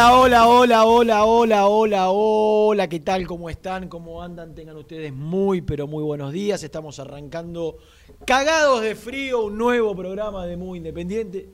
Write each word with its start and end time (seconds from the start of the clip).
Hola, 0.00 0.14
hola, 0.14 0.46
hola, 0.46 0.84
hola, 0.84 1.24
hola, 1.24 1.66
hola, 1.66 2.10
hola, 2.10 2.88
¿qué 2.88 3.00
tal? 3.00 3.26
¿Cómo 3.26 3.50
están? 3.50 3.88
¿Cómo 3.88 4.22
andan? 4.22 4.54
Tengan 4.54 4.76
ustedes 4.76 5.12
muy, 5.12 5.60
pero 5.60 5.88
muy 5.88 6.04
buenos 6.04 6.32
días. 6.32 6.62
Estamos 6.62 7.00
arrancando 7.00 7.78
cagados 8.24 8.80
de 8.82 8.94
frío, 8.94 9.46
un 9.46 9.58
nuevo 9.58 9.96
programa 9.96 10.46
de 10.46 10.56
Muy 10.56 10.78
Independiente. 10.78 11.48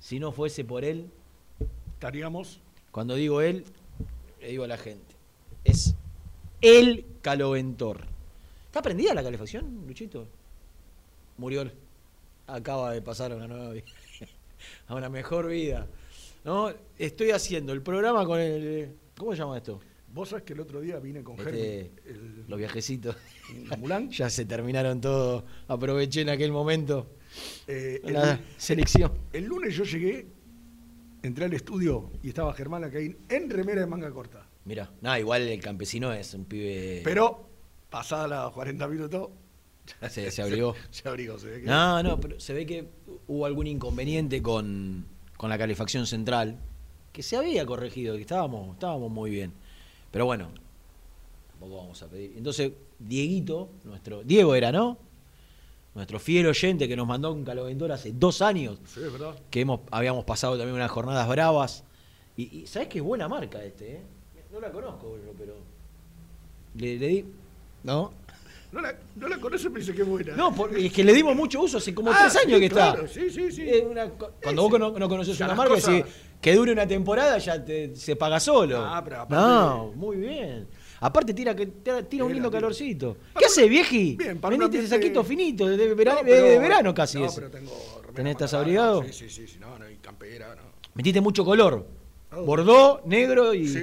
Si 0.00 0.18
no 0.18 0.32
fuese 0.32 0.64
por 0.64 0.84
él, 0.84 1.08
estaríamos. 1.94 2.58
cuando 2.90 3.14
digo 3.14 3.40
él, 3.40 3.66
le 4.40 4.48
digo 4.48 4.64
a 4.64 4.68
la 4.68 4.76
gente, 4.76 5.14
es 5.62 5.94
el 6.60 7.06
caloventor. 7.20 8.00
¿Está 8.66 8.82
prendida 8.82 9.14
la 9.14 9.22
calefacción, 9.22 9.84
Luchito? 9.86 10.26
Murió. 11.38 11.70
Acaba 12.48 12.90
de 12.90 13.00
pasar 13.00 13.30
a 13.30 13.36
una 13.36 13.46
nueva 13.46 13.70
vida, 13.70 13.86
a 14.88 14.96
una 14.96 15.08
mejor 15.08 15.46
vida. 15.46 15.86
No, 16.44 16.72
estoy 16.98 17.30
haciendo 17.30 17.72
el 17.72 17.82
programa 17.82 18.24
con 18.24 18.40
el. 18.40 18.96
¿Cómo 19.16 19.32
se 19.32 19.38
llama 19.38 19.56
esto? 19.58 19.80
Vos 20.12 20.28
sabés 20.28 20.44
que 20.44 20.52
el 20.52 20.60
otro 20.60 20.80
día 20.80 20.98
vine 20.98 21.22
con 21.22 21.38
Este, 21.38 21.92
Germán, 22.04 22.44
Los 22.48 22.58
viajecitos. 22.58 23.16
Mulán. 23.78 24.10
Ya 24.10 24.28
se 24.28 24.44
terminaron 24.44 25.00
todo. 25.00 25.44
Aproveché 25.68 26.20
en 26.22 26.28
aquel 26.28 26.52
momento 26.52 27.06
Eh, 27.66 28.00
el, 28.04 28.12
la 28.12 28.38
selección. 28.58 29.12
el 29.32 29.44
lunes 29.44 29.74
yo 29.74 29.84
llegué, 29.84 30.26
entré 31.22 31.46
al 31.46 31.54
estudio 31.54 32.10
y 32.22 32.28
estaba 32.28 32.52
Germán 32.52 32.82
Lacaín 32.82 33.16
en 33.28 33.48
remera 33.48 33.80
de 33.80 33.86
manga 33.86 34.10
corta. 34.10 34.46
Mira, 34.64 34.90
no, 35.00 35.16
igual 35.18 35.42
el 35.48 35.60
campesino 35.60 36.12
es 36.12 36.34
un 36.34 36.44
pibe. 36.44 37.00
Pero, 37.04 37.48
pasada 37.88 38.28
las 38.28 38.52
40 38.52 38.86
minutos, 38.88 39.30
se, 40.10 40.30
se 40.30 40.42
abrigó. 40.42 40.74
Se, 40.90 41.08
abrigó, 41.08 41.38
se 41.38 41.46
ve 41.48 41.60
que. 41.62 41.66
No, 41.66 42.02
no, 42.02 42.20
pero 42.20 42.38
se 42.38 42.52
ve 42.52 42.66
que 42.66 42.86
hubo 43.28 43.46
algún 43.46 43.66
inconveniente 43.66 44.42
con, 44.42 45.06
con 45.42 45.50
la 45.50 45.58
calefacción 45.58 46.06
central, 46.06 46.56
que 47.12 47.20
se 47.20 47.36
había 47.36 47.66
corregido, 47.66 48.14
que 48.14 48.20
estábamos, 48.20 48.74
estábamos 48.74 49.10
muy 49.10 49.28
bien. 49.28 49.52
Pero 50.12 50.24
bueno, 50.24 50.50
tampoco 51.50 51.78
vamos 51.78 52.00
a 52.00 52.06
pedir. 52.06 52.34
Entonces, 52.36 52.70
Dieguito, 53.00 53.68
nuestro. 53.82 54.22
Diego 54.22 54.54
era, 54.54 54.70
¿no? 54.70 54.98
Nuestro 55.96 56.20
fiel 56.20 56.46
oyente 56.46 56.86
que 56.86 56.94
nos 56.94 57.08
mandó 57.08 57.32
un 57.32 57.44
caloventor 57.44 57.90
hace 57.90 58.12
dos 58.12 58.40
años, 58.40 58.78
Sí, 58.86 59.00
es 59.04 59.10
verdad. 59.12 59.34
que 59.50 59.62
hemos, 59.62 59.80
habíamos 59.90 60.24
pasado 60.24 60.56
también 60.56 60.76
unas 60.76 60.92
jornadas 60.92 61.28
bravas. 61.28 61.82
Y, 62.36 62.58
y 62.60 62.66
¿sabés 62.68 62.86
qué 62.86 63.00
buena 63.00 63.26
marca 63.26 63.64
este, 63.64 63.94
eh? 63.96 64.02
No 64.52 64.60
la 64.60 64.70
conozco, 64.70 65.08
boludo, 65.08 65.34
pero. 65.36 65.54
Le, 66.76 66.98
le 66.98 67.06
di. 67.08 67.24
¿No? 67.82 68.12
No 68.72 68.80
la, 68.80 68.94
no 69.16 69.28
la 69.28 69.38
conoce, 69.38 69.68
pero 69.68 69.80
dice 69.80 69.94
que 69.94 70.00
es 70.02 70.08
buena. 70.08 70.34
No, 70.34 70.54
porque 70.54 70.86
es 70.86 70.92
que 70.92 71.04
le 71.04 71.12
dimos 71.12 71.36
mucho 71.36 71.60
uso 71.60 71.76
hace 71.78 71.94
como 71.94 72.10
Ah, 72.10 72.16
tres 72.22 72.36
años 72.42 72.54
sí, 72.56 72.60
que 72.62 72.70
claro, 72.70 73.04
está. 73.04 73.20
Sí, 73.20 73.30
sí, 73.30 73.52
sí. 73.52 73.68
Es 73.68 73.84
una 73.84 74.08
cuando 74.08 74.62
Sí, 74.62 74.68
vos 74.68 74.72
sí. 74.72 74.78
no, 74.78 74.98
no 74.98 75.08
conoces 75.08 75.38
una 75.40 75.54
marca, 75.54 75.74
cosas- 75.74 75.94
decís, 75.94 76.12
que 76.40 76.54
dure 76.54 76.72
una 76.72 76.86
temporada 76.86 77.36
ya 77.38 77.62
te- 77.62 77.94
se 77.94 78.16
paga 78.16 78.40
solo. 78.40 78.78
Ah, 78.82 79.02
pero 79.04 79.16
aparte- 79.20 79.34
no, 79.36 79.92
muy 79.94 80.16
bien. 80.16 80.66
Aparte 81.00 81.34
tira 81.34 81.54
que 81.54 81.66
tira, 81.66 82.02
tira 82.02 82.24
un 82.24 82.32
lindo 82.32 82.48
bien. 82.48 82.60
calorcito. 82.62 83.16
Ah, 83.34 83.38
¿Qué 83.40 83.46
hace, 83.46 83.68
vieji? 83.68 84.16
Bien, 84.16 84.38
para 84.38 84.56
Veniste 84.56 84.78
ese 84.78 84.88
saquito 84.88 85.22
finito, 85.22 85.68
de, 85.68 85.76
de 85.76 85.94
vera- 85.94 86.14
No, 86.14 86.22
de- 86.22 86.32
de 86.32 86.40
pero- 86.42 86.60
verano 86.62 86.94
casi 86.94 87.18
No, 87.18 87.26
ese. 87.26 87.40
pero 87.42 87.50
tengo 87.50 87.72
¿Tenés- 88.14 88.30
estás 88.30 88.54
abrigado? 88.54 89.00
larga, 89.00 89.12
Sí, 89.12 89.28
sí, 89.28 89.46
sí, 89.46 89.58
no, 89.60 89.78
no, 89.78 89.88
y 89.90 89.96
campera, 89.96 90.54
no. 90.54 90.62
Metiste 90.94 91.20
mucho 91.20 91.44
color. 91.44 91.86
Oh. 92.34 92.42
Bordó, 92.44 93.02
negro 93.04 93.52
y. 93.52 93.68
Sí. 93.68 93.78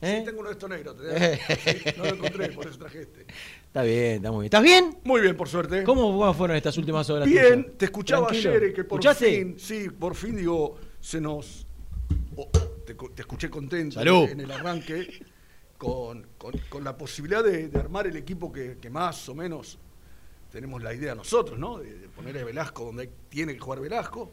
¿Eh? 0.00 0.18
Sí, 0.20 0.24
tengo 0.24 0.40
uno 0.40 0.48
de 0.48 0.52
estos 0.54 0.70
negros. 0.70 0.96
te- 0.96 1.36
sí, 1.84 1.92
no 1.98 2.04
lo 2.04 2.10
encontré, 2.14 2.48
por 2.50 2.66
eso 2.66 2.78
traje 2.78 3.02
este. 3.02 3.26
Está 3.74 3.82
bien, 3.82 4.14
está 4.18 4.30
muy 4.30 4.42
bien. 4.42 4.44
¿Estás 4.44 4.62
bien? 4.62 4.96
Muy 5.02 5.20
bien, 5.20 5.36
por 5.36 5.48
suerte. 5.48 5.82
¿Cómo 5.82 6.32
fueron 6.32 6.56
estas 6.56 6.78
últimas 6.78 7.10
horas? 7.10 7.26
Bien, 7.26 7.64
tuyas? 7.64 7.76
te 7.76 7.84
escuchaba 7.86 8.28
¿Tranquilo? 8.28 8.50
ayer 8.52 8.62
eh, 8.62 8.72
que 8.72 8.84
por 8.84 9.00
¿Escuchaste? 9.00 9.26
fin, 9.36 9.56
sí, 9.58 9.90
por 9.90 10.14
fin 10.14 10.36
digo, 10.36 10.76
se 11.00 11.20
nos. 11.20 11.66
oh, 12.36 12.48
te, 12.86 12.94
cu- 12.94 13.08
te 13.10 13.22
escuché 13.22 13.50
contento 13.50 13.94
Salud. 13.96 14.28
en 14.30 14.38
el 14.38 14.50
arranque 14.52 15.20
con, 15.76 16.24
con- 16.38 16.54
con 16.68 16.84
la 16.84 16.96
posibilidad 16.96 17.42
de, 17.42 17.66
de 17.66 17.76
armar 17.80 18.06
el 18.06 18.14
equipo 18.14 18.52
que, 18.52 18.78
que 18.80 18.90
más 18.90 19.28
o 19.28 19.34
menos 19.34 19.76
tenemos 20.52 20.80
la 20.80 20.94
idea 20.94 21.16
nosotros, 21.16 21.58
¿no? 21.58 21.78
De, 21.78 21.98
de 21.98 22.08
poner 22.10 22.38
a 22.38 22.44
Velasco 22.44 22.84
donde 22.84 23.10
tiene 23.28 23.54
que 23.54 23.58
jugar 23.58 23.80
Velasco. 23.80 24.30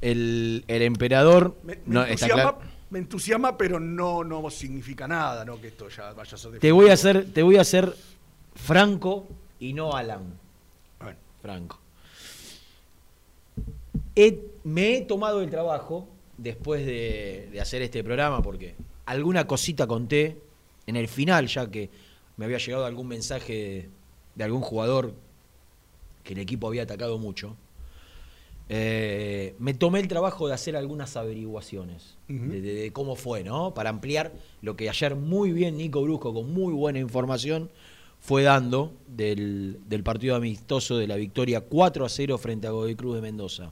El, 0.00 0.62
el 0.68 0.82
emperador. 0.82 1.56
Me, 1.64 1.74
me 1.74 1.82
no, 1.86 2.02
está 2.02 2.26
entusiasma 2.26 2.52
claro. 2.58 2.70
me 2.90 2.98
entusiasma, 3.00 3.58
pero 3.58 3.80
no, 3.80 4.22
no 4.22 4.48
significa 4.48 5.08
nada, 5.08 5.44
¿no? 5.44 5.60
Que 5.60 5.66
esto 5.66 5.88
ya 5.88 6.12
vaya 6.12 6.36
a 6.36 6.38
ser 6.38 6.60
Te 6.60 6.70
voy 6.70 6.88
a 6.90 6.92
hacer, 6.92 7.32
te 7.32 7.42
voy 7.42 7.56
a 7.56 7.62
hacer 7.62 7.92
franco 8.54 9.26
y 9.60 9.72
no 9.72 9.92
Alan. 9.94 10.38
Bueno, 11.00 11.18
Franco. 11.42 11.78
He- 14.16 14.40
me 14.64 14.96
he 14.96 15.00
tomado 15.02 15.42
el 15.42 15.50
trabajo 15.50 16.08
después 16.38 16.86
de, 16.86 17.48
de 17.52 17.60
hacer 17.60 17.82
este 17.82 18.02
programa 18.04 18.42
porque 18.42 18.74
alguna 19.06 19.46
cosita 19.46 19.86
conté 19.86 20.38
en 20.86 20.96
el 20.96 21.08
final, 21.08 21.46
ya 21.46 21.70
que 21.70 21.90
me 22.36 22.44
había 22.44 22.58
llegado 22.58 22.84
algún 22.86 23.08
mensaje 23.08 23.52
de, 23.52 23.88
de 24.34 24.44
algún 24.44 24.60
jugador 24.62 25.14
que 26.22 26.32
el 26.34 26.38
equipo 26.40 26.68
había 26.68 26.82
atacado 26.84 27.18
mucho. 27.18 27.56
Eh, 28.70 29.54
me 29.58 29.74
tomé 29.74 30.00
el 30.00 30.08
trabajo 30.08 30.48
de 30.48 30.54
hacer 30.54 30.74
algunas 30.74 31.16
averiguaciones 31.18 32.16
de- 32.50 32.60
de 32.62 32.92
cómo 32.92 33.14
fue, 33.14 33.44
¿no? 33.44 33.74
Para 33.74 33.90
ampliar 33.90 34.32
lo 34.62 34.74
que 34.74 34.88
ayer 34.88 35.16
muy 35.16 35.52
bien 35.52 35.76
Nico 35.76 36.00
Brusco, 36.02 36.32
con 36.32 36.50
muy 36.52 36.72
buena 36.72 36.98
información, 36.98 37.70
fue 38.24 38.42
dando 38.42 38.94
del, 39.06 39.80
del 39.86 40.02
partido 40.02 40.34
amistoso 40.34 40.96
de 40.96 41.06
la 41.06 41.16
victoria 41.16 41.60
4 41.60 42.06
a 42.06 42.08
0 42.08 42.38
frente 42.38 42.66
a 42.66 42.70
Godoy 42.70 42.94
Cruz 42.94 43.16
de 43.16 43.20
Mendoza. 43.20 43.70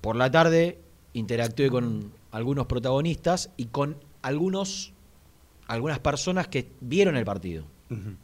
Por 0.00 0.14
la 0.14 0.30
tarde 0.30 0.78
interactué 1.14 1.68
con 1.68 2.12
algunos 2.30 2.66
protagonistas 2.66 3.50
y 3.56 3.66
con 3.66 3.96
algunos, 4.22 4.92
algunas 5.66 5.98
personas 5.98 6.46
que 6.46 6.68
vieron 6.80 7.16
el 7.16 7.24
partido. 7.24 7.64
ujú. 7.90 8.14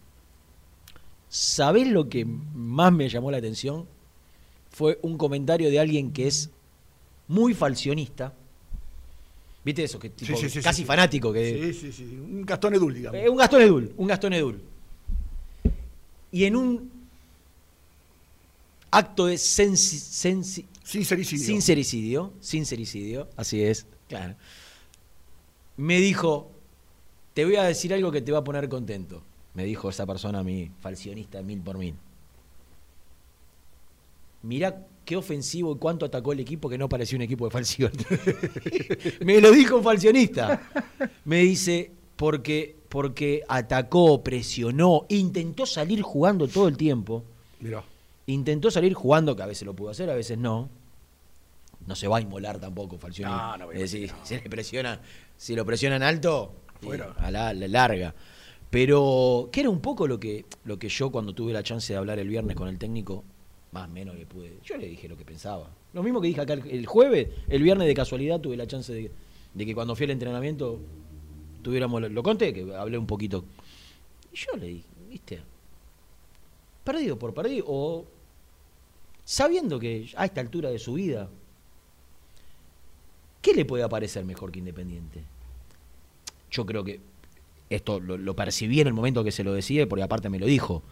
¿Sabés 1.29 1.89
lo 1.89 2.09
que 2.09 2.25
más 2.25 2.93
me 2.93 3.09
llamó 3.09 3.33
la 3.33 3.39
atención? 3.39 3.87
Fue 4.71 5.01
un 5.03 5.19
comentario 5.19 5.71
de 5.71 5.81
alguien 5.81 6.13
que 6.13 6.29
es 6.29 6.51
muy 7.27 7.53
falcionista. 7.53 8.33
¿Viste 9.67 9.83
eso? 9.83 9.99
Que 9.99 10.11
tipo, 10.11 10.37
Sí, 10.37 10.45
sí, 10.49 10.61
sí, 10.61 10.63
casi 10.63 10.85
fanático. 10.85 11.33
Que, 11.33 11.73
Sí, 11.75 11.91
sí, 11.91 11.93
sí. 11.93 12.05
Un 12.05 12.47
Gastón 12.47 12.73
Edul, 12.75 12.95
digamos. 12.95 13.21
Eh, 13.21 13.29
un 13.29 13.37
Gastón 13.37 13.63
Edul, 13.63 13.93
un 13.97 14.07
Gastón 14.07 14.33
Edul. 14.33 14.63
Y 16.31 16.45
en 16.45 16.55
un 16.55 16.89
acto 18.93 19.27
de 19.27 19.35
sensi- 19.35 19.99
sensi- 19.99 20.67
Sincericidio. 20.85 21.47
sincericidio, 21.47 22.33
sincericidio, 22.41 23.29
así 23.37 23.61
es, 23.65 23.87
claro. 24.09 24.37
Me 25.77 25.99
dijo, 25.99 26.53
te 27.35 27.45
voy 27.45 27.57
a 27.57 27.65
decir 27.65 27.93
algo 27.93 28.13
que 28.13 28.23
te 28.23 28.31
va 28.31 28.39
a 28.39 28.45
poner 28.45 28.69
contento. 28.69 29.21
Me 29.55 29.65
dijo 29.65 29.91
esa 29.91 30.07
persona 30.07 30.39
a 30.39 30.43
mí, 30.45 30.71
falcionista 30.81 31.43
mil 31.43 31.61
por 31.61 31.77
mil. 31.77 31.97
Mirá 34.43 34.87
qué 35.07 35.17
ofensivo 35.17 35.73
y 35.75 35.79
cuánto 35.79 36.05
atacó 36.05 36.33
el 36.33 36.41
equipo 36.41 36.69
que 36.69 36.77
no 36.77 36.89
parecía 36.89 37.17
un 37.17 37.23
equipo 37.23 37.47
de 37.47 37.51
falción. 37.53 37.93
Me 39.25 39.41
lo 39.41 39.53
dijo 39.53 39.77
un 39.77 39.85
falcionista. 39.85 40.69
Me 41.25 41.39
dice, 41.39 41.93
porque, 42.17 42.77
porque 42.91 43.43
atacó, 43.49 44.23
presionó, 44.23 45.07
intentó 45.09 45.65
salir 45.65 46.03
jugando 46.03 46.49
todo 46.49 46.69
el 46.69 46.77
tiempo. 46.77 47.25
Mirá. 47.61 47.85
Intentó 48.27 48.71
salir 48.71 48.93
jugando, 48.93 49.37
que 49.37 49.43
a 49.43 49.47
veces 49.47 49.65
lo 49.65 49.75
pudo 49.75 49.91
hacer, 49.91 50.11
a 50.11 50.15
veces 50.15 50.37
no. 50.37 50.69
No 51.87 51.95
se 51.95 52.09
va 52.09 52.19
a 52.19 52.21
inmolar 52.21 52.59
tampoco, 52.59 52.99
Falcioni. 52.99 53.33
No, 53.33 53.57
no 53.57 53.67
voy 53.67 53.77
a 53.77 53.79
Es 53.79 53.93
decir, 53.93 54.13
no. 54.13 54.19
si 54.27 54.35
le 54.35 54.51
presiona, 54.51 55.01
si 55.37 55.55
lo 55.55 55.65
presionan 55.65 56.03
alto, 56.03 56.53
Fuera. 56.83 57.15
a 57.17 57.31
la, 57.31 57.55
la 57.55 57.69
larga. 57.69 58.15
Pero, 58.71 59.51
que 59.53 59.61
era 59.61 59.71
un 59.71 59.81
poco 59.81 60.09
lo 60.09 60.19
que, 60.19 60.45
lo 60.65 60.81
que 60.81 60.89
yo 60.89 61.13
cuando 61.13 61.33
tuve 61.33 61.53
la 61.53 61.63
chance 61.63 61.93
de 61.93 61.97
hablar 61.97 62.19
el 62.19 62.29
viernes 62.29 62.57
con 62.57 62.67
el 62.67 62.79
técnico, 62.79 63.23
más 63.77 63.91
o 63.91 63.93
menos 63.93 64.17
le 64.17 64.25
pude. 64.25 64.59
Yo 64.65 64.79
le 64.79 64.89
dije 64.89 65.07
lo 65.07 65.19
que 65.19 65.25
pensaba. 65.25 65.69
Lo 65.93 66.03
mismo 66.03 66.21
que 66.21 66.29
dije 66.29 66.41
acá 66.41 66.55
el, 66.55 66.87
jueves, 66.87 67.29
el 67.47 67.63
viernes 67.63 67.87
de 67.87 67.95
casualidad 67.95 68.41
tuve 68.41 68.57
la 68.57 68.67
chance 68.67 68.93
de, 68.93 69.11
que 69.65 69.75
cuando 69.75 69.95
fui 69.95 70.05
al 70.05 70.13
entrenamiento 70.13 70.81
tuviéramos. 71.63 72.11
Lo, 72.11 72.23
conté, 72.23 72.55
que 72.55 72.75
hablé 72.75 72.97
un 72.97 73.07
poquito. 73.07 73.45
Y 74.33 74.37
yo 74.37 74.57
le 74.57 74.67
dije, 74.67 74.87
viste, 75.11 75.41
perdido 76.85 77.19
por 77.19 77.35
perdido, 77.35 77.67
o 77.69 78.07
sabiendo 79.25 79.79
que 79.79 80.09
a 80.17 80.25
esta 80.25 80.41
altura 80.41 80.71
de 80.71 80.79
su 80.79 80.95
vida, 80.95 81.29
¿qué 83.43 83.53
le 83.53 83.67
puede 83.67 83.87
parecer 83.91 84.25
mejor 84.25 84.53
que 84.53 84.59
Independiente? 84.61 85.23
Yo 86.51 86.65
creo 86.65 86.83
que 86.83 87.01
esto 87.69 88.01
lo, 88.01 88.17
lo 88.17 88.35
percibí 88.35 88.81
en 88.81 88.87
el 88.87 88.95
momento 88.95 89.23
que 89.23 89.33
se 89.33 89.45
lo 89.45 89.53
decía, 89.53 89.87
porque 89.87 90.03
aparte 90.03 90.31
me 90.31 90.39
lo 90.39 90.47
dijo. 90.47 90.83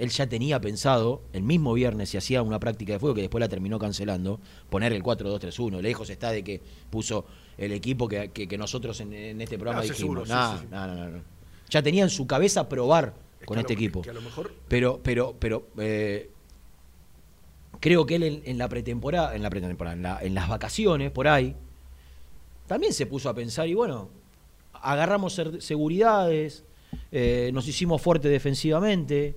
Él 0.00 0.08
ya 0.08 0.26
tenía 0.26 0.60
pensado, 0.62 1.20
el 1.34 1.42
mismo 1.42 1.74
viernes, 1.74 2.08
si 2.08 2.16
hacía 2.16 2.40
una 2.42 2.58
práctica 2.58 2.94
de 2.94 2.98
fuego, 2.98 3.14
que 3.14 3.20
después 3.20 3.38
la 3.40 3.48
terminó 3.50 3.78
cancelando, 3.78 4.40
poner 4.70 4.94
el 4.94 5.02
4-2-3-1. 5.02 5.80
Lejos 5.82 6.08
está 6.08 6.32
de 6.32 6.42
que 6.42 6.62
puso 6.88 7.26
el 7.58 7.72
equipo 7.72 8.08
que, 8.08 8.30
que- 8.30 8.48
que 8.48 8.56
nosotros 8.56 8.98
en, 9.00 9.12
en 9.12 9.40
este 9.42 9.58
programa 9.58 9.82
sí, 9.82 9.90
dijimos. 9.90 10.26
seguro, 10.26 10.26
sí, 10.26 10.32
no, 10.32 10.52
sí, 10.52 10.58
sí. 10.62 10.66
no, 10.70 10.86
no, 10.86 10.94
no, 10.94 11.08
no. 11.10 11.22
Ya 11.68 11.82
tenía 11.82 12.02
en 12.02 12.08
su 12.10 12.26
cabeza 12.26 12.66
probar 12.66 13.14
Es 13.40 13.46
con 13.46 13.58
este 13.58 13.74
lo- 13.74 13.78
equipo. 13.78 14.00
que 14.02 14.08
a 14.10 14.14
lo 14.14 14.22
mejor 14.22 14.54
Pero, 14.68 15.00
pero, 15.02 15.36
pero 15.38 15.66
eh, 15.78 16.30
creo 17.78 18.06
que 18.06 18.14
él 18.16 18.22
en, 18.22 18.42
en 18.46 18.56
la 18.58 18.68
pretemporada, 18.70 19.36
en 19.36 19.42
la 19.42 19.50
pretemporada, 19.50 19.94
en, 19.96 20.02
la- 20.02 20.18
en 20.22 20.34
las 20.34 20.48
vacaciones, 20.48 21.10
por 21.10 21.28
ahí, 21.28 21.54
también 22.66 22.92
se 22.94 23.04
puso 23.04 23.28
a 23.28 23.34
pensar, 23.34 23.68
y 23.68 23.74
bueno, 23.74 24.08
agarramos 24.72 25.38
seguridades, 25.58 26.64
eh, 27.12 27.50
nos 27.52 27.68
hicimos 27.68 28.00
fuertes 28.00 28.30
defensivamente, 28.30 29.36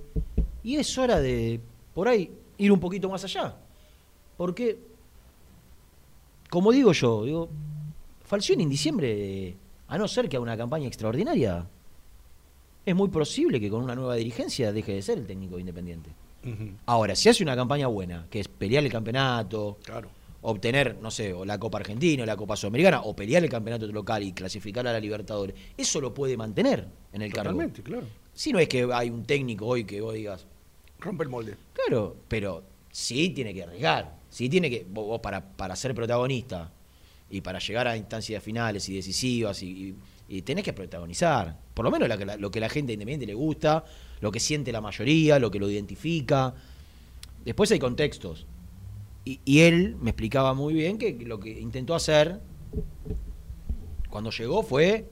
y 0.64 0.76
es 0.76 0.98
hora 0.98 1.20
de, 1.20 1.60
por 1.94 2.08
ahí, 2.08 2.32
ir 2.58 2.72
un 2.72 2.80
poquito 2.80 3.08
más 3.08 3.22
allá. 3.22 3.54
Porque, 4.36 4.78
como 6.50 6.72
digo 6.72 6.92
yo, 6.92 7.24
digo, 7.24 7.48
Falcioni 8.24 8.62
en 8.64 8.70
diciembre, 8.70 9.56
a 9.88 9.98
no 9.98 10.08
ser 10.08 10.28
que 10.28 10.36
haga 10.36 10.42
una 10.42 10.56
campaña 10.56 10.86
extraordinaria, 10.88 11.66
es 12.86 12.94
muy 12.94 13.08
posible 13.08 13.60
que 13.60 13.70
con 13.70 13.82
una 13.82 13.94
nueva 13.94 14.14
dirigencia 14.16 14.72
deje 14.72 14.94
de 14.94 15.02
ser 15.02 15.18
el 15.18 15.26
técnico 15.26 15.54
de 15.56 15.60
independiente. 15.60 16.10
Ahora, 16.86 17.14
si 17.16 17.28
hace 17.30 17.42
una 17.42 17.56
campaña 17.56 17.86
buena, 17.86 18.26
que 18.28 18.40
es 18.40 18.48
pelear 18.48 18.84
el 18.84 18.92
campeonato, 18.92 19.78
Claro. 19.82 20.10
obtener, 20.42 20.98
no 21.00 21.10
sé, 21.10 21.32
o 21.32 21.44
la 21.46 21.58
Copa 21.58 21.78
Argentina, 21.78 22.22
o 22.22 22.26
la 22.26 22.36
Copa 22.36 22.54
Sudamericana, 22.54 23.00
o 23.00 23.16
pelear 23.16 23.42
el 23.42 23.48
campeonato 23.48 23.86
local 23.86 24.22
y 24.22 24.32
clasificar 24.32 24.86
a 24.86 24.92
la 24.92 25.00
Libertadores, 25.00 25.54
eso 25.76 26.02
lo 26.02 26.12
puede 26.12 26.36
mantener 26.36 26.86
en 27.14 27.22
el 27.22 27.32
cargo. 27.32 27.52
Totalmente, 27.52 27.82
claro. 27.82 28.06
Si 28.34 28.52
no 28.52 28.58
es 28.58 28.68
que 28.68 28.86
hay 28.92 29.08
un 29.08 29.24
técnico 29.24 29.64
hoy 29.66 29.84
que 29.84 30.02
vos 30.02 30.12
digas, 30.12 30.46
Rompe 31.04 31.24
el 31.24 31.28
molde. 31.30 31.54
claro, 31.74 32.16
pero 32.28 32.64
sí 32.90 33.30
tiene 33.30 33.52
que 33.54 33.62
arriesgar, 33.62 34.16
sí 34.30 34.48
tiene 34.48 34.70
que, 34.70 34.86
vos, 34.88 35.20
para, 35.20 35.44
para 35.56 35.76
ser 35.76 35.94
protagonista 35.94 36.72
y 37.30 37.40
para 37.40 37.58
llegar 37.58 37.86
a 37.88 37.96
instancias 37.96 38.42
finales 38.42 38.88
y 38.88 38.94
decisivas 38.96 39.62
y, 39.62 39.94
y- 40.28 40.42
tenés 40.42 40.64
que 40.64 40.72
protagonizar, 40.72 41.58
por 41.74 41.84
lo 41.84 41.90
menos 41.90 42.08
lo 42.38 42.50
que 42.50 42.60
la 42.60 42.68
gente 42.68 42.92
independiente 42.94 43.26
le 43.26 43.34
gusta, 43.34 43.84
lo 44.20 44.32
que 44.32 44.40
siente 44.40 44.72
la 44.72 44.80
mayoría, 44.80 45.38
lo 45.38 45.50
que 45.50 45.58
lo 45.58 45.68
identifica. 45.70 46.54
Después 47.44 47.70
hay 47.72 47.78
contextos. 47.78 48.46
Y, 49.26 49.40
y 49.44 49.60
él 49.60 49.96
me 50.00 50.10
explicaba 50.10 50.54
muy 50.54 50.72
bien 50.74 50.96
que 50.98 51.12
lo 51.26 51.38
que 51.40 51.50
intentó 51.60 51.94
hacer 51.94 52.40
cuando 54.08 54.30
llegó 54.30 54.62
fue 54.62 55.10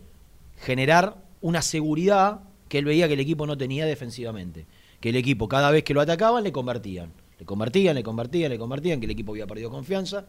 generar 0.61 1.23
una 1.41 1.61
seguridad 1.63 2.41
que 2.69 2.79
él 2.79 2.85
veía 2.85 3.09
que 3.09 3.15
el 3.15 3.21
equipo 3.21 3.47
no 3.47 3.59
tenía 3.59 3.85
defensivamente. 3.85 4.67
Que 5.03 5.11
el 5.11 5.17
equipo, 5.17 5.49
cada 5.49 5.71
vez 5.71 5.85
que 5.85 5.93
lo 5.93 6.01
atacaban, 6.01 6.43
le 6.45 6.53
convertían. 6.53 7.13
Le 7.39 7.45
convertían, 7.45 7.95
le 7.97 8.03
convertían, 8.03 8.51
le 8.51 8.59
convertían, 8.59 9.01
que 9.01 9.07
el 9.07 9.11
equipo 9.13 9.33
había 9.33 9.47
perdido 9.47 9.69
confianza 9.69 10.27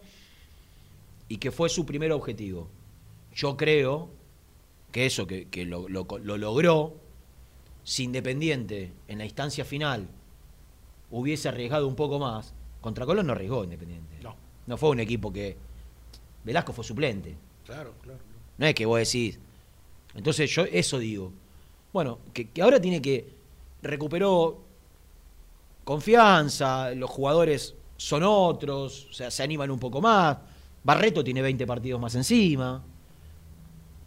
y 1.30 1.38
que 1.38 1.52
fue 1.52 1.70
su 1.70 1.86
primer 1.86 2.12
objetivo. 2.12 2.68
Yo 3.36 3.56
creo 3.56 4.10
que 4.92 5.06
eso, 5.06 5.26
que, 5.28 5.48
que 5.48 5.66
lo, 5.66 5.88
lo- 5.88 6.06
lo 6.22 6.38
logró, 6.38 6.96
si 7.84 8.04
Independiente 8.04 8.92
en 9.08 9.18
la 9.20 9.26
instancia 9.26 9.64
final 9.64 10.08
hubiese 11.12 11.50
arriesgado 11.50 11.88
un 11.88 11.96
poco 11.96 12.18
más, 12.20 12.54
contra 12.82 13.06
Colón 13.06 13.28
no 13.28 13.34
arriesgó 13.34 13.64
Independiente. 13.64 14.18
No. 14.24 14.36
No 14.66 14.78
fue 14.78 14.90
un 14.90 15.00
equipo 15.00 15.32
que... 15.32 15.56
Velasco 16.44 16.74
fue 16.74 16.84
suplente. 16.84 17.36
Claro, 17.66 17.94
claro. 18.02 18.20
No 18.58 18.66
es 18.66 18.74
que 18.76 18.86
vos 18.86 18.98
decís. 19.00 19.40
Entonces 20.16 20.50
yo 20.50 20.64
eso 20.66 20.98
digo. 21.00 21.32
Bueno, 21.94 22.20
que, 22.34 22.50
que 22.50 22.62
ahora 22.62 22.82
tiene 22.82 23.02
que. 23.02 23.30
Recuperó 23.82 24.63
confianza, 25.84 26.92
los 26.92 27.10
jugadores 27.10 27.76
son 27.98 28.24
otros, 28.24 29.08
o 29.10 29.14
sea, 29.14 29.32
se 29.32 29.44
animan 29.44 29.72
un 29.72 29.80
poco 29.80 30.02
más. 30.02 30.38
Barreto 30.84 31.24
tiene 31.24 31.42
20 31.42 31.66
partidos 31.66 32.00
más 32.00 32.16
encima. 32.16 32.84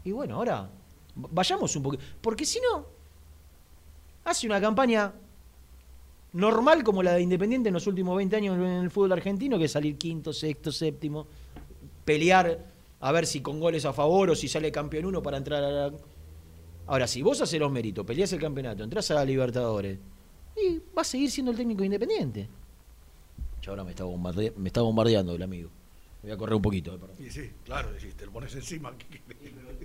Y 0.04 0.12
bueno, 0.12 0.36
ahora 0.36 0.70
vayamos 1.14 1.74
un 1.76 1.82
poquito. 1.82 2.04
Porque 2.20 2.44
si 2.44 2.60
no, 2.60 2.86
hace 4.24 4.46
una 4.46 4.60
campaña 4.60 5.12
normal 6.32 6.84
como 6.84 7.02
la 7.02 7.14
de 7.14 7.22
Independiente 7.22 7.68
en 7.68 7.74
los 7.74 7.86
últimos 7.86 8.16
20 8.16 8.36
años 8.36 8.56
en 8.56 8.64
el 8.64 8.90
fútbol 8.90 9.12
argentino, 9.12 9.58
que 9.58 9.64
es 9.64 9.72
salir 9.72 9.96
quinto, 9.96 10.32
sexto, 10.32 10.70
séptimo, 10.70 11.26
pelear 12.04 12.66
a 13.00 13.12
ver 13.12 13.26
si 13.26 13.40
con 13.40 13.60
goles 13.60 13.84
a 13.84 13.92
favor 13.92 14.30
o 14.30 14.34
si 14.34 14.48
sale 14.48 14.70
campeón 14.70 15.06
uno 15.06 15.22
para 15.22 15.38
entrar 15.38 15.64
a 15.64 15.70
la... 15.70 15.92
Ahora, 16.86 17.06
si 17.06 17.22
vos 17.22 17.40
haces 17.40 17.58
los 17.58 17.72
méritos, 17.72 18.06
peleás 18.06 18.32
el 18.32 18.40
campeonato, 18.40 18.84
entras 18.84 19.10
a 19.10 19.14
la 19.14 19.24
Libertadores, 19.24 19.98
y 20.56 20.78
va 20.96 21.02
a 21.02 21.04
seguir 21.04 21.30
siendo 21.30 21.50
el 21.52 21.56
técnico 21.58 21.84
independiente. 21.84 22.48
Yo 23.62 23.72
ahora 23.72 23.84
me 23.84 23.90
está, 23.90 24.04
bombarde- 24.04 24.52
me 24.56 24.68
está 24.68 24.80
bombardeando 24.82 25.34
el 25.34 25.42
amigo. 25.42 25.70
Voy 26.22 26.30
a 26.32 26.36
correr 26.36 26.54
un 26.56 26.62
poquito, 26.62 26.94
eh, 26.94 26.98
perdón. 26.98 27.16
Y 27.24 27.30
sí, 27.30 27.50
claro, 27.64 27.92
decís, 27.92 28.14
te 28.14 28.26
lo 28.26 28.32
pones 28.32 28.54
encima. 28.54 28.92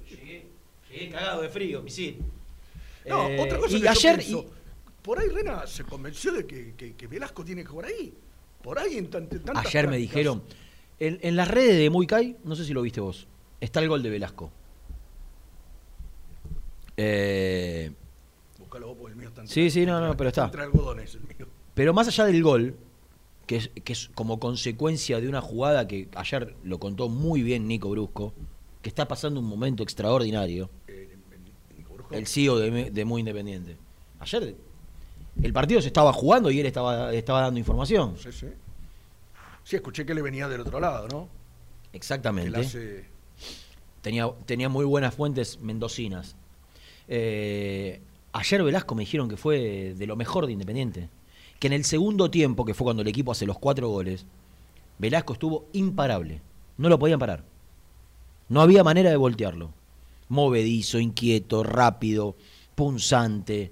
Llegué, 0.10 0.46
llegué 0.90 1.10
cagado 1.10 1.42
de 1.42 1.50
frío, 1.50 1.82
misil. 1.82 2.18
No, 3.08 3.28
Eh, 3.30 3.40
otra 3.40 3.58
cosa 3.60 3.78
y 3.78 3.82
que 3.82 3.90
ayer, 3.90 4.20
yo 4.22 4.44
pienso, 4.44 4.54
por 5.01 5.20
ahí 5.20 5.28
Rena 5.30 5.66
se 5.68 5.84
convenció 5.84 6.32
de 6.32 6.46
que, 6.46 6.74
que- 6.75 6.94
que 6.96 7.08
Velasco 7.08 7.44
tiene 7.44 7.62
que 7.63 7.68
jugar 7.70 7.88
ahí. 7.88 8.13
Por 8.62 8.78
ahí 8.80 8.98
en 8.98 9.10
tan- 9.10 9.28
tantas 9.28 9.66
Ayer 9.66 9.86
me 9.86 9.90
prácticas. 9.98 9.98
dijeron, 10.16 10.44
en, 11.00 11.20
en 11.22 11.36
las 11.36 11.48
redes 11.48 11.78
de 11.78 11.90
Muy 11.90 12.06
Kai, 12.08 12.38
no 12.44 12.56
sé 12.56 12.63
si 12.66 12.74
lo 12.74 12.82
viste 12.84 13.01
vos, 13.01 13.28
está 13.60 13.80
el 13.80 13.90
gol 13.90 14.04
de 14.04 14.10
Velasco. 14.12 14.51
Eh, 16.98 17.92
Búscalo 18.72 18.88
vos 18.88 18.98
porque 19.00 19.12
el 19.12 19.18
mío 19.20 19.28
está 19.28 19.42
entre- 19.42 19.54
Sí, 19.54 19.70
sí, 19.70 19.86
no, 19.86 20.00
no, 20.00 20.16
pero 20.16 20.30
está. 20.30 20.46
Entre 20.46 20.62
algodones 20.62 21.13
el 21.16 21.22
mío. 21.24 21.46
pero 21.74 21.94
más 21.94 22.08
allá 22.08 22.24
del 22.25 22.42
gol, 22.42 22.78
que 23.46 23.58
es, 23.58 23.70
que 23.84 23.92
es 23.92 24.10
como 24.16 24.40
consecuencia 24.40 25.20
de 25.20 25.28
una 25.28 25.42
jugada 25.42 25.88
que 25.90 26.08
ayer 26.16 26.56
lo 26.63 26.80
contó 26.80 27.10
muy 27.10 27.44
bien 27.44 27.68
Nico 27.68 27.90
Brusco, 27.90 28.34
que 28.82 28.88
está 28.88 29.10
pasando 29.10 29.42
un 29.42 29.46
momento 29.48 29.84
extraordinario, 29.84 30.70
Eh, 30.88 31.10
en 31.75 31.84
Brusco. 31.84 32.16
el 32.16 32.28
CEO 32.28 32.58
de, 32.60 32.92
de 32.92 33.06
Muy 33.06 33.20
Independiente. 33.20 33.75
Ayer 34.22 34.56
el 35.44 35.51
partido 35.54 35.82
se 35.82 35.88
estaba 35.88 36.13
jugando 36.13 36.50
y 36.50 36.62
él 36.62 36.66
estaba, 36.66 37.13
estaba 37.13 37.42
dando 37.42 37.60
información. 37.60 38.16
Sí, 38.18 38.32
sí. 38.32 38.48
Sí, 39.66 39.75
escuché 39.75 40.06
que 40.06 40.13
le 40.13 40.22
venía 40.22 40.48
del 40.48 40.62
otro 40.62 40.80
lado, 40.80 41.10
¿no? 41.10 41.28
Exactamente. 41.92 42.58
hace... 42.58 43.06
Tenía, 44.01 44.30
tenía 44.46 44.70
muy 44.70 44.86
buenas 44.86 45.13
fuentes 45.13 45.60
mendocinas. 45.60 46.36
Eh, 47.10 48.00
ayer 48.34 48.64
Velasco 48.64 48.96
me 48.96 49.02
dijeron 49.02 49.30
que 49.30 49.38
fue 49.38 49.94
de 49.98 50.08
lo 50.08 50.16
mejor 50.16 50.46
de 50.46 50.54
Independiente. 50.54 51.10
Que 51.60 51.68
en 51.68 51.74
el 51.74 51.86
segundo 51.86 52.32
tiempo, 52.32 52.66
que 52.66 52.74
fue 52.74 52.86
cuando 52.86 53.02
el 53.02 53.08
equipo 53.08 53.32
hace 53.32 53.46
los 53.46 53.60
cuatro 53.60 53.90
goles, 53.90 54.26
Velasco 54.98 55.34
estuvo 55.34 55.66
imparable. 55.74 56.42
No 56.78 56.90
lo 56.90 56.98
podían 56.98 57.20
parar. 57.20 57.44
No 58.50 58.62
había 58.62 58.84
manera 58.84 59.10
de 59.10 59.18
voltearlo. 59.18 59.72
Movedizo, 60.30 61.00
inquieto, 61.00 61.64
rápido, 61.64 62.36
punzante, 62.76 63.72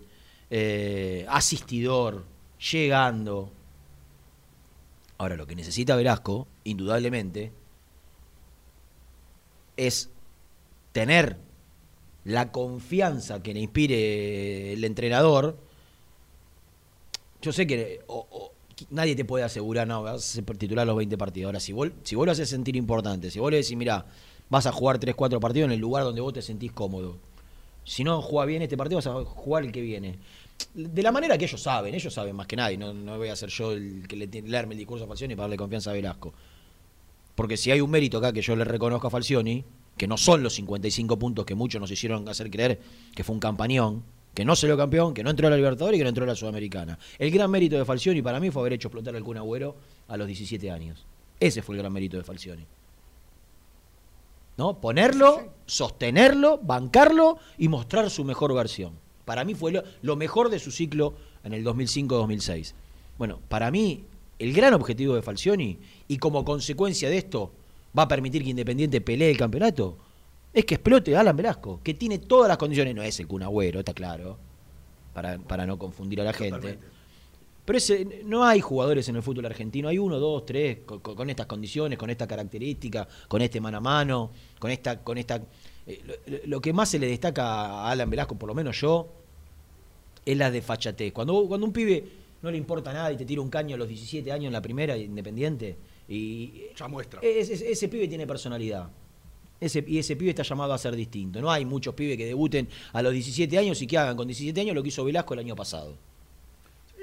eh, 0.50 1.26
asistidor, 1.30 2.26
llegando. 2.72 3.52
Ahora, 5.18 5.36
lo 5.36 5.48
que 5.48 5.56
necesita 5.56 5.96
Velasco, 5.96 6.48
indudablemente, 6.64 7.52
es 9.78 10.10
tener 10.92 11.38
la 12.26 12.52
confianza 12.52 13.42
que 13.42 13.54
le 13.54 13.62
inspire 13.62 14.74
el 14.74 14.84
entrenador. 14.84 15.58
Yo 17.42 17.52
sé 17.52 17.66
que 17.66 18.02
nadie 18.90 19.16
te 19.16 19.26
puede 19.26 19.44
asegurar, 19.44 19.88
no, 19.88 20.04
vas 20.04 20.38
a 20.38 20.54
titular 20.54 20.86
los 20.86 20.98
20 20.98 21.18
partidos. 21.18 21.50
Ahora, 21.50 21.60
si 21.60 21.74
vos, 21.74 21.90
si 22.04 22.16
vos 22.16 22.26
lo 22.26 22.32
haces 22.32 22.50
sentir 22.50 22.76
importante, 22.76 23.32
si 23.32 23.40
vos 23.40 23.52
le 23.52 23.58
decís, 23.58 23.78
mira, 23.78 24.06
vas 24.50 24.66
a 24.66 24.72
jugar 24.72 25.00
3, 25.00 25.16
4 25.16 25.40
partidos 25.40 25.68
en 25.68 25.74
el 25.74 25.80
lugar 25.80 26.04
donde 26.04 26.22
vos 26.22 26.34
te 26.34 26.42
sentís 26.42 26.72
cómodo. 26.72 27.18
Si 27.86 28.04
no 28.04 28.22
juega 28.22 28.46
bien 28.46 28.62
este 28.62 28.78
partido, 28.78 28.98
vas 28.98 29.08
a 29.08 29.26
jugar 29.26 29.64
el 29.64 29.72
que 29.72 29.82
viene. 29.82 30.20
De 30.74 31.02
la 31.02 31.12
manera 31.12 31.38
que 31.38 31.46
ellos 31.46 31.62
saben, 31.62 31.96
ellos 31.96 32.14
saben 32.14 32.36
más 32.36 32.46
que 32.46 32.56
nadie. 32.56 32.78
No, 32.78 32.94
no 32.94 33.18
voy 33.18 33.30
a 33.30 33.36
ser 33.36 33.50
yo 33.50 33.72
el 33.72 34.08
que 34.08 34.16
le 34.16 34.28
leerme 34.28 34.74
el 34.74 34.80
discurso 34.80 35.06
a 35.06 35.08
Falcioni 35.08 35.36
para 35.36 35.46
darle 35.46 35.58
confianza 35.58 35.90
a 35.92 35.94
Velasco. 35.94 36.34
Porque 37.36 37.56
si 37.56 37.72
hay 37.72 37.80
un 37.80 37.90
mérito 37.90 38.18
acá 38.18 38.34
que 38.34 38.42
yo 38.42 38.56
le 38.56 38.66
reconozco 38.66 39.08
a 39.08 39.10
Falcioni, 39.10 39.64
que 40.00 40.08
no 40.08 40.18
son 40.18 40.42
los 40.42 40.54
55 40.54 41.20
puntos 41.20 41.46
que 41.46 41.56
muchos 41.56 41.82
nos 41.82 41.92
hicieron 41.92 42.28
hacer 42.30 42.50
creer 42.50 42.80
que 43.14 43.22
fue 43.26 43.34
un 43.34 43.42
campañón, 43.42 44.02
que 44.34 44.46
no 44.46 44.56
salió 44.56 44.78
campeón, 44.78 45.14
que 45.14 45.24
no 45.26 45.30
entró 45.30 45.48
a 45.48 45.50
la 45.50 45.58
Libertadores 45.58 45.98
y 45.98 46.00
que 46.00 46.04
no 46.06 46.10
entró 46.10 46.24
a 46.24 46.28
la 46.28 46.36
Sudamericana. 46.36 46.98
El 47.20 47.30
gran 47.32 47.52
mérito 47.52 47.78
de 47.78 47.84
Falcioni 47.84 48.22
para 48.22 48.40
mí 48.40 48.50
fue 48.50 48.62
haber 48.62 48.74
hecho 48.74 48.88
explotar 48.88 49.14
al 49.14 49.24
Kun 49.26 49.36
Agüero 49.36 49.76
a 50.08 50.16
los 50.16 50.26
17 50.26 50.72
años. 50.72 51.06
Ese 51.38 51.62
fue 51.62 51.76
el 51.76 51.82
gran 51.82 51.92
mérito 51.92 52.16
de 52.16 52.24
Falcioni. 52.24 52.66
¿No? 54.56 54.80
Ponerlo, 54.80 55.52
sostenerlo, 55.66 56.60
bancarlo 56.60 57.38
y 57.58 57.68
mostrar 57.68 58.10
su 58.10 58.24
mejor 58.24 58.54
versión. 58.54 58.94
Para 59.26 59.44
mí 59.44 59.54
fue 59.54 59.74
lo, 59.74 59.84
lo 60.02 60.16
mejor 60.16 60.50
de 60.50 60.60
su 60.60 60.72
ciclo 60.72 61.14
en 61.44 61.52
el 61.52 61.66
2005-2006. 61.66 62.72
Bueno, 63.18 63.42
para 63.50 63.70
mí 63.70 64.06
el 64.40 64.54
gran 64.54 64.74
objetivo 64.74 65.16
de 65.16 65.22
Falcioni 65.22 65.78
y 66.08 66.20
como 66.20 66.46
consecuencia 66.46 67.10
de 67.10 67.18
esto 67.18 67.52
va 68.00 68.04
a 68.04 68.08
permitir 68.08 68.44
que 68.44 68.50
Independiente 68.50 69.02
pelee 69.02 69.30
el 69.32 69.38
campeonato 69.38 69.98
es 70.54 70.66
que 70.66 70.76
explote 70.76 71.16
a 71.16 71.20
Alan 71.20 71.36
Velasco, 71.36 71.80
que 71.84 71.94
tiene 71.94 72.18
todas 72.18 72.48
las 72.48 72.58
condiciones, 72.58 72.96
no 72.96 73.04
es 73.04 73.20
el 73.20 73.28
Kun 73.28 73.44
Agüero, 73.44 73.80
está 73.80 73.94
claro, 73.94 74.38
para, 75.14 75.38
para 75.38 75.66
no 75.68 75.78
confundir 75.78 76.20
a 76.22 76.24
la 76.24 76.34
gente. 76.34 76.80
Pero 77.66 77.78
ese, 77.78 78.24
no 78.26 78.44
hay 78.44 78.60
jugadores 78.62 79.08
en 79.10 79.16
el 79.18 79.22
fútbol 79.22 79.46
argentino, 79.46 79.88
hay 79.90 80.00
uno, 80.00 80.18
dos, 80.18 80.44
tres, 80.48 80.80
con, 80.88 81.02
con- 81.02 81.16
con 81.16 81.30
estas 81.30 81.46
condiciones, 81.46 82.00
con 82.00 82.10
esta 82.10 82.26
característica, 82.26 83.08
con 83.28 83.44
este 83.44 83.62
mano 83.62 83.78
a 83.78 83.82
mano, 83.82 84.32
con 84.58 84.72
esta... 84.72 85.04
Con 85.04 85.20
esta 85.20 85.40
eh, 85.86 86.02
lo, 86.26 86.38
lo 86.46 86.62
que 86.62 86.74
más 86.74 86.90
se 86.90 86.98
le 86.98 87.06
destaca 87.08 87.44
a 87.46 87.92
Alan 87.92 88.10
Velasco, 88.10 88.36
por 88.36 88.48
lo 88.48 88.56
menos 88.56 88.80
yo, 88.82 89.08
es 90.26 90.36
la 90.36 90.50
de 90.50 90.64
fachatez. 90.64 91.14
Cuando, 91.14 91.46
cuando 91.48 91.68
un 91.68 91.74
pibe 91.74 92.04
no 92.42 92.50
le 92.50 92.58
importa 92.58 92.92
nada 92.92 93.12
y 93.12 93.18
te 93.18 93.26
tira 93.26 93.42
un 93.42 93.50
caño 93.52 93.76
a 93.76 93.78
los 93.78 93.88
17 93.88 94.32
años 94.32 94.48
en 94.48 94.54
la 94.54 94.62
primera, 94.64 94.98
independiente, 94.98 95.78
y 96.10 96.64
Ya 96.76 96.88
muestra. 96.88 97.20
ese, 97.22 97.54
ese- 97.54 97.72
ese 97.72 97.88
pibe 97.88 98.08
tiene 98.08 98.26
personalidad. 98.28 98.90
Ese, 99.62 99.84
y 99.88 99.98
ese 100.00 100.16
pibe 100.16 100.30
está 100.32 100.44
llamado 100.44 100.74
a 100.74 100.78
ser 100.78 100.96
distinto. 100.96 101.42
No 101.42 101.52
hay 101.52 101.66
muchos 101.66 101.94
pibes 101.94 102.18
que 102.18 102.26
debuten 102.26 102.68
a 102.94 103.02
los 103.02 103.12
17 103.14 103.58
años 103.58 103.82
y 103.82 103.88
que 103.88 103.98
hagan 103.98 104.16
con 104.18 104.26
17 104.28 104.60
años 104.62 104.74
lo 104.74 104.82
que 104.82 104.88
hizo 104.90 105.04
Velasco 105.04 105.34
el 105.34 105.42
año 105.42 105.56
pasado. 105.56 105.96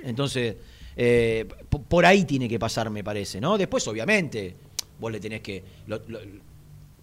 Entonces, 0.03 0.57
eh, 0.97 1.47
por 1.89 2.07
ahí 2.07 2.25
tiene 2.25 2.49
que 2.49 2.59
pasar, 2.59 2.89
me 2.91 3.03
parece, 3.05 3.41
¿no? 3.41 3.59
Después, 3.59 3.87
obviamente, 3.89 4.55
vos 4.99 5.11
le 5.13 5.21
tenés 5.21 5.41
que. 5.43 5.63
lo- 5.87 6.01
lo- 6.09 6.21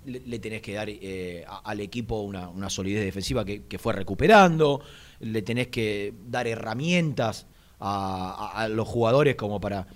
le, 0.06 0.20
le 0.20 0.40
tenés 0.40 0.62
que 0.62 0.74
dar 0.74 0.90
eh, 0.90 1.46
a- 1.48 1.60
al 1.60 1.80
equipo 1.80 2.20
una, 2.22 2.50
una 2.50 2.70
solidez 2.70 3.06
defensiva 3.06 3.46
que, 3.46 3.64
que 3.64 3.80
fue 3.80 3.94
recuperando, 3.94 4.82
le 5.22 5.42
tenés 5.44 5.68
que 5.70 6.14
dar 6.28 6.46
herramientas 6.48 7.46
a, 7.80 8.52
a- 8.54 8.64
a 8.64 8.68
los 8.68 8.86
jugadores 8.88 9.36
como 9.36 9.62
para... 9.62 9.88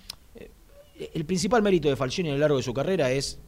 eh, 0.99 1.11
el 1.13 1.25
principal 1.25 1.61
mérito 1.61 1.89
de 1.89 1.95
Falcioni 1.95 2.29
a 2.29 2.33
lo 2.33 2.39
largo 2.39 2.57
de 2.57 2.63
su 2.63 2.73
carrera 2.73 3.11
es 3.11 3.39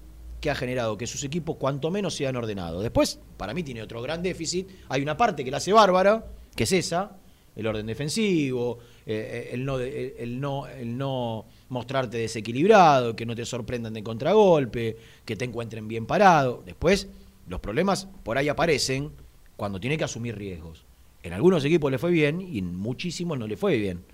que 0.42 0.50
ha 0.50 0.56
generado 0.56 0.98
que 0.98 1.06
sus 1.08 1.24
equipos 1.24 1.58
cuanto 1.58 1.92
menos 1.92 2.16
sean 2.16 2.36
ordenados. 2.36 2.82
Después, 2.82 3.20
para 3.38 3.54
mí 3.54 3.64
tiene 3.64 3.82
otro 3.82 4.02
gran 4.02 4.24
déficit. 4.24 4.68
Hay 4.88 5.02
una 5.02 5.18
parte 5.18 5.44
que 5.44 5.52
la 5.52 5.58
hace 5.58 5.74
bárbara, 5.74 6.26
que 6.56 6.64
es 6.64 6.72
esa, 6.72 7.18
el 7.58 7.68
orden 7.68 7.86
defensivo, 7.86 8.80
eh, 9.06 9.50
el, 9.52 9.66
no, 9.66 9.78
de- 9.78 10.16
el, 10.20 10.40
no, 10.40 10.66
el 10.68 10.98
no 10.98 11.46
mostrarte 11.68 12.18
desequilibrado, 12.18 13.16
que 13.18 13.26
no 13.26 13.36
te 13.36 13.46
sorprendan 13.46 13.94
de 13.94 14.02
contragolpe, 14.04 14.96
que 15.26 15.36
te 15.36 15.44
encuentren 15.44 15.90
bien 15.90 16.06
parado. 16.06 16.64
Después, 16.66 17.10
los 17.48 17.60
problemas 17.60 18.08
por 18.24 18.38
ahí 18.38 18.48
aparecen 18.48 19.12
cuando 19.58 19.80
tiene 19.82 19.98
que 19.98 20.06
asumir 20.06 20.38
riesgos. 20.38 20.86
En 21.22 21.34
algunos 21.34 21.66
equipos 21.66 21.92
le 21.92 21.98
fue 21.98 22.12
bien 22.12 22.40
y 22.40 22.60
en 22.60 22.74
muchísimos 22.78 23.38
no 23.38 23.46
le 23.46 23.58
fue 23.58 23.76
bien 23.78 24.06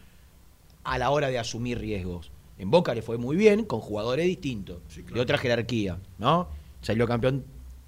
a 0.83 0.97
la 0.97 1.11
hora 1.11 1.29
de 1.29 1.37
asumir 1.37 1.77
riesgos. 1.77 2.31
En 2.57 2.71
Boca 2.71 2.93
le 2.95 3.01
fue 3.01 3.17
muy 3.17 3.35
bien 3.35 3.65
con 3.65 3.79
jugadores 3.81 4.25
distintos, 4.25 4.77
Sí, 4.87 5.01
claro. 5.01 5.15
de 5.15 5.21
otra 5.21 5.37
jerarquía, 5.37 5.99
¿no? 6.19 6.47
Salió 6.81 7.05
campeón 7.07 7.43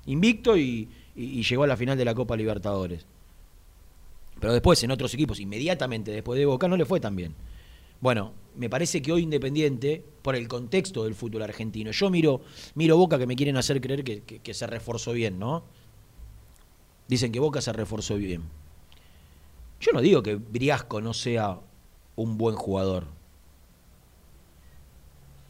invicto 0.08 0.58
y, 0.58 0.88
y- 1.16 1.40
y 1.40 1.44
llegó 1.44 1.64
a 1.64 1.68
la 1.68 1.78
final 1.78 1.98
de 1.98 2.06
la 2.06 2.14
Copa 2.16 2.36
Libertadores. 2.36 3.06
Pero 4.40 4.54
después, 4.54 4.84
en 4.84 4.92
otros 4.92 5.14
equipos, 5.14 5.40
inmediatamente 5.40 6.12
después 6.12 6.38
de 6.38 6.46
Boca, 6.46 6.68
no 6.68 6.78
le 6.78 6.86
fue 6.86 7.00
tan 7.00 7.16
bien. 7.16 7.34
Bueno, 8.02 8.34
me 8.56 8.70
parece 8.70 9.02
que 9.02 9.12
hoy 9.12 9.24
Independiente, 9.24 10.04
por 10.22 10.36
el 10.36 10.48
contexto 10.48 11.04
del 11.06 11.16
fútbol 11.16 11.42
argentino, 11.44 11.92
yo 11.92 12.10
miro, 12.10 12.42
miro 12.76 12.98
Boca 12.98 13.18
que 13.18 13.26
me 13.26 13.36
quieren 13.36 13.58
hacer 13.58 13.82
creer 13.82 14.04
que, 14.04 14.22
que- 14.22 14.40
que 14.40 14.54
se 14.54 14.68
reforzó 14.68 15.14
bien, 15.14 15.40
¿no? 15.40 15.64
Dicen 17.08 17.32
que 17.32 17.40
Boca 17.40 17.62
se 17.62 17.72
reforzó 17.74 18.16
bien. 18.18 18.44
Yo 19.80 19.92
no 19.94 20.02
digo 20.02 20.22
que 20.24 20.36
Briasco 20.36 21.02
no 21.02 21.14
sea 21.14 21.58
un 22.16 22.38
buen 22.38 22.56
jugador. 22.56 23.06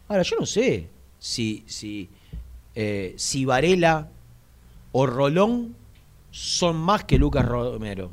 Ahora, 0.07 0.23
yo 0.23 0.37
no 0.39 0.45
sé 0.45 0.89
si, 1.19 1.63
si, 1.67 2.09
eh, 2.75 3.13
si 3.17 3.45
Varela 3.45 4.09
o 4.91 5.05
Rolón 5.05 5.75
son 6.31 6.77
más 6.77 7.03
que 7.03 7.17
Lucas 7.17 7.45
Romero. 7.45 8.11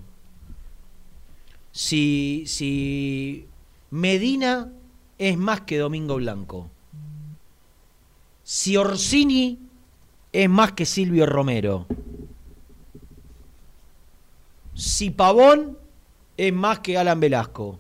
Si, 1.70 2.44
si 2.46 3.46
Medina 3.90 4.72
es 5.18 5.38
más 5.38 5.62
que 5.62 5.78
Domingo 5.78 6.16
Blanco. 6.16 6.70
Si 8.42 8.76
Orsini 8.76 9.58
es 10.32 10.48
más 10.50 10.72
que 10.72 10.84
Silvio 10.84 11.26
Romero. 11.26 11.86
Si 14.74 15.10
Pavón 15.10 15.78
es 16.36 16.52
más 16.52 16.80
que 16.80 16.98
Alan 16.98 17.20
Velasco. 17.20 17.78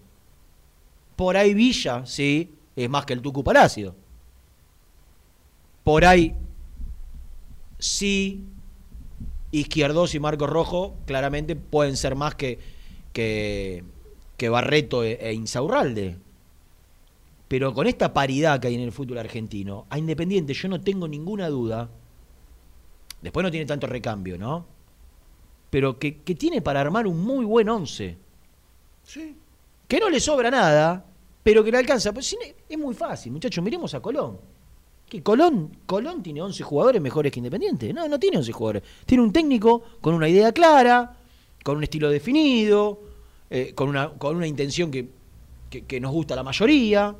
Por 1.16 1.36
ahí 1.36 1.54
Villa, 1.54 2.06
sí, 2.06 2.54
es 2.76 2.88
más 2.88 3.04
que 3.04 3.12
el 3.12 3.22
Tucu 3.22 3.42
Palacio. 3.42 3.94
Por 5.84 6.04
ahí 6.06 6.34
sí, 7.78 8.42
Izquierdos 9.50 10.14
y 10.14 10.20
Marcos 10.20 10.48
Rojo 10.48 10.96
claramente 11.06 11.54
pueden 11.54 11.96
ser 11.96 12.16
más 12.16 12.34
que, 12.34 12.58
que, 13.12 13.84
que 14.36 14.48
Barreto 14.48 15.04
e, 15.04 15.12
e 15.20 15.32
Insaurralde. 15.34 16.16
Pero 17.46 17.74
con 17.74 17.86
esta 17.86 18.12
paridad 18.12 18.58
que 18.58 18.68
hay 18.68 18.74
en 18.74 18.80
el 18.80 18.90
fútbol 18.90 19.18
argentino, 19.18 19.86
a 19.90 19.98
Independiente 19.98 20.54
yo 20.54 20.68
no 20.68 20.80
tengo 20.80 21.06
ninguna 21.06 21.48
duda. 21.48 21.90
Después 23.20 23.44
no 23.44 23.50
tiene 23.50 23.66
tanto 23.66 23.86
recambio, 23.86 24.38
¿no? 24.38 24.66
Pero 25.70 25.98
que, 25.98 26.22
que 26.22 26.34
tiene 26.34 26.62
para 26.62 26.80
armar 26.80 27.06
un 27.06 27.20
muy 27.20 27.44
buen 27.44 27.68
once. 27.68 28.16
Sí. 29.02 29.36
Que 29.86 30.00
no 30.00 30.08
le 30.08 30.20
sobra 30.20 30.50
nada, 30.50 31.04
pero 31.42 31.62
que 31.62 31.70
le 31.70 31.78
alcanza. 31.78 32.12
Pues 32.12 32.34
es 32.68 32.78
muy 32.78 32.94
fácil, 32.94 33.32
muchachos. 33.32 33.62
Miremos 33.62 33.92
a 33.94 34.00
Colón. 34.00 34.53
Que 35.08 35.22
Colón, 35.22 35.76
Colón 35.86 36.22
tiene 36.22 36.40
11 36.42 36.62
jugadores 36.62 37.00
mejores 37.00 37.30
que 37.32 37.38
Independiente. 37.40 37.92
No, 37.92 38.08
no 38.08 38.18
tiene 38.18 38.38
11 38.38 38.52
jugadores. 38.52 38.82
Tiene 39.06 39.22
un 39.22 39.32
técnico 39.32 39.82
con 40.00 40.14
una 40.14 40.28
idea 40.28 40.52
clara, 40.52 41.16
con 41.62 41.76
un 41.76 41.82
estilo 41.84 42.10
definido, 42.10 43.00
eh, 43.50 43.72
con, 43.74 43.88
una, 43.88 44.10
con 44.10 44.36
una 44.36 44.46
intención 44.46 44.90
que, 44.90 45.08
que- 45.70 45.84
que 45.84 46.00
nos 46.00 46.12
gusta 46.12 46.34
a 46.34 46.36
la 46.36 46.42
mayoría, 46.42 47.14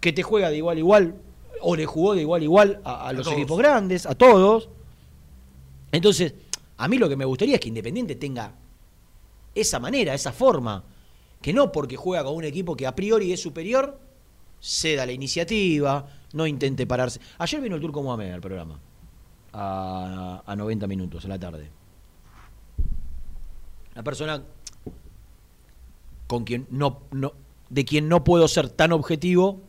que 0.00 0.12
te 0.12 0.22
juega 0.22 0.50
de 0.50 0.56
igual 0.56 0.76
a 0.76 0.80
igual, 0.80 1.14
o 1.60 1.76
le 1.76 1.86
jugó 1.86 2.14
de 2.14 2.22
igual 2.22 2.40
a 2.40 2.44
igual 2.44 2.80
a, 2.84 3.08
a 3.08 3.12
los 3.12 3.24
todos. 3.24 3.36
equipos 3.38 3.58
grandes, 3.58 4.06
a 4.06 4.14
todos. 4.14 4.68
Entonces, 5.92 6.34
a 6.76 6.88
mí 6.88 6.98
lo 6.98 7.08
que 7.08 7.16
me 7.16 7.24
gustaría 7.24 7.54
es 7.54 7.60
que 7.60 7.68
Independiente 7.68 8.16
tenga 8.16 8.52
esa 9.54 9.78
manera, 9.78 10.14
esa 10.14 10.32
forma. 10.32 10.82
Que 11.40 11.52
no 11.52 11.70
porque 11.72 11.96
juega 11.96 12.24
con 12.24 12.34
un 12.36 12.44
equipo 12.44 12.74
que 12.74 12.86
a 12.86 12.94
priori 12.96 13.32
es 13.32 13.40
superior, 13.40 13.98
ceda 14.60 15.04
la 15.06 15.12
iniciativa, 15.12 16.06
no 16.34 16.46
intente 16.46 16.86
pararse. 16.86 17.20
Ayer 17.38 17.60
vino 17.60 17.76
el 17.76 17.80
Turco 17.80 18.02
Mohamed 18.02 18.32
al 18.32 18.40
programa, 18.40 18.78
a, 19.52 20.42
a 20.44 20.56
90 20.56 20.86
minutos 20.86 21.24
en 21.24 21.30
la 21.30 21.38
tarde. 21.38 21.70
Una 23.94 24.02
persona 24.02 24.42
con 26.26 26.44
quien 26.44 26.66
no, 26.70 27.00
no, 27.12 27.32
de 27.70 27.84
quien 27.84 28.08
no 28.08 28.24
puedo 28.24 28.48
ser 28.48 28.68
tan 28.68 28.92
objetivo, 28.92 29.60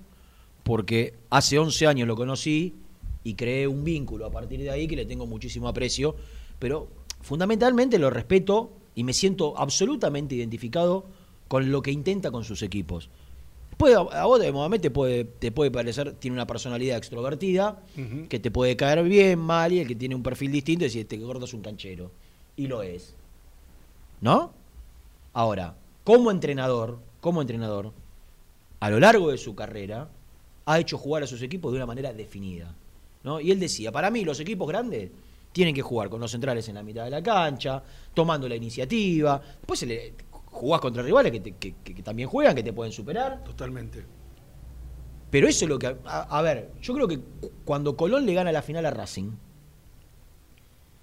porque 0.64 1.14
hace 1.30 1.60
11 1.60 1.88
años 1.88 2.08
lo 2.08 2.16
conocí 2.16 2.74
y 3.24 3.36
creé 3.36 3.68
un 3.68 3.84
vínculo 3.84 4.26
a 4.26 4.32
partir 4.32 4.60
de 4.60 4.72
ahí 4.72 4.88
que 4.88 4.96
le 4.96 5.06
tengo 5.06 5.26
muchísimo 5.26 5.68
aprecio, 5.68 6.16
pero 6.60 6.88
fundamentalmente 7.22 8.00
lo 8.00 8.10
respeto 8.10 8.72
y 8.96 9.04
me 9.04 9.14
siento 9.14 9.58
absolutamente 9.58 10.36
identificado 10.36 11.06
con 11.48 11.72
lo 11.72 11.82
que 11.82 11.92
intenta 11.92 12.32
con 12.32 12.44
sus 12.44 12.64
equipos. 12.64 13.10
Puede, 13.77 13.96
a 13.96 14.25
vos 14.25 14.39
de 14.39 14.51
Mohamed 14.51 14.79
te 14.79 14.89
puede, 14.89 15.25
te 15.25 15.51
puede 15.51 15.70
parecer, 15.70 16.13
tiene 16.13 16.36
una 16.36 16.48
personalidad 16.48 16.98
extrovertida, 16.98 17.82
que 18.29 18.39
te 18.39 18.50
puede 18.51 18.77
caer 18.77 19.03
bien, 19.03 19.39
mal, 19.39 19.74
y 19.74 19.79
el 19.79 19.88
que 19.88 19.96
tiene 19.96 20.15
un 20.15 20.24
perfil 20.24 20.51
distinto 20.51 20.86
es 20.86 20.91
decir, 20.94 21.01
este 21.01 21.17
gordo 21.17 21.46
es 21.46 21.53
un 21.53 21.62
canchero. 21.62 22.12
Y 22.55 22.67
lo 22.67 22.84
es. 22.84 23.15
¿No? 24.22 24.53
Ahora, 25.34 25.75
como 26.05 26.32
entrenador, 26.32 27.00
como 27.20 27.41
entrenador, 27.41 27.91
a 28.79 28.89
lo 28.89 29.00
largo 29.00 29.32
de 29.32 29.38
su 29.38 29.55
carrera, 29.55 30.10
ha 30.65 30.79
hecho 30.79 30.98
jugar 30.98 31.24
a 31.24 31.27
sus 31.27 31.41
equipos 31.41 31.72
de 31.72 31.77
una 31.77 31.86
manera 31.86 32.13
definida. 32.13 32.74
¿no? 33.24 33.41
Y 33.41 33.51
él 33.51 33.60
decía, 33.60 33.91
para 33.91 34.10
mí 34.10 34.24
los 34.24 34.39
equipos 34.39 34.67
grandes 34.67 35.12
tienen 35.51 35.74
que 35.74 35.82
jugar 35.82 36.10
con 36.10 36.20
los 36.20 36.32
centrales 36.32 36.67
en 36.70 36.75
la 36.75 36.84
mitad 36.84 37.05
de 37.05 37.10
la 37.10 37.24
cancha, 37.24 37.82
tomando 38.13 38.48
la 38.48 38.55
iniciativa. 38.55 39.41
Después 39.58 39.79
se 39.79 39.86
le, 39.86 40.13
jugás 40.56 40.82
contra 40.82 41.04
rivales 41.04 41.32
que, 41.32 41.40
te- 41.40 41.52
que- 41.54 41.76
que- 41.84 41.94
que 41.96 42.04
también 42.04 42.28
juegan, 42.30 42.56
que 42.56 42.64
te 42.64 42.74
pueden 42.74 42.92
superar. 42.94 43.44
Totalmente. 43.44 44.04
Pero 45.30 45.48
eso 45.48 45.66
es 45.66 45.70
lo 45.70 45.78
que. 45.80 45.88
A, 45.88 46.38
a 46.38 46.42
ver, 46.42 46.72
yo 46.82 46.94
creo 46.94 47.08
que 47.08 47.20
cuando 47.66 47.96
Colón 47.98 48.26
le 48.26 48.34
gana 48.34 48.52
la 48.52 48.62
final 48.62 48.86
a 48.86 48.92
Racing, 48.92 49.32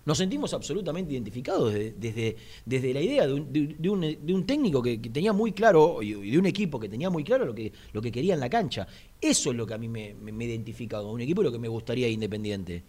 nos 0.04 0.18
sentimos 0.18 0.52
absolutamente 0.52 1.12
identificados 1.12 1.72
desde, 1.72 1.92
desde, 1.96 2.36
desde 2.66 2.92
la 2.94 3.00
idea 3.00 3.26
de 3.26 3.34
un, 3.34 3.52
de- 3.52 3.76
de 3.78 3.88
un- 3.88 4.00
de 4.26 4.34
un 4.34 4.44
técnico 4.46 4.82
que, 4.82 4.98
tenía 4.98 5.32
muy 5.32 5.52
claro, 5.52 6.02
y 6.02 6.12
de 6.30 6.38
un 6.38 6.46
equipo 6.46 6.80
que 6.80 6.88
tenía 6.88 7.08
muy 7.08 7.22
claro 7.22 7.44
lo 7.44 7.54
que, 7.54 7.72
lo 7.92 8.02
que 8.02 8.10
quería 8.10 8.34
en 8.34 8.40
la 8.40 8.50
cancha. 8.50 8.86
Eso 9.20 9.50
es 9.52 9.56
lo 9.56 9.64
que 9.66 9.74
a 9.74 9.78
mí 9.78 9.88
me, 9.88 10.14
me- 10.14 10.32
me 10.32 10.44
identifica 10.46 10.98
con 11.00 11.10
un 11.10 11.20
equipo 11.20 11.42
y 11.42 11.44
lo 11.44 11.52
que 11.52 11.58
me 11.60 11.68
gustaría 11.68 12.06
de 12.06 12.12
Independiente. 12.12 12.82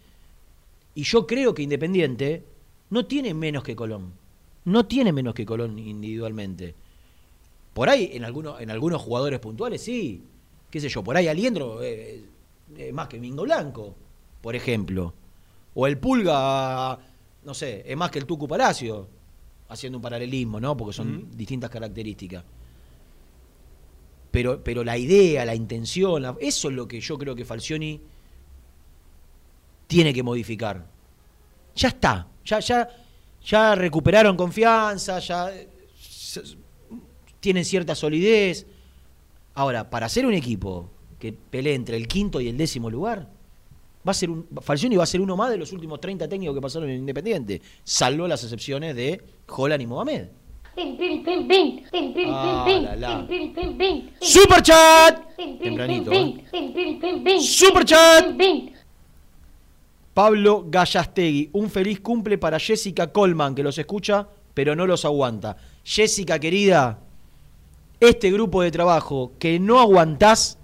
Y 0.96 1.02
yo 1.04 1.24
creo 1.26 1.54
que 1.54 1.62
Independiente 1.62 2.42
no 2.90 3.06
tiene 3.06 3.32
menos 3.34 3.62
que 3.62 3.76
Colón. 3.76 4.12
No 4.64 4.86
tiene 4.86 5.12
menos 5.12 5.34
que 5.34 5.44
Colón 5.44 5.78
individualmente. 5.78 6.74
Por 7.74 7.88
ahí, 7.88 8.10
en 8.14 8.24
algunos, 8.24 8.60
en 8.60 8.70
algunos 8.70 9.02
jugadores 9.02 9.40
puntuales, 9.40 9.82
sí. 9.82 10.22
Qué 10.70 10.80
sé 10.80 10.88
yo, 10.88 11.02
por 11.04 11.16
ahí 11.16 11.28
Aliendro 11.28 11.82
eh, 11.82 12.24
eh, 12.76 12.92
más 12.92 13.08
que 13.08 13.18
Mingo 13.20 13.42
Blanco, 13.42 13.94
por 14.40 14.54
ejemplo. 14.56 15.12
O 15.74 15.86
el 15.86 15.98
Pulga, 15.98 16.98
no 17.44 17.54
sé, 17.54 17.84
es 17.86 17.96
más 17.96 18.10
que 18.10 18.18
el 18.20 18.26
Tucu 18.26 18.46
Palacio, 18.48 19.08
haciendo 19.68 19.98
un 19.98 20.02
paralelismo, 20.02 20.60
¿no? 20.60 20.76
Porque 20.76 20.92
son 20.92 21.30
distintas 21.36 21.68
características. 21.70 22.44
Pero, 24.30 24.62
pero 24.64 24.82
la 24.82 24.96
idea, 24.98 25.44
la 25.44 25.54
intención, 25.54 26.22
la- 26.22 26.36
eso 26.40 26.68
es 26.68 26.74
lo 26.74 26.88
que 26.88 27.00
yo 27.00 27.18
creo 27.18 27.34
que 27.36 27.44
Falcioni 27.44 28.00
tiene 29.86 30.12
que 30.12 30.22
modificar. 30.22 30.86
Ya 31.76 31.88
está, 31.88 32.26
ya, 32.44 32.58
ya, 32.60 32.88
ya 33.44 33.74
recuperaron 33.74 34.36
confianza, 34.36 35.18
ya 35.18 35.54
eh, 35.54 35.68
tienen 37.40 37.64
cierta 37.64 37.94
solidez. 37.94 38.66
Ahora, 39.54 39.88
para 39.88 40.08
ser 40.08 40.26
un 40.26 40.34
equipo 40.34 40.90
que 41.18 41.32
pelee 41.32 41.74
entre 41.74 41.96
el 41.96 42.08
quinto 42.08 42.40
y 42.40 42.48
el 42.48 42.56
décimo 42.56 42.90
lugar, 42.90 43.28
va 44.06 44.10
a 44.10 44.14
ser 44.14 44.30
un, 44.30 44.46
Falcioni 44.60 44.96
va 44.96 45.04
a 45.04 45.06
ser 45.06 45.20
uno 45.20 45.36
más 45.36 45.50
de 45.50 45.58
los 45.58 45.72
últimos 45.72 46.00
30 46.00 46.28
técnicos 46.28 46.54
que 46.54 46.60
pasaron 46.60 46.88
en 46.90 46.98
Independiente, 46.98 47.60
salvo 47.82 48.26
las 48.26 48.42
excepciones 48.42 48.96
de 48.96 49.22
Holland 49.48 49.82
y 49.82 49.86
Mohamed. 49.86 50.24
Ah, 52.32 52.66
la, 52.82 52.96
la. 52.96 53.28
¡Super 54.20 54.60
chat! 54.62 55.36
Tempranito, 55.36 56.12
¿eh? 56.12 56.44
¡Super 57.40 57.84
chat! 57.84 58.26
Pablo 60.14 60.64
Gallastegui, 60.68 61.50
un 61.52 61.68
feliz 61.70 62.00
cumple 62.00 62.38
para 62.38 62.58
Jessica 62.58 63.12
Colman, 63.12 63.54
que 63.54 63.62
los 63.64 63.76
escucha, 63.78 64.28
pero 64.54 64.76
no 64.76 64.86
los 64.86 65.04
aguanta. 65.04 65.56
Jessica, 65.82 66.38
querida, 66.38 67.00
este 67.98 68.30
grupo 68.30 68.62
de 68.62 68.70
trabajo 68.70 69.32
que 69.38 69.58
no 69.58 69.80
aguantás, 69.80 70.58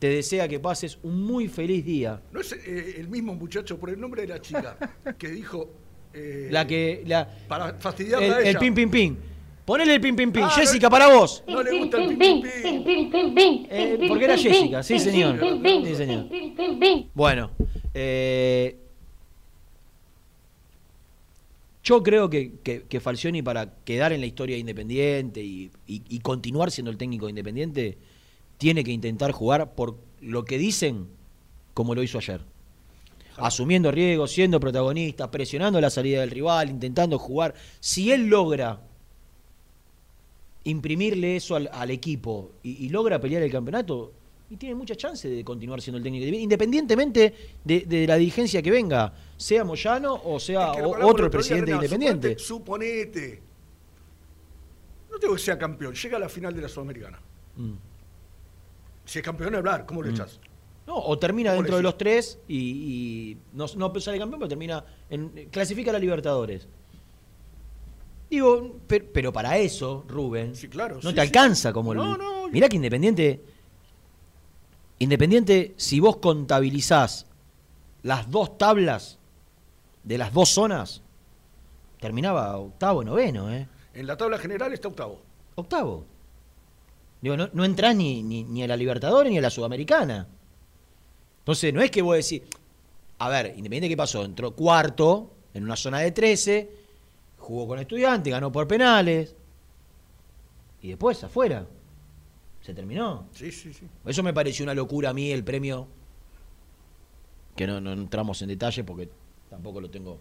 te 0.00 0.08
desea 0.08 0.48
que 0.48 0.58
pases 0.60 0.98
un 1.02 1.22
muy 1.24 1.48
feliz 1.48 1.84
día. 1.84 2.20
No 2.32 2.40
es 2.40 2.52
eh, 2.52 2.96
el 2.98 3.08
mismo 3.08 3.34
muchacho 3.34 3.78
por 3.78 3.90
el 3.90 4.00
nombre 4.00 4.22
de 4.22 4.28
la 4.28 4.40
chica 4.40 4.76
que 5.18 5.28
dijo. 5.28 5.68
eh, 6.14 6.48
La 6.50 6.66
que. 6.66 7.02
La, 7.06 7.28
Para 7.48 7.74
fastidiarla 7.74 8.26
el, 8.26 8.32
a 8.32 8.40
el 8.40 8.46
ella. 8.48 8.58
pin, 8.58 8.74
pin, 8.74 8.90
pin. 8.90 9.18
Ponele 9.64 9.94
el 9.96 10.00
pin, 10.00 10.16
pin, 10.16 10.32
pin. 10.32 10.42
Ah, 10.44 10.50
Jessica, 10.50 10.86
no- 10.86 10.90
para 10.90 11.08
vos. 11.14 11.44
No 11.46 11.62
le 11.62 11.78
gusta 11.78 11.98
el 12.02 12.16
pin, 12.16 12.42
pin, 12.42 13.34
pin. 13.34 13.66
Eh, 13.70 14.04
porque 14.08 14.24
era 14.24 14.36
Jessica, 14.38 14.82
sí, 14.82 14.98
señor. 14.98 15.38
Sí, 15.84 15.94
señor. 15.94 16.26
Bueno, 17.14 17.50
eh, 17.92 18.76
yo 21.88 22.02
creo 22.02 22.28
que, 22.28 22.52
que, 22.62 22.82
que 22.82 23.00
Falcioni 23.00 23.40
para 23.40 23.74
quedar 23.86 24.12
en 24.12 24.20
la 24.20 24.26
historia 24.26 24.56
de 24.56 24.60
Independiente 24.60 25.42
y, 25.42 25.70
y- 25.86 26.02
y 26.06 26.18
continuar 26.18 26.70
siendo 26.70 26.90
el 26.90 26.98
técnico 26.98 27.24
de 27.24 27.30
Independiente, 27.30 27.96
tiene 28.58 28.84
que 28.84 28.90
intentar 28.92 29.32
jugar 29.32 29.74
por 29.74 29.96
lo 30.20 30.44
que 30.44 30.58
dicen 30.58 31.06
como 31.72 31.94
lo 31.94 32.02
hizo 32.02 32.18
ayer. 32.18 32.42
Asumiendo 33.38 33.90
riesgos, 33.90 34.32
siendo 34.32 34.60
protagonista, 34.60 35.30
presionando 35.30 35.80
la 35.80 35.88
salida 35.88 36.20
del 36.20 36.30
rival, 36.30 36.68
intentando 36.68 37.18
jugar. 37.18 37.54
Si 37.80 38.12
él 38.12 38.26
logra 38.26 38.82
imprimirle 40.64 41.36
eso 41.36 41.56
al, 41.56 41.70
al 41.72 41.90
equipo 41.90 42.50
y, 42.62 42.84
y 42.84 42.88
logra 42.90 43.18
pelear 43.18 43.42
el 43.42 43.50
campeonato, 43.50 44.12
y 44.50 44.56
tiene 44.56 44.74
muchas 44.74 44.96
chances 44.96 45.30
de 45.30 45.44
continuar 45.44 45.80
siendo 45.82 45.98
el 45.98 46.02
técnico, 46.04 46.26
independientemente 46.26 47.34
de, 47.64 47.80
de 47.80 48.06
la 48.06 48.16
dirigencia 48.16 48.62
que 48.62 48.70
venga, 48.70 49.12
sea 49.36 49.62
Moyano 49.64 50.20
o 50.24 50.40
sea 50.40 50.70
Es 50.70 50.76
que 50.76 50.82
lo 50.82 50.88
o- 50.88 50.94
hablamos 50.94 51.14
otro 51.14 51.30
presidente 51.30 51.70
independiente. 51.72 52.38
Suponete, 52.38 53.18
suponete. 53.18 53.42
No 55.10 55.18
tengo 55.18 55.34
que 55.34 55.40
sea 55.40 55.58
campeón, 55.58 55.94
llega 55.94 56.16
a 56.16 56.20
la 56.20 56.28
final 56.28 56.54
de 56.54 56.62
la 56.62 56.68
Sudamericana. 56.68 57.18
Mm. 57.56 57.72
Si 59.04 59.18
es 59.18 59.24
campeón, 59.24 59.54
hablar, 59.54 59.84
¿cómo 59.86 60.02
lo 60.02 60.10
echas? 60.10 60.38
No, 60.86 60.96
o 60.96 61.18
termina 61.18 61.50
¿Cómo 61.50 61.62
dentro 61.62 61.76
de 61.76 61.82
los 61.82 61.98
tres 61.98 62.38
y, 62.48 62.56
y 62.56 63.36
no, 63.52 63.66
no 63.76 64.00
sale 64.00 64.18
campeón, 64.18 64.38
pero 64.40 64.48
termina 64.48 64.84
en, 65.10 65.48
clasifica 65.50 65.90
a 65.90 65.94
la 65.94 65.98
Libertadores. 65.98 66.66
Digo, 68.30 68.76
pero, 68.86 69.06
pero 69.12 69.32
para 69.32 69.56
eso, 69.58 70.04
Rubén, 70.06 70.54
Sí, 70.54 70.68
claro, 70.68 70.96
no 70.96 71.00
sí, 71.02 71.08
te 71.08 71.14
sí. 71.14 71.20
alcanza 71.20 71.72
como 71.72 71.94
No, 71.94 72.12
el. 72.14 72.18
no, 72.18 72.48
Mirá 72.48 72.68
que 72.68 72.76
Independiente. 72.76 73.42
Independiente, 74.98 75.74
si 75.76 76.00
vos 76.00 76.16
contabilizás 76.16 77.26
las 78.02 78.30
dos 78.30 78.58
tablas 78.58 79.18
de 80.02 80.18
las 80.18 80.32
dos 80.32 80.48
zonas, 80.48 81.02
terminaba 82.00 82.56
octavo, 82.56 83.04
noveno, 83.04 83.52
¿eh? 83.52 83.68
En 83.94 84.06
la 84.06 84.16
tabla 84.16 84.38
general 84.38 84.72
está 84.72 84.88
octavo. 84.88 85.20
Octavo. 85.54 86.04
Digo, 87.20 87.36
no, 87.36 87.48
no 87.52 87.64
entrás 87.64 87.96
ni, 87.96 88.22
ni, 88.22 88.44
ni 88.44 88.62
a 88.62 88.68
la 88.68 88.76
Libertadores 88.76 89.30
ni 89.30 89.38
a 89.38 89.42
la 89.42 89.50
Sudamericana. 89.50 90.26
Entonces, 91.40 91.74
no 91.74 91.80
es 91.80 91.90
que 91.90 92.02
vos 92.02 92.16
decís, 92.16 92.42
a 93.18 93.28
ver, 93.28 93.46
Independiente, 93.56 93.88
¿qué 93.88 93.96
pasó? 93.96 94.24
Entró 94.24 94.54
cuarto 94.54 95.30
en 95.54 95.64
una 95.64 95.76
zona 95.76 95.98
de 96.00 96.12
13, 96.12 96.70
jugó 97.38 97.66
con 97.66 97.78
estudiantes, 97.78 98.32
ganó 98.32 98.52
por 98.52 98.68
penales, 98.68 99.34
y 100.82 100.88
después 100.88 101.22
afuera. 101.24 101.66
¿Se 102.68 102.74
terminó? 102.74 103.24
Sí, 103.32 103.50
sí, 103.50 103.72
sí. 103.72 103.86
Eso 104.04 104.22
me 104.22 104.34
pareció 104.34 104.62
una 104.62 104.74
locura 104.74 105.08
a 105.08 105.14
mí, 105.14 105.30
el 105.30 105.42
premio. 105.42 105.88
Que 107.56 107.66
no, 107.66 107.80
no 107.80 107.94
entramos 107.94 108.42
en 108.42 108.48
detalle 108.48 108.84
porque 108.84 109.08
tampoco 109.48 109.80
lo 109.80 109.88
tengo. 109.88 110.20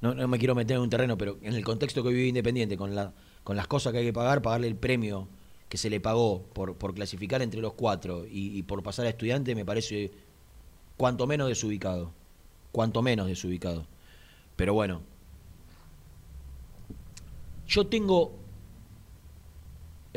No, 0.00 0.14
no 0.14 0.26
me 0.28 0.38
quiero 0.38 0.54
meter 0.54 0.78
en 0.78 0.82
un 0.84 0.88
terreno, 0.88 1.18
pero 1.18 1.36
en 1.42 1.52
el 1.52 1.62
contexto 1.62 2.02
que 2.02 2.08
vive 2.08 2.28
Independiente, 2.28 2.78
con, 2.78 2.94
la, 2.94 3.12
con 3.44 3.54
las 3.54 3.66
cosas 3.66 3.92
que 3.92 3.98
hay 3.98 4.06
que 4.06 4.14
pagar, 4.14 4.40
pagarle 4.40 4.66
el 4.66 4.76
premio 4.76 5.28
que 5.68 5.76
se 5.76 5.90
le 5.90 6.00
pagó 6.00 6.42
por, 6.54 6.74
por 6.76 6.94
clasificar 6.94 7.42
entre 7.42 7.60
los 7.60 7.74
cuatro 7.74 8.24
y, 8.24 8.56
y 8.56 8.62
por 8.62 8.82
pasar 8.82 9.04
a 9.04 9.10
estudiante, 9.10 9.54
me 9.54 9.66
parece 9.66 10.10
cuanto 10.96 11.26
menos 11.26 11.48
desubicado. 11.48 12.12
Cuanto 12.72 13.02
menos 13.02 13.26
desubicado. 13.26 13.84
Pero 14.56 14.72
bueno. 14.72 15.02
Yo 17.68 17.88
tengo 17.88 18.45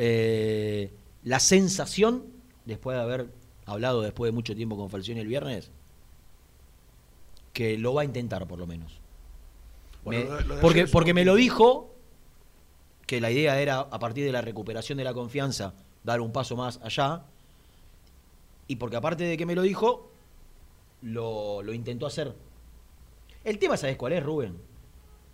eh, 0.02 0.94
la 1.24 1.42
sensación, 1.42 2.24
después 2.66 2.96
de 2.96 3.04
haber 3.04 3.28
hablado 3.66 4.02
después 4.02 4.30
de 4.30 4.34
mucho 4.34 4.56
tiempo 4.56 4.78
con 4.78 4.90
Falcioni 4.90 5.20
el 5.20 5.28
viernes, 5.28 5.72
que 7.54 7.78
lo 7.78 7.94
va 7.94 8.04
a 8.04 8.06
intentar 8.06 8.48
por 8.48 8.60
lo 8.60 8.66
menos. 8.66 8.94
Bueno, 10.06 10.32
Me- 10.36 10.42
lo 10.46 10.60
porque, 10.62 10.88
porque 10.88 11.14
me 11.14 11.26
lo 11.26 11.36
dijo 11.36 11.94
que 13.06 13.20
la 13.20 13.30
idea 13.30 13.60
era, 13.60 13.80
a 13.80 14.00
partir 14.00 14.24
de 14.26 14.32
la 14.32 14.42
recuperación 14.42 14.98
de 14.98 15.04
la 15.04 15.14
confianza, 15.14 15.74
dar 16.06 16.22
un 16.22 16.32
paso 16.32 16.56
más 16.56 16.80
allá. 16.82 17.24
Y 18.68 18.78
porque 18.78 18.96
aparte 18.96 19.24
de 19.26 19.36
que 19.36 19.46
me 19.46 19.56
lo 19.56 19.64
dijo, 19.64 20.10
lo, 21.02 21.62
lo 21.62 21.74
intentó 21.74 22.06
hacer. 22.06 22.34
El 23.44 23.58
tema, 23.60 23.76
¿sabes 23.76 23.98
cuál 23.98 24.14
es, 24.14 24.24
Rubén? 24.24 24.58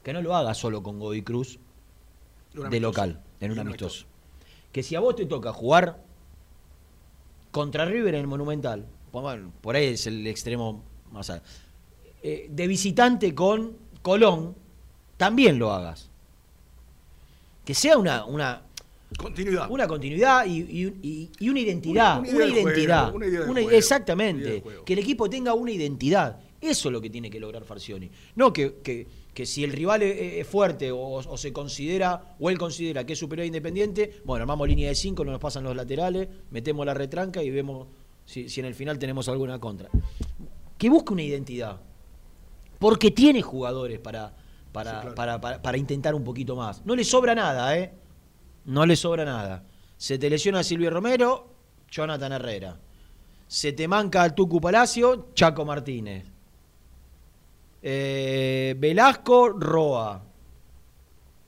Que 0.04 0.13
no 0.13 0.21
lo 0.21 0.36
haga 0.36 0.54
solo 0.54 0.82
con 0.82 0.99
Godoy 0.99 1.21
Cruz 1.21 1.60
De 2.54 2.80
local, 2.80 3.21
en 3.41 3.51
un 3.51 3.60
amistoso. 3.60 4.06
Que 4.75 4.83
si 4.83 4.93
a 4.93 4.99
vos 4.99 5.15
te 5.15 5.25
toca 5.25 5.53
jugar 5.53 6.03
contra 7.51 7.85
River 7.85 8.15
en 8.15 8.19
el 8.19 8.27
Monumental, 8.27 8.85
bueno, 9.13 9.49
por 9.61 9.73
ahí 9.77 9.85
es 9.93 10.05
el 10.05 10.27
extremo 10.27 10.83
más 11.13 11.29
alto, 11.29 11.47
eh, 12.21 12.47
de 12.51 12.67
visitante 12.67 13.33
con 13.33 13.71
Colón, 14.01 14.53
también 15.15 15.57
lo 15.59 15.71
hagas. 15.71 16.09
Que 17.63 17.73
sea 17.73 17.97
una, 17.97 18.25
una, 18.25 18.63
Continuidad. 19.17 19.71
una 19.71 19.88
continuidad 19.88 20.45
y, 20.45 20.57
y- 20.59 20.99
y- 21.01 21.31
y 21.39 21.47
una 21.49 21.61
identidad. 21.61 22.19
Una- 22.19 22.27
identidad. 22.45 23.03
juego, 23.03 23.15
una 23.15 23.27
idea 23.27 23.39
del 23.39 23.49
Una- 23.51 23.61
juego, 23.61 23.77
exactamente. 23.77 24.57
idea. 24.57 24.83
Que 24.85 24.91
el 24.91 24.99
equipo 24.99 25.29
tenga 25.29 25.53
una 25.53 25.71
identidad. 25.71 26.38
Eso 26.59 26.89
es 26.89 26.91
lo 26.91 26.99
que 26.99 27.09
tiene 27.09 27.29
que 27.29 27.39
lograr 27.39 27.63
Farcioni. 27.63 28.11
No 28.35 28.51
que, 28.51 28.75
que- 28.83 29.07
que 29.35 29.45
si 29.45 29.63
el 29.63 29.71
rival 29.73 30.01
es, 30.01 30.17
es 30.41 30.47
fuerte 30.47 30.91
o, 30.91 30.97
o 30.99 31.37
se 31.37 31.53
considera, 31.53 32.35
o 32.39 32.49
él 32.49 32.57
considera 32.57 33.05
que 33.05 33.13
es 33.13 33.19
superior 33.19 33.43
a 33.43 33.47
Independiente, 33.47 34.21
bueno, 34.25 34.41
armamos 34.43 34.67
línea 34.67 34.89
de 34.89 34.95
5, 34.95 35.23
nos 35.25 35.39
pasan 35.39 35.63
los 35.65 35.75
laterales, 35.75 36.27
metemos 36.49 36.83
la 36.85 36.93
retranca 36.95 37.43
y 37.43 37.51
vemos 37.51 37.87
si, 38.25 38.49
si 38.49 38.61
en 38.61 38.65
el 38.65 38.73
final 38.73 38.97
tenemos 38.97 39.29
alguna 39.29 39.59
contra. 39.59 39.89
Que 40.77 40.89
busque 40.89 41.13
una 41.13 41.21
identidad. 41.21 41.79
Porque 42.79 43.11
tiene 43.11 43.41
jugadores 43.41 43.99
para, 43.99 44.33
para, 44.71 44.91
Sí, 44.91 44.97
claro. 45.01 45.15
para, 45.15 45.41
para- 45.41 45.61
para 45.61 45.77
intentar 45.77 46.15
un 46.15 46.23
poquito 46.23 46.55
más. 46.55 46.85
No 46.85 46.95
le 46.95 47.03
sobra 47.03 47.35
nada, 47.35 47.77
¿eh? 47.77 47.93
No 48.65 48.85
le 48.85 48.95
sobra 48.95 49.23
nada. 49.25 49.63
Se 49.97 50.17
te 50.17 50.29
lesiona 50.29 50.63
Silvio 50.63 50.89
Romero, 50.89 51.53
Jonathan 51.91 52.33
Herrera. 52.33 52.79
Se 53.47 53.71
te 53.73 53.87
manca 53.87 54.23
al 54.23 54.33
Tucu 54.33 54.59
Palacio, 54.59 55.29
Chaco 55.33 55.63
Martínez. 55.65 56.25
Eh, 57.87 58.75
Velasco, 58.79 59.49
Roa. 59.49 60.19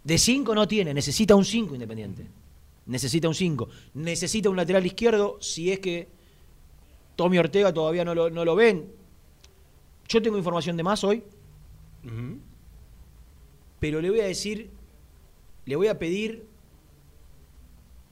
De 0.04 0.18
5 0.20 0.54
no 0.54 0.68
tiene, 0.68 0.94
necesita 0.94 1.36
un 1.36 1.44
5 1.44 1.74
independiente. 1.74 2.28
Necesita 2.86 3.28
un 3.28 3.34
5. 3.34 3.68
Necesita 3.96 4.48
un 4.48 4.56
lateral 4.56 4.86
izquierdo 4.86 5.40
si 5.42 5.72
es 5.72 5.80
que 5.80 6.08
Tommy 7.16 7.40
Ortega 7.40 7.74
todavía 7.74 8.06
no 8.06 8.14
lo, 8.14 8.30
no 8.30 8.46
lo 8.46 8.56
ven. 8.56 8.88
Yo 10.08 10.22
tengo 10.22 10.38
información 10.38 10.78
de 10.78 10.84
más 10.84 11.04
hoy, 11.04 11.24
pero 13.80 14.00
le 14.00 14.12
voy 14.12 14.20
a 14.20 14.28
decir, 14.28 14.70
le 15.66 15.76
voy 15.76 15.88
a 15.88 15.98
pedir 15.98 16.46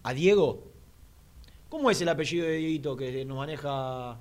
a 0.01 0.13
Diego. 0.15 0.63
¿Cómo 1.69 1.91
es 1.91 2.01
el 2.01 2.09
apellido 2.09 2.47
de 2.47 2.57
Dieguito 2.57 2.97
que 2.97 3.23
nos 3.23 3.37
maneja 3.37 4.19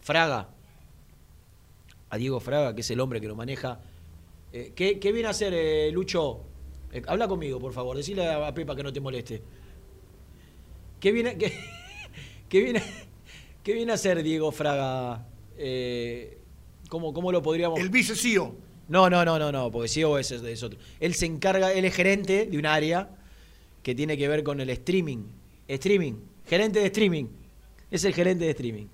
Fraga? 0.00 0.48
A 2.12 2.18
Diego 2.18 2.40
Fraga, 2.40 2.74
que 2.74 2.82
es 2.82 2.90
el 2.90 3.00
hombre 3.00 3.22
que 3.22 3.26
lo 3.26 3.34
maneja. 3.34 3.80
Eh, 4.52 4.72
¿qué, 4.76 4.98
qué 5.00 5.12
viene 5.12 5.28
a 5.28 5.30
hacer, 5.30 5.54
eh, 5.54 5.90
Lucho? 5.90 6.42
Eh, 6.92 7.00
habla 7.06 7.26
conmigo, 7.26 7.58
por 7.58 7.72
favor. 7.72 7.96
Decile 7.96 8.28
a, 8.28 8.52
Pepa 8.52 8.76
que 8.76 8.82
no 8.82 8.92
te 8.92 9.00
moleste. 9.00 9.40
¿Qué 11.00 11.10
viene, 11.10 11.38
qué, 11.38 11.54
qué 12.50 12.60
viene, 12.60 12.82
qué 13.62 13.72
viene 13.72 13.92
a 13.92 13.94
hacer 13.94 14.22
Diego 14.22 14.52
Fraga? 14.52 15.26
¿cómo, 16.90 17.14
¿Cómo 17.14 17.32
lo 17.32 17.40
podríamos...? 17.40 17.80
El 17.80 17.88
vice 17.88 18.14
CEO. 18.14 18.56
No, 18.88 19.08
no, 19.08 19.24
no, 19.24 19.38
no, 19.38 19.50
no, 19.50 19.70
porque 19.70 19.88
CEO 19.88 20.18
es, 20.18 20.32
es 20.32 20.62
otro. 20.62 20.78
Él 21.00 21.14
se 21.14 21.24
encarga, 21.24 21.72
él 21.72 21.86
es 21.86 21.94
gerente 21.94 22.44
de 22.44 22.58
un 22.58 22.66
área 22.66 23.08
que 23.82 23.94
tiene 23.94 24.18
que 24.18 24.28
ver 24.28 24.42
con 24.42 24.60
el 24.60 24.68
streaming. 24.68 25.24
Streaming, 25.66 26.16
gerente 26.46 26.80
de 26.80 26.86
streaming. 26.88 27.24
Es 27.90 28.04
el 28.04 28.12
gerente 28.12 28.44
de 28.44 28.50
streaming. 28.50 28.88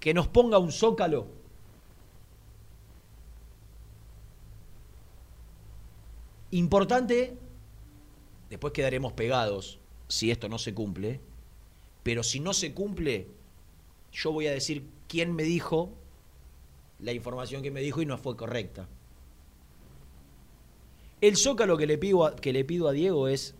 Que 0.00 0.14
nos 0.14 0.28
ponga 0.28 0.58
un 0.58 0.72
zócalo. 0.72 1.44
Importante, 6.50 7.36
después 8.48 8.72
quedaremos 8.72 9.12
pegados 9.12 9.78
si 10.08 10.30
esto 10.30 10.48
no 10.48 10.58
se 10.58 10.74
cumple, 10.74 11.20
pero 12.02 12.22
si 12.22 12.40
no 12.40 12.52
se 12.52 12.72
cumple, 12.72 13.28
yo 14.12 14.32
voy 14.32 14.46
a 14.46 14.52
decir 14.52 14.84
quién 15.08 15.34
me 15.34 15.42
dijo 15.42 15.92
la 17.00 17.12
información 17.12 17.62
que 17.62 17.70
me 17.70 17.80
dijo 17.80 18.00
y 18.00 18.06
no 18.06 18.16
fue 18.16 18.36
correcta. 18.36 18.88
El 21.20 21.36
zócalo 21.36 21.76
que 21.76 21.86
le 21.86 21.98
pido 21.98 22.24
a, 22.24 22.36
que 22.36 22.52
le 22.52 22.64
pido 22.64 22.88
a 22.88 22.92
Diego 22.92 23.28
es 23.28 23.54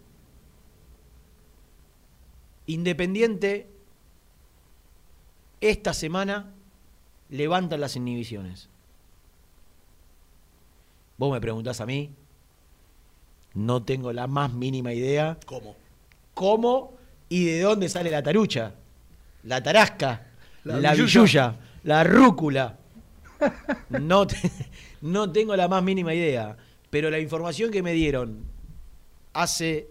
Independiente 2.67 3.69
esta 5.61 5.95
semana 5.95 6.53
levanta 7.31 7.77
las 7.77 7.97
inhibiciones. 7.97 8.69
Vos 11.17 11.33
me 11.33 11.41
preguntás 11.41 11.81
a 11.81 11.87
mí, 11.87 12.11
no 13.57 13.83
tengo 13.83 14.13
la 14.13 14.27
más 14.29 14.53
mínima 14.53 14.93
idea 14.93 15.39
¿Cómo? 15.47 15.75
cómo 16.35 16.95
y 17.29 17.47
de 17.47 17.61
dónde 17.63 17.89
sale 17.89 18.11
la 18.11 18.23
tarucha, 18.23 18.75
la 19.43 19.61
tarasca, 19.63 20.27
La 20.63 20.79
la, 20.81 20.95
la 21.83 22.05
rúcula. 22.05 22.77
No, 23.91 24.27
te- 24.27 24.37
no 25.03 25.33
tengo 25.33 25.57
la 25.57 25.67
más 25.69 25.83
mínima 25.83 26.15
idea, 26.15 26.57
pero 26.91 27.11
la 27.11 27.19
información 27.19 27.71
que 27.73 27.83
me 27.83 27.93
dieron 27.93 28.45
hace, 29.33 29.89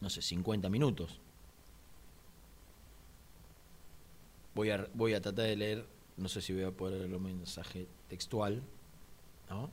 no 0.00 0.10
sé, 0.10 0.20
50 0.20 0.68
minutos. 0.68 1.18
Voy 4.54 4.70
a, 4.70 4.86
voy 4.94 5.14
a 5.14 5.20
tratar 5.20 5.46
de 5.46 5.56
leer, 5.56 5.86
no 6.18 6.28
sé 6.28 6.42
si 6.42 6.52
voy 6.52 6.64
a 6.64 6.70
poder 6.70 7.00
leer 7.00 7.14
un 7.14 7.22
mensaje 7.22 7.86
textual, 8.08 8.62
¿no? 9.48 9.70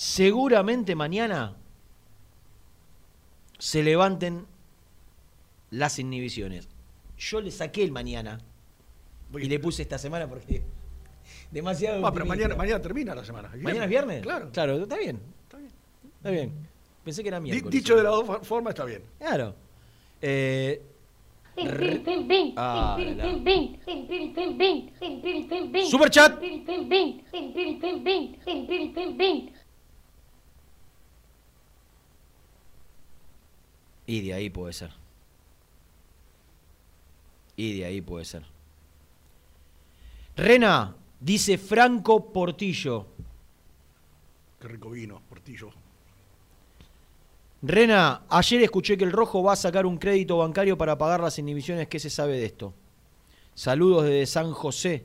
Seguramente 0.00 0.94
mañana 0.94 1.54
se 3.58 3.82
levanten 3.82 4.46
las 5.70 5.98
inhibiciones. 5.98 6.68
Yo 7.18 7.42
le 7.42 7.50
saqué 7.50 7.82
el 7.84 7.92
mañana 7.92 8.40
y 9.34 9.44
le 9.44 9.60
puse 9.60 9.82
esta 9.82 9.98
semana 9.98 10.26
porque 10.26 10.62
demasiado. 11.50 12.04
Ah, 12.06 12.12
pero 12.14 12.24
mañana, 12.24 12.56
mañana 12.56 12.80
termina 12.80 13.14
la 13.14 13.26
semana. 13.26 13.50
¿Mañana 13.60 13.84
es 13.84 13.90
viernes? 13.90 14.22
Claro. 14.22 14.50
Claro, 14.50 14.82
está 14.82 14.96
bien. 14.96 15.20
Está 15.42 15.58
bien. 15.58 15.70
Está 16.16 16.30
bien. 16.30 16.52
Pensé 17.04 17.22
que 17.22 17.28
era 17.28 17.38
miércoles. 17.38 17.70
dicho 17.70 17.94
de 17.94 18.02
las 18.02 18.12
dos 18.12 18.24
for- 18.26 18.42
formas, 18.44 18.70
está 18.70 18.86
bien. 18.86 19.02
Claro. 19.18 19.54
Eh, 20.22 20.82
Ah, 22.56 22.96
la- 22.98 23.26
Super 25.90 26.08
chat. 26.08 26.40
Y 34.06 34.22
de 34.26 34.34
ahí 34.34 34.50
puede 34.50 34.72
ser. 34.72 34.90
Y 37.56 37.78
de 37.78 37.84
ahí 37.84 38.00
puede 38.00 38.24
ser. 38.24 38.44
Rena, 40.36 40.96
dice 41.20 41.58
Franco 41.58 42.32
Portillo. 42.32 43.06
Qué 44.60 44.68
rico 44.68 44.90
vino, 44.90 45.20
Portillo. 45.28 45.70
Rena, 47.62 48.22
ayer 48.30 48.62
escuché 48.62 48.96
que 48.96 49.04
el 49.04 49.12
Rojo 49.12 49.42
va 49.42 49.52
a 49.52 49.56
sacar 49.56 49.84
un 49.84 49.98
crédito 49.98 50.38
bancario 50.38 50.78
para 50.78 50.96
pagar 50.96 51.20
las 51.20 51.38
inhibiciones. 51.38 51.88
¿Qué 51.88 51.98
se 51.98 52.08
sabe 52.08 52.38
de 52.38 52.46
esto? 52.46 52.72
Saludos 53.54 54.04
desde 54.04 54.24
San 54.26 54.52
José, 54.52 55.04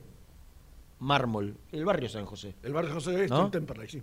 Mármol, 1.00 1.54
el 1.72 1.84
barrio 1.84 2.08
San 2.08 2.24
José. 2.24 2.54
El 2.62 2.72
barrio 2.72 2.94
José 2.94 3.24
es 3.24 3.30
¿No? 3.30 3.44
en 3.46 3.50
Temperley, 3.50 3.88
sí. 3.88 4.02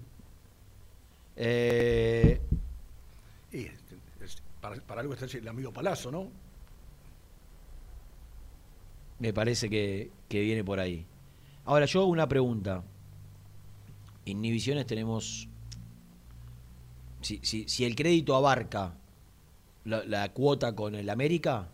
Eh, 1.35 2.39
Y 3.51 3.67
para, 4.63 5.01
algo 5.01 5.13
está 5.13 5.25
el 5.37 5.47
amigo 5.47 5.73
Palazzo, 5.73 6.09
¿no? 6.09 6.29
me 9.19 9.33
parece 9.33 9.69
que, 9.69 10.11
que 10.27 10.41
viene 10.41 10.63
por 10.63 10.79
ahí. 10.79 11.05
Ahora, 11.65 11.85
yo 11.85 12.01
hago 12.01 12.09
una 12.09 12.27
pregunta. 12.27 12.83
Inhibiciones 14.25 14.85
tenemos. 14.85 15.47
Si, 17.21 17.39
si, 17.41 17.67
si 17.69 17.85
el 17.85 17.95
crédito 17.95 18.35
abarca 18.35 18.95
la, 19.85 20.33
cuota 20.33 20.75
con 20.75 20.95
el 20.95 21.09
América. 21.09 21.69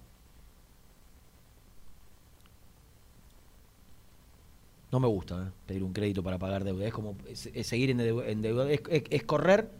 No 4.92 5.00
me 5.00 5.08
gusta 5.08 5.48
eh, 5.48 5.52
pedir 5.66 5.84
un 5.84 5.94
crédito 5.94 6.22
para 6.22 6.38
pagar 6.38 6.64
deuda. 6.64 6.86
Es 6.86 6.94
como 6.94 7.16
es, 7.28 7.50
seguir 7.66 7.90
en 7.90 8.42
deuda. 8.42 8.72
Es 8.72 9.24
correr. 9.24 9.72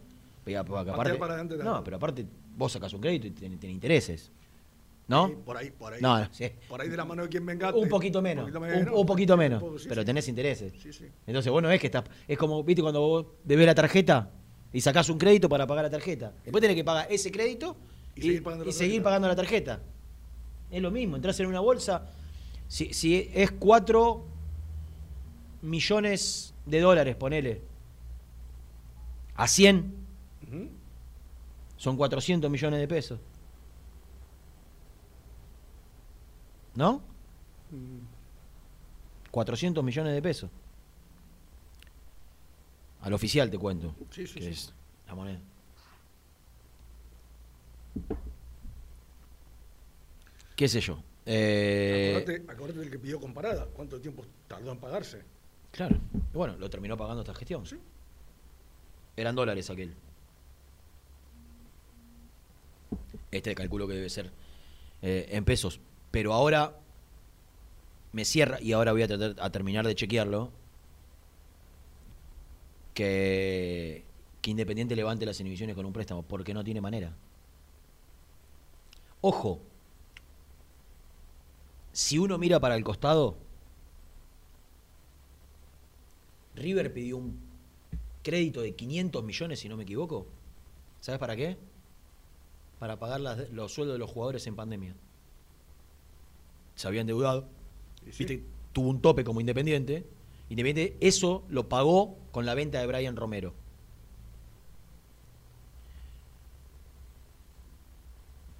Aparte- 0.46 1.14
para 1.18 1.34
adelante 1.34 1.56
no, 1.62 1.82
pero 1.84 1.96
aparte 1.96 2.26
vos 2.56 2.72
sacás 2.72 2.92
un 2.92 3.00
crédito 3.00 3.26
y 3.26 3.30
tiene, 3.30 3.56
tiene 3.56 3.74
intereses. 3.74 4.30
¿No? 5.08 5.28
Y 5.28 5.32
por 5.34 5.56
ahí, 5.56 5.70
por 5.72 5.92
ahí. 5.92 6.00
No, 6.00 6.20
no, 6.20 6.28
sí. 6.30 6.48
Por 6.68 6.80
ahí 6.80 6.88
de 6.88 6.96
la 6.96 7.04
mano 7.04 7.22
de 7.24 7.28
quien 7.28 7.44
venga. 7.44 7.74
Un 7.74 7.88
poquito 7.88 8.22
menos, 8.22 8.48
un, 8.48 8.88
un 8.90 9.06
poquito 9.06 9.36
menos, 9.36 9.62
pero 9.88 10.04
tenés 10.04 10.28
intereses. 10.28 10.72
Sí, 10.80 10.92
sí. 10.92 11.06
Entonces 11.26 11.50
vos 11.50 11.60
no 11.60 11.68
es 11.70 11.80
que 11.80 11.88
estás, 11.88 12.04
es 12.28 12.38
como, 12.38 12.62
viste, 12.62 12.80
cuando 12.80 13.00
vos 13.00 13.26
debes 13.42 13.66
la 13.66 13.74
tarjeta 13.74 14.30
y 14.72 14.80
sacás 14.80 15.08
un 15.08 15.18
crédito 15.18 15.48
para 15.48 15.66
pagar 15.66 15.84
la 15.86 15.90
tarjeta. 15.90 16.32
Después 16.44 16.62
tenés 16.62 16.76
que 16.76 16.84
pagar 16.84 17.08
ese 17.10 17.32
crédito 17.32 17.76
Y 18.14 18.20
y, 18.20 18.22
seguir 18.22 18.42
pagando 18.44 18.64
la 18.64 18.70
y 18.70 18.72
seguir 18.72 18.90
tarjeta. 18.92 19.04
pagando 19.04 19.28
la 19.28 19.36
tarjeta. 19.36 19.80
Es 20.70 20.80
lo 20.80 20.92
mismo, 20.92 21.16
entras 21.16 21.40
en 21.40 21.46
una 21.46 21.58
bolsa, 21.58 22.06
si, 22.68 22.94
si 22.94 23.28
es 23.34 23.50
4 23.50 24.24
millones 25.62 26.54
de 26.66 26.80
dólares, 26.80 27.16
ponele, 27.16 27.62
a 29.34 29.48
100, 29.48 29.92
Son 31.76 31.96
400 31.96 32.50
millones 32.50 32.80
de 32.80 32.88
pesos. 32.88 33.18
¿No? 36.74 37.02
400 39.30 39.82
millones 39.84 40.12
de 40.14 40.22
pesos. 40.22 40.50
Al 43.00 43.12
oficial 43.12 43.50
te 43.50 43.58
cuento. 43.58 43.94
Sí, 44.10 44.26
sí, 44.26 44.34
que 44.34 44.42
sí. 44.42 44.48
es 44.50 44.74
la 45.06 45.14
moneda. 45.14 45.40
¿Qué 50.56 50.68
sé 50.68 50.80
yo? 50.80 51.02
Eh, 51.26 52.14
Acordate, 52.16 52.52
acordate 52.52 52.78
del 52.80 52.90
que 52.90 52.98
pidió 52.98 53.20
comparada. 53.20 53.66
¿Cuánto 53.66 54.00
tiempo 54.00 54.24
tardó 54.46 54.72
en 54.72 54.78
pagarse? 54.78 55.22
claro. 55.72 55.96
Bueno, 56.32 56.56
lo 56.58 56.68
terminó 56.70 56.96
pagando 56.96 57.22
esta 57.22 57.34
gestión. 57.34 57.64
Sí. 57.66 57.76
Eran 59.16 59.34
dólares 59.34 59.68
aquel. 59.70 59.94
Este 63.30 63.54
calculo 63.54 63.86
que 63.86 63.94
debe 63.94 64.10
ser 64.10 64.30
eh, 65.02 65.28
en 65.30 65.44
pesos. 65.44 65.80
Pero 66.10 66.32
ahora 66.32 66.76
me 68.12 68.24
cierra, 68.24 68.60
y 68.60 68.72
ahora 68.72 68.92
voy 68.92 69.02
a 69.02 69.08
tratar 69.08 69.36
a 69.38 69.50
terminar 69.50 69.86
de 69.86 69.94
chequearlo, 69.94 70.50
que, 72.94 74.04
que 74.42 74.50
Independiente 74.50 74.96
levante 74.96 75.24
las 75.24 75.38
inhibiciones 75.40 75.76
con 75.76 75.86
un 75.86 75.92
préstamo, 75.92 76.22
porque 76.22 76.52
no 76.54 76.64
tiene 76.64 76.80
manera. 76.80 77.14
Ojo, 79.20 79.60
si 81.92 82.18
uno 82.18 82.38
mira 82.38 82.58
para 82.58 82.74
el 82.74 82.84
costado, 82.84 83.36
River 86.54 86.92
pidió 86.92 87.16
un 87.18 87.38
crédito 88.22 88.60
de 88.60 88.74
500 88.74 89.24
millones, 89.24 89.60
si 89.60 89.68
no 89.68 89.76
me 89.76 89.84
equivoco. 89.84 90.26
¿Sabes 91.00 91.18
para 91.18 91.36
qué? 91.36 91.56
Para 92.80 92.98
pagar 92.98 93.20
las- 93.20 93.48
los 93.50 93.72
sueldos 93.72 93.94
de 93.94 93.98
los 94.00 94.10
jugadores 94.10 94.44
en 94.48 94.56
pandemia. 94.56 94.94
Se 96.74 96.88
había 96.88 97.02
endeudado. 97.02 97.46
Y 98.06 98.12
sí. 98.12 98.24
¿viste? 98.24 98.44
Tuvo 98.72 98.88
un 98.88 99.00
tope 99.00 99.22
como 99.22 99.40
Independiente. 99.40 100.04
Independiente 100.48 100.96
eso 101.00 101.44
lo 101.48 101.68
pagó 101.68 102.16
con 102.32 102.44
la 102.46 102.54
venta 102.54 102.80
de 102.80 102.86
Brian 102.88 103.14
Romero. 103.14 103.52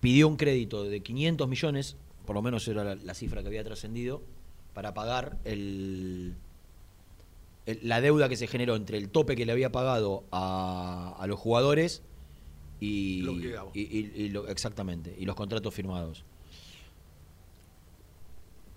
Pidió 0.00 0.28
un 0.28 0.36
crédito 0.36 0.84
de 0.84 1.00
500 1.02 1.48
millones, 1.48 1.96
por 2.26 2.34
lo 2.34 2.42
menos 2.42 2.66
era 2.68 2.84
la, 2.84 2.94
la 2.94 3.14
cifra 3.14 3.42
que 3.42 3.48
había 3.48 3.64
trascendido, 3.64 4.22
para 4.72 4.94
pagar 4.94 5.36
el, 5.44 6.34
el- 7.66 7.80
la 7.82 8.00
deuda 8.00 8.28
que 8.28 8.36
se 8.36 8.46
generó 8.46 8.76
entre 8.76 8.96
el 8.98 9.10
tope 9.10 9.36
que 9.36 9.44
le 9.44 9.52
había 9.52 9.72
pagado 9.72 10.24
a, 10.30 11.16
a 11.18 11.26
los 11.26 11.38
jugadores 11.38 12.02
y, 12.80 13.20
Lo 13.22 13.34
que 13.34 13.40
quedaba. 13.42 13.70
y- 13.74 13.80
y- 13.80 14.12
y 14.24 14.28
lo- 14.30 14.48
exactamente 14.48 15.14
y 15.18 15.24
los 15.26 15.36
contratos 15.36 15.72
firmados. 15.74 16.24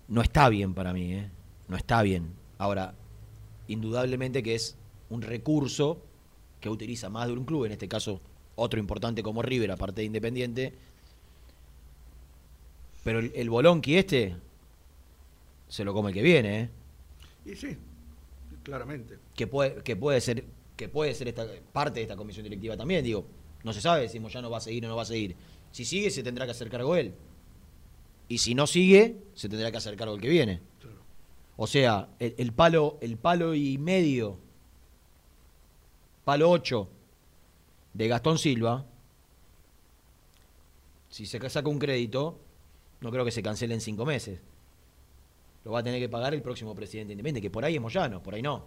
No 0.08 0.20
está 0.22 0.48
bien 0.48 0.74
para 0.74 0.92
mí, 0.92 1.14
¿eh? 1.14 1.30
No 1.68 1.76
está 1.76 2.02
bien. 2.02 2.28
Ahora, 2.58 2.94
indudablemente 3.68 4.42
que 4.42 4.54
es 4.54 4.76
un 5.08 5.22
recurso 5.22 6.02
que 6.60 6.68
utiliza 6.68 7.08
más 7.08 7.26
de 7.28 7.32
un 7.32 7.44
club, 7.44 7.64
en 7.64 7.72
este 7.72 7.88
caso 7.88 8.20
otro 8.56 8.78
importante 8.78 9.22
como 9.22 9.42
River, 9.42 9.70
aparte 9.72 10.02
de 10.02 10.06
Independiente. 10.06 10.74
Pero 13.02 13.18
el, 13.18 13.32
el 13.34 13.50
Bolonqui 13.50 13.96
este 13.96 14.36
se 15.68 15.84
lo 15.84 15.92
come 15.94 16.10
el 16.10 16.14
que 16.14 16.22
viene, 16.22 16.60
¿eh? 16.60 16.68
Y 17.46 17.56
sí, 17.56 17.76
claramente. 18.62 19.18
que 19.34 19.46
puede, 19.46 19.82
que 19.82 19.96
puede 19.96 20.20
ser, 20.20 20.44
que 20.76 20.88
puede 20.88 21.14
ser 21.14 21.28
esta 21.28 21.46
parte 21.72 21.96
de 22.00 22.02
esta 22.02 22.16
comisión 22.16 22.44
directiva 22.44 22.76
también, 22.76 23.02
digo, 23.04 23.26
no 23.64 23.72
se 23.72 23.80
sabe, 23.80 24.02
decimos 24.02 24.32
ya 24.32 24.40
no 24.42 24.50
va 24.50 24.58
a 24.58 24.60
seguir 24.60 24.84
o 24.84 24.88
no 24.88 24.96
va 24.96 25.02
a 25.02 25.06
seguir. 25.06 25.34
Si 25.72 25.84
sigue, 25.84 26.10
se 26.10 26.22
tendrá 26.22 26.44
que 26.44 26.52
hacer 26.52 26.70
cargo 26.70 26.94
él. 26.94 27.14
Y 28.28 28.38
si 28.38 28.54
no 28.54 28.66
sigue, 28.66 29.16
se 29.34 29.48
tendrá 29.48 29.70
que 29.70 29.78
hacer 29.78 29.96
cargo 29.96 30.14
el 30.14 30.20
que 30.20 30.28
viene. 30.28 30.60
Claro. 30.80 30.98
O 31.56 31.66
sea, 31.66 32.08
el, 32.18 32.34
el 32.38 32.52
palo, 32.52 32.98
el 33.00 33.16
palo 33.16 33.54
y 33.54 33.78
medio, 33.78 34.38
palo 36.24 36.50
8 36.50 36.88
de 37.94 38.08
Gastón 38.08 38.38
Silva, 38.38 38.86
si 41.08 41.26
se 41.26 41.48
saca 41.48 41.68
un 41.68 41.78
crédito, 41.78 42.40
no 43.00 43.10
creo 43.10 43.24
que 43.24 43.30
se 43.30 43.42
cancele 43.42 43.74
en 43.74 43.80
cinco 43.80 44.04
meses. 44.04 44.40
Lo 45.64 45.72
va 45.72 45.78
a 45.78 45.82
tener 45.82 46.00
que 46.00 46.08
pagar 46.08 46.34
el 46.34 46.42
próximo 46.42 46.74
presidente 46.74 47.12
independiente, 47.12 47.40
que 47.40 47.50
por 47.50 47.64
ahí 47.64 47.76
es 47.76 47.80
Moyano, 47.80 48.22
por 48.22 48.34
ahí 48.34 48.42
no. 48.42 48.66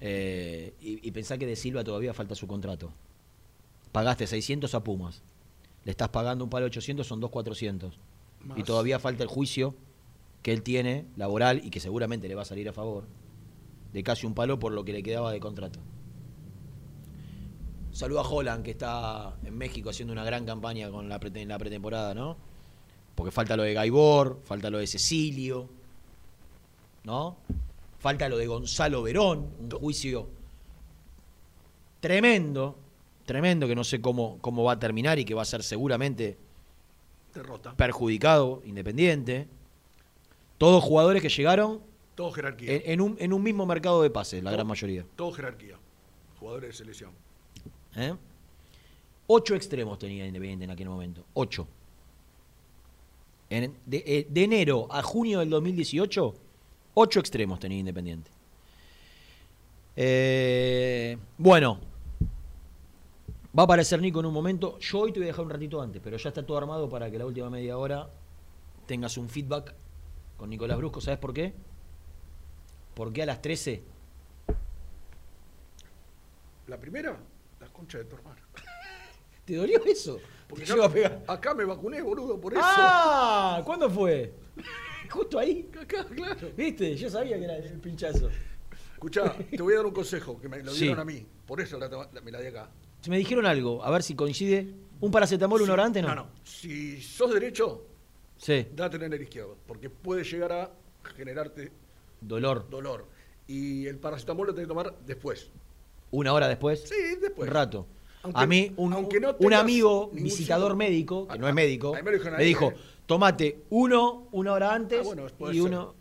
Eh, 0.00 0.74
y, 0.80 1.06
y 1.06 1.10
pensá 1.12 1.36
que 1.38 1.46
de 1.46 1.56
Silva 1.56 1.84
todavía 1.84 2.14
falta 2.14 2.34
su 2.34 2.46
contrato. 2.46 2.92
Pagaste 3.92 4.26
600 4.26 4.74
a 4.74 4.82
Pumas. 4.84 5.22
Le 5.84 5.90
estás 5.90 6.08
pagando 6.10 6.44
un 6.44 6.50
palo 6.50 6.66
800, 6.66 7.06
son 7.06 7.20
2,400. 7.20 7.98
Y 8.56 8.62
todavía 8.62 8.98
falta 8.98 9.22
el 9.22 9.28
juicio 9.28 9.74
que 10.42 10.52
él 10.52 10.62
tiene, 10.62 11.04
laboral, 11.16 11.60
y 11.64 11.70
que 11.70 11.80
seguramente 11.80 12.28
le 12.28 12.34
va 12.34 12.42
a 12.42 12.46
salir 12.46 12.66
a 12.68 12.72
favor, 12.72 13.04
de 13.92 14.02
casi 14.02 14.26
un 14.26 14.34
palo 14.34 14.58
por 14.58 14.72
lo 14.72 14.84
que 14.84 14.92
le 14.94 15.02
quedaba 15.02 15.32
de 15.32 15.40
contrato. 15.40 15.80
Saluda 17.92 18.20
a 18.20 18.28
Holland, 18.28 18.64
que 18.64 18.70
está 18.70 19.34
en 19.44 19.58
México 19.58 19.90
haciendo 19.90 20.12
una 20.12 20.24
gran 20.24 20.46
campaña 20.46 20.90
con 20.90 21.08
la, 21.08 21.18
prete- 21.20 21.44
la 21.46 21.58
pretemporada, 21.58 22.14
¿no? 22.14 22.36
Porque 23.14 23.32
falta 23.32 23.56
lo 23.56 23.64
de 23.64 23.74
Gaibor, 23.74 24.40
falta 24.44 24.70
lo 24.70 24.78
de 24.78 24.86
Cecilio, 24.86 25.68
¿no? 27.04 27.36
Falta 28.00 28.28
lo 28.28 28.36
de 28.38 28.46
Gonzalo 28.46 29.02
Verón, 29.02 29.50
un 29.60 29.70
juicio 29.70 30.28
tremendo, 32.00 32.76
tremendo, 33.26 33.68
que 33.68 33.74
no 33.74 33.84
sé 33.84 34.00
cómo, 34.00 34.38
cómo 34.40 34.64
va 34.64 34.72
a 34.72 34.78
terminar 34.78 35.18
y 35.18 35.24
que 35.24 35.34
va 35.34 35.42
a 35.42 35.44
ser 35.44 35.62
seguramente 35.62 36.38
Derrota. 37.34 37.76
perjudicado, 37.76 38.62
independiente. 38.64 39.48
Todos 40.58 40.82
jugadores 40.82 41.22
que 41.22 41.28
llegaron 41.28 41.80
Todo 42.14 42.32
jerarquía. 42.32 42.72
en, 42.74 42.82
en 42.86 43.00
un, 43.00 43.16
en 43.20 43.32
un 43.32 43.42
mismo 43.42 43.66
mercado 43.66 44.02
de 44.02 44.10
pases, 44.10 44.42
la 44.42 44.50
gran 44.50 44.66
mayoría. 44.66 45.04
Todo 45.16 45.32
jerarquía. 45.32 45.76
Jugadores 46.38 46.70
de 46.70 46.72
selección. 46.76 47.10
¿eh? 47.96 48.14
Ocho 49.26 49.54
extremos 49.54 49.98
tenía 49.98 50.26
Independiente 50.26 50.64
en 50.64 50.70
aquel 50.70 50.88
momento. 50.88 51.24
Ocho. 51.34 51.68
En- 53.50 53.76
de, 53.84 54.02
eh, 54.06 54.26
de 54.28 54.44
enero 54.44 54.86
a 54.90 55.02
junio 55.02 55.40
del 55.40 55.50
2018, 55.50 56.34
ocho 56.94 57.20
extremos 57.20 57.58
tenía 57.60 57.78
Independiente. 57.78 58.30
Eh, 59.96 61.18
bueno, 61.36 61.80
va 63.58 63.62
a 63.62 63.64
aparecer 63.64 64.00
Nico 64.00 64.20
en 64.20 64.26
un 64.26 64.34
momento. 64.34 64.78
Yo 64.78 65.00
hoy 65.00 65.12
te 65.12 65.20
voy 65.20 65.28
a 65.28 65.32
dejar 65.32 65.44
un 65.44 65.50
ratito 65.50 65.80
antes, 65.80 66.00
pero 66.02 66.16
ya 66.16 66.28
está 66.28 66.44
todo 66.44 66.58
armado 66.58 66.88
para 66.88 67.10
que 67.10 67.18
la 67.18 67.26
última 67.26 67.50
media 67.50 67.76
hora 67.76 68.08
tengas 68.86 69.16
un 69.16 69.28
feedback 69.28 69.74
con 70.36 70.50
Nicolás 70.50 70.78
Brusco. 70.78 71.00
¿Sabes 71.00 71.18
por 71.18 71.34
qué? 71.34 71.54
Porque 72.94 73.22
a 73.22 73.26
las 73.26 73.40
13 73.42 73.82
La 76.66 76.78
primera, 76.78 77.18
la 77.60 77.66
concha 77.68 77.98
de 77.98 78.04
tu 78.04 78.16
hermano. 78.16 78.40
¿Te 79.44 79.56
dolió 79.56 79.84
eso? 79.84 80.18
Porque 80.48 81.04
acá 81.26 81.54
me 81.54 81.64
vacuné, 81.64 82.00
boludo, 82.00 82.40
por 82.40 82.52
eso. 82.52 82.62
¡Ah! 82.64 83.62
¿Cuándo 83.64 83.90
fue? 83.90 84.32
Justo 85.10 85.38
ahí. 85.38 85.68
Acá, 85.80 86.04
claro. 86.06 86.50
¿Viste? 86.56 86.96
Yo 86.96 87.10
sabía 87.10 87.36
que 87.38 87.44
era 87.44 87.56
el 87.56 87.80
pinchazo. 87.80 88.30
Escuchá, 88.94 89.34
te 89.50 89.62
voy 89.62 89.72
a 89.74 89.76
dar 89.78 89.86
un 89.86 89.92
consejo 89.92 90.40
que 90.40 90.48
me 90.48 90.62
lo 90.62 90.72
Sí. 90.72 90.80
dieron 90.84 91.00
a 91.00 91.04
mí. 91.04 91.26
Por 91.46 91.60
eso 91.60 91.78
la, 91.78 91.88
la- 91.88 92.20
me 92.20 92.30
la 92.30 92.40
di 92.40 92.48
acá. 92.48 92.70
Si 93.00 93.08
me 93.10 93.16
dijeron 93.18 93.46
algo, 93.46 93.82
a 93.84 93.90
ver 93.90 94.02
si 94.02 94.14
coincide. 94.14 94.74
¿Un 95.00 95.10
paracetamol 95.10 95.62
una 95.62 95.72
hora 95.72 95.86
antes? 95.86 96.02
No. 96.02 96.08
No, 96.10 96.14
no. 96.16 96.26
Si 96.44 97.00
sos 97.00 97.32
derecho, 97.32 97.86
Sí. 98.36 98.66
date 98.74 98.96
en 98.98 99.12
el 99.14 99.22
izquierdo. 99.22 99.56
Porque 99.66 99.88
puede 99.88 100.22
llegar 100.24 100.52
a 100.52 100.70
generarte 101.16 101.72
Dolor. 102.20 102.68
dolor. 102.68 103.06
Y 103.46 103.86
el 103.86 103.98
paracetamol 103.98 104.48
lo 104.48 104.54
tenés 104.54 104.66
que 104.66 104.68
tomar 104.68 104.94
después. 105.06 105.50
Una 106.10 106.32
hora 106.34 106.46
después. 106.48 106.82
Sí, 106.82 107.16
después. 107.20 107.48
Un 107.48 107.54
rato. 107.54 107.86
Aunque- 108.22 108.40
a 108.42 108.46
mí, 108.46 108.72
un, 108.76 108.92
aunque 108.92 109.18
no 109.18 109.34
un 109.38 109.54
amigo 109.54 110.10
visitador 110.12 110.76
médico, 110.76 111.26
que 111.26 111.34
Ah, 111.34 111.38
no 111.38 111.48
es 111.48 111.54
médico, 111.54 111.94
me 112.36 112.44
dijo: 112.44 112.72
eh. 112.72 112.76
Tomate 113.10 113.64
uno 113.70 114.28
una 114.30 114.52
hora 114.52 114.72
antes 114.72 115.00
Ah, 115.00 115.02
bueno, 115.04 115.26
y 115.26 115.54
ser. 115.54 115.62
uno. 115.62 115.94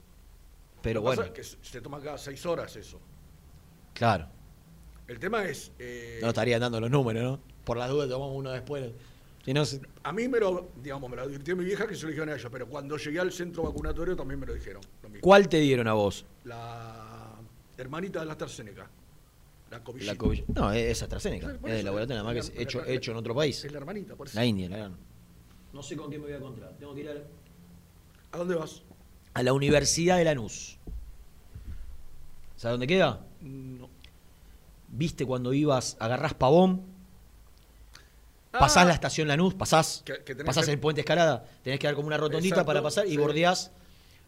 Pero 0.84 1.04
pasa 1.04 1.22
bueno, 1.24 1.34
es 1.34 1.50
que 1.58 1.58
se 1.68 1.82
toma 1.82 2.00
cada 2.00 2.20
seis 2.20 2.46
horas 2.46 2.76
eso. 2.76 3.00
claro. 3.96 4.28
El 5.08 5.18
tema 5.18 5.44
es. 5.46 5.72
eh, 5.80 6.20
No 6.22 6.28
estarían 6.28 6.62
dando 6.62 6.80
los 6.80 6.92
números, 6.92 7.24
¿no? 7.24 7.40
Por 7.66 7.78
las 7.78 7.90
dudas 7.90 8.08
tomamos 8.08 8.36
uno 8.38 8.52
después. 8.52 8.92
Si 9.44 9.52
no, 9.56 9.66
se- 9.66 9.82
A 10.04 10.12
mí 10.14 10.28
me 10.28 10.40
lo, 10.40 10.70
digamos, 10.84 11.10
me 11.10 11.16
lo 11.16 11.24
advirtió 11.24 11.56
mi 11.56 11.66
vieja 11.66 11.88
que 11.88 11.96
se 11.96 12.04
lo 12.04 12.10
dijeron 12.10 12.30
a 12.30 12.36
ella, 12.36 12.50
pero 12.52 12.68
cuando 12.70 12.96
llegué 12.98 13.20
al 13.20 13.32
centro 13.32 13.64
vacunatorio 13.64 14.16
también 14.16 14.40
me 14.40 14.46
lo 14.46 14.54
dijeron. 14.54 14.84
lo 15.02 15.10
mismo. 15.10 15.22
¿Cuál 15.24 15.50
te 15.50 15.58
dieron 15.62 15.88
a 15.88 15.94
vos? 15.94 16.28
La 16.44 17.32
hermanita 17.76 18.20
de 18.20 18.28
la 18.28 18.34
AstraZeneca. 18.34 18.88
La 19.72 19.84
COVID. 20.16 20.44
No, 20.56 20.72
es 20.72 21.02
AstraZeneca. 21.02 21.54
Es 21.54 21.62
de 21.62 21.76
eso, 21.78 21.86
laboratorio, 21.86 22.24
nada 22.24 22.24
más 22.24 22.34
que 22.34 22.40
es 22.40 22.50
es 22.50 22.60
hecho, 22.62 22.86
hecho 22.86 23.10
en 23.12 23.18
otro 23.18 23.34
país. 23.34 23.66
Es 23.66 23.72
la 23.72 23.80
hermanita, 23.80 24.16
por 24.16 24.28
eso. 24.28 24.38
La 24.38 24.46
India, 24.46 24.70
la 24.70 24.78
gran. 24.78 24.98
No 25.74 25.84
sé 25.84 25.96
con 25.96 26.10
qué 26.10 26.18
me 26.18 26.26
voy 26.26 26.34
a 26.34 26.38
encontrar. 26.38 26.74
Tengo 26.80 26.94
que 26.96 27.02
ir 27.02 27.10
a, 27.10 27.14
¿A 28.32 28.38
dónde 28.38 28.56
vas? 28.56 28.82
a 29.34 29.44
la 29.44 29.54
Universidad 29.54 30.18
de 30.18 30.24
Lanús. 30.26 30.78
¿Sabes 32.56 32.74
dónde 32.74 32.88
queda? 32.88 33.26
No. 33.42 33.90
¿Viste 34.90 35.26
cuando 35.26 35.54
ibas, 35.54 35.96
agarrás 36.00 36.34
Pavón, 36.34 36.82
pasás 38.52 38.84
Ah, 38.84 38.86
la 38.86 38.94
estación 38.94 39.28
Lanús, 39.28 39.54
pasás, 39.54 40.04
Que- 40.06 40.36
pasás 40.44 40.66
que- 40.66 40.72
el 40.72 40.80
puente 40.80 41.02
Escalada, 41.02 41.46
tenés 41.64 41.80
que 41.80 41.88
dar 41.88 41.96
como 41.96 42.08
una 42.08 42.18
rotondita 42.18 42.56
Exacto, 42.56 42.66
para 42.68 42.82
pasar 42.82 43.06
y 43.06 43.12
sí. 43.12 43.18
bordeás, 43.18 43.72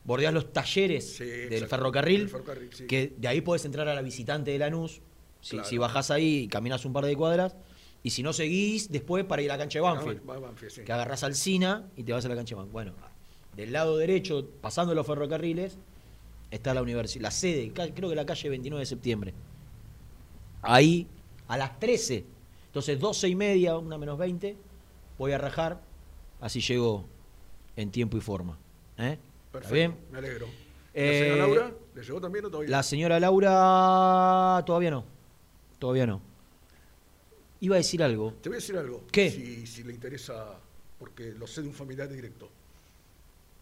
bordeás 0.04 0.34
los 0.34 0.54
talleres 0.54 1.16
Sí, 1.18 1.26
del 1.26 1.68
ferrocarril, 1.68 2.20
del 2.22 2.30
ferrocarril, 2.30 2.70
sí. 2.74 2.86
que 2.86 3.14
de 3.18 3.28
ahí 3.28 3.42
podés 3.42 3.66
entrar 3.66 3.88
a 3.88 3.96
la 3.96 4.02
visitante 4.04 4.52
de 4.52 4.60
Lanús, 4.60 5.02
si, 5.42 5.58
si 5.64 5.78
bajás 5.80 6.12
ahí 6.12 6.44
y 6.44 6.48
caminás 6.48 6.86
un 6.86 6.94
par 6.94 7.06
de 7.06 7.16
cuadras, 7.16 7.56
y 8.04 8.10
si 8.10 8.24
no 8.24 8.34
seguís, 8.34 8.92
después 8.92 9.24
para 9.26 9.42
ir 9.42 9.52
a 9.52 9.56
la 9.56 9.60
cancha 9.60 9.80
de 9.80 9.84
Banfield. 9.84 10.28
Va- 10.30 10.40
Banfield, 10.40 10.72
sí. 10.72 10.82
que 10.84 10.92
agarrás 10.92 11.24
Alcina 11.24 11.88
y 11.96 12.04
te 12.04 12.14
vas 12.14 12.26
a 12.26 12.30
la 12.30 12.36
cancha 12.36 12.56
de 12.56 12.58
Banfield. 12.58 12.74
Bueno, 12.74 12.94
del 13.56 13.72
lado 13.72 13.98
derecho, 13.98 14.48
pasando 14.62 14.96
los 14.96 15.06
ferrocarriles, 15.06 15.78
está 16.50 16.74
la 16.74 16.82
universidad, 16.82 17.24
la 17.24 17.32
sede, 17.32 17.72
creo 17.74 18.10
que 18.10 18.16
la 18.16 18.26
calle 18.26 18.50
29 18.50 18.80
de 18.82 18.86
septiembre. 18.86 19.34
Ahí, 20.62 21.08
a 21.48 21.58
las 21.58 21.80
13. 21.80 22.26
Entonces, 22.68 23.00
12 23.00 23.28
y 23.30 23.36
media, 23.36 23.78
una 23.78 23.98
menos 23.98 24.18
20, 24.18 24.56
voy 25.18 25.32
a 25.34 25.38
rajar, 25.38 25.82
así 26.40 26.62
llego 26.62 27.06
en 27.76 27.92
tiempo 27.92 28.18
y 28.18 28.22
forma. 28.22 28.58
¿Eh? 28.98 29.12
¿Está 29.14 29.52
Perfecto, 29.52 29.74
bien? 29.76 29.96
me 30.12 30.18
alegro. 30.20 30.46
¿La 30.48 31.02
Eh, 31.02 31.20
señora 31.24 31.38
Laura 31.48 31.72
le 31.96 32.04
llegó 32.04 32.22
también 32.22 32.46
o 32.46 32.50
todavía? 32.50 32.70
La 32.72 32.84
señora 32.84 33.20
Laura, 33.20 34.64
todavía 34.66 34.92
no. 34.92 35.04
Todavía 35.80 36.06
no. 36.06 36.22
Iba 37.62 37.76
a 37.76 37.78
decir 37.78 38.02
algo. 38.04 38.34
Te 38.42 38.50
voy 38.50 38.56
a 38.56 38.60
decir 38.60 38.76
algo. 38.76 39.04
¿Qué? 39.12 39.30
Si, 39.30 39.68
si 39.68 39.84
le 39.84 39.94
interesa, 39.94 40.60
porque 41.00 41.32
lo 41.32 41.46
sé 41.46 41.62
de 41.62 41.68
un 41.68 41.74
familiar 41.74 42.10
directo. 42.10 42.50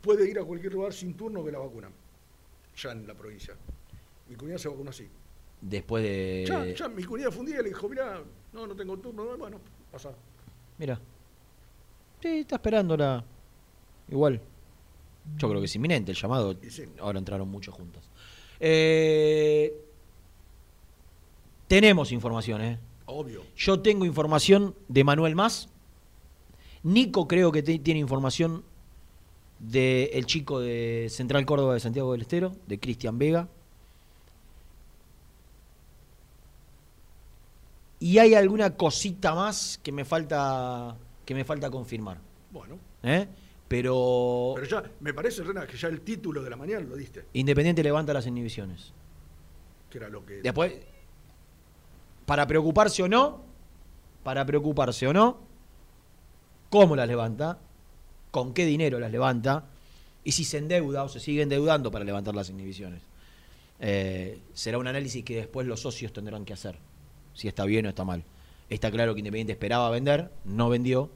Puede 0.01 0.29
ir 0.29 0.39
a 0.39 0.43
cualquier 0.43 0.73
lugar 0.73 0.93
sin 0.93 1.15
turno 1.15 1.43
que 1.43 1.51
la 1.51 1.59
vacunan. 1.59 1.91
Ya 2.77 2.91
en 2.93 3.05
la 3.05 3.13
provincia. 3.13 3.55
Mi 4.29 4.35
cuñada 4.35 4.57
se 4.57 4.69
vacunó 4.69 4.89
así. 4.89 5.05
Después 5.59 6.01
de. 6.01 6.45
Ya, 6.47 6.65
ya, 6.65 6.87
mi 6.87 7.03
cuñada 7.03 7.29
fue 7.29 7.41
un 7.41 7.47
día 7.47 7.59
y 7.59 7.63
le 7.63 7.69
dijo, 7.69 7.89
mira, 7.89 8.23
no, 8.53 8.65
no 8.65 8.73
tengo 8.73 8.97
turno. 8.97 9.37
Bueno, 9.37 9.59
pasa. 9.91 10.11
Mira. 10.77 10.97
Sí, 12.21 12.39
está 12.39 12.55
esperándola. 12.55 13.23
Igual. 14.07 14.41
Yo 15.37 15.49
creo 15.49 15.59
que 15.59 15.65
es 15.65 15.75
inminente 15.75 16.11
el 16.11 16.17
llamado. 16.17 16.55
Sí. 16.69 16.85
Ahora 16.99 17.19
entraron 17.19 17.49
muchos 17.49 17.75
juntas. 17.75 18.09
Eh, 18.61 19.73
tenemos 21.67 22.13
información, 22.13 22.61
¿eh? 22.61 22.79
Obvio. 23.09 23.43
Yo 23.55 23.81
tengo 23.81 24.05
información 24.05 24.75
de 24.87 25.03
Manuel 25.03 25.35
Más. 25.35 25.69
Nico 26.83 27.27
creo 27.27 27.51
que 27.51 27.63
tiene 27.63 27.99
información 27.99 28.63
del 29.59 30.25
chico 30.25 30.59
de 30.59 31.07
Central 31.09 31.45
Córdoba 31.45 31.73
de 31.73 31.79
Santiago 31.79 32.11
del 32.13 32.21
Estero, 32.21 32.55
de 32.67 32.79
Cristian 32.79 33.17
Vega. 33.17 33.47
Y 37.99 38.17
hay 38.19 38.33
alguna 38.33 38.77
cosita 38.77 39.35
más 39.35 39.79
que 39.83 39.91
me 39.91 40.05
falta 40.05 40.95
que 41.25 41.35
me 41.35 41.43
falta 41.43 41.69
confirmar. 41.69 42.19
Bueno. 42.51 42.79
¿eh? 43.03 43.27
Pero, 43.67 44.53
Pero 44.55 44.67
ya, 44.67 44.91
me 44.99 45.13
parece, 45.13 45.43
Rena, 45.43 45.67
que 45.67 45.77
ya 45.77 45.89
el 45.89 46.01
título 46.01 46.41
de 46.41 46.49
la 46.49 46.55
mañana 46.55 46.79
lo 46.79 46.95
diste. 46.95 47.25
Independiente 47.33 47.83
levanta 47.83 48.13
las 48.13 48.25
inhibiciones. 48.25 48.93
Que 49.91 49.99
era 49.99 50.09
lo 50.09 50.25
que. 50.25 50.41
Después, 50.41 50.73
para 52.29 52.45
preocuparse 52.45 53.01
o 53.01 53.09
no, 53.09 53.41
para 54.21 54.45
preocuparse 54.45 55.07
o 55.07 55.13
no, 55.13 55.39
cómo 56.69 56.95
las 56.95 57.07
levanta, 57.07 57.57
con 58.29 58.53
qué 58.53 58.67
dinero 58.67 58.99
las 58.99 59.11
levanta, 59.11 59.65
y 60.23 60.33
si 60.33 60.43
se 60.43 60.59
endeuda 60.59 61.01
o 61.01 61.09
se 61.09 61.19
sigue 61.19 61.41
endeudando 61.41 61.89
para 61.89 62.05
levantar 62.05 62.35
las 62.35 62.51
inhibiciones. 62.51 63.01
Eh, 63.79 64.37
será 64.53 64.77
un 64.77 64.85
análisis 64.85 65.25
que 65.25 65.37
después 65.37 65.65
los 65.65 65.79
socios 65.79 66.13
tendrán 66.13 66.45
que 66.45 66.53
hacer, 66.53 66.77
si 67.33 67.47
está 67.47 67.65
bien 67.65 67.87
o 67.87 67.89
está 67.89 68.05
mal. 68.05 68.23
Está 68.69 68.91
claro 68.91 69.15
que 69.15 69.21
Independiente 69.21 69.53
esperaba 69.53 69.89
vender, 69.89 70.29
no 70.45 70.69
vendió, 70.69 71.09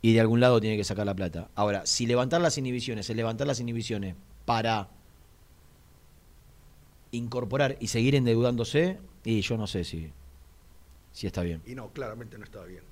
y 0.00 0.14
de 0.14 0.20
algún 0.20 0.40
lado 0.40 0.58
tiene 0.58 0.78
que 0.78 0.84
sacar 0.84 1.04
la 1.04 1.14
plata. 1.14 1.50
Ahora, 1.54 1.84
si 1.84 2.06
levantar 2.06 2.40
las 2.40 2.56
inhibiciones 2.56 3.10
es 3.10 3.14
levantar 3.14 3.46
las 3.46 3.60
inhibiciones 3.60 4.14
para 4.46 4.88
incorporar 7.10 7.76
y 7.78 7.88
seguir 7.88 8.14
endeudándose, 8.14 9.00
y 9.24 9.40
yo 9.40 9.56
no 9.56 9.66
sé 9.66 9.84
si, 9.84 10.10
si 11.12 11.26
está 11.26 11.42
bien. 11.42 11.62
Y 11.66 11.74
no, 11.74 11.88
claramente 11.88 12.38
no 12.38 12.44
estaba 12.44 12.66
bien. 12.66 12.82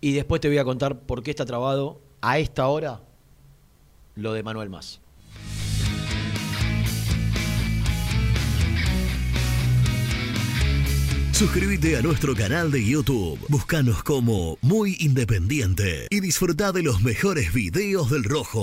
Y 0.00 0.12
después 0.12 0.40
te 0.40 0.48
voy 0.48 0.58
a 0.58 0.64
contar 0.64 0.98
por 1.00 1.22
qué 1.22 1.30
está 1.30 1.44
trabado 1.44 2.00
a 2.20 2.38
esta 2.38 2.66
hora 2.68 3.00
lo 4.14 4.32
de 4.32 4.42
Manuel 4.42 4.70
Más. 4.70 5.00
Suscríbete 11.32 11.96
a 11.96 12.02
nuestro 12.02 12.36
canal 12.36 12.70
de 12.70 12.84
YouTube. 12.84 13.36
Búscanos 13.48 14.04
como 14.04 14.58
Muy 14.60 14.96
Independiente 15.00 16.06
y 16.08 16.20
disfruta 16.20 16.70
de 16.70 16.82
los 16.82 17.02
mejores 17.02 17.52
videos 17.52 18.10
del 18.10 18.22
Rojo. 18.22 18.62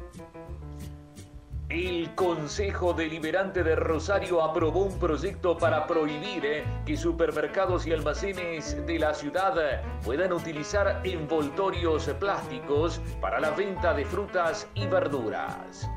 El 1.73 2.13
Consejo 2.15 2.91
Deliberante 2.91 3.63
de 3.63 3.77
Rosario 3.77 4.43
aprobó 4.43 4.81
un 4.81 4.99
proyecto 4.99 5.57
para 5.57 5.87
prohibir 5.87 6.45
eh, 6.45 6.65
que 6.85 6.97
supermercados 6.97 7.87
y 7.87 7.93
almacenes 7.93 8.85
de 8.85 8.99
la 8.99 9.13
ciudad 9.13 9.81
puedan 10.03 10.33
utilizar 10.33 10.99
envoltorios 11.05 12.09
plásticos 12.19 12.99
para 13.21 13.39
la 13.39 13.51
venta 13.51 13.93
de 13.93 14.03
frutas 14.03 14.67
y 14.75 14.85
verduras. 14.85 15.89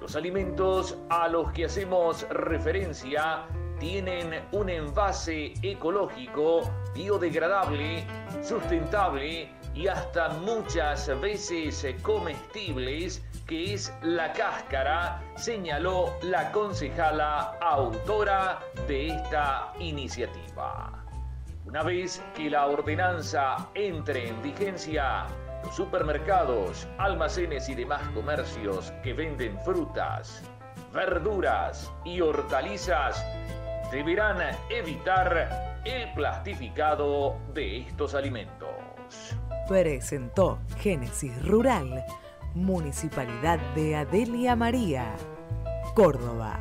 Los 0.00 0.16
alimentos 0.16 0.96
a 1.10 1.28
los 1.28 1.52
que 1.52 1.66
hacemos 1.66 2.26
referencia 2.30 3.46
tienen 3.78 4.42
un 4.52 4.70
envase 4.70 5.52
ecológico, 5.60 6.62
biodegradable, 6.94 8.06
sustentable 8.42 9.52
y 9.74 9.88
hasta 9.88 10.30
muchas 10.30 11.08
veces 11.20 11.86
comestibles 12.00 13.22
que 13.48 13.72
es 13.72 13.92
la 14.02 14.30
cáscara, 14.34 15.22
señaló 15.34 16.14
la 16.22 16.52
concejala 16.52 17.56
autora 17.62 18.60
de 18.86 19.08
esta 19.08 19.72
iniciativa. 19.78 20.92
Una 21.64 21.82
vez 21.82 22.22
que 22.34 22.50
la 22.50 22.66
ordenanza 22.66 23.70
entre 23.74 24.28
en 24.28 24.42
vigencia, 24.42 25.26
los 25.64 25.74
supermercados, 25.74 26.86
almacenes 26.98 27.70
y 27.70 27.74
demás 27.74 28.02
comercios 28.10 28.92
que 29.02 29.14
venden 29.14 29.58
frutas, 29.60 30.42
verduras 30.92 31.90
y 32.04 32.20
hortalizas 32.20 33.24
deberán 33.90 34.38
evitar 34.68 35.80
el 35.86 36.12
plastificado 36.12 37.38
de 37.54 37.78
estos 37.78 38.14
alimentos. 38.14 38.68
Presentó 39.66 40.58
Génesis 40.78 41.42
Rural 41.46 42.04
Municipalidad 42.54 43.58
de 43.74 43.96
Adelia 43.96 44.56
María, 44.56 45.14
Córdoba. 45.94 46.58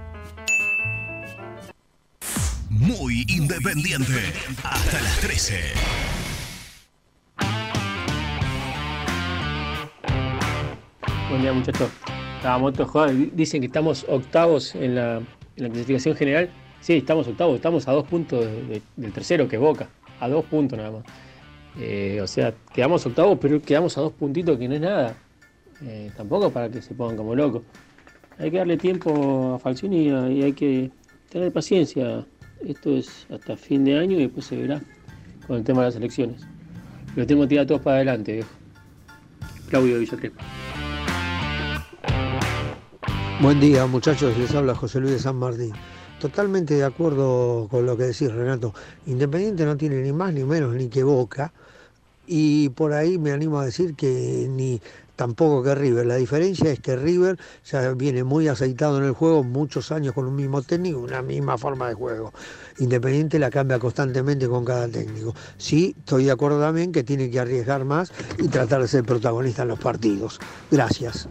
Muy 2.70 3.26
independiente. 3.30 4.34
Hasta 4.64 5.02
las 5.02 5.20
13. 5.22 5.56
Buen 11.30 11.42
día 11.42 11.54
muchachos. 11.54 11.90
Estábamos 12.38 12.74
todos 12.74 12.90
jugando. 12.92 13.30
Dicen 13.34 13.62
que 13.62 13.68
estamos 13.68 14.06
octavos 14.08 14.76
en 14.76 14.96
la, 14.96 15.18
en 15.18 15.64
la 15.64 15.70
clasificación 15.70 16.16
general. 16.16 16.50
Sí, 16.80 16.94
estamos 16.98 17.28
octavos. 17.28 17.56
Estamos 17.56 17.88
a 17.88 17.92
dos 17.92 18.08
puntos 18.08 18.46
de- 18.46 18.64
de- 18.66 18.82
del 18.96 19.12
tercero, 19.12 19.48
que 19.48 19.56
es 19.58 19.62
Boca. 19.62 19.90
A 20.20 20.30
dos 20.30 20.46
puntos 20.46 20.78
nada 20.78 20.92
más. 20.92 21.04
Eh, 21.80 22.20
o 22.22 22.28
sea, 22.28 22.54
quedamos 22.74 23.06
octavos, 23.06 23.38
pero 23.42 23.62
quedamos 23.62 23.98
a 23.98 24.02
dos 24.02 24.14
puntitos, 24.14 24.58
que 24.58 24.68
no 24.68 24.76
es 24.76 24.82
nada. 24.82 25.16
Eh, 25.84 26.12
tampoco 26.16 26.50
para 26.50 26.70
que 26.70 26.82
se 26.82 26.94
pongan 26.94 27.18
como 27.18 27.36
locos. 27.36 27.64
Hay 28.40 28.52
que 28.52 28.58
darle 28.58 28.78
tiempo 28.78 29.56
a 29.56 29.60
Falcioni 29.60 30.08
y, 30.08 30.44
hay 30.44 30.54
que 30.54 30.92
tener 31.30 31.52
paciencia. 31.52 32.26
Esto 32.66 32.96
es 32.98 33.28
hasta 33.30 33.56
fin 33.56 33.84
de 33.86 33.98
año 33.98 34.18
y 34.18 34.24
después 34.24 34.46
se 34.46 34.56
verá 34.58 34.82
con 35.46 35.58
el 35.58 35.64
tema 35.64 35.82
de 35.82 35.88
las 35.88 35.96
elecciones. 35.96 36.42
Lo 37.16 37.26
tengo 37.26 37.48
tirar 37.48 37.66
todos 37.66 37.82
para 37.82 37.98
adelante, 37.98 38.34
viejo. 38.34 38.50
Claudio 39.70 40.00
Villacrepa. 40.00 40.44
Buen 43.42 43.60
día, 43.60 43.86
muchachos. 43.86 44.36
Les 44.38 44.54
habla 44.56 44.74
José 44.74 45.00
Luis 45.00 45.14
de 45.14 45.20
San 45.20 45.36
Martín. 45.36 45.74
Totalmente 46.20 46.74
de 46.74 46.84
acuerdo 46.84 47.68
con 47.70 47.86
lo 47.86 47.96
que 47.96 48.04
decís, 48.06 48.32
Renato. 48.32 48.74
Independiente 49.06 49.66
no 49.66 49.78
tiene 49.78 50.02
ni 50.02 50.12
más 50.12 50.34
ni 50.34 50.44
menos 50.44 50.74
ni 50.74 50.90
que 50.90 51.04
Boca. 51.04 51.54
Y 52.26 52.70
por 52.70 52.94
ahí 52.94 53.18
me 53.18 53.32
animo 53.32 53.60
a 53.60 53.66
decir 53.66 53.96
que 53.96 54.48
ni 54.50 54.82
tampoco 55.18 55.62
que 55.64 55.76
River. 55.76 56.06
La 56.06 56.16
diferencia 56.16 56.72
es 56.72 56.80
que 56.80 56.96
River 56.96 57.38
ya 57.66 57.92
viene 57.92 58.24
muy 58.24 58.48
aceitado 58.48 59.00
en 59.00 59.04
el 59.04 59.12
juego, 59.12 59.44
muchos 59.44 59.92
años 59.92 60.14
con 60.14 60.26
un 60.26 60.36
mismo 60.36 60.62
técnico, 60.62 61.00
una 61.00 61.22
misma 61.22 61.58
forma 61.58 61.90
de 61.90 61.96
juego. 61.96 62.32
Independiente 62.80 63.40
la 63.40 63.50
cambia 63.50 63.80
constantemente 63.80 64.48
con 64.48 64.64
cada 64.64 64.88
técnico. 64.88 65.36
Sí, 65.58 65.96
estoy 65.98 66.26
de 66.26 66.32
acuerdo 66.32 66.62
también 66.62 66.94
que 66.94 67.04
tiene 67.04 67.30
que 67.30 67.40
arriesgar 67.40 67.84
más 67.84 68.14
y 68.38 68.48
tratar 68.48 68.82
de 68.82 68.88
ser 68.88 69.04
protagonista 69.04 69.64
en 69.64 69.70
los 69.70 69.80
partidos. 69.80 70.40
Gracias. 70.72 71.28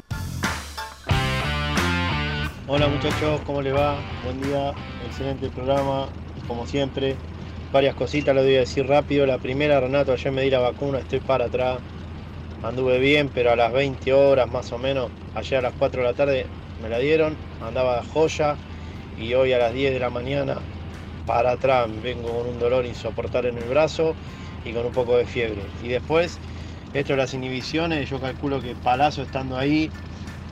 Hola 2.69 2.89
muchachos, 2.89 3.41
¿cómo 3.47 3.63
les 3.63 3.73
va? 3.73 3.97
Buen 4.25 4.43
día, 4.43 4.73
excelente 5.07 5.49
programa, 5.51 6.09
como 6.49 6.67
siempre. 6.67 7.15
Varias 7.73 7.95
cositas 7.95 8.35
les 8.35 8.45
voy 8.45 8.57
a 8.57 8.61
decir 8.61 8.89
rápido. 8.89 9.25
La 9.27 9.39
primera, 9.39 9.79
Renato, 9.79 10.13
ayer 10.13 10.33
me 10.33 10.43
di 10.43 10.51
la 10.51 10.59
vacuna, 10.59 10.99
estoy 10.99 11.21
para 11.21 11.45
atrás. 11.45 11.79
Anduve 12.63 12.99
bien, 12.99 13.31
pero 13.33 13.53
a 13.53 13.57
las 13.57 13.73
20 13.73 14.13
horas 14.13 14.51
más 14.51 14.73
o 14.73 14.79
menos, 14.79 15.11
ayer 15.35 15.59
a 15.59 15.63
las 15.63 15.75
4 15.79 16.01
de 16.01 16.07
la 16.07 16.15
tarde 16.15 16.47
me 16.83 16.89
la 16.89 16.99
dieron, 16.99 17.37
andaba 17.63 18.03
joya 18.13 18.57
y 19.19 19.35
hoy 19.35 19.53
a 19.53 19.59
las 19.59 19.73
10 19.73 19.93
de 19.93 20.01
la 20.01 20.11
mañana 20.11 20.57
para 21.27 21.53
atrás 21.53 21.89
vengo 22.03 22.29
con 22.29 22.47
un 22.47 22.59
dolor 22.59 22.87
insoportable 22.87 23.51
en 23.51 23.59
el 23.59 23.65
brazo 23.65 24.15
y 24.65 24.73
con 24.73 24.87
un 24.87 24.93
poco 24.93 25.17
de 25.17 25.27
fiebre. 25.27 25.63
Y 25.83 25.89
después, 25.89 26.39
esto 26.95 27.13
de 27.13 27.19
las 27.19 27.35
inhibiciones, 27.35 28.09
yo 28.09 28.21
calculo 28.21 28.61
que 28.61 28.75
Palazzo 28.75 29.23
estando 29.23 29.57
ahí 29.57 29.91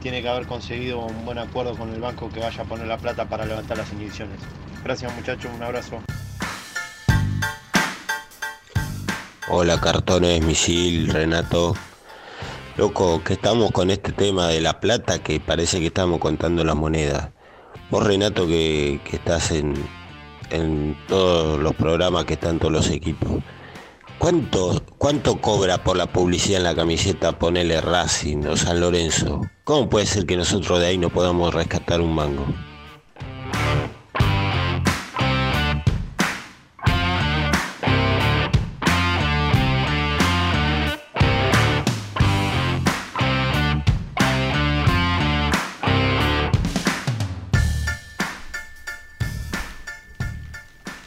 tiene 0.00 0.20
que 0.20 0.28
haber 0.28 0.46
conseguido 0.46 0.98
un 0.98 1.24
buen 1.24 1.38
acuerdo 1.38 1.74
con 1.74 1.92
el 1.92 2.00
banco 2.00 2.28
que 2.30 2.40
vaya 2.40 2.62
a 2.62 2.64
poner 2.64 2.86
la 2.86 2.98
plata 2.98 3.24
para 3.26 3.46
levantar 3.46 3.78
las 3.78 3.90
inhibiciones. 3.92 4.38
Gracias 4.84 5.14
muchachos, 5.16 5.50
un 5.55 5.62
abrazo. 5.62 6.02
Hola 9.48 9.80
cartones, 9.80 10.42
Misil, 10.42 11.09
Renato. 11.09 11.74
Loco, 12.77 13.22
que 13.22 13.35
estamos 13.35 13.70
con 13.70 13.89
este 13.91 14.11
tema 14.11 14.49
de 14.49 14.61
la 14.61 14.81
plata 14.81 15.20
que 15.20 15.39
parece 15.39 15.79
que 15.79 15.87
estamos 15.87 16.18
contando 16.18 16.64
las 16.64 16.75
monedas. 16.75 17.31
Vos 17.89 18.05
Renato 18.05 18.49
que, 18.49 19.01
que 19.05 19.14
estás 19.14 19.53
en, 19.53 19.75
en 20.51 20.97
todos 21.07 21.61
los 21.61 21.72
programas 21.77 22.25
que 22.25 22.35
están 22.35 22.59
todos 22.59 22.72
los 22.72 22.91
equipos. 22.91 23.31
¿Cuánto, 24.18 24.83
¿Cuánto 24.99 25.41
cobra 25.41 25.85
por 25.85 25.97
la 25.97 26.07
publicidad 26.07 26.59
en 26.59 26.64
la 26.64 26.75
camiseta 26.75 27.39
ponele 27.39 27.81
Racing 27.81 28.45
o 28.47 28.57
San 28.57 28.81
Lorenzo? 28.81 29.43
¿Cómo 29.62 29.89
puede 29.89 30.07
ser 30.07 30.27
que 30.27 30.37
nosotros 30.37 30.81
de 30.81 30.87
ahí 30.87 30.99
no 30.99 31.11
podamos 31.11 31.55
rescatar 31.55 32.01
un 32.01 32.12
mango? 32.12 32.45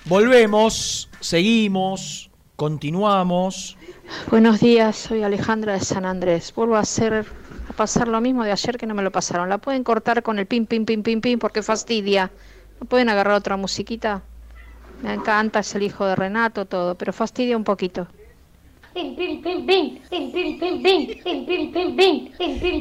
Volvemos, 0.08 1.10
seguimos, 1.20 2.30
continuamos. 2.56 3.78
Buenos 4.32 4.62
días, 4.62 4.96
soy 4.96 5.24
Alejandra 5.24 5.74
de 5.74 5.82
San 5.82 6.06
Andrés. 6.06 6.54
Vuelvo 6.56 6.78
a 6.78 6.80
hacer 6.80 7.26
a 7.70 7.74
pasar 7.74 8.08
lo 8.08 8.22
mismo 8.22 8.46
de 8.46 8.54
ayer 8.54 8.78
que 8.78 8.86
no 8.86 8.96
me 8.96 9.04
lo 9.04 9.12
pasaron. 9.12 9.50
La 9.50 9.58
pueden 9.58 9.84
cortar 9.84 10.24
con 10.24 10.40
el 10.40 10.46
pim 10.46 10.66
pim 10.66 10.86
pim 10.86 11.04
pim 11.04 11.20
pim 11.20 11.40
porque 11.40 11.62
fastidia. 11.62 12.32
¿No 12.80 12.88
pueden 12.88 13.10
agarrar 13.10 13.34
otra 13.34 13.58
musiquita? 13.58 14.22
Me 15.02 15.14
encanta, 15.14 15.60
es 15.60 15.76
el 15.76 15.84
hijo 15.84 16.06
de 16.06 16.16
Renato, 16.16 16.66
todo, 16.66 16.96
pero 16.96 17.12
fastidia 17.12 17.58
un 17.58 17.66
poquito. 17.66 18.08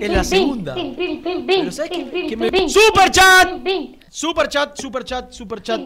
Es 0.00 0.10
la 0.10 0.24
segunda. 0.24 0.74
Pero 0.74 1.72
¿sabes 1.72 1.90
qué? 1.90 2.26
Que 2.28 2.36
me- 2.36 2.68
¡Super 2.68 3.10
chat! 3.10 3.48
Super 4.08 4.48
chat, 4.48 4.76
super 4.80 5.04
chat, 5.04 5.30
super 5.32 5.62
chat. 5.62 5.80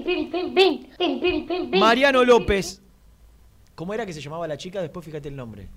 Mariano 1.78 2.24
López. 2.24 2.80
¿Cómo 3.74 3.94
era 3.94 4.04
que 4.06 4.12
se 4.12 4.20
llamaba 4.20 4.46
la 4.46 4.56
chica? 4.56 4.80
Después 4.82 5.04
fíjate 5.04 5.28
el 5.28 5.36
nombre. 5.36 5.68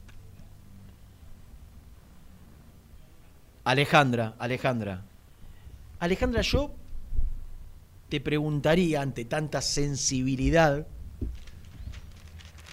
Alejandra, 3.64 4.36
Alejandra. 4.40 5.06
Alejandra, 6.00 6.42
yo 6.42 6.72
te 8.10 8.20
preguntaría 8.20 9.02
ante 9.02 9.24
tanta 9.26 9.62
sensibilidad 9.62 10.86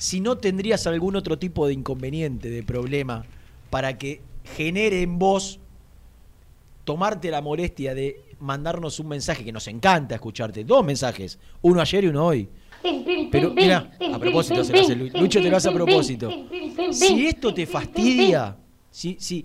si 0.01 0.21
no 0.21 0.39
tendrías 0.39 0.87
algún 0.87 1.15
otro 1.15 1.39
tipo 1.39 1.67
de 1.67 1.75
inconveniente, 1.75 2.49
de 2.49 2.63
problema, 2.63 3.27
para 3.69 3.99
que 3.99 4.23
genere 4.57 5.03
en 5.03 5.19
vos 5.19 5.61
tomarte 6.85 7.31
la 7.31 7.43
molestia 7.43 7.95
de 7.95 8.23
mandarnos 8.41 8.99
un 8.99 9.09
mensaje 9.09 9.45
que 9.45 9.53
nos 9.53 9.69
encanta 9.69 10.15
escucharte. 10.15 10.65
Dos 10.65 10.83
mensajes, 10.85 11.39
uno 11.61 11.83
ayer 11.83 12.05
y 12.05 12.07
uno 12.09 12.27
hoy. 12.27 12.49
Pero 13.31 13.53
mira, 13.53 13.93
a 14.13 14.19
propósito, 14.19 14.65
se 14.65 14.73
lo 14.73 14.81
hace 14.81 14.97
Lu- 14.97 15.11
Lucho 15.21 15.43
te 15.43 15.51
lo 15.51 15.57
hace 15.59 15.69
a 15.69 15.73
propósito. 15.75 16.31
Si 16.93 17.27
esto 17.27 17.53
te 17.53 17.67
fastidia, 17.67 18.57
si, 18.91 19.19
si, 19.21 19.45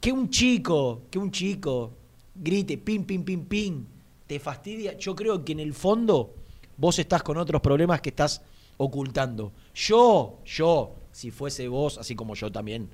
que 0.00 0.12
un 0.12 0.30
chico, 0.30 1.02
que 1.10 1.18
un 1.18 1.32
chico 1.32 1.90
grite 2.36 2.78
pim, 2.78 3.02
pim, 3.04 3.24
pim, 3.24 3.44
pim, 3.44 3.84
te 4.28 4.38
fastidia, 4.38 4.96
yo 4.96 5.16
creo 5.16 5.44
que 5.44 5.50
en 5.50 5.58
el 5.58 5.74
fondo 5.74 6.32
vos 6.76 6.96
estás 7.00 7.24
con 7.24 7.36
otros 7.38 7.60
problemas 7.60 8.00
que 8.00 8.10
estás 8.10 8.40
ocultando. 8.82 9.52
Yo, 9.74 10.40
yo, 10.46 10.96
si 11.12 11.30
fuese 11.30 11.68
vos, 11.68 11.98
así 11.98 12.14
como 12.14 12.34
yo 12.34 12.50
también, 12.50 12.88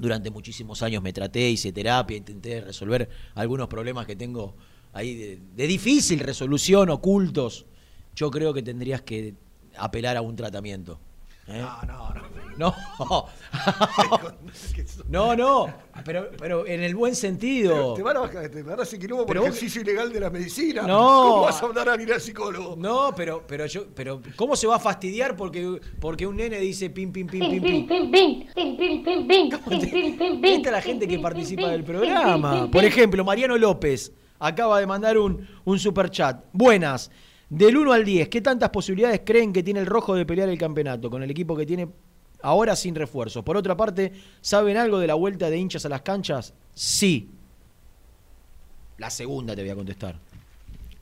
Durante 0.00 0.30
muchísimos 0.30 0.82
años 0.82 1.02
me 1.02 1.12
traté, 1.12 1.50
hice 1.50 1.72
terapia, 1.72 2.16
intenté 2.16 2.62
resolver 2.62 3.06
algunos 3.34 3.68
problemas 3.68 4.06
que 4.06 4.16
tengo 4.16 4.56
ahí 4.94 5.14
de, 5.14 5.40
de 5.54 5.66
difícil 5.66 6.20
resolución, 6.20 6.88
ocultos. 6.88 7.66
Yo 8.16 8.30
creo 8.30 8.54
que 8.54 8.62
tendrías 8.62 9.02
que 9.02 9.34
apelar 9.76 10.16
a 10.16 10.22
un 10.22 10.36
tratamiento. 10.36 10.98
¿Eh? 11.50 11.60
No, 11.60 11.86
no, 11.86 12.14
no. 12.56 13.26
No, 15.08 15.34
no, 15.34 15.36
no, 15.36 15.74
pero, 16.04 16.28
pero 16.38 16.66
en 16.66 16.82
el 16.82 16.94
buen 16.94 17.14
sentido. 17.14 17.94
Te 17.94 18.02
van 18.02 18.16
a 18.16 18.20
bajar, 18.20 18.48
te 18.48 18.62
van 18.62 18.78
a 18.78 18.82
hacer 18.82 18.98
quilombo 18.98 19.24
por 19.24 19.34
Pero 19.34 19.40
vos- 19.40 19.48
ejercicio 19.50 19.80
ilegal 19.82 20.12
de 20.12 20.20
la 20.20 20.30
medicina. 20.30 20.82
No. 20.82 20.98
¿Cómo 20.98 21.40
vas 21.42 21.62
a 21.62 21.66
hablar 21.66 21.88
a 21.88 22.00
ir 22.02 22.12
al 22.12 22.20
psicólogo? 22.20 22.76
No, 22.76 23.12
pero, 23.16 23.44
pero 23.46 23.66
yo, 23.66 23.86
pero 23.94 24.20
¿cómo 24.36 24.56
se 24.56 24.66
va 24.66 24.76
a 24.76 24.78
fastidiar 24.78 25.36
porque, 25.36 25.80
porque 25.98 26.26
un 26.26 26.36
nene 26.36 26.58
dice 26.60 26.90
pim 26.90 27.12
pim 27.12 27.26
pim 27.26 27.40
pim 27.40 27.62
Pim, 27.62 27.86
pim? 27.86 28.10
pim, 28.10 28.10
pim, 28.10 28.76
pim, 28.76 29.26
pim, 29.26 29.26
pim, 29.26 29.50
pim, 29.80 30.18
pim, 30.18 30.40
pim, 30.40 30.62
la 30.70 30.82
gente 30.82 31.08
que 31.08 31.18
participa 31.18 31.68
del 31.68 31.84
programa. 31.84 32.70
Por 32.70 32.84
ejemplo, 32.84 33.24
Mariano 33.24 33.56
López 33.58 34.12
acaba 34.38 34.78
de 34.80 34.86
mandar 34.86 35.18
un, 35.18 35.46
un 35.64 35.78
super 35.78 36.10
chat. 36.10 36.44
Buenas. 36.52 37.10
Del 37.50 37.76
1 37.76 37.92
al 37.92 38.04
10, 38.04 38.28
¿qué 38.28 38.40
tantas 38.40 38.70
posibilidades 38.70 39.22
creen 39.24 39.52
que 39.52 39.64
tiene 39.64 39.80
el 39.80 39.86
rojo 39.86 40.14
de 40.14 40.24
pelear 40.24 40.48
el 40.48 40.56
campeonato 40.56 41.10
con 41.10 41.24
el 41.24 41.30
equipo 41.32 41.56
que 41.56 41.66
tiene 41.66 41.88
ahora 42.42 42.76
sin 42.76 42.94
refuerzos? 42.94 43.42
Por 43.42 43.56
otra 43.56 43.76
parte, 43.76 44.12
¿saben 44.40 44.76
algo 44.76 45.00
de 45.00 45.08
la 45.08 45.14
vuelta 45.14 45.50
de 45.50 45.58
hinchas 45.58 45.84
a 45.84 45.88
las 45.88 46.02
canchas? 46.02 46.54
Sí. 46.74 47.28
La 48.98 49.10
segunda 49.10 49.56
te 49.56 49.62
voy 49.62 49.70
a 49.70 49.74
contestar. 49.74 50.16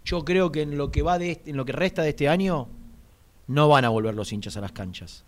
Yo 0.07 0.24
creo 0.24 0.51
que 0.51 0.62
en 0.62 0.78
lo 0.78 0.90
que 0.90 1.03
va 1.03 1.18
de 1.18 1.42
en 1.44 1.59
lo 1.59 1.66
que 1.66 1.72
resta 1.72 2.01
de 2.01 2.11
este 2.11 2.30
año 2.30 2.68
no 3.46 3.68
van 3.68 3.84
a 3.84 3.90
volver 3.90 4.14
los 4.14 4.32
hinchas 4.32 4.57
a 4.57 4.62
las 4.62 4.72
canchas. 4.72 5.24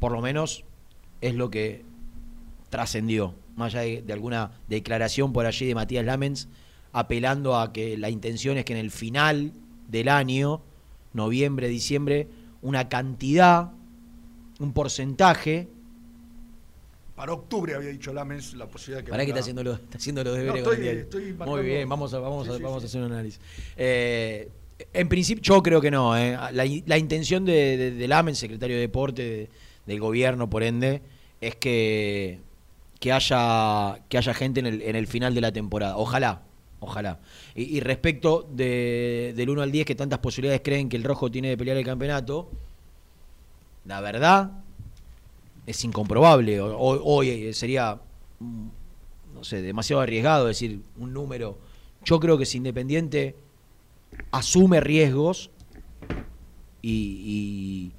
Por 0.00 0.12
lo 0.12 0.20
menos 0.20 0.64
es 1.22 1.34
lo 1.34 1.48
que 1.48 1.82
trascendió, 2.68 3.34
más 3.56 3.74
allá 3.74 3.80
de, 3.84 4.02
de 4.02 4.12
alguna 4.12 4.50
declaración 4.68 5.32
por 5.32 5.46
allí 5.46 5.64
de 5.64 5.74
Matías 5.74 6.04
Lamens, 6.04 6.48
apelando 6.92 7.56
a 7.56 7.72
que 7.72 7.96
la 7.96 8.10
intención 8.10 8.58
es 8.58 8.66
que 8.66 8.74
en 8.74 8.80
el 8.80 8.90
final 8.90 9.52
del 9.88 10.08
año, 10.08 10.60
noviembre, 11.12 11.68
diciembre, 11.68 12.28
una 12.62 12.88
cantidad, 12.88 13.70
un 14.60 14.72
porcentaje, 14.72 15.68
Para 17.16 17.32
octubre 17.32 17.74
había 17.74 17.90
dicho 17.90 18.12
Lamens 18.12 18.54
la 18.54 18.66
posibilidad 18.66 18.98
de 19.00 19.04
que. 19.04 19.10
para 19.10 19.24
que 19.24 19.30
está 19.30 19.40
haciendo, 19.40 19.62
los, 19.62 19.78
está 19.80 19.98
haciendo 19.98 20.24
los 20.24 20.36
deberes 20.36 20.64
No, 20.64 20.72
estoy- 20.72 20.88
estoy 20.88 21.32
Muy 21.32 21.62
bien, 21.62 21.88
vamos 21.88 22.12
a, 22.12 22.18
vamos 22.18 22.48
a, 22.48 22.52
Sí, 22.52 22.56
sí, 22.58 22.62
vamos 22.64 22.82
sí. 22.82 22.86
a 22.86 22.88
hacer 22.88 23.02
un 23.02 23.12
análisis. 23.12 23.40
Eh, 23.76 24.48
en 24.92 25.08
principio, 25.08 25.40
yo 25.42 25.62
creo 25.62 25.80
que 25.80 25.90
no. 25.92 26.16
eh. 26.16 26.32
La, 26.52 26.64
la 26.86 26.98
intención 26.98 27.44
de, 27.44 27.76
de, 27.76 27.90
de 27.92 28.08
Lamens, 28.08 28.38
secretario 28.38 28.74
de 28.74 28.80
Deporte 28.82 29.22
de- 29.22 29.48
del 29.86 30.00
gobierno, 30.00 30.50
por 30.50 30.64
ende, 30.64 31.02
es 31.40 31.54
que, 31.54 32.40
que, 32.98 33.12
haya, 33.12 34.00
que 34.08 34.18
haya 34.18 34.34
gente 34.34 34.58
en 34.60 34.66
el, 34.66 34.82
en 34.82 34.96
el 34.96 35.06
final 35.06 35.34
de 35.34 35.40
la 35.40 35.52
temporada. 35.52 35.96
Ojalá, 35.96 36.42
ojalá. 36.84 37.20
Y, 37.54 37.80
respecto 37.80 38.48
de, 38.50 39.32
del 39.36 39.50
1 39.50 39.62
al 39.62 39.72
10, 39.72 39.86
que 39.86 39.94
tantas 39.94 40.18
posibilidades 40.18 40.62
creen 40.62 40.88
que 40.88 40.96
el 40.96 41.04
rojo 41.04 41.30
tiene 41.30 41.48
de 41.48 41.56
pelear 41.56 41.76
el 41.76 41.84
campeonato, 41.84 42.50
la 43.84 44.00
verdad 44.00 44.50
es 45.66 45.84
incomprobable. 45.84 46.60
Hoy, 46.60 47.00
hoy 47.02 47.52
sería, 47.54 48.00
mm, 48.40 48.66
no 49.34 49.44
sé, 49.44 49.62
demasiado 49.62 50.02
arriesgado 50.02 50.46
decir 50.46 50.80
un 50.98 51.12
número. 51.12 51.58
Yo 52.04 52.20
creo 52.20 52.38
que 52.38 52.46
si 52.46 52.58
Independiente 52.58 53.36
asume 54.30 54.80
riesgos 54.80 55.50
y 56.82 57.92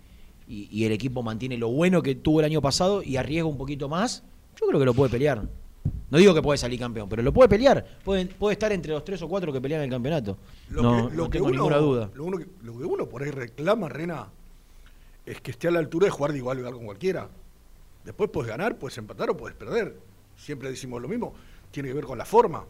el 0.48 0.92
equipo 0.92 1.24
mantiene 1.24 1.58
lo 1.58 1.70
bueno 1.70 2.04
que 2.04 2.16
tuvo 2.16 2.40
el 2.40 2.46
año 2.46 2.62
pasado 2.62 3.02
y 3.02 3.18
arriesga 3.18 3.48
un 3.48 3.58
poquito 3.58 3.90
más, 3.90 4.24
yo 4.60 4.68
creo 4.68 4.80
que 4.80 4.86
lo 4.86 4.94
puede 4.94 5.12
pelear. 5.12 5.48
No 6.16 6.20
digo 6.20 6.34
que 6.34 6.42
puede 6.42 6.58
salir 6.58 6.80
campeón, 6.80 7.10
pero 7.10 7.22
lo 7.22 7.34
puede 7.34 7.50
pelear. 7.50 7.86
Puede, 8.06 8.26
puede 8.28 8.54
estar 8.54 8.72
entre 8.72 8.94
los 8.94 9.04
tres 9.04 9.22
o 9.22 9.28
cuatro 9.28 9.52
que 9.52 9.60
pelean 9.60 9.82
el 9.82 9.90
campeonato. 9.90 10.38
Lo 10.70 10.82
no 10.82 11.10
que, 11.10 11.16
lo 11.18 11.24
no 11.26 11.30
que 11.30 11.38
tengo 11.40 11.46
uno, 11.48 11.56
ninguna 11.58 11.76
duda. 11.78 12.10
Lo, 12.14 12.24
uno 12.24 12.38
que, 12.38 12.48
lo 12.64 12.78
que 12.78 12.84
uno 12.86 13.06
por 13.10 13.22
ahí 13.22 13.32
reclama, 13.32 13.90
Rena, 13.90 14.28
es 15.26 15.42
que 15.42 15.52
esté 15.52 15.68
a 15.68 15.72
la 15.72 15.80
altura 15.80 16.06
de 16.06 16.12
jugar 16.12 16.32
de 16.32 16.38
igual 16.38 16.56
a 16.56 16.60
igual 16.62 16.74
con 16.76 16.86
cualquiera. 16.86 17.28
Después 18.06 18.30
puedes 18.30 18.50
ganar, 18.50 18.78
puedes 18.78 18.98
empatar 18.98 19.30
o 19.30 19.36
puedes 19.36 19.58
perder. 19.58 19.98
Siempre 20.38 20.70
decimos 20.70 21.02
lo 21.02 21.10
mismo. 21.10 21.34
Tiene 21.72 21.90
que 21.90 21.96
ver 21.96 22.06
con 22.06 22.18
la 22.18 22.24
forma, 22.24 22.64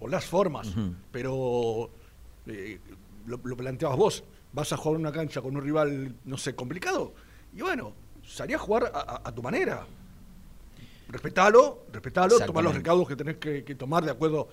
o 0.00 0.08
las 0.08 0.24
formas. 0.24 0.72
Pero 1.12 1.90
eh, 2.46 2.78
lo, 3.26 3.38
lo 3.44 3.56
planteabas 3.58 3.98
vos. 3.98 4.24
Vas 4.54 4.72
a 4.72 4.78
jugar 4.78 4.98
una 4.98 5.12
cancha 5.12 5.42
con 5.42 5.54
un 5.54 5.62
rival, 5.62 6.14
no 6.24 6.38
sé, 6.38 6.54
complicado. 6.54 7.12
Y 7.54 7.60
bueno, 7.60 7.92
salí 8.26 8.54
a 8.54 8.58
jugar 8.58 8.90
a, 8.94 9.00
a- 9.00 9.20
a 9.22 9.32
tu 9.34 9.42
manera. 9.42 9.86
Respetalo, 11.08 11.84
respetalo, 11.92 12.38
toma 12.46 12.62
los 12.62 12.74
recaudos 12.74 13.06
que 13.08 13.16
tenés 13.16 13.36
que, 13.36 13.62
que 13.64 13.74
tomar 13.74 14.04
de 14.04 14.10
acuerdo 14.10 14.48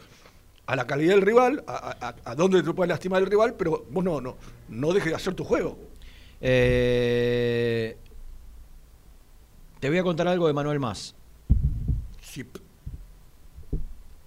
a 0.66 0.76
la 0.76 0.86
calidad 0.86 1.16
del 1.16 1.22
rival, 1.24 1.64
a, 1.68 1.74
a- 1.76 2.10
a- 2.10 2.16
a 2.32 2.36
dónde 2.36 2.62
te 2.62 2.72
puede 2.74 2.90
lastimar 2.90 3.22
el 3.22 3.28
rival, 3.30 3.56
pero 3.56 3.86
vos 3.90 4.04
no, 4.04 4.22
no, 4.22 4.36
no 4.70 4.94
dejes 4.94 5.10
de 5.12 5.16
hacer 5.16 5.34
tu 5.34 5.44
juego. 5.44 5.78
Eh, 6.42 7.98
te 9.80 9.90
voy 9.90 9.98
a 9.98 10.04
contar 10.04 10.28
algo 10.28 10.48
de 10.48 10.54
Manuel 10.54 10.80
Más. 10.80 11.16
Sí. 12.22 12.46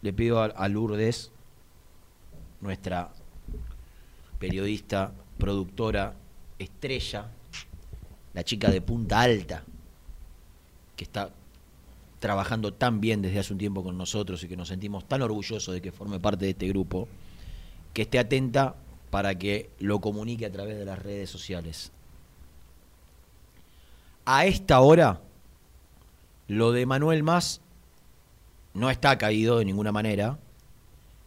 Le 0.02 0.12
pido 0.12 0.40
a, 0.42 0.46
a 0.46 0.68
Lourdes, 0.68 1.30
nuestra 2.60 3.10
periodista, 4.38 5.12
productora, 5.38 6.14
estrella, 6.58 7.30
la 8.34 8.42
chica 8.44 8.70
de 8.70 8.80
punta 8.80 9.20
alta, 9.20 9.62
que 10.96 11.04
está 11.04 11.30
trabajando 12.24 12.72
tan 12.72 13.02
bien 13.02 13.20
desde 13.20 13.38
hace 13.38 13.52
un 13.52 13.58
tiempo 13.58 13.82
con 13.84 13.98
nosotros 13.98 14.42
y 14.42 14.48
que 14.48 14.56
nos 14.56 14.68
sentimos 14.68 15.06
tan 15.06 15.20
orgullosos 15.20 15.74
de 15.74 15.82
que 15.82 15.92
forme 15.92 16.18
parte 16.18 16.46
de 16.46 16.52
este 16.52 16.66
grupo, 16.68 17.06
que 17.92 18.00
esté 18.00 18.18
atenta 18.18 18.76
para 19.10 19.36
que 19.36 19.68
lo 19.78 20.00
comunique 20.00 20.46
a 20.46 20.50
través 20.50 20.78
de 20.78 20.86
las 20.86 20.98
redes 20.98 21.28
sociales. 21.28 21.92
A 24.24 24.46
esta 24.46 24.80
hora, 24.80 25.20
lo 26.48 26.72
de 26.72 26.86
Manuel 26.86 27.22
Más 27.22 27.60
no 28.72 28.88
está 28.88 29.18
caído 29.18 29.58
de 29.58 29.66
ninguna 29.66 29.92
manera, 29.92 30.38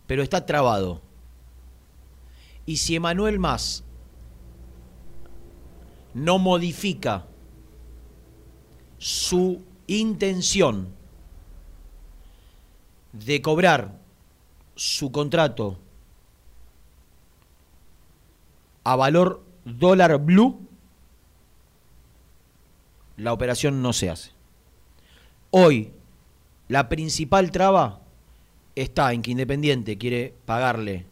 pero 0.08 0.24
está 0.24 0.48
trabado. 0.48 1.04
Y 2.66 2.78
si 2.78 2.95
Emanuel 2.95 3.38
Más 3.38 3.84
no 6.16 6.39
modifica 6.39 7.28
su 8.98 9.62
intención 9.88 10.90
de 13.14 13.42
cobrar 13.42 13.98
su 14.76 15.12
contrato 15.12 15.80
a 18.84 18.96
valor 18.96 19.44
dólar 19.66 20.18
blue, 20.20 20.68
la 23.18 23.34
operación 23.34 23.82
no 23.82 23.92
se 23.92 24.10
hace. 24.10 24.32
Hoy, 25.50 25.92
la 26.68 26.88
principal 26.88 27.52
traba 27.52 28.02
está 28.76 29.12
en 29.14 29.22
que 29.22 29.32
Independiente 29.32 29.98
quiere 29.98 30.34
pagarle 30.46 31.06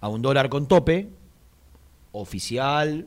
a 0.00 0.08
un 0.08 0.22
dólar 0.22 0.48
con 0.48 0.68
tope, 0.68 1.08
oficial, 2.12 3.06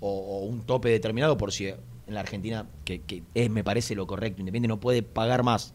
o, 0.00 0.40
un 0.40 0.62
tope 0.62 0.90
determinado, 0.90 1.36
por 1.36 1.52
si 1.52 1.72
en 2.06 2.14
la 2.14 2.20
Argentina, 2.20 2.66
que, 2.84 3.22
es, 3.34 3.50
me 3.50 3.64
parece 3.64 3.94
lo 3.94 4.06
correcto, 4.06 4.40
Independiente 4.40 4.68
no 4.68 4.80
puede 4.80 5.02
pagar 5.02 5.42
más 5.42 5.74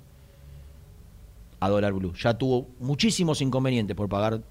a 1.59 1.69
dólar 1.69 1.93
blue. 1.93 2.13
Ya 2.13 2.37
tuvo 2.37 2.67
muchísimos 2.79 3.41
inconvenientes 3.41 3.95
por 3.95 4.09
pagar, 4.09 4.41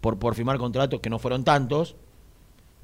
por, 0.00 0.34
firmar 0.34 0.58
contratos 0.58 1.00
que 1.00 1.10
no 1.10 1.18
fueron 1.18 1.44
tantos, 1.44 1.96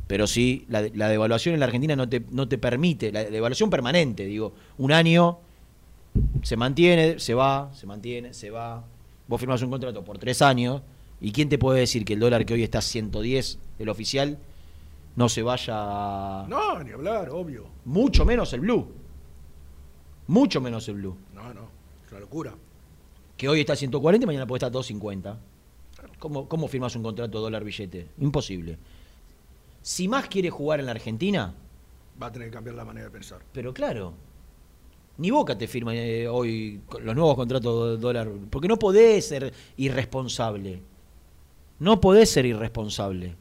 pero 0.06 0.26
sí, 0.26 0.64
la, 0.68 0.82
devaluación 0.82 1.54
en 1.54 1.60
la 1.60 1.66
Argentina 1.66 1.94
no 1.94 2.08
te, 2.08 2.24
no 2.30 2.48
te 2.48 2.58
permite, 2.58 3.12
la 3.12 3.24
devaluación 3.24 3.70
permanente, 3.70 4.24
digo, 4.24 4.54
un 4.78 4.90
año 4.90 5.38
se 6.42 6.56
mantiene, 6.56 7.20
se 7.20 7.34
va, 7.34 7.70
se 7.74 7.86
mantiene, 7.86 8.34
se 8.34 8.50
va. 8.50 8.84
Vos 9.28 9.38
firmás 9.38 9.62
un 9.62 9.70
contrato 9.70 10.02
por 10.04 10.18
tres 10.18 10.42
años, 10.42 10.82
¿y 11.20 11.30
quién 11.30 11.48
te 11.48 11.58
puede 11.58 11.80
decir 11.80 12.04
que 12.04 12.14
el 12.14 12.20
dólar 12.20 12.44
que 12.44 12.54
hoy 12.54 12.64
está 12.64 12.78
a 12.78 12.82
110, 12.82 13.58
el 13.78 13.88
oficial, 13.88 14.38
no 15.20 15.28
se 15.28 15.42
vaya... 15.42 16.46
No, 16.48 16.82
ni 16.82 16.92
hablar, 16.92 17.28
obvio. 17.28 17.66
Mucho 17.84 18.24
menos 18.24 18.54
el 18.54 18.60
blue. 18.60 18.90
Mucho 20.28 20.62
menos 20.62 20.88
el 20.88 20.94
blue. 20.94 21.14
No, 21.34 21.52
no, 21.52 21.68
es 22.06 22.10
una 22.10 22.20
locura. 22.20 22.54
Que 23.36 23.46
hoy 23.46 23.60
está 23.60 23.74
a 23.74 23.76
140 23.76 24.24
y 24.24 24.26
mañana 24.26 24.46
puede 24.46 24.56
estar 24.60 24.68
a 24.68 24.70
250. 24.70 25.38
¿Cómo, 26.18 26.48
¿Cómo 26.48 26.68
firmas 26.68 26.96
un 26.96 27.02
contrato 27.02 27.38
dólar 27.38 27.64
billete? 27.64 28.08
Imposible. 28.18 28.78
Si 29.82 30.08
más 30.08 30.26
quiere 30.26 30.48
jugar 30.48 30.80
en 30.80 30.86
la 30.86 30.92
Argentina, 30.92 31.52
Va 32.22 32.28
a 32.28 32.32
tener 32.32 32.48
que 32.48 32.54
cambiar 32.54 32.76
la 32.76 32.86
manera 32.86 33.04
de 33.06 33.12
pensar. 33.12 33.40
pero 33.52 33.74
claro, 33.74 34.14
ni 35.18 35.30
Boca 35.30 35.56
te 35.58 35.66
firma 35.68 35.94
eh, 35.94 36.28
hoy 36.28 36.80
los 37.02 37.14
nuevos 37.14 37.36
contratos 37.36 37.90
de 37.90 37.96
dólar, 37.98 38.30
porque 38.48 38.68
no 38.68 38.78
podés 38.78 39.28
ser 39.28 39.52
irresponsable. 39.76 40.80
No 41.78 42.00
podés 42.00 42.30
ser 42.30 42.46
irresponsable. 42.46 43.36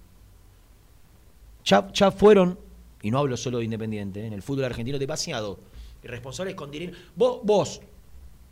Ya, 1.65 1.91
ya 1.93 2.11
fueron, 2.11 2.57
y 3.01 3.11
no 3.11 3.19
hablo 3.19 3.37
solo 3.37 3.59
de 3.59 3.65
Independiente, 3.65 4.25
en 4.25 4.33
el 4.33 4.41
fútbol 4.41 4.65
argentino 4.65 4.97
demasiado, 4.97 5.59
irresponsables 6.03 6.55
con 6.55 6.71
dinero. 6.71 6.97
Vos, 7.15 7.39
vos, 7.43 7.81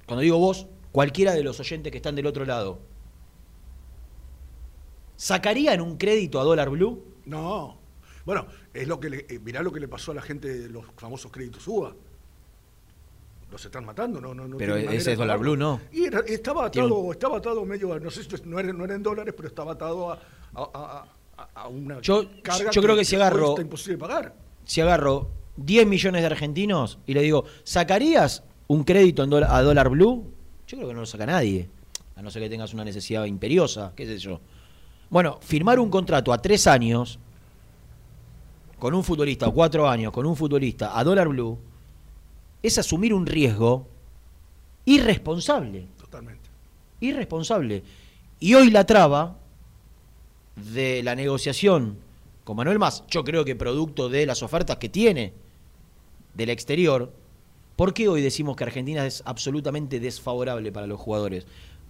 cuando 0.05 0.21
digo 0.21 0.37
vos, 0.37 0.67
cualquiera 0.91 1.33
de 1.33 1.43
los 1.43 1.59
oyentes 1.59 1.91
que 1.91 1.97
están 1.97 2.15
del 2.15 2.25
otro 2.27 2.45
lado, 2.45 2.79
¿sacarían 5.15 5.81
un 5.81 5.97
crédito 5.97 6.39
a 6.39 6.43
dólar 6.43 6.69
blue? 6.69 7.03
No. 7.25 7.77
Bueno, 8.25 8.45
es 8.73 8.87
lo 8.87 8.99
que 8.99 9.09
le, 9.09 9.25
eh, 9.29 9.39
mirá 9.39 9.61
lo 9.63 9.71
que 9.71 9.79
le 9.79 9.87
pasó 9.87 10.11
a 10.11 10.15
la 10.15 10.21
gente 10.21 10.47
de 10.53 10.69
los 10.69 10.85
famosos 10.97 11.31
créditos 11.31 11.67
UBA. 11.67 11.93
Los 13.49 13.63
están 13.63 13.85
matando, 13.85 14.19
no, 14.19 14.33
no, 14.33 14.45
no 14.45 14.57
Pero 14.57 14.75
ese 14.75 15.13
es 15.13 15.17
dólar 15.17 15.39
blue, 15.39 15.55
¿no? 15.55 15.79
Y 15.93 16.03
era- 16.03 16.19
estaba 16.27 16.65
atado, 16.65 17.11
estaba 17.13 17.37
atado 17.37 17.63
medio, 17.65 17.97
no 17.99 18.11
sé 18.11 18.23
si 18.23 18.29
no 18.43 18.59
era, 18.59 18.73
no 18.73 18.83
era 18.83 18.95
en 18.95 19.03
dólares, 19.03 19.33
pero 19.35 19.47
estaba 19.47 19.71
atado 19.71 20.11
a, 20.11 20.15
a- 20.53 20.69
a- 20.73 21.07
a- 21.37 21.49
a 21.53 21.67
una 21.67 22.01
Yo- 22.01 22.25
carga 22.41 22.71
yo 22.71 22.81
creo 22.81 22.95
que 22.95 23.05
si 23.05 23.15
agarro- 23.15 23.59
imposible 23.61 23.97
pagar. 23.97 24.33
Si 24.65 24.81
agarro 24.81 25.29
10 25.55 25.87
millones 25.87 26.21
de 26.21 26.25
argentinos 26.27 26.99
y 27.05 27.13
le 27.13 27.21
digo, 27.21 27.45
¿sacarías 27.63 28.43
un 28.67 28.83
crédito 28.83 29.23
en 29.23 29.33
a 29.43 29.61
dólar 29.61 29.89
blue? 29.89 30.31
Yo 30.67 30.77
creo 30.77 30.89
que 30.89 30.93
no 30.93 31.01
lo 31.01 31.05
saca 31.05 31.25
nadie, 31.25 31.69
a 32.15 32.21
no 32.21 32.29
ser 32.29 32.41
que 32.43 32.49
tengas 32.49 32.73
una 32.73 32.83
necesidad 32.83 33.25
imperiosa, 33.25 33.93
qué 33.95 34.05
sé 34.05 34.17
yo. 34.17 34.39
Bueno, 35.09 35.37
firmar 35.41 35.79
un 35.79 35.89
contrato 35.89 36.33
a 36.33 36.37
tres 36.39 36.67
años 36.67 37.17
con 38.77 38.93
un 38.93 39.03
futbolista, 39.03 39.47
o 39.47 39.53
cuatro 39.53 39.87
años 39.87 40.11
con 40.11 40.25
un 40.25 40.35
futbolista 40.35 40.97
a 40.99 41.03
dólar 41.03 41.29
blue, 41.29 41.57
es 42.61 42.77
asumir 42.77 43.13
un 43.13 43.25
riesgo 43.25 43.87
irresponsable. 44.85 45.87
Totalmente. 45.99 46.49
Irresponsable. 46.99 47.83
Y 48.39 48.53
hoy 48.53 48.69
la 48.71 48.85
traba 48.85 49.37
de 50.73 51.03
la 51.03 51.15
negociación 51.15 51.97
con 52.43 52.57
Manuel 52.57 52.79
Más, 52.79 53.03
yo 53.09 53.23
creo 53.23 53.43
que 53.45 53.55
producto 53.55 54.09
de 54.09 54.25
las 54.25 54.41
ofertas 54.43 54.77
que 54.77 54.89
tiene 54.89 55.33
del 56.33 56.49
exterior, 56.49 57.11
¿por 57.75 57.93
qué 57.93 58.07
hoy 58.07 58.21
decimos 58.21 58.55
que 58.55 58.63
Argentina 58.63 59.05
es 59.05 59.21
absolutamente 59.25 59.99
desfavorable 59.99 60.71
para 60.71 60.87
los 60.87 60.99
jugadores? 60.99 61.45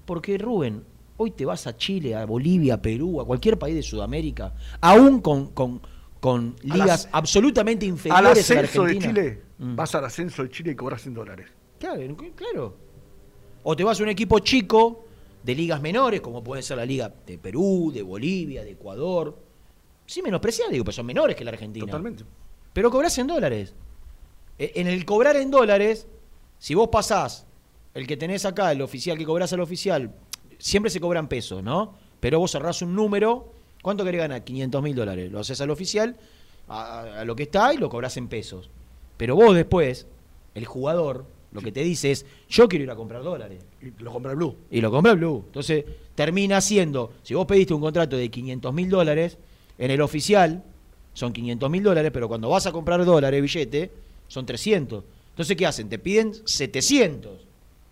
Porque 0.06 0.38
Rubén, 0.38 0.84
hoy 1.18 1.32
te 1.32 1.46
vas 1.46 1.68
a 1.68 1.78
Chile, 1.78 2.16
a 2.16 2.26
Bolivia, 2.26 2.76
a 2.76 2.82
Perú, 2.82 3.22
a 3.22 3.26
cualquier 3.26 3.58
país 3.60 3.76
de 3.76 3.84
Sudamérica, 3.84 4.54
aún 4.82 5.22
con, 5.22 5.48
con, 5.52 5.82
con 6.20 6.56
ligas 6.64 6.90
as- 7.06 7.10
absolutamente 7.12 7.86
Al 7.86 7.90
inferiores 7.92 8.20
a 8.20 8.24
la 8.24 8.32
ascenso 8.32 8.84
de 8.84 8.90
Argentina. 8.92 9.14
Chile, 9.14 9.48
Mm. 9.60 9.76
vas 9.76 9.96
al 9.96 10.06
ascenso 10.06 10.44
de 10.44 10.50
Chile 10.52 10.72
y 10.74 10.76
cobras 10.76 11.08
en 11.08 11.16
dólares. 11.16 11.48
Claro, 11.80 12.00
claro. 12.36 12.78
O 13.64 13.76
te 13.76 13.84
vas 13.84 14.00
a 14.00 14.04
un 14.04 14.10
equipo 14.10 14.38
chico 14.38 15.07
de 15.48 15.56
ligas 15.56 15.82
menores, 15.82 16.20
como 16.20 16.44
puede 16.44 16.62
ser 16.62 16.76
la 16.76 16.86
liga 16.86 17.10
de 17.26 17.38
Perú, 17.38 17.90
de 17.94 18.02
Bolivia, 18.04 18.64
de 18.66 18.72
Ecuador. 18.72 19.40
Sí, 20.06 20.22
menospreciar, 20.22 20.70
digo, 20.70 20.84
pero 20.84 20.92
son 20.94 21.06
menores 21.06 21.38
que 21.38 21.46
la 21.46 21.52
Argentina. 21.52 21.86
Totalmente. 21.86 22.26
Pero 22.74 22.92
cobras 22.92 23.18
en 23.18 23.28
dólares. 23.28 23.74
E- 24.60 24.74
En 24.76 24.88
el 24.88 25.06
cobrar 25.06 25.38
en 25.38 25.50
dólares, 25.50 26.06
si 26.60 26.76
vos 26.76 26.90
pasás 26.90 27.46
el 27.94 28.06
que 28.06 28.18
tenés 28.18 28.44
acá, 28.46 28.74
el 28.74 28.82
oficial 28.82 29.18
que 29.18 29.24
cobrás 29.26 29.54
al 29.54 29.62
oficial, 29.62 30.14
siempre 30.60 30.90
se 30.92 31.00
cobran 31.00 31.30
pesos, 31.30 31.64
¿no? 31.64 31.96
Pero 32.20 32.40
vos 32.40 32.52
cerrás 32.52 32.82
un 32.82 32.94
número, 32.94 33.54
¿cuánto 33.82 34.04
querés 34.04 34.20
ganar? 34.20 34.44
500 34.44 34.84
mil 34.84 34.96
dólares. 34.96 35.32
Lo 35.32 35.40
haces 35.40 35.62
al 35.62 35.70
oficial, 35.70 36.18
a, 36.68 37.22
a 37.22 37.26
lo 37.26 37.36
que 37.38 37.44
está, 37.44 37.74
y 37.74 37.78
lo 37.78 37.88
cobrás 37.90 38.18
en 38.18 38.28
pesos. 38.28 38.70
Pero 39.16 39.36
vos 39.38 39.56
después, 39.56 40.08
el 40.56 40.66
jugador, 40.66 41.26
lo 41.52 41.62
que 41.62 41.72
te 41.72 41.82
dice 41.82 42.12
es, 42.12 42.26
yo 42.50 42.68
quiero 42.68 42.84
ir 42.84 42.92
a 42.92 42.96
comprar 42.96 43.24
dólares. 43.24 43.64
Y 43.82 43.92
lo 44.04 44.12
compra 44.12 44.32
el 44.32 44.38
Blue. 44.38 44.56
Y 44.70 44.82
lo 44.82 44.92
compra 44.92 45.14
el 45.14 45.18
Blue. 45.18 45.44
Entonces, 45.46 45.86
termina 46.14 46.60
siendo, 46.62 47.14
si 47.24 47.34
vos 47.34 47.46
pediste 47.46 47.74
un 47.74 47.82
contrato 47.82 48.18
de 48.18 48.30
500 48.30 48.74
mil 48.74 48.90
dólares, 48.90 49.38
en 49.78 49.92
el 49.92 50.02
oficial 50.02 50.64
son 51.14 51.34
500 51.34 51.70
mil 51.70 51.84
dólares, 51.84 52.12
pero 52.14 52.28
cuando 52.28 52.50
vas 52.50 52.68
a 52.68 52.72
comprar 52.72 53.04
dólares, 53.04 53.42
billete, 53.42 53.92
son 54.28 54.46
300. 54.46 55.04
Entonces, 55.30 55.56
¿qué 55.56 55.66
hacen? 55.66 55.90
Te 55.90 56.00
piden 56.00 56.34
700, 56.46 57.42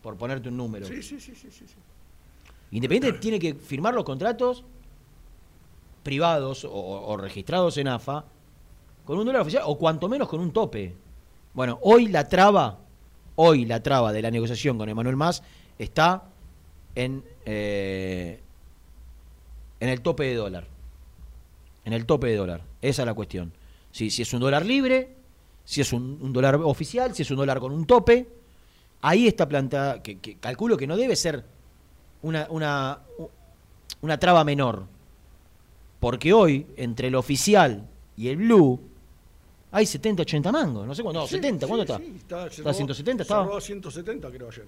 por 0.01 0.15
ponerte 0.17 0.49
un 0.49 0.57
número. 0.57 0.85
Sí, 0.85 1.01
sí, 1.01 1.19
sí, 1.19 1.33
sí, 1.35 1.49
sí. 1.51 1.65
Independiente 2.71 3.19
tiene 3.19 3.39
que 3.39 3.53
firmar 3.53 3.93
los 3.93 4.03
contratos 4.03 4.63
privados 6.03 6.65
o, 6.65 6.71
o 6.71 7.17
registrados 7.17 7.77
en 7.77 7.87
AFA 7.87 8.25
con 9.05 9.17
un 9.17 9.25
dólar 9.25 9.43
oficial 9.43 9.63
o 9.65 9.77
cuanto 9.77 10.09
menos 10.09 10.27
con 10.27 10.39
un 10.39 10.51
tope. 10.51 10.93
Bueno, 11.53 11.79
hoy 11.83 12.07
la 12.07 12.27
traba, 12.27 12.79
hoy 13.35 13.65
la 13.65 13.81
traba 13.81 14.13
de 14.13 14.21
la 14.21 14.31
negociación 14.31 14.77
con 14.77 14.89
Emanuel 14.89 15.15
Más 15.15 15.43
está 15.77 16.23
en, 16.95 17.23
eh, 17.45 18.39
en 19.79 19.89
el 19.89 20.01
tope 20.01 20.23
de 20.23 20.35
dólar. 20.35 20.67
En 21.83 21.93
el 21.93 22.05
tope 22.05 22.27
de 22.27 22.35
dólar. 22.35 22.61
Esa 22.81 23.01
es 23.03 23.05
la 23.05 23.13
cuestión. 23.13 23.51
Si, 23.91 24.09
si 24.09 24.21
es 24.21 24.33
un 24.33 24.39
dólar 24.39 24.65
libre, 24.65 25.15
si 25.63 25.81
es 25.81 25.93
un, 25.93 26.31
dólar 26.33 26.55
oficial, 26.55 27.13
si 27.15 27.23
es 27.23 27.31
un 27.31 27.37
dólar 27.37 27.59
con 27.59 27.71
un 27.71 27.85
tope, 27.85 28.27
ahí 29.01 29.27
está 29.27 29.47
plantada, 29.47 30.01
que, 30.01 30.19
que 30.19 30.35
calculo 30.37 30.77
que 30.77 30.87
no 30.87 30.97
debe 30.97 31.15
ser 31.15 31.43
una, 32.21 32.47
una, 32.49 32.99
una 34.01 34.19
traba 34.19 34.43
menor. 34.43 34.85
Porque 35.99 36.33
hoy, 36.33 36.67
entre 36.77 37.07
el 37.07 37.15
oficial 37.15 37.87
y 38.15 38.27
el 38.29 38.37
blue, 38.37 38.79
hay 39.75 39.85
70, 39.85 40.21
80 40.23 40.51
mangos. 40.51 40.87
No 40.87 40.95
sé 40.95 41.03
cuándo, 41.03 41.21
no, 41.21 41.27
Sí, 41.27 41.35
70, 41.35 41.65
sí, 41.65 41.69
¿cuándo 41.69 41.83
está? 41.83 41.97
sí, 41.97 42.13
está, 42.17 42.47
¿Está 42.47 42.69
a 42.69 42.73
170? 42.73 43.23
Estaba. 43.23 43.43
Cerró 43.45 43.57
a 43.57 43.61
170 43.61 44.31
creo 44.31 44.47
ayer. 44.49 44.67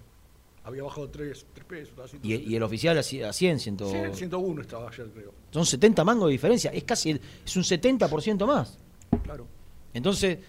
Había 0.66 0.84
bajado 0.84 1.10
3, 1.10 1.45
pesos. 1.68 1.89
estaba 1.89 2.03
a 2.03 2.08
Y, 2.08 2.10
170. 2.10 2.51
y 2.51 2.55
el 2.55 2.64
oficial 2.64 2.97
a 2.97 3.03
100, 3.03 3.24
a 3.26 3.32
100, 3.34 3.60
100. 3.60 3.78
Sí, 3.80 3.95
101 4.18 4.62
estaba 4.62 4.89
ayer 4.89 5.08
creo. 5.14 5.34
Son 5.51 5.66
70 5.66 6.03
mangos 6.03 6.28
de 6.28 6.32
diferencia. 6.34 6.72
Es 6.72 6.84
casi, 6.84 7.12
el- 7.12 7.22
es 7.45 7.55
un 7.55 7.64
70% 7.64 8.45
más. 8.45 8.78
Claro. 9.24 9.47
Entonces, 9.93 10.39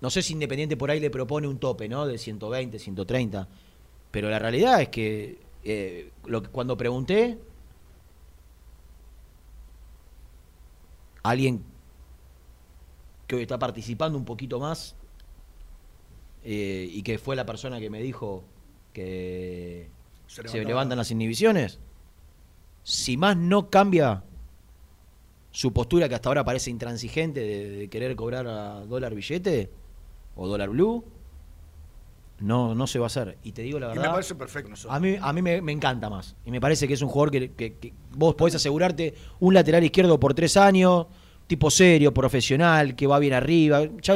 no 0.00 0.10
sé 0.10 0.20
si 0.22 0.34
Independiente 0.34 0.76
por 0.76 0.90
ahí 0.90 1.00
le 1.00 1.08
propone 1.10 1.48
un 1.48 1.58
tope, 1.58 1.88
¿no? 1.88 2.06
De 2.06 2.18
120, 2.18 2.78
130. 2.78 3.48
Pero 4.10 4.28
la 4.28 4.38
realidad 4.38 4.82
es 4.82 4.88
que 4.90 5.38
eh, 5.64 6.10
lo 6.26 6.42
que- 6.42 6.48
cuando 6.50 6.76
pregunté, 6.76 7.38
alguien 11.22 11.62
que 13.28 13.36
hoy 13.36 13.42
está 13.42 13.58
participando 13.60 14.18
un 14.18 14.24
poquito 14.24 14.58
más 14.58 14.96
eh, 16.44 16.88
y 16.90 17.02
que 17.02 17.18
fue 17.18 17.36
la 17.36 17.46
persona 17.46 17.78
que 17.78 17.90
me 17.90 18.00
dijo 18.02 18.42
que 18.92 19.88
Se 20.26 20.64
levantan 20.64 20.98
las 20.98 21.10
inhibiciones, 21.10 21.78
si 22.82 23.16
más 23.16 23.36
no 23.36 23.70
cambia 23.70 24.24
su 25.50 25.72
postura 25.72 26.08
que 26.08 26.14
hasta 26.14 26.28
ahora 26.30 26.44
parece 26.44 26.70
intransigente 26.70 27.40
de, 27.40 27.68
de 27.70 27.88
querer 27.88 28.16
cobrar 28.16 28.46
a 28.46 28.80
dólar 28.86 29.14
billete 29.14 29.70
o 30.36 30.46
dólar 30.46 30.70
blue, 30.70 31.04
no, 32.40 32.74
no 32.74 32.86
se 32.86 32.98
va 33.00 33.06
a 33.06 33.08
hacer. 33.08 33.36
Y 33.42 33.52
te 33.52 33.62
digo 33.62 33.78
la 33.80 33.86
Y 33.86 33.88
verdad. 33.90 34.02
me 34.04 34.10
parece 34.10 34.34
perfecto. 34.36 34.70
nosotros. 34.70 34.94
A 34.96 35.00
mí, 35.00 35.16
a 35.20 35.32
mí 35.32 35.42
me, 35.42 35.60
me 35.60 35.72
encanta 35.72 36.08
más. 36.08 36.36
Y 36.46 36.50
me 36.52 36.60
parece 36.60 36.86
que 36.86 36.94
es 36.94 37.02
un 37.02 37.08
jugador 37.08 37.30
que, 37.32 37.52
que- 37.52 37.74
que 37.74 37.92
vos 38.14 38.34
podés 38.36 38.54
asegurarte 38.54 39.14
un 39.40 39.54
lateral 39.54 39.82
izquierdo 39.82 40.20
por 40.20 40.34
tres 40.34 40.56
años, 40.56 41.06
tipo 41.48 41.68
serio, 41.70 42.14
profesional, 42.14 42.94
que 42.94 43.08
va 43.08 43.18
bien 43.18 43.32
arriba. 43.34 43.82
Ya 44.00 44.14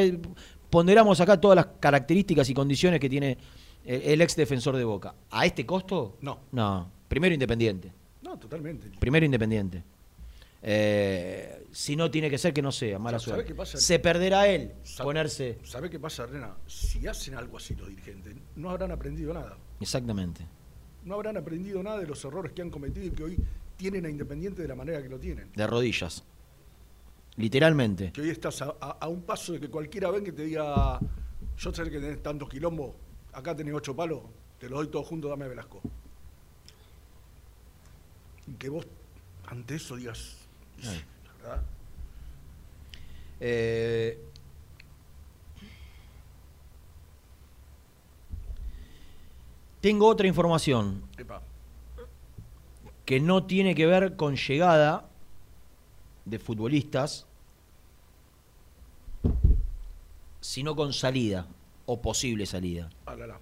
ponderamos 0.71 1.21
acá 1.21 1.41
todas 1.41 1.57
las 1.57 1.67
características 1.81 2.49
y 2.49 2.55
condiciones 2.55 3.01
que 3.01 3.09
tiene 3.09 3.37
el, 3.85 4.03
el 4.03 4.21
ex 4.21 4.37
defensor 4.37 4.77
de 4.77 4.85
Boca. 4.85 5.15
¿A 5.31 5.45
este 5.45 5.67
costo? 5.67 6.19
No. 6.21 6.39
No. 6.53 6.89
Primero 7.09 7.35
Independiente. 7.35 7.93
No, 8.23 8.39
totalmente. 8.39 8.89
Primero 9.01 9.27
Independiente. 9.27 9.83
Eh, 10.65 11.65
si 11.73 11.97
no 11.97 12.09
tiene 12.11 12.31
que 12.31 12.39
ser 12.39 12.53
que 12.55 12.63
no 12.63 12.71
sea, 12.71 12.99
mala 12.99 13.19
¿Sabe 13.19 13.33
suerte. 13.39 13.49
qué 13.49 13.55
pasa? 13.57 13.79
Se 13.79 13.99
perderá 13.99 14.47
él 14.47 14.73
¿Sabe- 14.85 15.07
ponerse. 15.09 15.59
¿Sabe 15.65 15.91
qué 15.91 15.99
pasa, 15.99 16.25
Rena? 16.27 16.55
Si 16.69 17.05
hacen 17.09 17.35
algo 17.35 17.57
así 17.57 17.75
los 17.75 17.89
dirigentes, 17.89 18.35
no 18.55 18.71
habrán 18.71 18.93
aprendido 18.93 19.35
nada. 19.35 19.57
Exactamente. 19.81 20.47
No 21.05 21.15
habrán 21.15 21.37
aprendido 21.37 21.83
nada 21.83 21.99
de 21.99 22.07
los 22.07 22.25
errores 22.25 22.53
que 22.53 22.63
han 22.63 22.71
cometido 22.71 23.05
y 23.07 23.11
que 23.11 23.25
hoy 23.25 23.39
tienen 23.77 24.07
a 24.07 24.11
Independiente 24.11 24.63
de 24.63 24.69
la 24.69 24.77
manera 24.77 25.03
que 25.03 25.09
lo 25.09 25.19
tienen. 25.19 25.49
De 25.57 25.67
rodillas. 25.67 26.23
Literalmente. 27.37 28.13
Que 28.13 28.21
hoy 28.21 28.31
estás 28.31 28.61
a, 28.63 28.75
a- 28.81 28.99
a 29.01 29.09
un 29.09 29.23
paso 29.23 29.53
de 29.55 29.61
que 29.61 29.69
cualquiera 29.71 30.11
venga 30.11 30.29
y 30.29 30.33
te 30.33 30.45
diga, 30.45 30.99
yo 31.57 31.73
sé 31.75 31.85
que 31.85 31.91
tenés 32.01 32.23
tantos 32.23 32.49
quilombos, 32.49 32.95
acá 33.33 33.57
tenés 33.57 33.75
ocho 33.75 33.97
palos, 33.97 34.21
te 34.59 34.69
los 34.69 34.79
doy 34.81 34.89
todos 34.89 35.07
juntos, 35.07 35.31
dame 35.31 35.47
a 35.47 35.49
Velasco. 35.49 35.81
Y 38.47 38.53
que 38.55 38.69
vos 38.69 38.87
ante 39.47 39.77
eso 39.77 39.97
digas, 39.97 40.37
sí, 40.81 41.01
verdad, 41.41 41.63
Eh, 43.45 44.19
tengo 49.81 50.07
otra 50.07 50.27
información 50.29 51.03
epa, 51.19 51.43
que 53.05 53.19
no 53.21 53.45
tiene 53.47 53.75
que 53.75 53.87
ver 53.87 54.17
con 54.17 54.37
llegada 54.37 55.09
de 56.25 56.39
futbolistas, 56.39 57.27
sino 60.41 60.75
con 60.75 60.93
salida 60.93 61.47
o 61.87 62.01
posible 62.01 62.47
salida. 62.47 62.91
alala. 63.07 63.39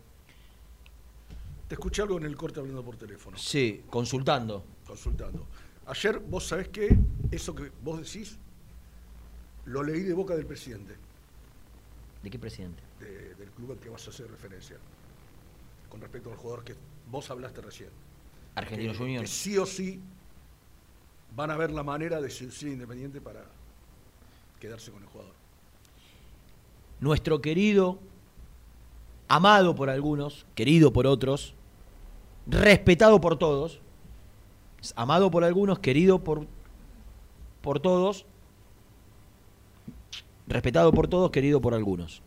Te 1.68 1.74
escuché 1.74 2.02
algo 2.02 2.18
en 2.18 2.24
el 2.24 2.36
corte 2.36 2.58
hablando 2.60 2.82
por 2.82 2.96
teléfono, 2.96 3.38
Sí, 3.38 3.82
consultando. 3.88 4.64
consultando. 4.86 5.46
Ayer, 5.86 6.18
vos 6.18 6.46
sabés 6.46 6.68
que 6.68 6.96
eso 7.30 7.54
que 7.54 7.70
vos 7.82 7.98
decís, 8.00 8.36
lo 9.66 9.82
leí 9.82 10.00
de 10.02 10.12
boca 10.14 10.34
del 10.34 10.46
presidente. 10.46 10.96
¿De 12.22 12.30
qué 12.30 12.38
presidente? 12.38 12.82
de- 12.98 13.34
del 13.34 13.50
club 13.52 13.72
al 13.72 13.78
que 13.78 13.88
vas 13.88 14.06
a 14.06 14.10
hacer 14.10 14.30
referencia. 14.30 14.76
Con 15.88 16.00
respecto 16.02 16.30
al 16.30 16.36
jugador 16.36 16.64
que 16.64 16.74
vos 17.10 17.30
hablaste 17.30 17.60
recién. 17.62 17.88
Juniors. 18.98 19.22
que 19.22 19.26
sí 19.34 19.56
o 19.56 19.64
sí 19.64 20.00
van 21.36 21.50
a 21.50 21.56
ver 21.56 21.70
la 21.70 21.82
manera 21.82 22.20
de 22.20 22.28
a 22.28 22.62
Independiente 22.62 23.20
para 23.20 23.44
quedarse 24.60 24.90
con 24.90 25.02
el 25.02 25.08
jugador. 25.08 25.34
Nuestro 27.00 27.40
querido, 27.40 27.98
amado 29.28 29.74
por 29.74 29.88
algunos, 29.88 30.46
querido 30.54 30.92
por 30.92 31.06
otros, 31.06 31.54
respetado 32.46 33.20
por 33.20 33.38
todos, 33.38 33.80
amado 34.96 35.30
por 35.30 35.44
algunos, 35.44 35.78
querido 35.78 36.18
por, 36.18 36.46
por 37.62 37.80
todos, 37.80 38.26
respetado 40.46 40.92
por 40.92 41.08
todos, 41.08 41.30
querido 41.30 41.60
por 41.60 41.74
algunos. 41.74 42.22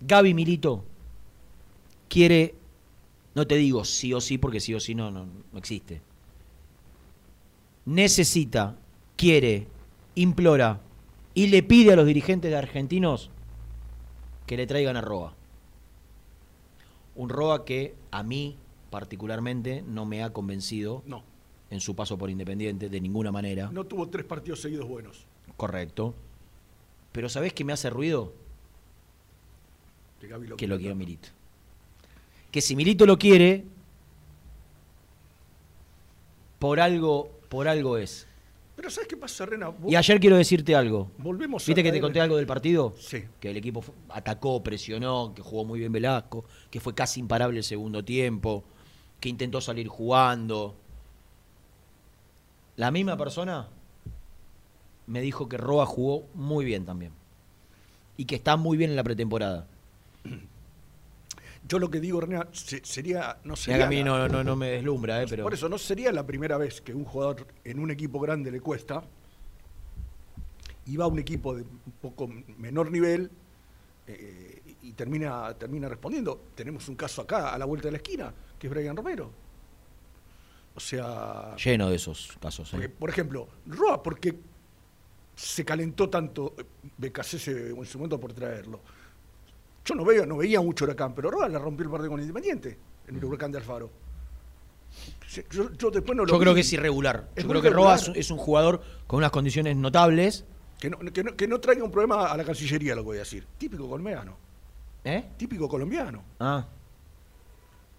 Gaby 0.00 0.32
Milito 0.32 0.84
quiere, 2.08 2.54
no 3.34 3.46
te 3.46 3.56
digo 3.56 3.84
sí 3.84 4.14
o 4.14 4.20
sí, 4.20 4.38
porque 4.38 4.60
sí 4.60 4.74
o 4.74 4.80
sí 4.80 4.94
no, 4.94 5.10
no, 5.10 5.26
no 5.52 5.58
existe. 5.58 6.07
Necesita, 7.88 8.76
quiere, 9.16 9.66
implora 10.14 10.78
y 11.32 11.46
le 11.46 11.62
pide 11.62 11.94
a 11.94 11.96
los 11.96 12.04
dirigentes 12.04 12.50
de 12.50 12.56
argentinos 12.58 13.30
que 14.46 14.58
le 14.58 14.66
traigan 14.66 14.98
a 14.98 15.00
Roa. 15.00 15.32
Un 17.16 17.30
Roa 17.30 17.64
que 17.64 17.94
a 18.10 18.22
mí 18.22 18.56
particularmente 18.90 19.82
no 19.88 20.04
me 20.04 20.22
ha 20.22 20.34
convencido 20.34 21.02
No. 21.06 21.22
en 21.70 21.80
su 21.80 21.96
paso 21.96 22.18
por 22.18 22.28
Independiente 22.28 22.90
de 22.90 23.00
ninguna 23.00 23.32
manera. 23.32 23.70
No 23.72 23.84
tuvo 23.84 24.06
tres 24.08 24.26
partidos 24.26 24.60
seguidos 24.60 24.86
buenos. 24.86 25.24
Correcto. 25.56 26.14
Pero 27.12 27.30
¿sabés 27.30 27.54
qué 27.54 27.64
me 27.64 27.72
hace 27.72 27.88
ruido? 27.88 28.34
Lo 30.20 30.56
Que 30.58 30.66
lo 30.66 30.76
quiere 30.76 30.78
quiera. 30.78 30.94
Milito. 30.94 31.28
Que 32.50 32.60
si 32.60 32.76
Milito 32.76 33.06
lo 33.06 33.18
quiere, 33.18 33.64
por 36.58 36.80
algo, 36.80 37.30
por 37.48 37.68
algo 37.68 37.96
es. 37.98 38.26
Pero 38.76 38.90
¿sabes 38.90 39.08
qué 39.08 39.16
pasa, 39.16 39.44
Rena? 39.44 39.68
Vos- 39.70 39.90
Y 39.90 39.96
ayer 39.96 40.20
quiero 40.20 40.36
decirte 40.36 40.76
algo. 40.76 41.10
Volvemos 41.18 41.64
a 41.64 41.66
¿Viste 41.66 41.82
que 41.82 41.90
te 41.90 42.00
conté 42.00 42.20
algo 42.20 42.36
del 42.36 42.46
partido? 42.46 42.94
Sí. 42.98 43.24
Que 43.40 43.50
el 43.50 43.56
equipo 43.56 43.82
atacó, 44.10 44.62
presionó, 44.62 45.32
que 45.34 45.42
jugó 45.42 45.64
muy 45.64 45.80
bien 45.80 45.90
Velasco, 45.90 46.44
que 46.70 46.78
fue 46.78 46.94
casi 46.94 47.18
imparable 47.20 47.58
el 47.58 47.64
segundo 47.64 48.04
tiempo, 48.04 48.62
que 49.18 49.28
intentó 49.28 49.60
salir 49.60 49.88
jugando. 49.88 50.76
La 52.76 52.92
misma 52.92 53.16
persona 53.16 53.66
me 55.08 55.20
dijo 55.20 55.48
que 55.48 55.56
Roa 55.56 55.84
jugó 55.86 56.24
muy 56.34 56.64
bien 56.64 56.84
también. 56.84 57.10
Y 58.16 58.26
que 58.26 58.36
está 58.36 58.56
muy 58.56 58.76
bien 58.76 58.90
en 58.90 58.96
la 58.96 59.02
pretemporada. 59.04 59.66
Yo 61.68 61.78
lo 61.78 61.90
que 61.90 62.00
digo, 62.00 62.20
Rena, 62.20 62.48
se- 62.52 62.84
sería. 62.84 63.38
No 63.44 63.54
sería 63.54 63.86
a 63.86 63.88
mí 63.90 64.02
no, 64.02 64.26
no, 64.28 64.42
no 64.42 64.56
me 64.56 64.70
deslumbra, 64.70 65.22
eh, 65.22 65.26
pero. 65.28 65.42
Por 65.44 65.52
eso 65.54 65.68
no 65.68 65.76
sería 65.78 66.10
la 66.12 66.24
primera 66.26 66.56
vez 66.56 66.80
que 66.80 66.94
un 66.94 67.04
jugador 67.04 67.46
en 67.64 67.78
un 67.78 67.90
equipo 67.90 68.18
grande 68.20 68.50
le 68.50 68.60
cuesta 68.60 69.02
y 70.86 70.96
va 70.96 71.04
a 71.04 71.08
un 71.08 71.18
equipo 71.18 71.54
de 71.54 71.62
un 71.62 71.92
poco 72.00 72.26
menor 72.56 72.90
nivel 72.90 73.30
eh, 74.06 74.62
y 74.82 74.92
termina, 74.94 75.52
termina 75.54 75.88
respondiendo. 75.88 76.46
Tenemos 76.54 76.88
un 76.88 76.96
caso 76.96 77.20
acá, 77.22 77.52
a 77.52 77.58
la 77.58 77.66
vuelta 77.66 77.88
de 77.88 77.92
la 77.92 77.98
esquina, 77.98 78.32
que 78.58 78.66
es 78.66 78.70
Brian 78.72 78.96
Romero. 78.96 79.30
O 80.74 80.80
sea, 80.80 81.54
Lleno 81.56 81.90
de 81.90 81.96
esos 81.96 82.38
casos. 82.40 82.72
eh. 82.74 82.88
por 82.88 83.10
ejemplo, 83.10 83.48
Roa, 83.66 84.02
porque 84.02 84.38
se 85.34 85.64
calentó 85.64 86.08
tanto 86.08 86.54
eh, 86.56 86.64
Becasese 86.96 87.70
en 87.70 87.84
su 87.84 87.98
momento 87.98 88.18
por 88.18 88.32
traerlo. 88.32 88.80
Yo 89.88 89.94
no, 89.94 90.04
veo, 90.04 90.26
no 90.26 90.36
veía 90.36 90.60
mucho 90.60 90.84
Huracán, 90.84 91.14
pero 91.14 91.30
Roa 91.30 91.48
le 91.48 91.58
rompió 91.58 91.84
el 91.84 91.90
partido 91.90 92.10
con 92.10 92.20
Independiente 92.20 92.76
en 93.06 93.16
el 93.16 93.24
Huracán 93.24 93.50
de 93.50 93.56
Alfaro. 93.56 93.90
Yo, 95.50 95.72
yo 95.72 95.90
después 95.90 96.14
no 96.14 96.26
lo 96.26 96.32
Yo 96.32 96.38
creo 96.38 96.54
que 96.54 96.60
es 96.60 96.70
irregular. 96.74 97.30
Es 97.34 97.44
Yo 97.44 97.48
creo 97.48 97.62
que 97.62 97.70
Roa 97.70 97.94
es, 97.94 98.30
un 98.30 98.36
jugador 98.36 98.82
con 99.06 99.18
unas 99.18 99.30
condiciones 99.30 99.76
notables. 99.76 100.44
Que 100.78 100.90
no, 100.90 100.98
que, 100.98 101.24
no, 101.24 101.34
que 101.34 101.48
no 101.48 101.58
traiga 101.58 101.84
un 101.84 101.90
problema 101.90 102.26
a 102.26 102.36
la 102.36 102.44
Cancillería, 102.44 102.94
lo 102.94 103.00
que 103.00 103.06
voy 103.06 103.16
a 103.16 103.20
decir. 103.20 103.46
Típico 103.56 103.88
colombiano. 103.88 104.36
¿Eh? 105.04 105.24
Típico 105.38 105.66
colombiano. 105.68 106.22
Ah. 106.38 106.66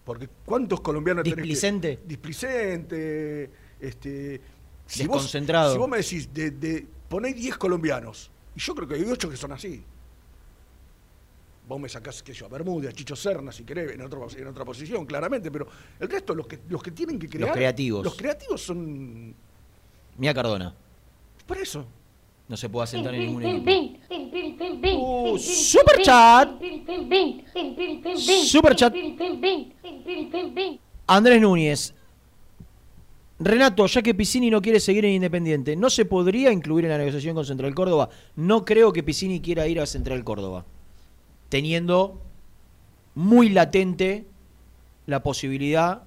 Porque 0.05 0.29
¿cuántos 0.45 0.81
colombianos 0.81 1.23
tenés 1.23 1.37
que- 1.37 1.41
Displicente. 1.41 1.99
Displicente, 2.05 3.51
este... 3.79 4.41
Desconcentrado. 4.95 5.69
Vos, 5.69 5.73
si 5.73 5.79
vos 5.79 5.89
me 5.89 5.97
decís, 5.97 6.33
de, 6.33 6.51
de, 6.51 6.87
ponéis 7.07 7.35
10 7.35 7.57
colombianos, 7.57 8.29
y 8.55 8.59
yo 8.59 8.75
creo 8.75 8.87
que 8.87 8.95
hay 8.95 9.03
8 9.05 9.27
que 9.29 9.37
son 9.37 9.51
así. 9.51 9.83
Vos 11.69 11.79
me 11.79 11.87
sacás, 11.87 12.23
qué 12.23 12.33
sé 12.33 12.39
yo, 12.39 12.47
a 12.47 12.49
Bermúdez, 12.49 12.89
a 12.89 12.93
Chicho 12.93 13.15
Serna, 13.15 13.51
si 13.51 13.63
querés, 13.63 13.91
en, 13.91 14.01
otro, 14.01 14.25
en 14.35 14.47
otra 14.47 14.65
posición, 14.65 15.05
claramente, 15.05 15.51
pero 15.51 15.67
el 15.99 16.09
resto, 16.09 16.33
los 16.33 16.47
que, 16.47 16.61
los 16.67 16.81
que 16.81 16.89
tienen 16.89 17.19
que 17.19 17.29
crear... 17.29 17.53
creativos. 17.53 18.03
Los 18.03 18.15
creativos 18.15 18.59
son... 18.59 19.35
Mía 20.17 20.33
Cardona. 20.33 20.73
Por 21.45 21.59
eso. 21.59 21.85
No 22.47 22.57
se 22.57 22.69
puede 22.69 22.85
asentar 22.85 23.13
en 23.13 23.21
ningún 23.21 23.43
equipo. 23.43 23.69
Uh, 24.97 25.37
super 25.37 26.01
chat. 26.01 26.49
Super 28.47 28.75
chat. 28.75 28.95
Andrés 31.05 31.39
Núñez. 31.39 31.93
Renato, 33.37 33.85
ya 33.85 34.01
que 34.01 34.15
Piscini 34.15 34.49
no 34.49 34.59
quiere 34.59 34.79
seguir 34.79 35.05
en 35.05 35.11
Independiente, 35.11 35.75
¿no 35.75 35.91
se 35.91 36.05
podría 36.05 36.51
incluir 36.51 36.85
en 36.85 36.91
la 36.91 36.97
negociación 36.97 37.35
con 37.35 37.45
Central 37.45 37.75
Córdoba? 37.75 38.09
No 38.35 38.65
creo 38.65 38.91
que 38.91 39.03
Piscini 39.03 39.39
quiera 39.39 39.67
ir 39.67 39.79
a 39.79 39.85
Central 39.85 40.23
Córdoba, 40.23 40.65
teniendo 41.49 42.21
muy 43.15 43.49
latente 43.49 44.25
la 45.05 45.23
posibilidad, 45.23 46.03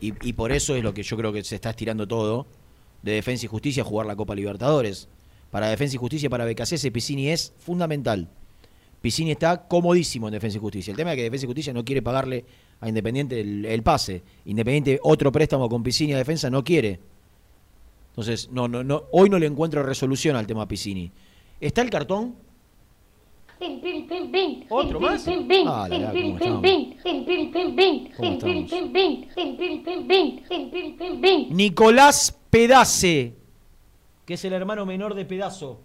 y, 0.00 0.32
por 0.34 0.52
eso 0.52 0.74
es 0.74 0.82
lo 0.82 0.92
que 0.92 1.02
yo 1.02 1.16
creo 1.16 1.32
que 1.32 1.42
se 1.42 1.54
está 1.54 1.70
estirando 1.70 2.06
todo, 2.06 2.46
de 3.02 3.12
Defensa 3.12 3.46
y 3.46 3.48
Justicia 3.48 3.84
jugar 3.84 4.06
la 4.06 4.16
Copa 4.16 4.34
Libertadores. 4.34 5.08
Para 5.50 5.68
Defensa 5.68 5.96
y 5.96 5.98
Justicia, 5.98 6.28
para 6.28 6.44
BKC, 6.44 6.90
Piscini 6.92 7.28
es 7.28 7.54
fundamental. 7.58 8.28
Piscini 9.00 9.30
está 9.30 9.68
comodísimo 9.68 10.28
en 10.28 10.32
Defensa 10.32 10.58
y 10.58 10.60
Justicia. 10.60 10.90
El 10.90 10.96
tema 10.96 11.12
es 11.12 11.16
que 11.16 11.22
Defensa 11.22 11.46
y 11.46 11.48
Justicia 11.48 11.72
no 11.72 11.84
quiere 11.84 12.02
pagarle 12.02 12.44
a 12.80 12.88
Independiente 12.88 13.40
el, 13.40 13.64
el 13.64 13.82
pase. 13.82 14.22
Independiente, 14.44 14.98
otro 15.02 15.32
préstamo 15.32 15.68
con 15.68 15.82
Piscini 15.82 16.12
a 16.12 16.18
Defensa 16.18 16.50
no 16.50 16.62
quiere. 16.62 17.00
Entonces, 18.10 18.50
no, 18.50 18.66
no, 18.66 18.82
no, 18.82 19.04
hoy 19.12 19.30
no 19.30 19.38
le 19.38 19.46
encuentro 19.46 19.82
resolución 19.82 20.36
al 20.36 20.46
tema 20.46 20.66
Piscini. 20.66 21.10
¿Está 21.60 21.82
el 21.82 21.90
cartón? 21.90 22.34
¿Otro 24.68 25.00
más? 25.00 25.26
Nicolás 31.50 32.38
Pedace, 32.50 33.34
que 34.24 34.34
es 34.34 34.44
el 34.44 34.52
hermano 34.52 34.84
menor 34.84 35.14
de 35.14 35.24
Pedazo. 35.24 35.80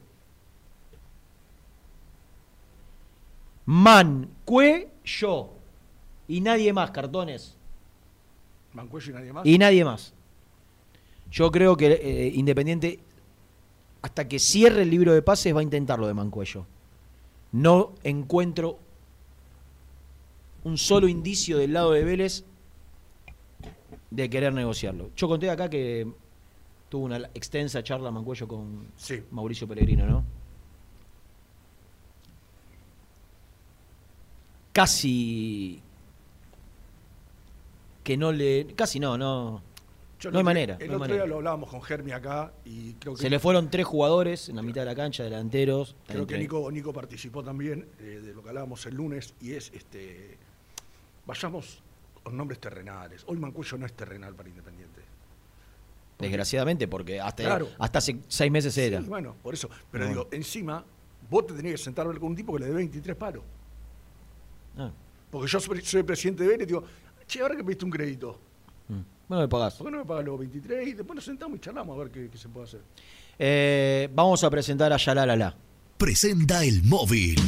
Mancuello. 3.66 5.50
Y 6.28 6.42
nadie 6.42 6.74
más, 6.74 6.92
cartones. 6.92 7.58
Y 9.44 9.58
nadie 9.58 9.86
más. 9.86 10.14
Yo 11.30 11.52
creo 11.52 11.78
que 11.78 11.94
eh, 11.94 12.32
Independiente, 12.36 13.00
hasta 14.02 14.28
que 14.28 14.40
cierre 14.40 14.82
el 14.82 14.90
libro 14.90 15.14
de 15.14 15.22
pases, 15.22 15.56
va 15.56 15.62
a 15.62 15.64
intentar 15.64 16.00
lo 16.00 16.08
de 16.08 16.14
Mancuello. 16.14 16.66
No 17.52 17.93
encuentro 18.04 18.80
un 20.64 20.78
solo 20.78 21.08
indicio 21.08 21.58
del 21.58 21.74
lado 21.74 21.91
de 21.91 22.04
Vélez 22.04 22.43
de 24.10 24.30
querer 24.30 24.54
negociarlo. 24.54 25.10
Yo 25.16 25.28
conté 25.28 25.49
acá 25.49 25.70
que 25.70 26.08
tuvo 26.89 27.06
una 27.06 27.18
extensa 27.34 27.84
charla 27.84 28.12
Mancuello 28.12 28.47
con 28.47 28.88
Sí. 28.97 29.24
Mauricio 29.32 29.68
Pellegrino, 29.68 30.06
¿no? 30.06 30.24
Casi 34.74 35.82
que 38.04 38.18
no 38.18 38.32
le. 38.32 38.68
Casi 38.76 38.99
no, 38.99 39.18
no. 39.18 39.62
Yo 40.22 40.32
no 40.32 40.38
hay 40.38 40.44
manera. 40.44 40.76
El 40.80 40.80
no 40.80 40.84
hay 40.84 40.88
otro 40.96 41.00
manera. 41.00 41.24
día 41.24 41.26
lo 41.30 41.36
hablábamos 41.38 41.70
con 41.70 41.82
Germi 41.82 42.12
acá 42.12 42.54
y 42.64 42.94
creo 42.94 43.16
que... 43.16 43.22
Se 43.22 43.30
le 43.30 43.40
fueron 43.40 43.70
tres 43.72 43.86
jugadores 43.86 44.48
en 44.50 44.56
la 44.56 44.62
mitad 44.62 44.82
de 44.82 44.86
la 44.86 44.96
cancha, 44.96 45.24
delanteros. 45.24 45.96
Creo 46.08 46.26
que 46.28 46.38
Nico, 46.38 46.72
Nico 46.72 46.94
participó 46.94 47.44
también 47.44 47.88
eh, 48.00 48.22
de 48.24 48.34
lo 48.34 48.42
que 48.44 48.50
hablábamos 48.50 48.86
el 48.86 48.96
lunes 48.96 49.34
y 49.42 49.54
es, 49.54 49.72
este, 49.74 50.38
vayamos 51.26 51.82
con 52.24 52.38
nombres 52.38 52.60
terrenales. 52.60 53.24
Hoy 53.26 53.38
Mancuello 53.38 53.78
no 53.80 53.86
es 53.88 53.94
terrenal 53.94 54.36
para 54.36 54.48
Independiente. 54.50 55.02
Desgraciadamente, 56.20 56.88
porque 56.88 57.20
hasta, 57.20 57.44
Claro. 57.44 57.70
hasta 57.80 57.98
hace 57.98 58.20
seis 58.28 58.52
meses 58.52 58.78
era. 58.78 59.02
Sí, 59.02 59.08
bueno, 59.08 59.36
por 59.42 59.56
eso. 59.56 59.70
Pero 59.92 60.04
No. 60.04 60.10
digo, 60.12 60.28
encima, 60.32 60.86
vos 61.30 61.48
te 61.48 61.54
tenías 61.56 61.80
que 61.80 61.84
sentar 61.86 62.06
con 62.20 62.24
un 62.30 62.36
tipo 62.36 62.54
que 62.54 62.60
le 62.60 62.66
dé 62.68 62.74
23 62.76 63.16
palos. 63.16 63.44
Ah. 64.78 64.92
Porque 65.32 65.48
yo 65.50 65.60
soy, 65.60 65.82
soy 65.82 66.04
presidente 66.04 66.44
de 66.44 66.50
Vélez 66.50 66.66
y 66.66 66.68
digo, 66.68 66.84
che, 67.26 67.42
ahora 67.42 67.56
que 67.56 67.64
pediste 67.64 67.86
un 67.86 67.92
crédito, 67.92 68.40
Bueno, 69.32 69.44
me 69.44 69.48
pagás. 69.48 69.76
¿por 69.76 69.88
qué 69.88 69.92
no 69.92 70.00
me 70.00 70.06
pagas 70.06 70.26
los 70.26 70.38
23? 70.40 70.90
Y 70.90 70.92
después 70.92 71.16
nos 71.16 71.24
sentamos 71.24 71.58
y 71.58 71.62
charlamos 71.62 71.96
a 71.96 72.00
ver 72.04 72.12
qué, 72.12 72.28
qué 72.30 72.38
se 72.38 72.50
puede 72.50 72.66
hacer. 72.66 72.82
Eh, 73.40 74.10
vamos 74.14 74.44
a 74.44 74.50
presentar 74.50 74.92
a 74.92 74.98
Yalalala. 74.98 75.56
presenta 75.98 76.66
el 76.66 76.84
móvil. 76.84 77.40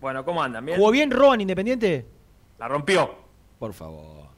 Bueno, 0.00 0.24
¿cómo 0.24 0.42
andan? 0.42 0.64
¿Bien? 0.64 0.78
¿Jugó 0.78 0.90
bien 0.90 1.10
Roan 1.10 1.40
Independiente? 1.40 2.06
La 2.58 2.68
rompió. 2.68 3.14
Por 3.58 3.72
favor. 3.72 4.28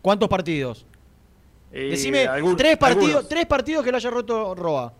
¿Cuántos 0.00 0.28
partidos? 0.28 0.86
Eh, 1.72 1.88
Decime 1.90 2.26
algún- 2.26 2.56
tres 2.56 2.76
partidos, 2.76 3.26
tres 3.28 3.46
partidos 3.46 3.84
que 3.84 3.90
lo 3.90 3.96
haya 3.96 4.10
roto 4.10 4.54
Roa. 4.54 4.92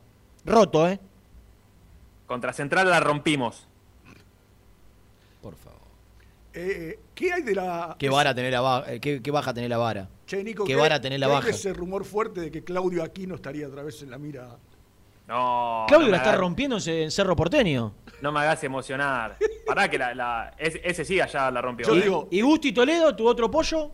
Roto, 0.44 0.88
¿eh? 0.88 0.98
Contra 2.26 2.52
Central 2.52 2.88
la 2.88 2.98
rompimos. 3.00 3.66
Por 5.42 5.54
favor. 5.56 5.80
Eh, 6.54 6.98
¿Qué 7.14 7.32
hay 7.32 7.42
de 7.42 7.54
la. 7.54 7.96
Qué 7.98 8.08
vara 8.08 8.34
tener 8.34 8.52
la 8.52 8.60
va- 8.60 8.84
eh, 8.90 9.00
qué, 9.00 9.20
qué 9.22 9.30
baja 9.30 9.52
tener 9.52 9.70
la 9.70 9.78
vara. 9.78 10.08
Che, 10.26 10.42
Nico, 10.42 10.64
qué 10.64 10.72
¿qué- 10.74 10.80
vara 10.80 11.00
tener 11.00 11.20
la 11.20 11.28
baja. 11.28 11.48
ese 11.50 11.72
rumor 11.72 12.04
fuerte 12.04 12.40
de 12.40 12.50
que 12.50 12.62
Claudio 12.64 13.02
Aquino 13.02 13.34
estaría 13.34 13.66
otra 13.66 13.82
vez 13.82 14.02
en 14.02 14.10
la 14.10 14.18
mira. 14.18 14.56
No. 15.28 15.84
Claudio 15.88 16.06
no 16.08 16.12
la 16.12 16.16
está 16.18 16.36
rompiendo 16.36 16.76
en 16.76 16.82
Ce- 16.82 17.02
en 17.04 17.10
Cerro 17.10 17.36
Porteño. 17.36 17.92
No 18.20 18.32
me 18.32 18.40
hagas 18.40 18.62
emocionar. 18.64 19.36
Pará 19.66 19.88
que 19.88 19.98
la, 19.98 20.14
la- 20.14 20.54
ese, 20.58 20.80
ese 20.84 21.04
sí 21.04 21.20
allá 21.20 21.50
la 21.50 21.60
rompió. 21.60 21.86
Yo 21.86 21.96
¿eh? 21.96 22.02
digo- 22.02 22.28
¿Y 22.30 22.40
Gusti 22.40 22.72
Toledo, 22.72 23.14
tu 23.16 23.26
otro 23.26 23.50
pollo? 23.50 23.90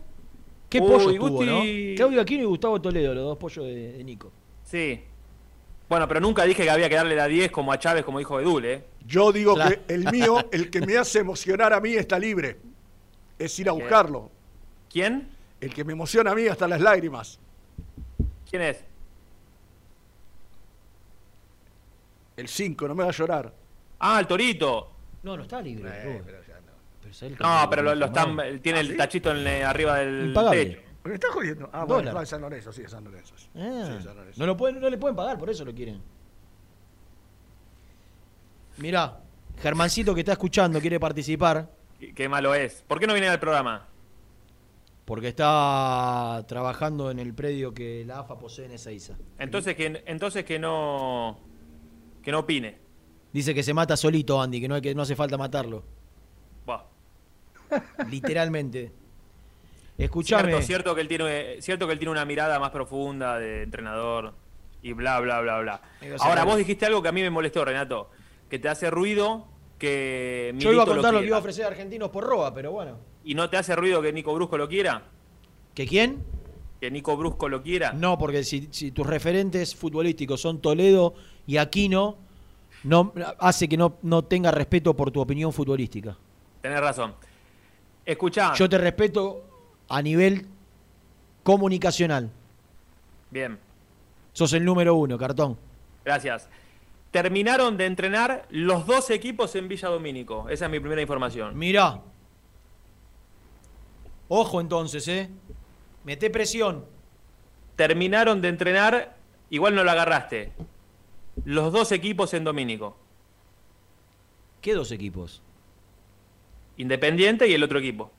¿Qué 0.69 0.79
Uy, 0.79 0.87
pollo 0.87 1.13
tuvo, 1.15 1.29
Gusti- 1.41 1.91
no? 1.91 1.95
Claudio 1.97 2.21
Aquino 2.21 2.43
y 2.43 2.45
Gustavo 2.45 2.79
Toledo, 2.81 3.13
los 3.15 3.23
dos 3.23 3.37
pollos 3.37 3.65
de, 3.65 3.93
de 3.93 4.03
Nico. 4.03 4.31
Sí. 4.63 5.01
Bueno, 5.89 6.07
pero 6.07 6.19
nunca 6.19 6.43
dije 6.43 6.63
que 6.63 6.69
había 6.69 6.87
que 6.87 6.95
darle 6.95 7.15
la 7.15 7.25
10 7.27 7.51
como 7.51 7.71
a 7.71 7.79
Chávez, 7.79 8.05
como 8.05 8.19
dijo 8.19 8.35
Bedul, 8.37 8.63
¿eh? 8.65 8.83
Yo 9.07 9.31
digo 9.31 9.55
Claro. 9.55 9.75
que 9.87 9.93
el 9.95 10.11
mío, 10.11 10.37
el 10.51 10.69
que 10.69 10.81
me 10.81 10.95
hace 10.97 11.19
emocionar 11.19 11.73
a 11.73 11.79
mí 11.81 11.93
está 11.93 12.19
libre. 12.19 12.57
Es 13.39 13.57
ir 13.57 13.67
a 13.69 13.71
buscarlo. 13.71 14.29
¿Quién? 14.91 15.29
El 15.59 15.73
que 15.73 15.83
me 15.83 15.93
emociona 15.93 16.31
a 16.31 16.35
mí 16.35 16.45
hasta 16.47 16.67
las 16.67 16.79
lágrimas. 16.81 17.39
¿Quién 18.47 18.61
es? 18.61 18.83
El 22.37 22.47
5, 22.47 22.87
no 22.87 22.95
me 22.95 23.03
va 23.03 23.09
a 23.09 23.13
llorar. 23.13 23.53
Ah, 23.99 24.19
el 24.19 24.27
Torito. 24.27 24.91
No, 25.23 25.35
no 25.35 25.43
está 25.43 25.61
libre. 25.61 25.89
Eh, 25.93 26.21
pero 26.25 26.37
ya 26.47 26.53
no. 26.61 26.71
Pero 27.01 27.11
es 27.11 27.21
él 27.23 27.37
que 27.37 27.43
No, 27.43 27.63
lo 27.63 27.69
pero 27.69 27.81
lo, 27.83 27.95
lo 27.95 28.05
están, 28.07 28.23
informado. 28.29 28.49
él 28.49 28.61
tiene 28.61 28.79
el 28.81 28.97
tachito 28.97 29.31
en, 29.31 29.47
eh, 29.47 29.63
arriba 29.63 29.97
del 29.97 30.27
Impagable. 30.27 30.65
techo. 30.65 30.81
¿Me 31.03 31.13
está 31.13 31.31
jodiendo? 31.31 31.69
Ah, 31.71 31.85
bueno, 31.85 32.13
va, 32.13 32.23
es 32.23 32.29
San 32.29 32.41
Lorenzo, 32.41 32.71
sí, 32.73 32.81
es 32.83 32.91
San 32.91 33.03
Lorenzo. 33.03 33.33
sí. 33.37 33.47
Ah, 33.55 33.95
Sí, 33.97 34.03
San 34.03 34.15
Lorenzo. 34.17 34.39
no, 34.39 34.45
lo 34.45 34.57
pueden, 34.57 34.79
no 34.81 34.89
le 34.89 34.97
pueden 34.97 35.15
pagar, 35.15 35.37
por 35.39 35.49
eso 35.49 35.63
lo 35.65 35.73
quieren. 35.73 36.01
Mirá, 38.77 39.19
Germancito 39.61 40.13
que 40.13 40.21
está 40.21 40.33
escuchando 40.33 40.79
quiere 40.79 40.99
participar 40.99 41.69
Qué, 41.99 42.13
qué 42.13 42.29
malo 42.29 42.53
es. 42.55 42.83
¿Por 42.87 42.99
qué 42.99 43.07
no 43.07 43.13
viene 43.13 43.27
al 43.27 43.39
programa? 43.39 43.85
porque 45.05 45.29
está 45.29 46.45
trabajando 46.47 47.09
en 47.09 47.17
el 47.17 47.33
predio 47.33 47.73
que 47.73 48.03
la 48.05 48.19
AFA 48.19 48.37
posee 48.37 48.65
en 48.65 48.73
Ezeiza. 48.73 49.15
Entonces 49.39 49.75
que, 49.75 50.03
entonces 50.05 50.45
que 50.45 50.59
no 50.59 51.39
que 52.21 52.31
no 52.31 52.39
opine. 52.39 52.77
Dice 53.33 53.55
que 53.55 53.63
se 53.63 53.73
mata 53.73 53.97
solito, 53.97 54.39
Andy, 54.39 54.61
que 54.61 54.67
no, 54.67 54.75
hay 54.75 54.81
que 54.81 54.93
no 54.93 55.01
hace 55.01 55.15
falta 55.15 55.35
matarlo. 55.35 55.83
Literalmente. 58.09 58.91
Escuchame. 59.97 60.49
Cierto, 60.49 60.65
cierto 60.65 60.95
que 60.95 61.01
él 61.01 61.07
tiene 61.07 61.61
cierto 61.61 61.85
que 61.85 61.93
él 61.93 61.99
tiene 61.99 62.11
una 62.11 62.25
mirada 62.25 62.57
más 62.59 62.71
profunda 62.71 63.37
de 63.37 63.63
entrenador 63.63 64.33
y 64.81 64.93
bla 64.93 65.19
bla 65.19 65.41
bla 65.41 65.59
bla. 65.59 65.81
Ahora 66.19 66.45
vos 66.45 66.57
dijiste 66.57 66.85
algo 66.85 67.01
que 67.01 67.09
a 67.09 67.11
mí 67.11 67.21
me 67.21 67.29
molestó, 67.29 67.65
Renato, 67.65 68.09
que 68.49 68.59
te 68.59 68.69
hace 68.69 68.89
ruido 68.89 69.45
que 69.77 70.53
Yo 70.57 70.71
iba 70.71 70.83
a 70.83 70.85
Milito 70.85 70.95
contar 70.95 71.13
lo 71.13 71.19
que 71.19 71.27
iba 71.27 71.35
a 71.35 71.39
ofrecer 71.39 71.65
a 71.65 71.67
Argentinos 71.67 72.09
por 72.09 72.23
Roa, 72.23 72.53
pero 72.53 72.71
bueno. 72.71 72.97
y 73.23 73.33
no 73.35 73.49
te 73.49 73.57
hace 73.57 73.75
ruido 73.75 74.01
que 74.01 74.13
Nico 74.13 74.33
Brusco 74.33 74.57
lo 74.57 74.67
quiera, 74.69 75.03
¿Que 75.75 75.85
quién? 75.85 76.23
que 76.79 76.89
Nico 76.89 77.17
Brusco 77.17 77.49
lo 77.49 77.61
quiera. 77.61 77.91
No, 77.91 78.17
porque 78.17 78.43
si, 78.45 78.69
si 78.71 78.91
tus 78.91 79.05
referentes 79.05 79.75
futbolísticos 79.75 80.39
son 80.39 80.61
Toledo 80.61 81.13
y 81.45 81.57
Aquino, 81.57 82.17
no, 82.85 83.13
hace 83.37 83.67
que 83.67 83.75
no, 83.75 83.97
no 84.01 84.23
tenga 84.23 84.49
respeto 84.51 84.95
por 84.95 85.11
tu 85.11 85.19
opinión 85.19 85.51
futbolística. 85.51 86.17
Tenés 86.61 86.79
razón. 86.79 87.15
Escuchá. 88.09 88.55
Yo 88.55 88.67
te 88.67 88.79
respeto 88.79 89.43
a 89.87 90.01
nivel 90.01 90.47
comunicacional. 91.43 92.31
Bien. 93.29 93.59
Sos 94.33 94.51
el 94.53 94.65
número 94.65 94.95
uno, 94.95 95.15
cartón. 95.15 95.59
Gracias. 96.03 96.49
Terminaron 97.11 97.77
de 97.77 97.85
entrenar 97.85 98.47
los 98.49 98.87
dos 98.87 99.11
equipos 99.11 99.53
en 99.53 99.67
Villa 99.67 99.89
Domínico. 99.89 100.49
Esa 100.49 100.65
es 100.65 100.71
mi 100.71 100.79
primera 100.79 101.03
información. 101.03 101.55
Mirá. 101.55 102.01
Ojo 104.27 104.59
entonces, 104.59 105.07
¿eh? 105.07 105.29
Mete 106.03 106.31
presión. 106.31 106.85
Terminaron 107.75 108.41
de 108.41 108.47
entrenar, 108.47 109.17
igual 109.51 109.75
no 109.75 109.83
la 109.83 109.91
agarraste. 109.91 110.51
Los 111.45 111.71
dos 111.71 111.91
equipos 111.91 112.33
en 112.33 112.43
Domínico. 112.43 112.97
¿Qué 114.61 114.73
dos 114.73 114.91
equipos? 114.91 115.43
Independiente 116.79 117.47
y 117.47 117.53
el 117.53 117.61
otro 117.61 117.77
equipo. 117.77 118.09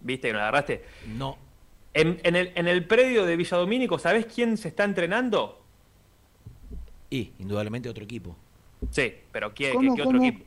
¿Viste 0.00 0.28
que 0.28 0.32
no 0.34 0.40
agarraste? 0.40 0.84
No. 1.06 1.38
En, 1.94 2.20
en 2.24 2.36
el, 2.36 2.52
en 2.56 2.68
el 2.68 2.86
predio 2.86 3.24
de 3.24 3.36
Villa 3.36 3.56
Domínico, 3.56 3.98
¿sabés 3.98 4.26
quién 4.26 4.56
se 4.58 4.68
está 4.68 4.84
entrenando? 4.84 5.62
Y, 7.08 7.32
indudablemente, 7.38 7.88
otro 7.88 8.04
equipo. 8.04 8.36
Sí, 8.90 9.14
pero 9.32 9.54
¿qué, 9.54 9.72
¿Cómo, 9.72 9.94
qué- 9.94 9.96
qué 9.96 10.02
otro 10.02 10.18
cómo? 10.18 10.28
equipo? 10.28 10.44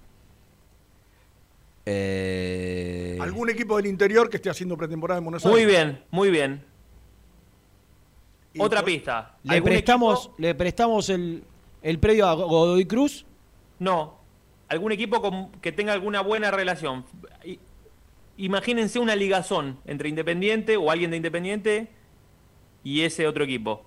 Eh... 1.86 3.18
¿Algún 3.22 3.50
equipo 3.50 3.78
del 3.78 3.86
interior 3.88 4.30
que 4.30 4.36
esté 4.36 4.50
haciendo 4.50 4.76
pretemporada 4.78 5.20
en 5.20 5.24
Buenos 5.24 5.46
Muy 5.46 5.62
Aires? 5.62 5.68
bien, 5.74 6.04
muy 6.12 6.30
bien. 6.30 6.64
Otra 8.60 8.84
pista. 8.84 9.38
¿Le 9.44 9.56
¿Algún 9.56 9.70
prestamos, 9.70 10.20
equipo? 10.26 10.36
¿Le 10.40 10.56
prestamos 10.56 11.10
el, 11.10 11.44
el 11.82 12.00
predio 12.00 12.28
a 12.28 12.34
Godoy 12.34 12.86
Cruz? 12.86 13.26
No. 13.80 14.18
¿Algún 14.70 14.92
equipo 14.92 15.22
con- 15.22 15.52
que 15.62 15.72
tenga 15.72 15.94
alguna 15.94 16.22
buena 16.22 16.52
relación? 16.52 17.06
I- 17.46 17.60
Imagínense 18.38 19.00
una 19.00 19.16
ligazón 19.16 19.80
entre 19.86 20.10
Independiente 20.10 20.78
o 20.78 20.92
alguien 20.92 21.10
de 21.12 21.18
Independiente 21.18 21.90
y 22.84 23.02
ese 23.02 23.28
otro 23.28 23.44
equipo. 23.44 23.84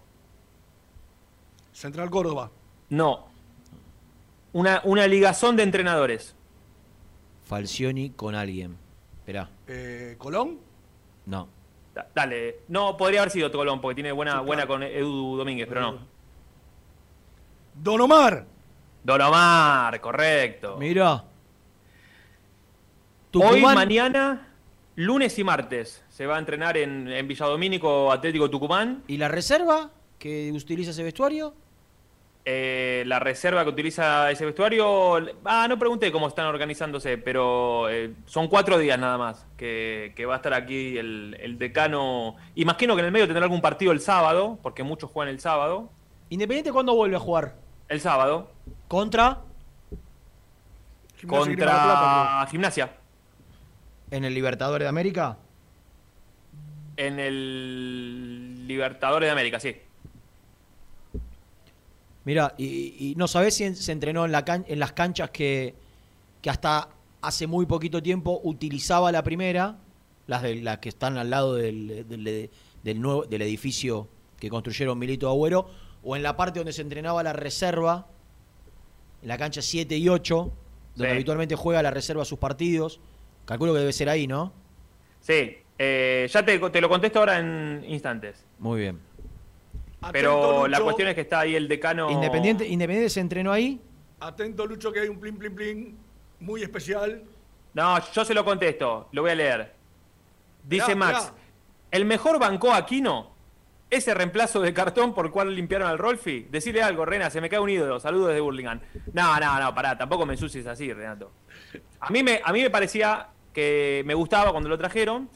Central 1.73 2.11
Córdoba. 2.11 2.51
No. 2.89 3.27
Una, 4.53 4.81
una 4.85 5.07
ligazón 5.07 5.55
de 5.57 5.63
entrenadores. 5.63 6.35
Falcioni 7.45 8.11
con 8.11 8.35
alguien. 8.35 8.77
Esperá. 9.19 9.51
Eh, 9.69 10.17
Colón. 10.19 10.59
No. 11.27 11.49
Da- 11.95 12.09
Dale. 12.15 12.61
No, 12.69 12.97
podría 12.97 13.21
haber 13.21 13.31
sido 13.33 13.53
Colón 13.53 13.81
porque 13.81 13.95
tiene 13.97 14.11
buena, 14.13 14.41
buena 14.41 14.67
con 14.67 14.83
Edu 14.83 15.37
Domínguez, 15.37 15.69
pero 15.69 15.81
no. 15.83 15.99
Don 17.75 18.01
Omar. 18.01 18.47
Don 19.03 19.21
Omar, 19.21 20.01
correcto. 20.01 20.77
Mirá. 20.79 21.25
Hoy, 23.33 23.63
mañana, 23.63 24.49
lunes 24.97 25.39
y 25.39 25.45
martes, 25.45 26.05
se 26.09 26.27
va 26.27 26.37
a 26.37 26.39
entrenar 26.39 26.77
en, 26.77 27.09
en 27.09 27.29
Villadomínico 27.29 28.11
Atlético 28.13 28.51
Tucumán. 28.51 29.03
¿Y 29.07 29.17
la 29.17 29.29
reserva 29.29 29.91
que 30.19 30.51
utiliza 30.53 30.91
ese 30.91 31.03
vestuario? 31.03 31.55
Eh, 32.45 33.05
la 33.07 33.19
reserva 33.19 33.63
que 33.65 33.71
utiliza 33.71 34.31
ese 34.31 34.45
vestuario, 34.45 35.19
ah, 35.45 35.67
no 35.69 35.79
pregunté 35.79 36.11
cómo 36.11 36.27
están 36.27 36.47
organizándose, 36.47 37.19
pero 37.19 37.89
eh, 37.91 38.15
son 38.27 38.49
cuatro 38.49 38.79
días 38.79 38.99
nada 38.99 39.19
más 39.19 39.47
que, 39.57 40.13
que 40.17 40.27
va 40.27 40.35
a 40.35 40.37
estar 40.37 40.55
aquí 40.55 40.99
el, 40.99 41.37
el 41.39 41.59
decano. 41.59 42.37
Imagino 42.55 42.97
que 42.97 43.01
en 43.01 43.07
el 43.07 43.13
medio 43.13 43.27
tendrá 43.27 43.45
algún 43.45 43.61
partido 43.61 43.93
el 43.93 44.01
sábado, 44.01 44.59
porque 44.63 44.83
muchos 44.83 45.11
juegan 45.11 45.33
el 45.33 45.41
sábado. 45.41 45.91
¿Independiente 46.31 46.73
cuándo 46.73 46.95
vuelve 46.95 47.17
a 47.17 47.21
jugar? 47.21 47.57
El 47.89 48.01
sábado. 48.01 48.51
¿Contra? 49.01 49.39
Gimnasia 51.17 51.47
Contra 51.47 51.65
Plata, 51.67 52.47
Gimnasia. 52.51 52.93
¿En 54.11 54.25
el 54.25 54.35
Libertadores 54.35 54.85
de 54.85 54.89
América? 54.89 55.39
En 56.97 57.21
el 57.21 58.67
Libertadores 58.67 59.29
de 59.29 59.31
América, 59.31 59.61
sí. 59.61 59.77
Mira, 62.25 62.53
y, 62.59 62.97
y 63.13 63.15
no 63.15 63.29
sabés 63.29 63.55
si 63.55 63.63
en- 63.63 63.77
se 63.77 63.93
entrenó 63.93 64.25
en, 64.25 64.33
la 64.33 64.45
can- 64.45 64.65
en 64.67 64.81
las 64.81 64.91
canchas 64.91 65.31
que, 65.31 65.77
que 66.43 66.51
hasta 66.51 66.89
hace 67.23 67.47
muy 67.47 67.67
poquito 67.67 68.03
tiempo 68.03 68.41
utilizaba 68.43 69.13
la 69.13 69.23
primera, 69.23 69.77
las, 70.27 70.43
de, 70.43 70.57
las 70.57 70.79
que 70.79 70.89
están 70.89 71.17
al 71.17 71.31
lado 71.31 71.55
del, 71.55 72.09
del- 72.09 72.51
del 72.83 73.01
nuevo, 73.01 73.23
del 73.25 73.43
edificio 73.43 74.09
que 74.41 74.51
construyeron 74.51 74.99
Milito 74.99 75.29
Agüero, 75.29 75.71
o 76.03 76.17
en 76.17 76.25
la 76.25 76.37
parte 76.37 76.59
donde 76.59 76.73
se 76.73 76.83
entrenaba 76.83 77.23
la 77.23 77.33
reserva, 77.33 78.09
en 79.23 79.29
la 79.29 79.39
cancha 79.39 79.63
7 79.63 79.97
y 79.97 80.09
8, 80.09 80.53
donde 80.95 81.09
Sí. 81.09 81.15
habitualmente 81.15 81.55
juega 81.57 81.83
la 81.83 81.91
reserva 81.91 82.25
sus 82.25 82.39
partidos. 82.39 83.01
Calculo 83.45 83.73
que 83.73 83.81
debe 83.81 83.93
ser 83.93 84.09
ahí, 84.09 84.27
¿no? 84.27 84.53
Sí, 85.21 85.57
eh, 85.79 86.29
ya 86.31 86.45
te, 86.45 86.59
te 86.59 86.81
lo 86.81 86.89
contesto 86.89 87.19
ahora 87.21 87.39
en 87.39 87.85
instantes. 87.89 88.45
Muy 88.59 88.81
bien. 88.81 88.99
Pero 90.13 90.67
la 90.67 90.81
cuestión 90.81 91.09
es 91.09 91.15
que 91.15 91.21
está 91.23 91.41
ahí 91.41 91.55
el 91.55 91.69
decano. 91.69 92.11
Independiente, 92.11 92.67
Independiente 92.67 93.11
se 93.11 93.21
entrenó 93.21 93.53
ahí. 93.53 93.81
Atento, 94.21 94.67
Lucho, 94.67 94.93
que 94.93 95.01
hay 95.01 95.09
un 95.09 95.19
plin, 95.21 95.37
plin, 95.37 95.55
plin 95.55 95.99
muy 96.41 96.63
especial. 96.63 97.23
No, 97.75 97.99
yo 98.13 98.25
se 98.25 98.35
lo 98.35 98.45
contesto, 98.45 99.09
lo 99.13 99.23
voy 99.23 99.31
a 99.31 99.35
leer. 99.35 99.75
Dice 100.67 100.95
Mirá, 100.95 101.13
Max, 101.13 101.21
mirá. 101.33 101.35
el 101.91 102.05
mejor 102.05 102.39
bancó 102.39 102.73
a 102.73 102.79
Aquino, 102.79 103.31
ese 103.91 104.15
reemplazo 104.15 104.61
de 104.61 104.73
cartón 104.73 105.15
por 105.15 105.27
el 105.27 105.33
cual 105.33 105.55
limpiaron 105.55 105.89
al 105.89 105.99
Rolfi. 105.99 106.47
Decirle 106.51 106.83
algo, 106.83 107.05
Rena, 107.05 107.29
se 107.31 107.41
me 107.41 107.49
cae 107.49 107.59
un 107.59 107.71
ídolo. 107.71 107.99
Saludos 108.01 108.29
desde 108.29 108.41
Burlingame. 108.41 108.81
No, 109.13 109.39
no, 109.39 109.61
no, 109.61 109.75
pará, 109.75 109.99
tampoco 109.99 110.25
me 110.27 110.35
ensucies 110.35 110.67
así, 110.67 110.93
Renato. 110.93 111.33
A 112.01 112.11
mí 112.11 112.23
me, 112.23 112.41
a 112.45 112.53
mí 112.53 112.63
me 112.63 112.71
parecía 112.71 113.29
que 113.53 114.03
me 114.07 114.15
gustaba 114.15 114.53
cuando 114.53 114.69
lo 114.69 114.79
trajeron. 114.79 115.29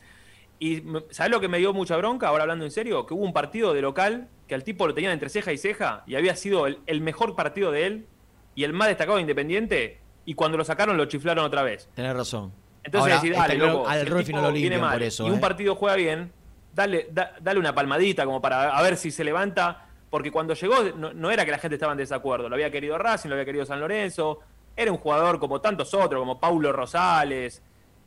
Y 0.61 0.85
¿sabés 1.11 1.33
lo 1.33 1.41
que 1.41 1.49
me 1.49 1.59
dio 1.59 1.73
mucha 1.73 1.97
bronca? 1.97 2.29
Ahora 2.29 2.45
hablando 2.45 2.65
en 2.65 2.71
serio, 2.71 3.07
que 3.07 3.15
hubo 3.15 3.25
un 3.25 3.33
partido 3.33 3.75
de 3.75 3.83
local 3.83 4.29
que 4.47 4.55
al 4.55 4.63
tipo 4.63 4.87
lo 4.87 4.95
tenían 4.95 5.13
entre 5.13 5.29
ceja 5.29 5.53
y 5.53 5.59
ceja 5.59 6.05
y 6.07 6.15
había 6.15 6.37
sido 6.37 6.67
el, 6.67 6.79
el 6.87 7.01
mejor 7.01 7.35
partido 7.35 7.73
de 7.73 7.87
él 7.87 8.07
y 8.55 8.65
el 8.65 8.73
más 8.73 8.89
destacado 8.89 9.17
de 9.17 9.23
Independiente. 9.23 10.01
Y 10.25 10.35
cuando 10.35 10.57
lo 10.57 10.65
sacaron 10.65 10.97
lo 10.97 11.05
chiflaron 11.07 11.45
otra 11.45 11.63
vez. 11.63 11.89
Tenés 11.95 12.15
razón. 12.15 12.53
Entonces 12.85 13.13
Ahora, 13.13 13.23
decís, 13.23 13.31
está 13.31 13.49
dale, 13.49 13.59
loco, 13.59 13.89
al 13.89 14.07
Rolfi 14.07 14.33
no 14.33 14.43
lo 14.43 14.51
limpian 14.51 14.81
mal 14.81 14.93
por 14.93 15.03
eso. 15.03 15.27
Y 15.27 15.31
un 15.31 15.37
¿eh? 15.37 15.41
partido 15.41 15.75
juega 15.75 15.97
bien, 15.97 16.33
dale, 16.75 17.09
da- 17.11 17.33
dale 17.41 17.59
una 17.61 17.75
palmadita 17.75 18.25
como 18.25 18.41
para 18.43 18.77
a 18.77 18.83
ver 18.83 18.97
si 18.97 19.11
se 19.11 19.25
levanta. 19.25 19.87
Porque 20.11 20.31
cuando 20.31 20.55
llegó 20.55 20.77
no, 20.97 21.13
no 21.13 21.31
era 21.33 21.45
que 21.45 21.51
la 21.51 21.59
gente 21.59 21.75
estaba 21.75 21.91
en 21.93 21.99
desacuerdo. 21.99 22.49
Lo 22.49 22.55
había 22.55 22.71
querido 22.71 22.97
Racing, 22.99 23.29
lo 23.29 23.35
había 23.35 23.45
querido 23.45 23.67
San 23.67 23.81
Lorenzo. 23.81 24.39
Era 24.77 24.93
un 24.93 24.99
jugador 24.99 25.41
como 25.41 25.61
tantos 25.61 25.93
otros, 25.93 26.21
como 26.21 26.39
Paulo 26.39 26.73
Rosales, 26.73 27.63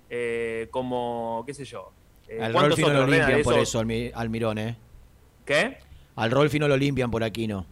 eh, 0.09 0.67
como, 0.71 1.43
qué 1.45 1.53
sé 1.53 1.65
yo. 1.65 1.91
eh, 2.29 2.39
Al 2.41 2.53
¿cuántos 2.53 2.77
Rolfi 2.79 2.93
no 2.93 2.99
lo 3.01 3.07
limpian 3.07 3.41
por 3.41 3.53
eso, 3.55 3.81
Almi- 3.81 4.11
Almirón, 4.15 4.57
¿eh? 4.57 4.77
¿Qué? 5.45 5.79
Al 6.15 6.31
Rolfi 6.31 6.59
no 6.59 6.67
lo 6.69 6.77
limpian 6.77 7.11
por 7.11 7.23
aquí, 7.23 7.45
no. 7.47 7.65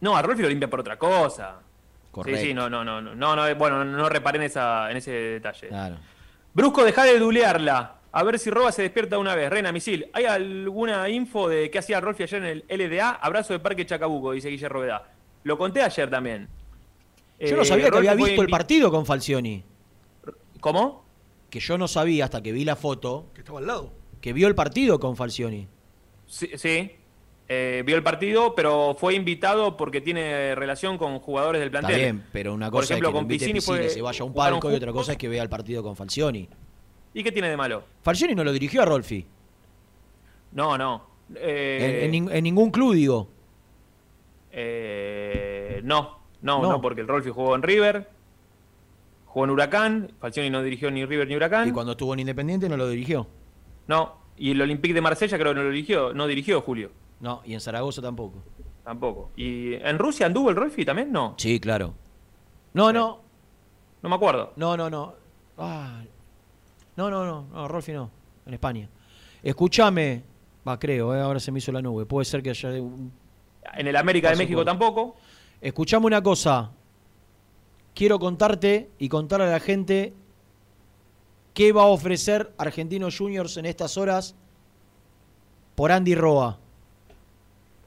No, 0.00 0.16
a 0.16 0.22
Rolfi 0.22 0.42
lo 0.42 0.48
limpia 0.48 0.68
por 0.68 0.80
otra 0.80 0.98
cosa. 0.98 1.56
Correcto. 2.12 2.40
Sí, 2.40 2.48
sí, 2.48 2.54
no, 2.54 2.70
no, 2.70 2.82
no, 2.82 3.00
no, 3.02 3.14
no, 3.14 3.36
no, 3.36 3.54
bueno, 3.56 3.84
no, 3.84 3.96
no 3.96 4.08
reparé 4.08 4.38
en, 4.38 4.44
esa, 4.44 4.90
en 4.90 4.96
ese 4.96 5.10
detalle. 5.10 5.68
Claro. 5.68 5.96
Brusco, 6.54 6.82
deja 6.84 7.04
de 7.04 7.18
dulearla. 7.18 7.95
A 8.18 8.22
ver 8.22 8.38
si 8.38 8.48
Roba 8.48 8.72
se 8.72 8.80
despierta 8.80 9.18
una 9.18 9.34
vez. 9.34 9.50
Rena, 9.50 9.72
misil. 9.72 10.06
¿Hay 10.14 10.24
alguna 10.24 11.06
info 11.10 11.50
de 11.50 11.70
qué 11.70 11.78
hacía 11.80 12.00
Rolfi 12.00 12.22
ayer 12.22 12.42
en 12.42 12.64
el 12.66 12.90
LDA? 12.90 13.10
Abrazo 13.10 13.52
de 13.52 13.58
Parque 13.58 13.84
Chacabuco, 13.84 14.32
dice 14.32 14.48
Guillermo 14.48 14.72
Roveda. 14.80 15.10
Lo 15.44 15.58
conté 15.58 15.82
ayer 15.82 16.08
también. 16.08 16.48
Yo 17.38 17.56
no 17.56 17.62
Eh, 17.62 17.64
sabía 17.66 17.84
que 17.84 17.90
Rolfi 17.90 18.08
había 18.08 18.24
visto 18.24 18.40
el 18.40 18.48
partido 18.48 18.90
con 18.90 19.04
Falcioni. 19.04 19.62
¿Cómo? 20.60 21.04
Que 21.50 21.60
yo 21.60 21.76
no 21.76 21.88
sabía 21.88 22.24
hasta 22.24 22.42
que 22.42 22.52
vi 22.52 22.64
la 22.64 22.74
foto 22.74 23.26
Que 23.34 23.40
estaba 23.40 23.58
al 23.58 23.66
lado. 23.66 23.92
que 24.22 24.32
vio 24.32 24.48
el 24.48 24.54
partido 24.54 24.98
con 24.98 25.14
Falcioni. 25.14 25.68
Sí, 26.26 26.50
sí. 26.56 26.92
Eh, 27.48 27.82
vio 27.84 27.96
el 27.96 28.02
partido, 28.02 28.54
pero 28.54 28.96
fue 28.98 29.14
invitado 29.14 29.76
porque 29.76 30.00
tiene 30.00 30.54
relación 30.54 30.96
con 30.96 31.18
jugadores 31.20 31.60
del 31.60 31.68
Está 31.68 31.80
plantel. 31.80 32.00
bien, 32.00 32.24
pero 32.32 32.54
una 32.54 32.70
Por 32.70 32.80
cosa 32.80 32.94
ejemplo, 32.94 33.10
es 33.10 33.12
que 33.12 33.14
con 33.14 33.22
invite 33.24 33.38
Piscini 33.44 33.58
Piscini, 33.60 33.76
fue- 33.78 33.88
se 33.90 34.00
vaya 34.00 34.22
a 34.22 34.24
un 34.24 34.32
palco 34.32 34.70
y 34.70 34.74
otra 34.74 34.90
cosa 34.92 35.12
es 35.12 35.18
que 35.18 35.28
vea 35.28 35.42
el 35.42 35.50
partido 35.50 35.82
con 35.82 35.94
Falcioni. 35.94 36.48
¿Y 37.16 37.22
qué 37.24 37.32
tiene 37.32 37.48
de 37.48 37.56
malo? 37.56 37.82
Falcioni 38.02 38.34
no 38.34 38.44
lo 38.44 38.52
dirigió 38.52 38.82
a 38.82 38.84
Rolfi. 38.84 39.24
No, 40.52 40.76
no. 40.76 41.06
Eh, 41.34 42.02
En, 42.04 42.14
en 42.14 42.26
nin- 42.26 42.30
en 42.32 42.44
ningún 42.44 42.70
club, 42.70 42.92
digo. 42.94 43.28
eh, 44.52 45.80
no, 45.84 46.18
no, 46.42 46.62
No. 46.62 46.70
no, 46.72 46.80
porque 46.80 47.00
el 47.00 47.08
Rolfi 47.08 47.30
jugó 47.30 47.54
en 47.54 47.62
River, 47.62 48.08
jugó 49.26 49.44
en 49.44 49.50
Huracán, 49.50 50.12
Falcioni 50.20 50.50
no 50.50 50.62
dirigió 50.62 50.90
ni 50.90 51.04
River 51.04 51.28
ni 51.28 51.36
Huracán. 51.36 51.68
Y 51.68 51.72
cuando 51.72 51.92
estuvo 51.92 52.12
en 52.14 52.20
Independiente 52.20 52.68
no 52.68 52.76
lo 52.76 52.88
dirigió. 52.88 53.26
No, 53.86 54.16
y 54.36 54.50
el 54.52 54.60
Olympique 54.62 54.94
de 54.94 55.00
Marsella 55.00 55.38
creo 55.38 55.52
que 55.52 55.56
no 55.56 55.62
lo 55.64 55.70
dirigió, 55.70 56.12
no 56.12 56.26
dirigió 56.26 56.60
Julio, 56.60 56.90
No, 57.20 57.40
y 57.44 57.54
en 57.54 57.60
Zaragoza 57.60 58.02
tampoco. 58.02 58.42
tampoco. 58.84 59.30
¿Y 59.36 59.74
en 59.74 59.98
Rusia 59.98 60.26
anduvo 60.26 60.50
el 60.50 60.56
Rolfi 60.56 60.84
también? 60.84 61.10
No, 61.12 61.34
Sí, 61.38 61.58
claro. 61.60 61.94
No, 62.74 62.92
no. 62.92 63.20
no 64.02 64.08
me 64.08 64.14
acuerdo. 64.14 64.52
No, 64.56 64.76
no, 64.76 64.90
no. 64.90 65.14
Ah, 65.58 66.02
no, 66.96 67.10
no, 67.10 67.24
no, 67.24 67.46
no, 67.52 67.68
Rolfi 67.68 67.92
no. 67.92 68.10
En 68.46 68.54
España. 68.54 68.88
Escúchame. 69.42 70.22
Va, 70.66 70.78
creo, 70.78 71.14
eh, 71.14 71.20
ahora 71.20 71.38
se 71.38 71.52
me 71.52 71.58
hizo 71.58 71.70
la 71.72 71.80
nube. 71.82 72.06
Puede 72.06 72.24
ser 72.24 72.42
que 72.42 72.50
haya 72.50 72.70
un 72.82 73.12
En 73.74 73.86
el 73.86 73.96
América 73.96 74.30
de 74.30 74.36
México 74.36 74.58
por- 74.60 74.64
tampoco. 74.66 75.16
Escuchame 75.60 76.06
una 76.06 76.22
cosa. 76.22 76.70
Quiero 77.94 78.18
contarte 78.18 78.90
y 78.98 79.08
contarle 79.08 79.46
a 79.46 79.50
la 79.50 79.60
gente 79.60 80.12
qué 81.54 81.72
va 81.72 81.82
a 81.82 81.86
ofrecer 81.86 82.52
Argentinos 82.58 83.16
Juniors 83.16 83.56
en 83.56 83.66
estas 83.66 83.96
horas 83.96 84.34
por 85.74 85.92
Andy 85.92 86.14
Roa. 86.14 86.58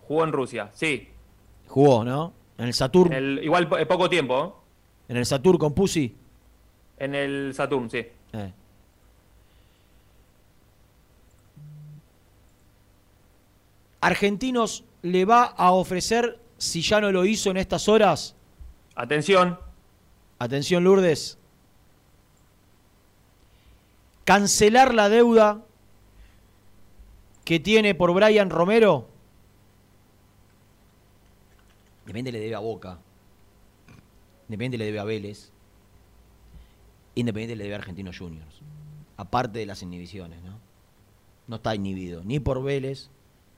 Jugó 0.08 0.24
en 0.24 0.32
Rusia, 0.32 0.70
sí. 0.74 1.08
Jugó, 1.68 2.04
¿no? 2.04 2.34
En 2.58 2.66
el 2.66 2.74
Saturn. 2.74 3.12
En 3.14 3.18
el- 3.18 3.44
igual 3.44 3.70
eh, 3.80 3.86
poco 3.86 4.10
tiempo, 4.10 4.44
¿eh? 4.46 5.12
En 5.12 5.18
el 5.18 5.26
Saturn 5.26 5.58
con 5.58 5.74
Pussy. 5.74 6.16
En 6.98 7.14
el 7.16 7.54
Saturn, 7.54 7.90
sí. 7.90 8.06
Eh. 8.34 8.54
Argentinos 14.02 14.84
le 15.02 15.26
va 15.26 15.44
a 15.44 15.72
ofrecer, 15.72 16.40
si 16.58 16.82
ya 16.82 17.02
no 17.02 17.12
lo 17.12 17.26
hizo 17.26 17.52
en 17.52 17.58
estas 17.58 17.88
horas, 17.88 18.36
Atención, 19.00 19.58
atención 20.40 20.84
Lourdes, 20.84 21.38
cancelar 24.26 24.94
la 24.94 25.08
deuda 25.08 25.64
que 27.46 27.62
tiene 27.62 27.96
por 27.96 28.14
Brian 28.14 28.50
Romero. 28.50 29.08
Independiente 32.02 32.34
le 32.34 32.40
debe 32.42 32.56
a 32.56 32.60
Boca. 32.60 33.00
Independiente 34.50 34.78
le 34.80 34.86
debe 34.86 35.00
a 35.00 35.06
Vélez. 35.06 35.50
Independiente 37.16 37.56
le 37.56 37.64
debe 37.64 37.76
a 37.76 37.78
Argentinos 37.78 38.18
Juniors. 38.18 38.60
Aparte 39.16 39.60
de 39.60 39.66
las 39.66 39.82
inhibiciones, 39.82 40.42
¿no? 40.44 40.60
No 41.48 41.56
está 41.56 41.74
inhibido 41.74 42.22
ni 42.26 42.42
por 42.42 42.62
Vélez, 42.62 43.10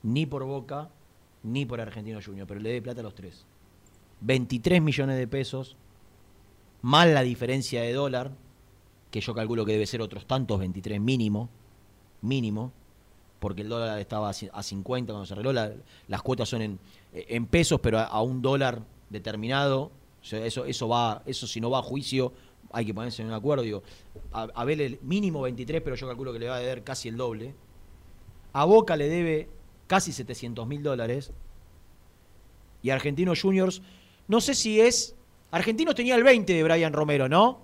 ni 0.02 0.26
por 0.26 0.44
Boca, 0.44 0.90
ni 1.42 1.66
por 1.66 1.80
Argentinos 1.80 2.24
Juniors, 2.26 2.48
pero 2.48 2.60
le 2.60 2.68
debe 2.70 2.82
plata 2.82 3.00
a 3.00 3.04
los 3.04 3.14
tres. 3.14 3.46
23 4.20 4.80
millones 4.80 5.16
de 5.18 5.26
pesos, 5.26 5.76
más 6.82 7.06
la 7.08 7.22
diferencia 7.22 7.82
de 7.82 7.92
dólar, 7.92 8.32
que 9.10 9.20
yo 9.20 9.34
calculo 9.34 9.64
que 9.64 9.72
debe 9.72 9.86
ser 9.86 10.00
otros 10.00 10.26
tantos 10.26 10.58
23 10.58 11.00
mínimo, 11.00 11.48
mínimo, 12.22 12.72
porque 13.40 13.62
el 13.62 13.68
dólar 13.68 13.98
estaba 13.98 14.28
a 14.28 14.32
ci- 14.32 14.50
a 14.52 14.62
50 14.62 15.12
cuando 15.12 15.26
se 15.26 15.34
arregló, 15.34 15.52
la- 15.52 15.72
las 16.08 16.22
cuotas 16.22 16.48
son 16.48 16.62
en, 16.62 16.78
en 17.12 17.46
pesos, 17.46 17.80
pero 17.80 17.98
a, 17.98 18.22
un 18.22 18.40
dólar 18.42 18.82
determinado, 19.10 19.90
eso, 20.22 20.64
eso 20.64 20.88
va, 20.88 21.22
eso 21.26 21.46
si 21.46 21.60
no 21.60 21.68
va 21.70 21.80
a 21.80 21.82
juicio, 21.82 22.32
hay 22.72 22.86
que 22.86 22.94
ponerse 22.94 23.22
en 23.22 23.28
un 23.28 23.34
acuerdo, 23.34 23.64
digo, 23.64 23.82
a, 24.32 24.42
a 24.54 24.64
Vélez 24.64 25.02
mínimo 25.02 25.42
23, 25.42 25.82
pero 25.82 25.96
yo 25.96 26.06
calculo 26.06 26.32
que 26.32 26.38
le 26.38 26.48
va 26.48 26.56
a 26.56 26.60
deber 26.60 26.84
casi 26.84 27.08
el 27.08 27.16
doble. 27.16 27.54
A 28.52 28.64
Boca 28.64 28.96
le 28.96 29.08
debe 29.08 29.48
casi 29.92 30.10
700 30.10 30.66
mil 30.66 30.82
dólares. 30.82 31.32
Y 32.82 32.88
Argentinos 32.88 33.42
Juniors, 33.42 33.82
no 34.26 34.40
sé 34.40 34.54
si 34.54 34.80
es. 34.80 35.14
Argentinos 35.50 35.94
tenía 35.94 36.14
el 36.14 36.22
20 36.24 36.50
de 36.54 36.62
Brian 36.62 36.94
Romero, 36.94 37.28
¿no? 37.28 37.60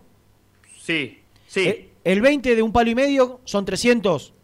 sí, 0.78 1.20
sí. 1.46 1.60
Eh, 1.68 1.90
El 2.04 2.20
20 2.20 2.54
de 2.54 2.60
un 2.62 2.70
palo 2.70 2.90
y 2.90 2.94
medio 2.94 3.40
son 3.44 3.64
300. 3.64 4.34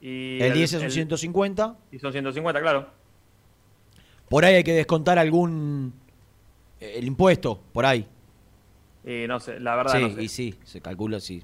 y 0.00 0.40
El 0.40 0.52
10 0.54 0.72
es 0.74 0.78
un 0.78 0.84
el- 0.86 0.92
150. 0.92 1.76
Y 1.90 1.98
son 1.98 2.12
150, 2.12 2.60
claro. 2.60 2.88
Por 4.28 4.44
ahí 4.44 4.54
hay 4.54 4.64
que 4.64 4.72
descontar 4.72 5.18
algún 5.18 5.92
El 6.78 7.04
impuesto, 7.04 7.60
por 7.72 7.84
ahí. 7.84 8.06
Y 9.04 9.26
no 9.26 9.40
sé, 9.40 9.58
la 9.58 9.74
verdad 9.74 9.92
sí, 9.96 10.02
no 10.02 10.14
sé. 10.14 10.22
y 10.22 10.28
sí, 10.28 10.54
se 10.62 10.80
calcula 10.80 11.18
sí. 11.18 11.42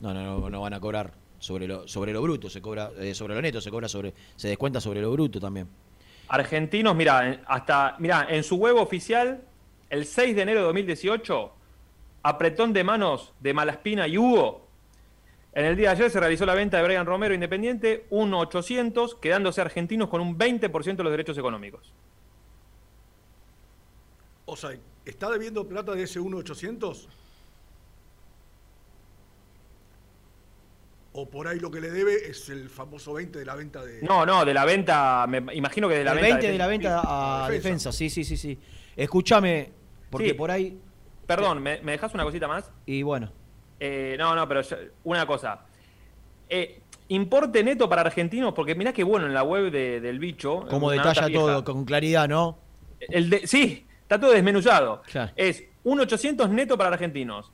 No, 0.00 0.12
no, 0.12 0.40
no, 0.40 0.50
no 0.50 0.60
van 0.62 0.74
a 0.74 0.80
cobrar 0.80 1.14
sobre 1.42 1.66
lo, 1.66 1.88
sobre 1.88 2.12
lo 2.12 2.22
bruto, 2.22 2.48
se 2.48 2.62
cobra, 2.62 2.92
eh, 2.98 3.14
sobre 3.14 3.34
lo 3.34 3.42
neto, 3.42 3.60
se 3.60 3.68
cobra 3.68 3.88
sobre, 3.88 4.14
se 4.36 4.46
descuenta 4.46 4.80
sobre 4.80 5.00
lo 5.00 5.10
bruto 5.10 5.40
también. 5.40 5.68
Argentinos, 6.28 6.94
mira, 6.94 7.28
en- 7.28 7.40
hasta, 7.46 7.96
mira, 7.98 8.28
en 8.30 8.44
su 8.44 8.56
web 8.56 8.76
oficial, 8.76 9.42
el 9.90 10.06
6 10.06 10.36
de 10.36 10.42
enero 10.42 10.60
de 10.60 10.66
2018, 10.66 11.52
apretón 12.22 12.72
de 12.72 12.84
manos 12.84 13.32
de 13.40 13.52
Malaspina 13.54 14.06
y 14.06 14.16
Hugo. 14.16 14.68
En 15.52 15.64
el 15.64 15.76
día 15.76 15.88
de 15.88 15.96
ayer 15.96 16.10
se 16.10 16.20
realizó 16.20 16.46
la 16.46 16.54
venta 16.54 16.76
de 16.78 16.84
Brian 16.84 17.04
Romero 17.06 17.34
Independiente, 17.34 18.06
1.800, 18.10 19.18
quedándose 19.20 19.60
argentinos 19.60 20.08
con 20.08 20.20
un 20.20 20.38
20% 20.38 20.96
de 20.96 21.02
los 21.02 21.10
derechos 21.10 21.36
económicos. 21.36 21.92
O 24.44 24.56
sea, 24.56 24.70
¿está 25.04 25.28
debiendo 25.28 25.66
plata 25.66 25.92
de 25.92 26.04
ese 26.04 26.20
1.800? 26.20 27.06
O 31.14 31.28
por 31.28 31.46
ahí 31.46 31.58
lo 31.60 31.70
que 31.70 31.80
le 31.80 31.90
debe 31.90 32.14
es 32.30 32.48
el 32.48 32.70
famoso 32.70 33.12
20 33.14 33.38
de 33.38 33.44
la 33.44 33.54
venta 33.54 33.84
de. 33.84 34.00
No, 34.02 34.24
no, 34.24 34.44
de 34.46 34.54
la 34.54 34.64
venta, 34.64 35.26
me 35.28 35.42
imagino 35.54 35.88
que 35.88 35.96
de 35.96 36.04
la 36.04 36.12
el 36.12 36.16
venta. 36.20 36.36
20 36.36 36.52
de 36.52 36.58
la 36.58 36.66
venta 36.66 37.02
a 37.44 37.50
defensa. 37.50 37.92
sí, 37.92 38.08
sí, 38.08 38.24
sí, 38.24 38.36
sí. 38.36 38.58
Escúchame, 38.96 39.72
porque 40.10 40.28
Sí. 40.28 40.34
por 40.34 40.50
ahí. 40.50 40.78
Perdón, 41.26 41.62
¿me, 41.62 41.80
me 41.82 41.92
dejas 41.92 42.14
una 42.14 42.24
cosita 42.24 42.48
más? 42.48 42.70
Y 42.86 43.02
bueno, 43.02 43.30
Eh, 43.80 44.14
no, 44.18 44.34
no, 44.34 44.46
pero 44.48 44.62
yo- 44.62 44.76
una 45.04 45.26
cosa. 45.26 45.60
Eh, 46.48 46.80
importe 47.08 47.62
neto 47.64 47.88
para 47.88 48.02
argentinos, 48.02 48.54
porque 48.54 48.74
mirá 48.74 48.92
que 48.92 49.02
bueno 49.04 49.26
en 49.26 49.34
la 49.34 49.42
web 49.42 49.70
de- 49.70 50.00
del 50.00 50.18
bicho. 50.18 50.66
como 50.70 50.90
detalla 50.90 51.28
todo 51.30 51.64
con 51.64 51.84
claridad, 51.84 52.28
¿no? 52.28 52.58
El 53.00 53.28
de, 53.28 53.46
sí, 53.46 53.86
está 54.02 54.18
todo 54.20 54.30
desmenuzado. 54.32 55.02
Claro. 55.10 55.32
Es 55.36 55.64
1.800 55.84 56.48
neto 56.50 56.78
para 56.78 56.90
argentinos, 56.90 57.50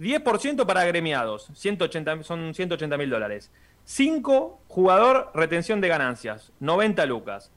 10% 0.00 0.64
para 0.64 0.80
agremiados, 0.80 1.50
180, 1.54 2.22
son 2.22 2.54
180 2.54 2.96
mil 2.96 3.10
dólares. 3.10 3.52
5 3.84 4.62
jugador 4.66 5.30
retención 5.34 5.80
de 5.80 5.88
ganancias, 5.88 6.52
90 6.60 7.04
lucas. 7.06 7.52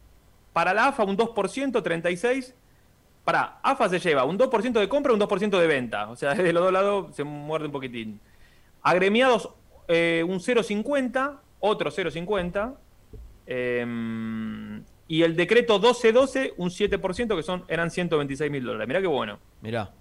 Para 0.51 0.73
la 0.73 0.87
AFA 0.87 1.03
un 1.05 1.17
2%, 1.17 1.81
36. 1.81 2.53
Para 3.23 3.59
AFA 3.63 3.87
se 3.87 3.99
lleva 3.99 4.25
un 4.25 4.37
2% 4.37 4.73
de 4.73 4.89
compra, 4.89 5.13
un 5.13 5.19
2% 5.19 5.57
de 5.57 5.67
venta. 5.67 6.09
O 6.09 6.15
sea, 6.15 6.33
de 6.35 6.51
los 6.51 6.63
dos 6.63 6.73
lados 6.73 7.15
se 7.15 7.23
muerde 7.23 7.67
un 7.67 7.71
poquitín. 7.71 8.19
Agremiados 8.81 9.49
eh, 9.87 10.23
un 10.27 10.39
0,50, 10.39 11.39
otro 11.61 11.91
0,50. 11.91 12.75
em, 13.45 14.83
y 15.07 15.23
el 15.23 15.35
decreto 15.35 15.79
1212, 15.79 16.53
un 16.57 16.69
7%, 16.69 17.35
que 17.35 17.43
son, 17.43 17.63
eran 17.69 17.89
126 17.89 18.51
mil 18.51 18.63
dólares. 18.65 18.87
Mirá 18.87 19.01
qué 19.01 19.07
bueno. 19.07 19.39
Mirá. 19.61 19.91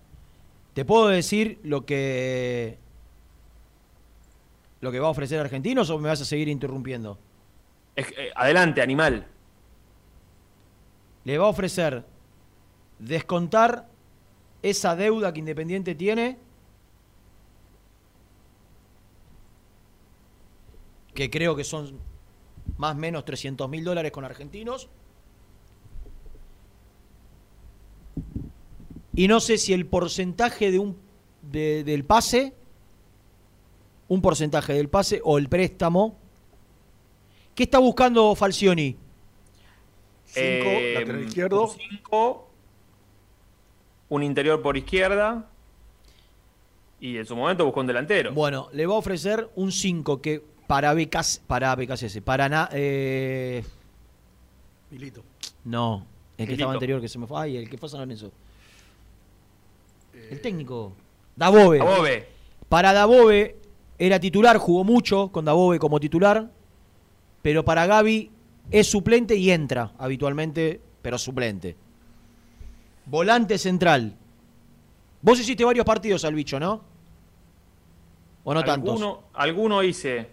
¿Te 0.74 0.85
puedo 0.85 1.09
decir 1.09 1.61
lo 1.65 1.85
que. 1.85 2.78
lo 4.81 4.90
que 4.90 4.99
va 5.01 5.09
a 5.09 5.11
ofrecer 5.11 5.39
Argentinos 5.39 5.90
o 5.90 5.99
me 5.99 6.09
vas 6.09 6.20
a 6.20 6.24
seguir 6.24 6.49
interrumpiendo? 6.49 7.19
Es- 7.94 8.11
eh, 8.16 8.31
adelante, 8.35 8.81
animal. 8.82 9.27
Le 11.24 11.39
va 11.39 11.44
a 11.47 11.49
ofrecer 11.49 12.05
descontar 12.99 13.89
esa 14.62 14.97
deuda 14.97 15.32
que 15.32 15.40
Independiente 15.40 15.94
tiene. 15.94 16.39
Que 21.15 21.31
creo 21.31 21.55
que 21.55 21.65
son 21.65 21.99
más 22.78 22.94
o 22.94 22.99
menos 22.99 23.24
300 23.24 23.69
mil 23.69 23.85
dólares 23.85 24.11
con 24.12 24.24
argentinos. 24.24 24.89
Y 29.15 29.29
no 29.29 29.41
sé 29.41 29.59
si 29.59 29.73
el 29.73 29.87
porcentaje 29.87 30.71
de 30.71 30.79
un, 30.79 30.97
de- 31.43 31.85
del 31.85 32.05
pase, 32.05 32.55
un 34.09 34.23
porcentaje 34.23 34.73
del 34.75 34.89
pase 34.89 35.21
o 35.25 35.39
el 35.39 35.49
préstamo. 35.49 36.17
¿Qué 37.55 37.65
está 37.65 37.79
buscando 37.79 38.35
Falcioni? 38.35 38.97
Cinco, 40.25 40.69
lateral 40.95 41.25
izquierdo. 41.27 41.75
5, 41.91 42.49
un 44.09 44.23
interior 44.23 44.63
por 44.63 44.77
izquierda. 44.77 45.49
Y 47.01 47.19
en 47.19 47.27
su 47.27 47.37
momento 47.37 47.65
buscó 47.65 47.81
un 47.81 47.87
delantero. 47.89 48.33
Bueno, 48.33 48.69
le 48.73 48.87
va 48.87 48.95
a 48.95 48.99
ofrecer 48.99 49.51
un 49.57 49.73
5 49.73 50.23
que 50.23 50.43
para 50.67 50.95
BKC, 50.95 51.41
para 51.47 51.75
BKCS, 51.75 52.23
para 52.23 52.49
na- 52.49 52.69
eh, 52.73 53.63
Milito. 54.91 55.23
no, 55.65 56.07
el 56.39 56.47
que 56.47 56.53
Milito. 56.53 56.55
estaba 56.63 56.73
anterior 56.75 57.01
que 57.01 57.09
se 57.09 57.19
me 57.19 57.27
fue, 57.27 57.41
ay, 57.43 57.57
el 57.59 57.69
que 57.69 57.77
fue 57.77 57.89
a 57.89 57.91
San 57.91 58.01
Lorenzo. 58.01 58.33
El 60.31 60.40
técnico 60.40 60.93
Dabove. 61.36 61.78
Dabove. 61.78 62.28
Para 62.69 62.93
Dabove 62.93 63.57
era 63.99 64.19
titular, 64.19 64.57
jugó 64.59 64.85
mucho 64.85 65.31
con 65.31 65.44
Dabove 65.44 65.78
como 65.78 66.01
titular, 66.01 66.51
pero 67.43 67.65
para 67.65 67.86
Gaby 67.86 68.31
es 68.70 68.90
suplente 68.90 69.36
y 69.36 69.51
entra 69.51 69.93
habitualmente, 69.99 70.81
pero 71.03 71.19
suplente. 71.19 71.77
Volante 73.07 73.59
central. 73.59 74.16
Vos 75.20 75.39
hiciste 75.39 75.65
varios 75.65 75.85
partidos 75.85 76.24
al 76.24 76.35
bicho, 76.35 76.59
¿no? 76.59 76.82
¿O 78.44 78.55
no 78.55 78.65
tantos? 78.65 78.94
Alguno, 78.94 79.23
alguno 79.35 79.82
hice. 79.82 80.28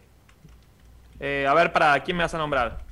Eh, 1.19 1.45
a 1.47 1.53
ver, 1.53 1.71
para 1.71 2.01
quién 2.03 2.17
me 2.17 2.23
vas 2.23 2.33
a 2.33 2.37
nombrar. 2.37 2.83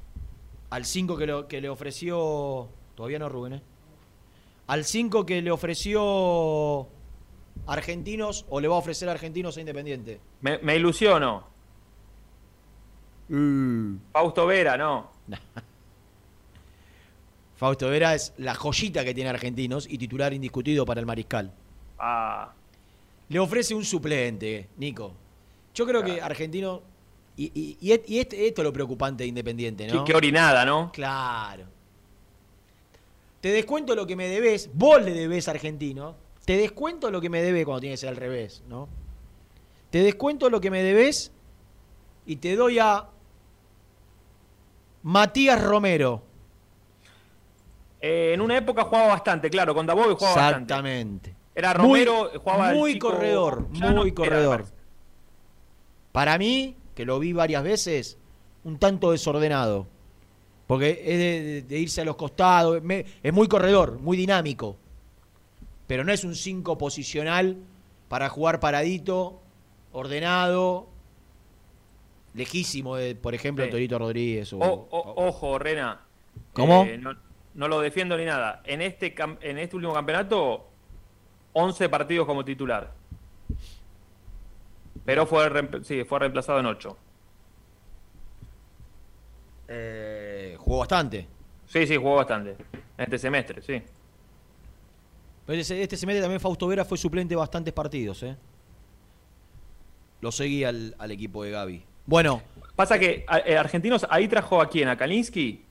Al 0.70 0.86
5 0.86 1.18
que, 1.18 1.46
que 1.48 1.62
le 1.62 1.70
ofreció. 1.70 2.68
Todavía 2.96 3.20
no, 3.20 3.30
Rubén, 3.30 3.54
¿eh? 3.54 3.62
Al 4.68 4.84
5 4.86 5.26
que 5.26 5.42
le 5.42 5.50
ofreció 5.52 6.88
Argentinos 7.68 8.46
o 8.50 8.60
le 8.60 8.68
va 8.68 8.76
a 8.76 8.80
ofrecer 8.80 9.08
Argentinos 9.10 9.58
a 9.58 9.60
Independiente. 9.62 10.20
Me, 10.42 10.58
me 10.60 10.76
ilusiono. 10.76 11.44
Fausto 14.14 14.46
Vera, 14.46 14.78
no. 14.78 15.12
Fausto 17.56 17.90
Vera 17.90 18.14
es 18.14 18.34
la 18.38 18.54
joyita 18.56 19.04
que 19.04 19.14
tiene 19.14 19.30
Argentinos 19.30 19.88
y 19.90 19.98
titular 19.98 20.34
indiscutido 20.34 20.86
para 20.86 21.00
el 21.00 21.06
Mariscal. 21.06 21.52
Ah, 22.00 22.54
Le 23.30 23.40
ofrece 23.40 23.74
un 23.74 23.84
suplente, 23.84 24.70
Nico. 24.78 25.14
Yo 25.74 25.86
creo 25.86 26.04
que 26.04 26.22
Argentino. 26.22 26.82
Y, 27.36 27.52
y- 27.54 27.78
y 27.82 27.92
et- 27.92 28.10
y 28.10 28.20
este- 28.20 28.48
esto 28.48 28.62
es 28.62 28.64
lo 28.66 28.74
preocupante 28.74 29.24
de 29.24 29.28
Independiente, 29.28 29.86
qué, 29.88 29.94
¿no? 29.94 30.04
qué 30.06 30.14
orinada, 30.16 30.66
¿no? 30.66 30.92
Claro. 30.92 31.66
Te 33.42 33.50
descuento 33.50 33.96
lo 33.96 34.08
que 34.08 34.16
me 34.16 34.28
debes. 34.28 34.70
Vos 34.74 35.02
le 35.04 35.12
debes 35.14 35.48
a 35.48 35.52
Argentino. 35.52 36.16
Te 36.46 36.58
descuento 36.58 37.12
lo 37.12 37.22
que 37.22 37.30
me 37.30 37.42
debe 37.42 37.66
cuando 37.66 37.82
tiene 37.82 37.94
que 37.94 37.98
ser 37.98 38.10
al 38.10 38.16
revés, 38.16 38.64
¿no? 38.68 38.88
Te 39.90 40.00
descuento 40.02 40.50
lo 40.50 40.60
que 40.62 40.72
me 40.72 40.82
debes 40.84 41.32
y 42.26 42.38
te 42.38 42.56
doy 42.56 42.80
a 42.80 43.08
Matías 45.04 45.62
Romero. 45.62 46.24
Eh, 48.02 48.32
en 48.34 48.42
una 48.42 48.58
época 48.58 48.84
jugaba 48.84 49.08
bastante, 49.08 49.50
claro, 49.50 49.74
con 49.74 49.86
Dabove 49.86 50.14
jugaba 50.14 50.36
bastante. 50.36 50.74
Exactamente. 50.74 51.36
Era 51.56 51.74
Muy- 51.76 52.06
Romero, 52.06 52.32
jugaba 52.40 52.72
el 52.72 52.78
Muy 52.78 52.94
chico 52.94 53.10
corredor, 53.10 53.68
Llano, 53.72 54.02
muy 54.02 54.12
corredor. 54.12 54.66
Para 56.12 56.38
mí, 56.38 56.76
que 56.94 57.06
lo 57.06 57.20
vi 57.20 57.34
varias 57.34 57.64
veces, 57.64 58.18
un 58.64 58.78
tanto 58.78 59.12
desordenado. 59.12 59.88
Porque 60.68 61.02
es 61.04 61.18
de, 61.18 61.42
de- 61.44 61.62
de 61.64 61.80
irse 61.80 62.02
a 62.02 62.06
los 62.06 62.16
costados, 62.18 62.82
me- 62.84 63.06
es 63.24 63.34
muy 63.34 63.48
corredor, 63.48 64.00
muy 64.00 64.18
dinámico. 64.18 64.76
Pero 65.88 66.04
no 66.04 66.12
es 66.12 66.24
un 66.26 66.36
5 66.36 66.78
posicional 66.78 67.58
para 68.10 68.28
jugar 68.30 68.60
paradito, 68.60 69.40
ordenado, 69.94 70.88
lejísimo 72.34 72.98
de, 72.98 73.16
por 73.16 73.34
ejemplo, 73.34 73.64
Sí. 73.66 73.72
Torito 73.72 73.98
Rodríguez. 73.98 74.52
o- 74.54 74.58
O- 74.60 74.88
o- 74.92 75.28
ojo, 75.28 75.58
Rena. 75.58 76.02
¿Cómo? 76.54 76.84
Eh, 76.84 76.98
no, 76.98 77.16
no 77.56 77.68
lo 77.70 77.80
defiendo 77.80 78.18
ni 78.18 78.26
nada. 78.26 78.62
En 78.66 78.82
este, 78.82 79.16
cam- 79.16 79.38
en 79.42 79.58
este 79.58 79.76
último 79.78 79.94
campeonato, 79.94 80.68
11 81.54 81.88
partidos 81.90 82.28
como 82.28 82.44
titular. 82.46 82.94
Pero 85.06 85.26
fue, 85.26 85.50
sí, 85.84 86.04
fue 86.04 86.20
reemplazado 86.20 86.60
en 86.60 86.66
8. 86.66 86.98
Eh, 89.70 90.17
jugó 90.68 90.80
bastante. 90.80 91.26
Sí, 91.66 91.88
sí, 91.88 91.96
jugó 91.96 92.16
bastante. 92.18 92.52
En 92.98 93.04
este 93.06 93.18
semestre, 93.18 93.62
sí. 93.62 93.82
Pero 95.46 95.62
ese- 95.62 95.82
este 95.82 95.96
semestre 95.96 96.22
también 96.22 96.42
Fausto 96.42 96.68
Vera 96.68 96.84
fue 96.84 96.98
suplente 96.98 97.32
de 97.34 97.38
bastantes 97.38 97.74
partidos, 97.74 98.22
¿eh? 98.24 98.36
Lo 100.20 100.32
seguía 100.32 100.70
al, 100.70 100.94
al 100.98 101.12
equipo 101.12 101.44
de 101.44 101.52
Gaby. 101.52 101.84
Bueno, 102.06 102.42
Pasa 102.76 103.00
que 103.00 103.26
eh, 103.46 103.58
Argentinos 103.58 104.06
ahí 104.10 104.28
trajo 104.28 104.62
a 104.62 104.70
quién, 104.70 104.88
a 104.88 104.96
Kalinsky, 104.98 105.64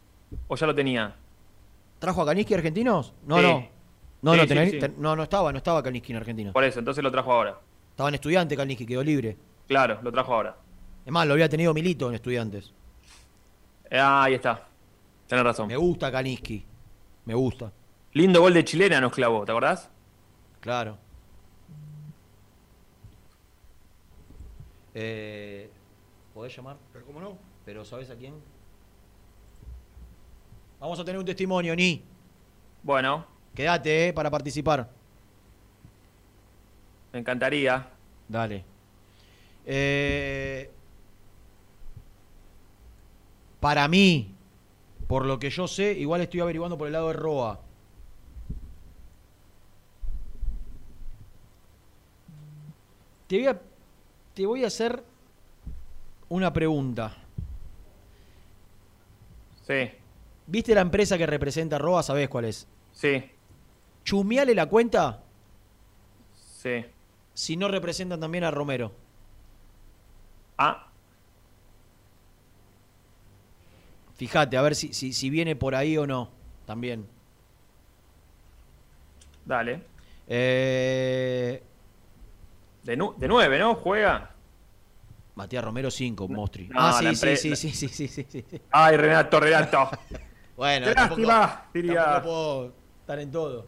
o 0.49 0.57
ya 0.57 0.67
lo 0.67 0.75
tenía. 0.75 1.15
¿trajo 2.01 2.21
a 2.23 2.27
Kaniski 2.27 2.53
argentinos? 2.55 3.13
No, 3.27 3.37
Sí. 3.37 3.43
no. 3.43 3.69
No, 4.23 4.33
Sí, 4.33 4.39
no, 4.39 4.43
sí, 4.47 4.49
tenés- 4.55 4.71
sí. 4.73 4.79
ten- 4.81 4.95
no, 4.99 5.15
no 5.15 5.23
estaba, 5.23 5.53
no 5.53 5.59
estaba 5.59 5.83
Kaniski 5.83 6.13
en 6.13 6.17
Argentina. 6.19 6.53
Por 6.53 6.65
eso, 6.65 6.79
entonces 6.81 7.03
lo 7.05 7.11
trajo 7.13 7.33
ahora. 7.33 7.59
Estaba 7.91 8.09
en 8.09 8.17
estudiante 8.17 8.57
Kaniski, 8.57 8.85
quedó 8.87 9.03
libre. 9.05 9.37
Claro, 9.69 9.99
lo 10.03 10.11
trajo 10.11 10.35
ahora. 10.35 10.57
Es 11.05 11.13
más, 11.13 11.27
lo 11.27 11.35
había 11.35 11.49
tenido 11.49 11.73
Milito 11.73 12.09
en 12.09 12.15
estudiantes. 12.17 12.73
Eh, 13.91 13.99
ah, 13.99 14.25
ahí 14.25 14.35
está. 14.35 14.67
Tenés 15.27 15.45
razón. 15.45 15.69
Me 15.69 15.77
gusta 15.77 16.11
Kaniski. 16.11 16.65
Me 17.25 17.35
gusta. 17.35 17.73
Lindo 18.13 18.41
gol 18.41 18.55
de 18.55 18.65
chilena 18.65 19.01
nos 19.01 19.13
clavó, 19.13 19.45
¿te 19.45 19.53
acordás? 19.53 19.91
Claro. 20.61 20.97
Eh, 24.95 25.71
¿Podés 26.33 26.57
llamar? 26.57 26.77
Pero 26.93 27.05
cómo 27.05 27.21
no. 27.21 27.37
¿Pero 27.65 27.85
sabes 27.85 28.09
a 28.11 28.15
quién? 28.17 28.35
Vamos 30.81 30.99
a 31.01 31.05
tener 31.05 31.19
un 31.19 31.25
testimonio, 31.25 31.75
Ni. 31.75 32.03
Bueno, 32.83 33.27
Quédate, 33.55 34.09
eh, 34.09 34.13
para 34.13 34.31
participar. 34.31 34.89
me 37.13 37.19
encantaría. 37.21 37.89
Dale. 38.29 38.63
Eh, 39.65 40.71
para 43.59 43.89
mí, 43.89 44.36
por 45.07 45.25
lo 45.25 45.39
que 45.39 45.51
yo 45.51 45.69
sé, 45.69 45.93
igual 45.93 46.21
estoy 46.21 46.41
averiguando 46.41 46.77
por 46.77 46.87
el 46.89 46.93
lado 46.93 47.09
de 47.09 47.15
Roa. 47.15 47.61
Te 53.27 53.37
voy 53.39 53.47
a, 53.49 53.61
te 54.35 54.47
voy 54.47 54.65
a 54.65 54.69
hacer 54.69 55.03
una 56.29 56.53
pregunta. 56.53 57.17
Sí, 59.67 59.91
¿Viste 60.47 60.75
la 60.77 60.81
empresa 60.81 61.19
que 61.19 61.27
representa 61.27 61.75
a 61.77 61.79
Roa? 61.81 62.03
¿Sabés 62.05 62.29
cuál 62.29 62.45
es? 62.45 62.69
sí, 62.93 63.31
¿Chumeale 64.05 64.55
la 64.55 64.67
cuenta 64.67 65.25
sí. 66.37 66.85
si 67.35 67.57
no 67.57 67.67
representan 67.67 68.21
también 68.21 68.45
a 68.45 68.53
Romero? 68.53 68.93
Ah, 70.57 70.89
Fíjate, 74.17 74.57
a 74.57 74.63
ver 74.63 74.75
si, 74.75 74.93
si, 74.95 75.13
si 75.13 75.31
viene 75.31 75.57
por 75.57 75.75
ahí 75.75 75.97
o 75.99 76.07
no. 76.07 76.31
También. 76.65 77.07
dale. 79.45 79.81
Eh, 80.27 81.63
De, 82.83 82.97
nu- 82.97 83.15
de 83.17 83.29
nueve, 83.29 83.59
¿no? 83.59 83.75
Juega. 83.77 84.31
Matías 85.37 85.63
Romero 85.63 85.91
5, 85.91 86.29
Mostri. 86.29 86.69
no, 86.69 86.75
ah, 86.81 86.93
sí, 86.99 87.15
sí, 87.15 87.37
sí, 87.37 87.57
sí, 87.57 87.71
sí, 87.71 87.89
sí, 87.89 88.09
sí, 88.09 88.27
sí. 88.29 88.45
Ay, 88.71 88.97
Renato, 88.97 89.39
Renato. 89.41 89.91
Bueno, 90.57 90.87
lástima, 90.87 91.67
diría. 91.75 92.03
tampoco 92.03 92.23
puedo 92.25 92.73
estar 93.01 93.19
en 93.19 93.31
todo. 93.31 93.67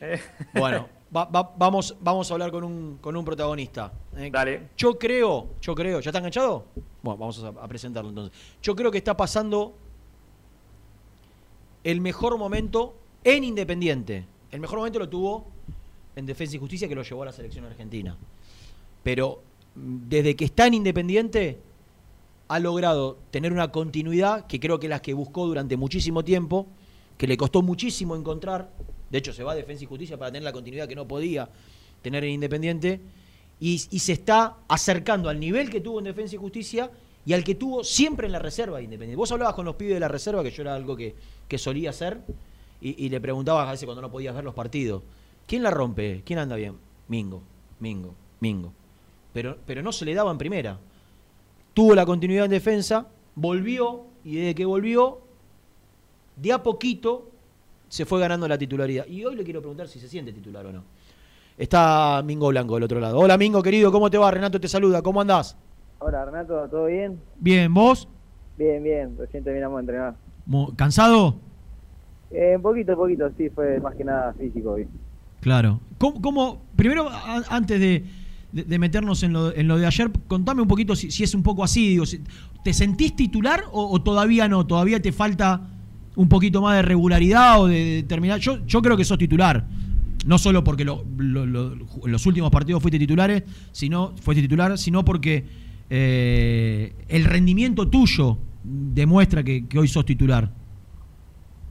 Eh, 0.00 0.20
Bueno, 0.54 0.88
va- 1.16 1.24
va- 1.24 1.52
vamos, 1.56 1.96
vamos 2.00 2.30
a 2.30 2.34
hablar 2.34 2.52
con 2.52 2.62
un, 2.62 2.98
con 3.00 3.16
un 3.16 3.24
protagonista. 3.24 3.92
eh. 4.16 4.30
Dale. 4.32 4.68
Yo 4.76 4.96
creo, 4.96 5.48
yo 5.60 5.74
creo, 5.74 5.98
¿ya 5.98 6.10
está 6.10 6.18
enganchado? 6.18 6.66
Bueno, 7.02 7.18
vamos 7.18 7.42
a, 7.42 7.48
a 7.48 7.66
presentarlo 7.66 8.10
entonces. 8.10 8.38
Yo 8.62 8.76
creo 8.76 8.92
que 8.92 8.98
está 8.98 9.16
pasando 9.16 9.74
el 11.90 12.02
mejor 12.02 12.36
momento 12.36 12.94
en 13.24 13.44
Independiente. 13.44 14.26
El 14.52 14.60
mejor 14.60 14.76
momento 14.78 14.98
lo 14.98 15.08
tuvo 15.08 15.46
en 16.16 16.26
Defensa 16.26 16.56
y 16.56 16.58
Justicia 16.58 16.86
que 16.86 16.94
lo 16.94 17.02
llevó 17.02 17.22
a 17.22 17.26
la 17.26 17.32
selección 17.32 17.64
argentina. 17.64 18.14
Pero 19.02 19.40
mm, 19.74 19.96
desde 20.06 20.36
que 20.36 20.44
está 20.44 20.66
en 20.66 20.74
Independiente 20.74 21.58
ha 22.48 22.58
logrado 22.58 23.16
tener 23.30 23.54
una 23.54 23.72
continuidad 23.72 24.46
que 24.46 24.60
creo 24.60 24.78
que 24.78 24.86
es 24.86 24.90
la 24.90 25.00
que 25.00 25.14
buscó 25.14 25.46
durante 25.46 25.78
muchísimo 25.78 26.22
tiempo, 26.24 26.66
que 27.16 27.26
le 27.26 27.38
costó 27.38 27.62
muchísimo 27.62 28.16
encontrar. 28.16 28.70
De 29.08 29.16
hecho, 29.16 29.32
se 29.32 29.42
va 29.42 29.52
a 29.52 29.54
Defensa 29.54 29.84
y 29.84 29.86
Justicia 29.86 30.18
para 30.18 30.30
tener 30.30 30.42
la 30.42 30.52
continuidad 30.52 30.88
que 30.88 30.94
no 30.94 31.08
podía 31.08 31.48
tener 32.02 32.22
en 32.22 32.32
Independiente. 32.32 33.00
Y, 33.60 33.82
y 33.90 33.98
se 34.00 34.12
está 34.12 34.58
acercando 34.68 35.30
al 35.30 35.40
nivel 35.40 35.70
que 35.70 35.80
tuvo 35.80 36.00
en 36.00 36.04
Defensa 36.04 36.34
y 36.34 36.38
Justicia 36.38 36.90
y 37.28 37.34
al 37.34 37.44
que 37.44 37.56
tuvo 37.56 37.84
siempre 37.84 38.24
en 38.24 38.32
la 38.32 38.38
reserva 38.38 38.78
de 38.78 38.84
Independiente. 38.84 39.18
Vos 39.18 39.30
hablabas 39.30 39.54
con 39.54 39.66
los 39.66 39.74
pibes 39.74 39.92
de 39.92 40.00
la 40.00 40.08
reserva, 40.08 40.42
que 40.42 40.50
yo 40.50 40.62
era 40.62 40.74
algo 40.74 40.96
que, 40.96 41.14
que 41.46 41.58
solía 41.58 41.90
hacer, 41.90 42.22
y, 42.80 43.04
y 43.04 43.10
le 43.10 43.20
preguntabas 43.20 43.68
a 43.68 43.72
veces 43.72 43.84
cuando 43.84 44.00
no 44.00 44.10
podías 44.10 44.34
ver 44.34 44.44
los 44.44 44.54
partidos, 44.54 45.02
¿quién 45.46 45.62
la 45.62 45.70
rompe? 45.70 46.22
¿Quién 46.24 46.38
anda 46.38 46.56
bien? 46.56 46.76
Mingo, 47.06 47.42
Mingo, 47.80 48.14
Mingo. 48.40 48.72
Pero, 49.34 49.58
pero 49.66 49.82
no 49.82 49.92
se 49.92 50.06
le 50.06 50.14
daba 50.14 50.30
en 50.30 50.38
primera. 50.38 50.78
Tuvo 51.74 51.94
la 51.94 52.06
continuidad 52.06 52.46
en 52.46 52.50
defensa, 52.50 53.08
volvió, 53.34 54.06
y 54.24 54.36
desde 54.36 54.54
que 54.54 54.64
volvió, 54.64 55.20
de 56.34 56.50
a 56.50 56.62
poquito 56.62 57.28
se 57.90 58.06
fue 58.06 58.20
ganando 58.20 58.48
la 58.48 58.56
titularidad. 58.56 59.06
Y 59.06 59.22
hoy 59.26 59.36
le 59.36 59.44
quiero 59.44 59.60
preguntar 59.60 59.86
si 59.88 60.00
se 60.00 60.08
siente 60.08 60.32
titular 60.32 60.64
o 60.64 60.72
no. 60.72 60.82
Está 61.58 62.22
Mingo 62.24 62.48
Blanco 62.48 62.76
del 62.76 62.84
otro 62.84 63.00
lado. 63.00 63.18
Hola 63.18 63.36
Mingo, 63.36 63.62
querido, 63.62 63.92
¿cómo 63.92 64.08
te 64.08 64.16
va? 64.16 64.30
Renato 64.30 64.58
te 64.58 64.66
saluda, 64.66 65.02
¿cómo 65.02 65.20
andás? 65.20 65.58
Hola 66.00 66.24
Renato, 66.24 66.68
¿todo 66.70 66.86
bien? 66.86 67.18
Bien, 67.40 67.72
¿vos? 67.72 68.08
Bien, 68.56 68.82
bien, 68.82 69.16
recién 69.18 69.42
terminamos 69.44 69.76
de 69.78 69.80
entrenar. 69.80 70.14
¿Cansado? 70.76 71.40
Eh, 72.30 72.54
un 72.56 72.62
poquito, 72.62 72.92
un 72.92 72.98
poquito, 72.98 73.30
sí, 73.36 73.48
fue 73.50 73.80
más 73.80 73.94
que 73.94 74.04
nada 74.04 74.32
físico 74.34 74.72
hoy. 74.72 74.86
Claro. 75.40 75.80
¿Cómo, 75.98 76.20
cómo- 76.20 76.62
primero, 76.76 77.08
a- 77.08 77.42
antes 77.50 77.80
de, 77.80 78.04
de- 78.52 78.64
de 78.64 78.78
meternos 78.78 79.22
en 79.22 79.32
lo, 79.32 79.54
en 79.54 79.66
lo 79.68 79.76
de 79.78 79.86
ayer, 79.86 80.10
contame 80.28 80.62
un 80.62 80.68
poquito 80.68 80.94
si, 80.94 81.10
si 81.10 81.24
es 81.24 81.34
un 81.34 81.42
poco 81.42 81.64
así. 81.64 81.88
Digo, 81.90 82.06
si- 82.06 82.20
¿Te 82.64 82.72
sentís 82.72 83.14
titular 83.16 83.62
o, 83.72 83.86
o 83.92 84.02
todavía 84.02 84.48
no? 84.48 84.66
¿Todavía 84.66 85.00
te 85.00 85.12
falta 85.12 85.60
un 86.16 86.28
poquito 86.28 86.60
más 86.60 86.76
de 86.76 86.82
regularidad 86.82 87.60
o 87.60 87.66
de 87.66 88.02
determinar? 88.02 88.40
Yo, 88.40 88.64
yo 88.66 88.82
creo 88.82 88.96
que 88.96 89.04
sos 89.04 89.18
titular. 89.18 89.64
No 90.26 90.36
solo 90.38 90.62
porque 90.64 90.84
lo- 90.84 91.04
los 91.16 92.26
últimos 92.26 92.50
partidos 92.50 92.82
fuiste 92.82 92.98
titulares, 92.98 93.44
sino, 93.72 94.14
fuiste 94.20 94.42
titular, 94.42 94.76
sino 94.76 95.04
porque 95.04 95.67
eh, 95.90 96.92
el 97.08 97.24
rendimiento 97.24 97.88
tuyo 97.88 98.38
demuestra 98.62 99.42
que, 99.42 99.66
que 99.66 99.78
hoy 99.78 99.88
sos 99.88 100.04
titular. 100.04 100.50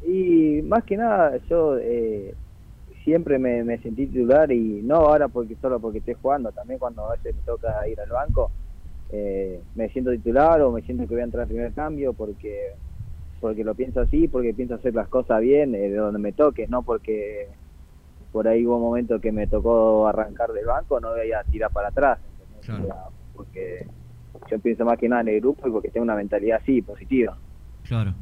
Y 0.05 0.61
más 0.63 0.83
que 0.83 0.97
nada, 0.97 1.37
yo 1.49 1.77
eh, 1.77 2.33
siempre 3.03 3.39
me, 3.39 3.63
me 3.63 3.77
sentí 3.79 4.07
titular 4.07 4.51
y 4.51 4.81
no 4.81 4.95
ahora 4.95 5.27
porque 5.27 5.55
solo 5.61 5.79
porque 5.79 5.99
estoy 5.99 6.15
jugando, 6.21 6.51
también 6.51 6.79
cuando 6.79 7.05
a 7.05 7.11
veces 7.11 7.35
me 7.35 7.41
toca 7.43 7.87
ir 7.87 7.99
al 7.99 8.09
banco, 8.09 8.51
eh, 9.11 9.61
me 9.75 9.89
siento 9.89 10.11
titular 10.11 10.61
o 10.61 10.71
me 10.71 10.81
siento 10.81 11.07
que 11.07 11.13
voy 11.13 11.21
a 11.21 11.25
entrar 11.25 11.43
al 11.43 11.47
primer 11.47 11.71
cambio 11.73 12.11
porque 12.13 12.73
porque 13.39 13.63
lo 13.63 13.75
pienso 13.75 14.01
así, 14.01 14.27
porque 14.27 14.53
pienso 14.53 14.75
hacer 14.75 14.95
las 14.95 15.07
cosas 15.07 15.41
bien 15.41 15.75
eh, 15.75 15.89
de 15.89 15.95
donde 15.95 16.19
me 16.19 16.33
toque, 16.33 16.67
no 16.67 16.81
porque 16.81 17.47
por 18.31 18.47
ahí 18.47 18.65
hubo 18.65 18.77
un 18.77 18.81
momento 18.81 19.21
que 19.21 19.31
me 19.31 19.47
tocó 19.47 20.07
arrancar 20.07 20.51
del 20.51 20.65
banco, 20.65 20.99
no 20.99 21.11
voy 21.11 21.31
a 21.31 21.43
tirar 21.43 21.71
para 21.71 21.89
atrás, 21.89 22.19
porque 23.35 23.85
yo 24.49 24.59
pienso 24.59 24.85
más 24.85 24.97
que 24.97 25.09
nada 25.09 25.21
en 25.21 25.29
el 25.29 25.41
grupo 25.41 25.67
y 25.67 25.71
porque 25.71 25.89
tengo 25.89 26.03
una 26.03 26.15
mentalidad 26.15 26.59
así, 26.61 26.81
positiva. 26.81 27.37
Claro. 27.83 28.13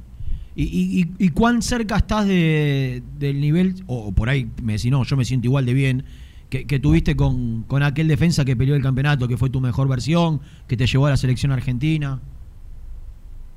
¿Y, 0.55 0.63
y, 0.63 1.25
y- 1.25 1.29
cuán 1.29 1.61
cerca 1.61 1.97
estás 1.97 2.27
de, 2.27 3.03
del 3.19 3.41
nivel, 3.41 3.75
o, 3.87 4.07
o 4.07 4.11
por 4.13 4.29
ahí 4.29 4.49
me 4.63 4.73
decís, 4.73 4.89
no, 4.89 5.03
yo 5.03 5.17
me 5.17 5.25
siento 5.25 5.47
igual 5.47 5.65
de 5.65 5.73
bien, 5.73 6.05
que, 6.49 6.65
que 6.65 6.79
tuviste 6.79 7.15
con, 7.15 7.63
con 7.63 7.83
aquel 7.83 8.07
defensa 8.07 8.45
que 8.45 8.55
peleó 8.55 8.75
el 8.75 8.81
campeonato, 8.81 9.27
que 9.27 9.35
fue 9.35 9.49
tu 9.49 9.59
mejor 9.59 9.89
versión, 9.89 10.39
que 10.67 10.77
te 10.77 10.85
llevó 10.87 11.07
a 11.07 11.09
la 11.09 11.17
selección 11.17 11.51
argentina? 11.51 12.21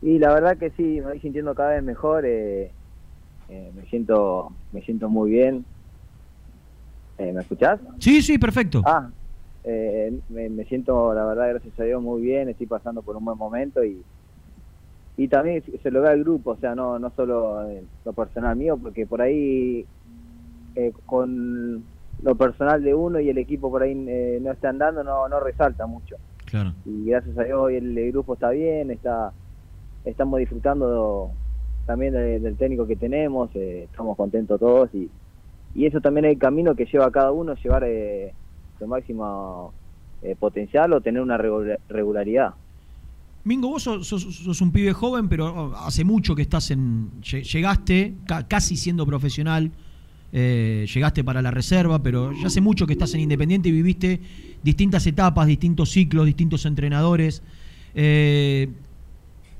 Y 0.00 0.18
la 0.18 0.32
verdad 0.32 0.56
que 0.58 0.70
sí, 0.70 0.82
me 0.82 1.02
voy 1.02 1.20
sintiendo 1.20 1.54
cada 1.54 1.74
vez 1.74 1.82
mejor, 1.82 2.24
eh, 2.24 2.72
eh, 3.48 3.72
me 3.74 3.84
siento 3.86 4.52
me 4.72 4.80
siento 4.82 5.08
muy 5.08 5.30
bien. 5.30 5.64
Eh, 7.18 7.32
¿Me 7.32 7.40
escuchás? 7.40 7.80
Sí, 7.98 8.22
sí, 8.22 8.38
perfecto. 8.38 8.82
Ah, 8.86 9.10
eh, 9.64 10.20
me, 10.28 10.48
me 10.50 10.64
siento, 10.64 11.14
la 11.14 11.24
verdad, 11.26 11.48
gracias 11.50 11.78
a 11.80 11.84
Dios, 11.84 12.02
muy 12.02 12.22
bien, 12.22 12.48
estoy 12.48 12.66
pasando 12.66 13.02
por 13.02 13.16
un 13.16 13.24
buen 13.24 13.38
momento 13.38 13.84
y 13.84 14.04
y 15.16 15.28
también 15.28 15.62
se- 15.82 15.90
lo 15.90 16.02
ve 16.02 16.08
al 16.10 16.20
grupo, 16.22 16.52
o 16.52 16.56
sea, 16.58 16.74
no 16.74 16.98
no 16.98 17.10
solo 17.16 17.68
eh, 17.68 17.84
lo 18.04 18.12
personal 18.12 18.56
mío, 18.56 18.78
porque 18.80 19.06
por 19.06 19.20
ahí 19.20 19.86
eh, 20.74 20.92
con 21.06 21.88
lo 22.22 22.36
personal 22.36 22.82
de 22.82 22.94
uno 22.94 23.20
y 23.20 23.28
el 23.30 23.38
equipo 23.38 23.70
por 23.70 23.82
ahí 23.82 23.92
eh, 24.08 24.38
no 24.42 24.52
está 24.52 24.68
andando, 24.70 25.02
no, 25.04 25.28
no 25.28 25.40
resalta 25.40 25.86
mucho. 25.86 26.16
Claro. 26.46 26.72
Y 26.84 27.06
gracias 27.10 27.36
a 27.38 27.44
Dios 27.44 27.58
hoy 27.60 27.76
el, 27.76 27.96
el 27.98 28.12
grupo 28.12 28.34
está 28.34 28.50
bien, 28.50 28.90
está 28.90 29.34
estamos 30.04 30.38
disfrutando 30.40 31.32
también 31.86 32.12
de- 32.14 32.40
del 32.40 32.56
técnico 32.56 32.86
que 32.86 32.96
tenemos, 32.96 33.50
eh, 33.56 33.84
estamos 33.84 34.16
contentos 34.16 34.60
todos 34.60 34.94
y, 34.94 35.10
y 35.74 35.86
eso 35.86 36.00
también 36.00 36.26
es 36.26 36.32
el 36.34 36.38
camino 36.38 36.74
que 36.76 36.86
lleva 36.86 37.06
a 37.06 37.12
cada 37.12 37.32
uno, 37.32 37.54
llevar 37.56 37.84
eh, 37.86 38.34
su 38.78 38.86
máximo 38.86 39.72
eh, 40.22 40.36
potencial 40.38 40.92
o 40.92 41.00
tener 41.00 41.22
una 41.22 41.36
regula- 41.36 41.78
regularidad. 41.88 42.54
Mingo, 43.44 43.68
vos 43.68 43.82
sos, 43.82 44.06
sos- 44.06 44.60
un 44.60 44.72
pibe 44.72 44.92
joven, 44.92 45.28
pero 45.28 45.46
oh, 45.46 45.76
hace 45.76 46.04
mucho 46.04 46.34
que 46.34 46.42
estás 46.42 46.70
en. 46.70 47.10
lle- 47.22 47.42
Llegaste 47.44 48.14
ca- 48.26 48.46
casi 48.46 48.76
siendo 48.76 49.06
profesional, 49.06 49.70
eh, 50.32 50.86
llegaste 50.92 51.24
para 51.24 51.40
la 51.40 51.50
reserva, 51.50 52.02
pero 52.02 52.32
ya 52.32 52.48
hace 52.48 52.60
mucho 52.60 52.86
que 52.86 52.92
estás 52.92 53.14
en 53.14 53.20
Independiente 53.20 53.68
y 53.68 53.72
viviste 53.72 54.20
distintas 54.62 55.06
etapas, 55.06 55.46
distintos 55.46 55.90
ciclos, 55.90 56.26
distintos 56.26 56.66
entrenadores. 56.66 57.42
Eh, 57.94 58.68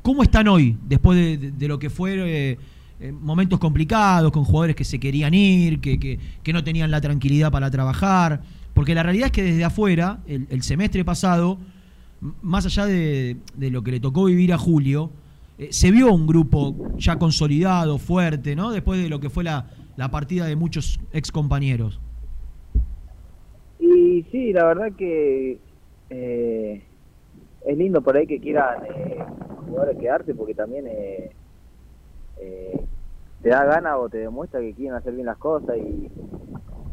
¿Cómo 0.03 0.23
están 0.23 0.49
hoy, 0.49 0.77
después 0.87 1.41
de, 1.41 1.69
lo 1.69 1.79
que 1.79 1.89
fue 1.91 2.59
momentos 3.13 3.59
complicados, 3.59 4.31
con 4.33 4.45
jugadores 4.45 4.75
que 4.77 4.85
se 4.85 4.99
querían 4.99 5.33
ir, 5.35 5.81
que, 5.81 5.99
que- 5.99 6.19
que 6.43 6.53
no 6.53 6.63
tenían 6.65 6.91
la 6.91 7.01
tranquilidad 7.01 7.51
para 7.51 7.71
trabajar? 7.71 8.43
Porque 8.79 8.95
la 8.95 9.03
realidad 9.03 9.27
es 9.27 9.33
que 9.33 9.43
desde 9.43 9.65
afuera, 9.65 10.21
el, 10.29 10.63
semestre 10.63 11.05
pasado, 11.05 11.59
más 12.43 12.65
allá 12.65 12.87
de, 12.87 13.37
lo 13.59 13.83
que 13.83 13.91
le 13.91 13.99
tocó 13.99 14.27
vivir 14.27 14.53
a 14.53 14.57
Julio, 14.57 15.11
eh, 15.59 15.73
se 15.73 15.91
vio 15.91 16.13
un 16.13 16.29
grupo 16.29 16.77
ya 16.97 17.19
consolidado, 17.19 17.99
fuerte, 17.99 18.55
¿no? 18.55 18.71
Después 18.71 19.03
de 19.03 19.09
lo 19.09 19.19
que 19.19 19.31
fue 19.31 19.43
la, 19.43 19.67
la 19.97 20.13
partida 20.13 20.47
de 20.47 20.55
muchos 20.55 21.01
ex 21.13 21.33
compañeros. 21.33 21.99
Y 23.81 24.25
sí, 24.31 24.53
la 24.53 24.67
verdad 24.67 24.93
que 24.97 25.59
eh, 26.11 26.81
es 27.67 27.77
lindo 27.77 28.01
por 28.01 28.17
ahí 28.17 28.29
que 28.29 28.39
quieran 28.39 28.85
eh, 28.95 29.25
jugadores 29.67 29.99
quedarse 29.99 30.37
porque 30.37 30.55
también 30.55 30.87
eh, 30.87 31.33
eh, 32.41 32.81
te 33.43 33.49
da 33.49 33.65
ganas 33.65 33.97
o 33.99 34.09
te 34.09 34.19
demuestra 34.19 34.61
que 34.61 34.73
quieren 34.73 34.95
hacer 34.95 35.15
bien 35.15 35.27
las 35.27 35.39
cosas 35.39 35.77
y 35.79 36.09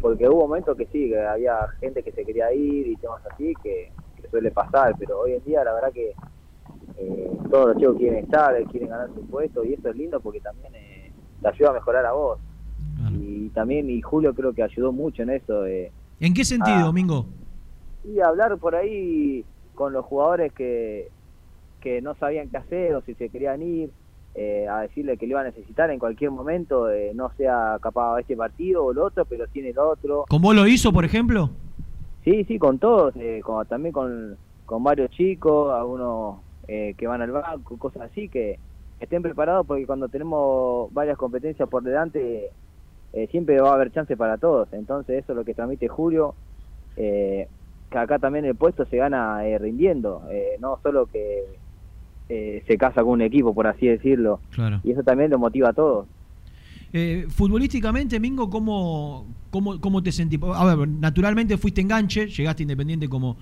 porque 0.06 0.30
hubo 0.30 0.48
momentos 0.48 0.77
que 0.77 0.86
sí, 0.91 1.10
que 1.10 1.19
había 1.19 1.68
gente 1.80 2.03
que 2.03 2.11
se 2.11 2.23
quería 2.23 2.53
ir 2.53 2.86
y 2.86 2.95
temas 2.98 3.26
así 3.26 3.56
que, 3.64 3.91
que 4.22 4.30
suele 4.30 4.52
pasar, 4.52 4.94
pero 4.99 5.22
hoy 5.22 5.34
en 5.34 5.44
día 5.44 5.64
la 5.64 5.73
verdad 5.73 5.91
que 5.91 6.14
eh, 6.99 7.32
todos 7.49 7.69
los 7.69 7.77
chicos 7.77 7.98
quieren 7.98 8.23
estar, 8.23 8.56
quieren 8.65 8.90
ganar 8.90 9.10
su 9.15 9.26
puesto 9.26 9.65
y 9.65 9.73
eso 9.73 9.90
es 9.90 9.95
lindo 9.95 10.19
porque 10.19 10.41
también 10.41 10.76
eh, 10.76 11.11
te 11.41 11.48
ayuda 11.48 11.72
a 11.72 11.73
mejorar 11.73 12.06
a 12.06 12.11
vos. 12.11 12.38
Y 13.14 13.49
también, 13.49 13.90
y 13.90 13.99
Julio 14.03 14.36
creo 14.36 14.53
que 14.53 14.61
ayudó 14.61 14.91
mucho 14.91 15.23
en 15.23 15.32
eso. 15.32 15.65
Eh, 15.65 15.91
¿En 16.19 16.36
qué 16.36 16.45
sentido. 16.45 16.82
Domingo? 16.82 17.26
y 18.03 18.19
hablar 18.19 18.60
por 18.60 18.76
ahí 18.76 19.44
con 19.73 19.91
los 19.91 20.06
jugadores 20.06 20.53
que, 20.53 21.10
que 21.82 21.99
no 22.03 22.14
sabían 22.14 22.49
qué 22.49 22.57
hacer 22.57 22.94
o 22.94 23.02
si 23.02 23.15
se 23.15 23.30
querían 23.30 23.64
ir, 23.64 23.90
eh, 24.36 24.68
a 24.70 24.82
decirle 24.82 25.18
que 25.18 25.26
le 25.26 25.32
iba 25.32 25.41
a 25.41 25.45
necesitar 25.45 25.90
en 25.90 25.98
cualquier 25.99 26.30
momento, 26.30 26.90
eh, 26.91 27.14
no 27.16 27.32
sea 27.38 27.80
capaz 27.82 28.20
este 28.20 28.36
partido 28.36 28.84
o 28.84 28.91
el 28.91 28.98
otro, 28.99 29.26
pero 29.26 29.48
tiene 29.48 29.70
el 29.70 29.80
otro. 29.80 30.26
¿Cómo 30.30 30.53
lo 30.53 30.68
hizo, 30.68 30.91
por 30.91 31.06
ejemplo? 31.06 31.49
Sí, 32.24 32.44
sí, 32.45 32.60
con 32.60 32.78
todos, 32.80 33.16
eh, 33.16 33.40
con- 33.44 33.66
también 33.68 33.94
con, 33.94 34.38
con 34.66 34.84
varios 34.84 35.10
chicos, 35.12 35.74
algunos 35.74 36.40
eh, 36.68 36.95
que 36.98 37.07
van 37.07 37.22
al 37.22 37.32
banco, 37.32 37.78
cosas 37.78 38.03
así, 38.12 38.28
que 38.30 38.60
estén 38.99 39.22
preparados 39.22 39.66
porque 39.68 39.86
cuando 39.86 40.10
tenemos 40.10 40.91
varias 40.94 41.18
competencias 41.18 41.70
por 41.70 41.84
delante, 41.84 42.49
eh, 43.14 43.28
siempre 43.28 43.62
va 43.62 43.70
a 43.72 43.76
haber 43.76 43.91
chance 43.91 44.18
para 44.18 44.38
todos. 44.38 44.68
Entonces 44.74 45.24
eso 45.24 45.32
es 45.32 45.36
lo 45.38 45.45
que 45.45 45.53
transmite 45.53 45.88
Julio, 45.88 46.36
eh, 46.98 47.48
que 47.90 47.98
acá 47.98 48.20
también 48.20 48.45
el 48.45 48.56
puesto 48.56 48.86
se 48.86 48.98
gana 48.98 49.48
eh, 49.48 49.57
rindiendo, 49.60 50.24
eh, 50.32 50.57
no 50.60 50.80
solo 50.84 51.06
que 51.06 51.44
eh, 52.30 52.64
se 52.68 52.77
casa 52.77 53.02
con 53.03 53.14
un 53.14 53.22
equipo, 53.22 53.53
por 53.53 53.68
así 53.68 53.88
decirlo. 53.88 54.39
Claro. 54.52 54.81
Y 54.84 54.91
eso 54.91 55.03
también 55.03 55.31
lo 55.31 55.39
motiva 55.39 55.69
a 55.69 55.73
todos. 55.73 56.07
Eh, 56.93 57.26
futbolísticamente, 57.30 58.19
Mingo, 58.19 58.49
¿cómo, 58.49 59.26
cómo, 59.49 59.81
¿cómo 59.81 60.02
te 60.02 60.11
sentís? 60.11 60.39
A 60.43 60.76
ver, 60.76 60.88
naturalmente 60.88 61.57
fuiste 61.57 61.81
enganche, 61.81 62.27
llegaste 62.27 62.64
independiente 62.64 63.10
como, 63.10 63.38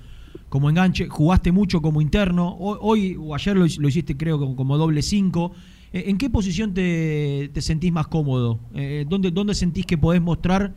como 0.49 0.69
enganche, 0.69 1.07
jugaste 1.07 1.51
mucho 1.51 1.81
como 1.81 2.01
interno, 2.01 2.55
hoy, 2.57 2.77
hoy 2.81 3.17
o 3.19 3.35
ayer 3.35 3.55
lo, 3.55 3.65
lo 3.79 3.87
hiciste 3.87 4.17
creo 4.17 4.39
como, 4.39 4.55
como 4.55 4.77
doble 4.77 5.01
cinco. 5.01 5.51
Eh, 5.91 6.05
¿En 6.07 6.17
qué 6.17 6.29
posición 6.31 6.73
te, 6.73 7.51
te 7.53 7.61
sentís 7.61 7.91
más 7.93 8.07
cómodo? 8.07 8.59
Eh, 8.73 9.05
¿dónde, 9.07 9.29
¿Dónde 9.29 9.53
sentís 9.53 9.85
que 9.85 9.97
podés 9.99 10.21
mostrar 10.21 10.71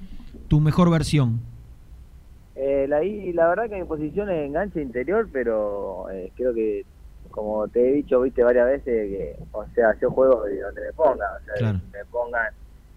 tu 0.49 0.61
mejor 0.61 0.91
versión? 0.91 1.41
Eh, 2.57 2.87
la, 2.89 3.01
la 3.03 3.49
verdad 3.49 3.71
que 3.71 3.77
mi 3.77 3.85
posición 3.85 4.31
es 4.31 4.47
enganche 4.47 4.83
interior, 4.83 5.29
pero 5.33 6.11
eh, 6.11 6.31
creo 6.37 6.55
que, 6.55 6.85
como 7.37 7.69
te 7.69 7.87
he 7.89 7.93
dicho, 7.93 8.21
viste 8.23 8.43
varias 8.43 8.67
veces, 8.67 8.85
que, 8.87 9.37
o 9.53 9.65
sea, 9.75 9.95
yo 10.01 10.11
juego 10.11 10.43
de 10.45 10.59
donde 10.61 10.81
me 10.87 10.93
pongan, 10.95 11.29
o 11.41 11.45
sea, 11.45 11.55
Claro. 11.59 11.79
me 11.93 12.05
pongan, 12.07 12.55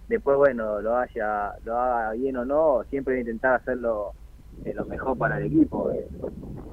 después, 0.07 0.37
bueno, 0.37 0.81
lo 0.81 0.95
haya, 0.97 1.51
lo 1.65 1.77
haga 1.77 2.13
bien 2.13 2.37
o 2.37 2.45
no, 2.45 2.83
siempre 2.89 3.13
voy 3.15 3.17
a 3.19 3.21
intentar 3.21 3.55
hacerlo 3.55 4.13
eh, 4.65 4.73
lo 4.73 4.85
mejor 4.85 5.17
para 5.17 5.37
el 5.37 5.45
equipo, 5.47 5.91
eh. 5.91 6.07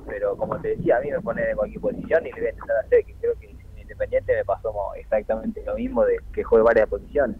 pero 0.06 0.36
como 0.36 0.58
te 0.60 0.76
decía, 0.76 0.96
a 0.98 1.00
mí 1.00 1.10
me 1.10 1.20
pone 1.20 1.42
en 1.50 1.56
cualquier 1.56 1.80
posición 1.80 2.22
y 2.26 2.30
le 2.32 2.40
voy 2.40 2.46
a 2.46 2.50
intentar 2.50 2.76
hacer, 2.84 3.04
que 3.04 3.14
creo 3.20 3.34
que 3.40 3.50
en 3.50 3.56
Independiente 3.82 4.34
me 4.36 4.44
pasó 4.44 4.72
exactamente 4.96 5.62
lo 5.66 5.74
mismo 5.74 6.04
de 6.04 6.18
que 6.32 6.42
juegue 6.44 6.64
varias 6.64 6.88
posiciones. 6.88 7.36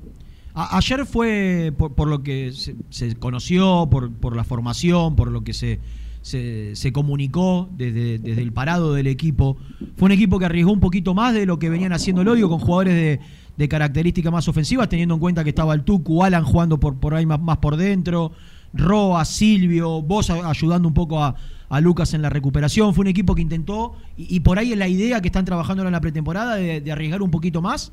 A- 0.55 0.77
ayer 0.79 1.05
fue 1.07 1.73
por, 1.79 1.95
por 1.95 2.09
lo 2.09 2.23
que 2.23 2.51
se, 2.53 2.75
se 2.91 3.17
conoció, 3.19 3.87
por, 3.91 4.13
por 4.13 4.35
la 4.37 4.43
formación, 4.45 5.15
por 5.17 5.31
lo 5.31 5.43
que 5.43 5.53
se, 5.53 5.79
se, 6.27 6.75
se 6.75 6.93
comunicó 6.93 7.69
desde, 7.77 8.19
desde 8.19 8.43
el 8.43 8.53
parado 8.53 8.93
del 8.95 9.07
equipo. 9.07 9.57
Fue 9.97 10.07
un 10.07 10.13
equipo 10.13 10.41
que 10.41 10.47
arriesgó 10.47 10.73
un 10.73 10.81
poquito 10.81 11.15
más 11.15 11.33
de 11.33 11.47
lo 11.47 11.61
que 11.61 11.71
venían 11.71 11.93
haciendo 11.93 12.23
el 12.23 12.27
odio 12.27 12.49
con 12.49 12.59
jugadores 12.59 12.95
de, 12.95 13.21
de 13.57 13.69
características 13.69 14.33
más 14.33 14.49
ofensivas, 14.49 14.89
teniendo 14.89 15.15
en 15.15 15.21
cuenta 15.21 15.45
que 15.45 15.51
estaba 15.51 15.73
el 15.73 15.85
Tucu, 15.85 16.25
Alan 16.25 16.43
jugando 16.43 16.81
por, 16.81 16.97
por 16.97 17.15
ahí 17.15 17.27
más, 17.27 17.41
más 17.41 17.59
por 17.59 17.77
dentro, 17.77 18.33
Roa, 18.75 19.25
Silvio, 19.25 20.03
vos 20.03 20.29
ayudando 20.29 20.89
un 20.89 20.95
poco 20.95 21.23
a, 21.23 21.37
a 21.69 21.81
Lucas 21.81 22.13
en 22.13 22.23
la 22.23 22.29
recuperación. 22.29 22.93
Fue 22.93 23.03
un 23.03 23.09
equipo 23.09 23.37
que 23.37 23.43
intentó, 23.43 23.95
y, 24.17 24.41
por 24.41 24.59
ahí 24.59 24.73
es 24.73 24.79
la 24.79 24.89
idea 24.89 25.21
que 25.21 25.29
están 25.29 25.45
trabajando 25.45 25.85
en 25.85 25.93
la 25.93 26.01
pretemporada 26.01 26.57
de, 26.57 26.81
de 26.81 26.91
arriesgar 26.91 27.23
un 27.23 27.31
poquito 27.31 27.63
más. 27.63 27.93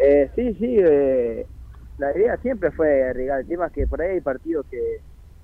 Eh, 0.00 0.28
sí, 0.34 0.52
sí, 0.58 0.78
eh, 0.80 1.46
la 1.96 2.10
idea 2.16 2.36
siempre 2.38 2.72
fue 2.72 3.08
arriesgar. 3.08 3.42
El 3.42 3.46
tema 3.46 3.66
es 3.68 3.72
que 3.72 3.86
por 3.86 4.02
ahí 4.02 4.14
hay 4.14 4.20
partidos 4.20 4.66
que, 4.68 4.78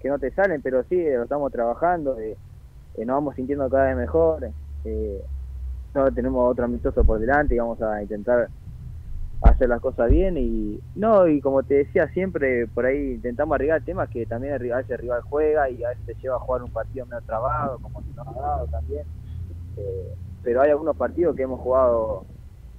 que 0.00 0.08
no 0.08 0.18
te 0.18 0.30
salen, 0.32 0.62
pero 0.62 0.84
sí, 0.84 0.96
lo 1.02 1.24
estamos 1.24 1.52
trabajando, 1.52 2.18
eh, 2.18 2.36
eh, 2.96 3.04
nos 3.04 3.16
vamos 3.16 3.34
sintiendo 3.34 3.68
cada 3.68 3.86
vez 3.86 3.96
mejor. 3.96 4.50
Eh, 4.84 5.22
tenemos 6.14 6.50
otro 6.50 6.66
amistoso 6.66 7.04
por 7.04 7.18
delante 7.18 7.54
y 7.54 7.58
vamos 7.58 7.80
a 7.80 8.02
intentar 8.02 8.48
hacer 9.42 9.68
las 9.68 9.80
cosas 9.80 10.10
bien. 10.10 10.36
Y 10.36 10.80
no, 10.94 11.26
y 11.26 11.40
como 11.40 11.62
te 11.62 11.74
decía, 11.74 12.08
siempre 12.08 12.66
por 12.66 12.86
ahí 12.86 13.14
intentamos 13.14 13.54
arriesgar 13.54 13.82
temas 13.82 14.08
que 14.10 14.26
también 14.26 14.54
el 14.54 14.60
rival, 14.60 14.84
el 14.88 14.98
rival 14.98 15.22
juega 15.22 15.70
y 15.70 15.82
a 15.84 15.90
veces 15.90 16.04
te 16.06 16.14
lleva 16.14 16.36
a 16.36 16.40
jugar 16.40 16.62
un 16.62 16.70
partido 16.70 17.06
medio 17.06 17.22
trabado, 17.22 17.78
como 17.78 18.02
se 18.02 18.12
nos 18.14 18.26
ha 18.26 18.40
dado 18.40 18.66
también. 18.66 19.06
Eh, 19.76 20.14
pero 20.42 20.62
hay 20.62 20.70
algunos 20.70 20.96
partidos 20.96 21.34
que 21.34 21.42
hemos 21.42 21.60
jugado 21.60 22.24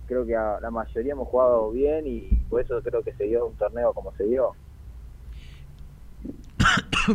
creo 0.08 0.26
que 0.26 0.32
la 0.34 0.72
mayoría 0.72 1.12
hemos 1.12 1.28
jugado 1.28 1.70
bien 1.72 2.08
y 2.08 2.22
por 2.50 2.62
eso 2.62 2.82
creo 2.82 3.04
que 3.04 3.14
se 3.14 3.26
dio 3.26 3.46
un 3.46 3.56
torneo 3.56 3.94
como 3.94 4.14
se 4.14 4.24
dio. 4.24 4.54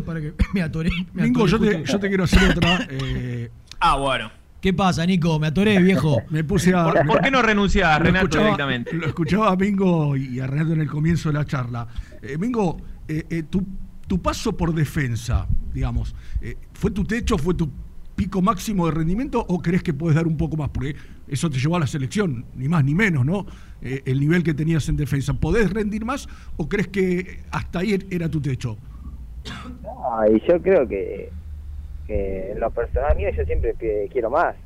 Para 0.07 0.21
que 0.21 0.35
me 0.55 0.63
atoré. 0.63 0.91
me 1.13 1.23
Mingo, 1.25 1.45
atoré 1.45 1.51
yo 1.53 1.59
te, 1.73 1.79
justo. 1.79 1.93
yo 1.93 2.01
te 2.01 2.09
quiero 2.09 2.25
hacer 2.25 2.51
otra. 2.51 2.87
eh, 2.91 3.51
Ah, 3.81 3.97
bueno. 3.97 4.31
¿Qué 4.61 4.73
pasa, 4.73 5.05
Nico? 5.05 5.41
Me 5.41 5.49
atoré, 5.49 5.81
viejo. 5.83 6.23
Me 6.31 6.45
puse 6.45 6.73
a. 6.73 6.85
¿Por, 6.85 7.05
por 7.07 7.21
qué 7.21 7.33
no 7.33 7.43
renunciás, 7.43 7.99
Renato, 8.01 8.27
escuchaba- 8.27 8.45
directamente? 8.45 8.93
Lo 8.95 9.07
escuchaba 9.07 9.51
a 9.51 9.57
Mingo 9.57 10.17
y 10.17 10.39
a 10.39 10.47
Renato 10.47 10.73
en 10.73 10.81
el 10.83 10.89
comienzo 10.89 11.31
de 11.31 11.35
la 11.39 11.45
charla. 11.45 11.89
Eh, 12.23 12.39
Mingo, 12.39 12.77
eh, 13.09 13.27
eh, 13.29 13.43
tu, 13.51 13.67
tu 14.07 14.23
paso 14.23 14.57
por 14.57 14.73
defensa, 14.73 15.49
digamos, 15.75 16.15
eh, 16.41 16.57
¿fue 16.75 16.93
tu 16.93 17.03
techo, 17.05 17.37
fue 17.39 17.55
tu 17.55 17.69
pico 18.15 18.41
máximo 18.41 18.87
de 18.87 18.93
rendimiento 18.93 19.45
o 19.49 19.61
crees 19.61 19.83
que 19.83 19.93
puedes 19.95 20.15
dar 20.15 20.29
un 20.29 20.37
poco 20.37 20.57
más? 20.57 20.69
Porque 20.69 20.95
eso 21.27 21.51
te 21.51 21.59
llevó 21.59 21.75
a 21.77 21.81
la 21.81 21.89
selección, 21.89 22.45
ni 22.55 22.69
más 22.69 22.85
ni 22.85 22.95
menos, 22.95 23.27
¿no? 23.27 23.45
Eh, 23.81 24.03
el 24.07 24.21
nivel 24.21 24.45
que 24.45 24.55
tenías 24.55 24.89
en 24.89 24.97
defensa. 24.97 25.35
¿Podés 25.35 25.73
rendir 25.73 26.05
más 26.05 26.29
o 26.57 26.69
crees 26.69 26.87
que 26.87 27.43
hasta 27.51 27.81
ahí 27.81 27.99
era 28.11 28.29
tu 28.31 28.41
techo? 28.41 28.79
Ah, 30.05 30.27
y 30.29 30.41
yo 30.47 30.61
creo 30.61 30.87
que, 30.87 31.31
que 32.07 32.53
en 32.53 32.61
lo 32.61 32.71
personal 32.71 33.17
mío 33.17 33.31
yo 33.31 33.45
siempre 33.45 33.75
quiero 34.11 34.31
más. 34.31 34.57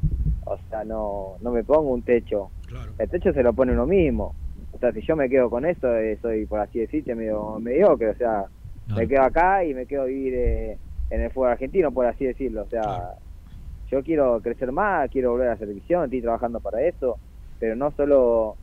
O 0.44 0.58
sea, 0.68 0.84
no, 0.84 1.36
no 1.40 1.50
me 1.50 1.64
pongo 1.64 1.90
un 1.90 2.02
techo. 2.02 2.50
El 2.98 3.08
techo 3.08 3.32
se 3.32 3.42
lo 3.42 3.52
pone 3.52 3.72
uno 3.72 3.86
mismo. 3.86 4.34
O 4.72 4.78
sea, 4.78 4.92
si 4.92 5.00
yo 5.02 5.16
me 5.16 5.28
quedo 5.28 5.50
con 5.50 5.64
esto, 5.64 5.94
eh, 5.96 6.18
soy, 6.20 6.46
por 6.46 6.60
así 6.60 6.78
decirte, 6.78 7.14
medio 7.14 7.58
mediocre. 7.58 8.10
O 8.10 8.16
sea, 8.16 8.44
me 8.94 9.08
quedo 9.08 9.22
acá 9.22 9.64
y 9.64 9.74
me 9.74 9.86
quedo 9.86 10.04
vivir 10.04 10.34
eh, 10.34 10.78
en 11.10 11.20
el 11.20 11.30
fútbol 11.30 11.50
argentino, 11.50 11.90
por 11.92 12.06
así 12.06 12.24
decirlo. 12.24 12.62
O 12.62 12.68
sea, 12.68 13.14
yo 13.90 14.02
quiero 14.02 14.40
crecer 14.40 14.70
más, 14.72 15.10
quiero 15.10 15.32
volver 15.32 15.48
a 15.48 15.52
la 15.52 15.58
selección, 15.58 16.04
estoy 16.04 16.22
trabajando 16.22 16.60
para 16.60 16.82
eso. 16.82 17.18
Pero 17.58 17.74
no 17.74 17.90
solo 17.92 18.56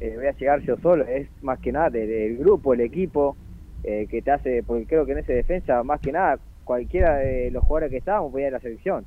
eh, 0.00 0.12
voy 0.14 0.26
a 0.26 0.32
llegar 0.32 0.60
yo 0.60 0.76
solo, 0.76 1.04
es 1.06 1.28
más 1.42 1.58
que 1.58 1.72
nada 1.72 1.90
del, 1.90 2.08
del 2.08 2.36
grupo, 2.36 2.74
el 2.74 2.82
equipo, 2.82 3.36
eh, 3.86 4.06
que 4.10 4.20
te 4.20 4.30
hace, 4.32 4.62
porque 4.62 4.84
creo 4.86 5.06
que 5.06 5.12
en 5.12 5.18
esa 5.18 5.32
defensa, 5.32 5.82
más 5.82 6.00
que 6.00 6.12
nada, 6.12 6.38
cualquiera 6.64 7.16
de 7.18 7.50
los 7.52 7.62
jugadores 7.64 7.90
que 7.92 7.98
estábamos 7.98 8.32
podía 8.32 8.48
ir 8.48 8.54
a 8.54 8.58
la 8.58 8.60
selección. 8.60 9.06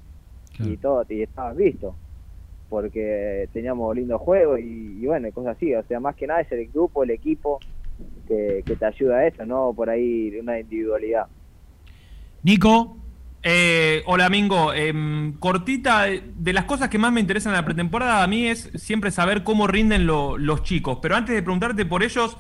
Y 0.60 0.78
todo, 0.78 1.06
y 1.10 1.22
estaban 1.22 1.56
vistos. 1.56 1.94
Porque 2.70 3.48
teníamos 3.54 3.96
lindos 3.96 4.20
juegos 4.22 4.60
y, 4.60 5.00
y 5.02 5.06
bueno, 5.06 5.28
y 5.28 5.32
cosas 5.32 5.56
así. 5.58 5.74
O 5.76 5.84
sea, 5.84 6.00
más 6.00 6.16
que 6.16 6.28
nada 6.28 6.42
es 6.42 6.52
el 6.52 6.68
grupo, 6.68 7.04
el 7.04 7.12
equipo 7.12 7.60
que, 8.28 8.64
que 8.66 8.76
te 8.76 8.86
ayuda 8.86 9.18
a 9.18 9.28
eso, 9.28 9.46
no 9.46 9.74
por 9.76 9.90
ahí 9.90 10.38
una 10.40 10.60
individualidad. 10.60 11.26
Nico. 12.44 12.96
Eh, 13.42 14.02
hola, 14.06 14.30
Mingo. 14.30 14.74
Em, 14.74 15.34
cortita, 15.40 16.10
eh, 16.10 16.22
de 16.36 16.52
las 16.54 16.66
cosas 16.66 16.90
que 16.90 16.98
más 16.98 17.12
me 17.14 17.22
interesan 17.22 17.54
en 17.54 17.58
la 17.58 17.66
pretemporada 17.66 18.22
a 18.22 18.28
mí 18.28 18.48
es 18.48 18.70
siempre 18.76 19.12
saber 19.12 19.44
cómo 19.44 19.66
rinden 19.66 20.06
lo- 20.06 20.38
los 20.38 20.62
chicos. 20.64 21.00
Pero 21.02 21.16
antes 21.16 21.34
de 21.36 21.42
preguntarte 21.42 21.86
por 21.86 22.04
ellos, 22.04 22.38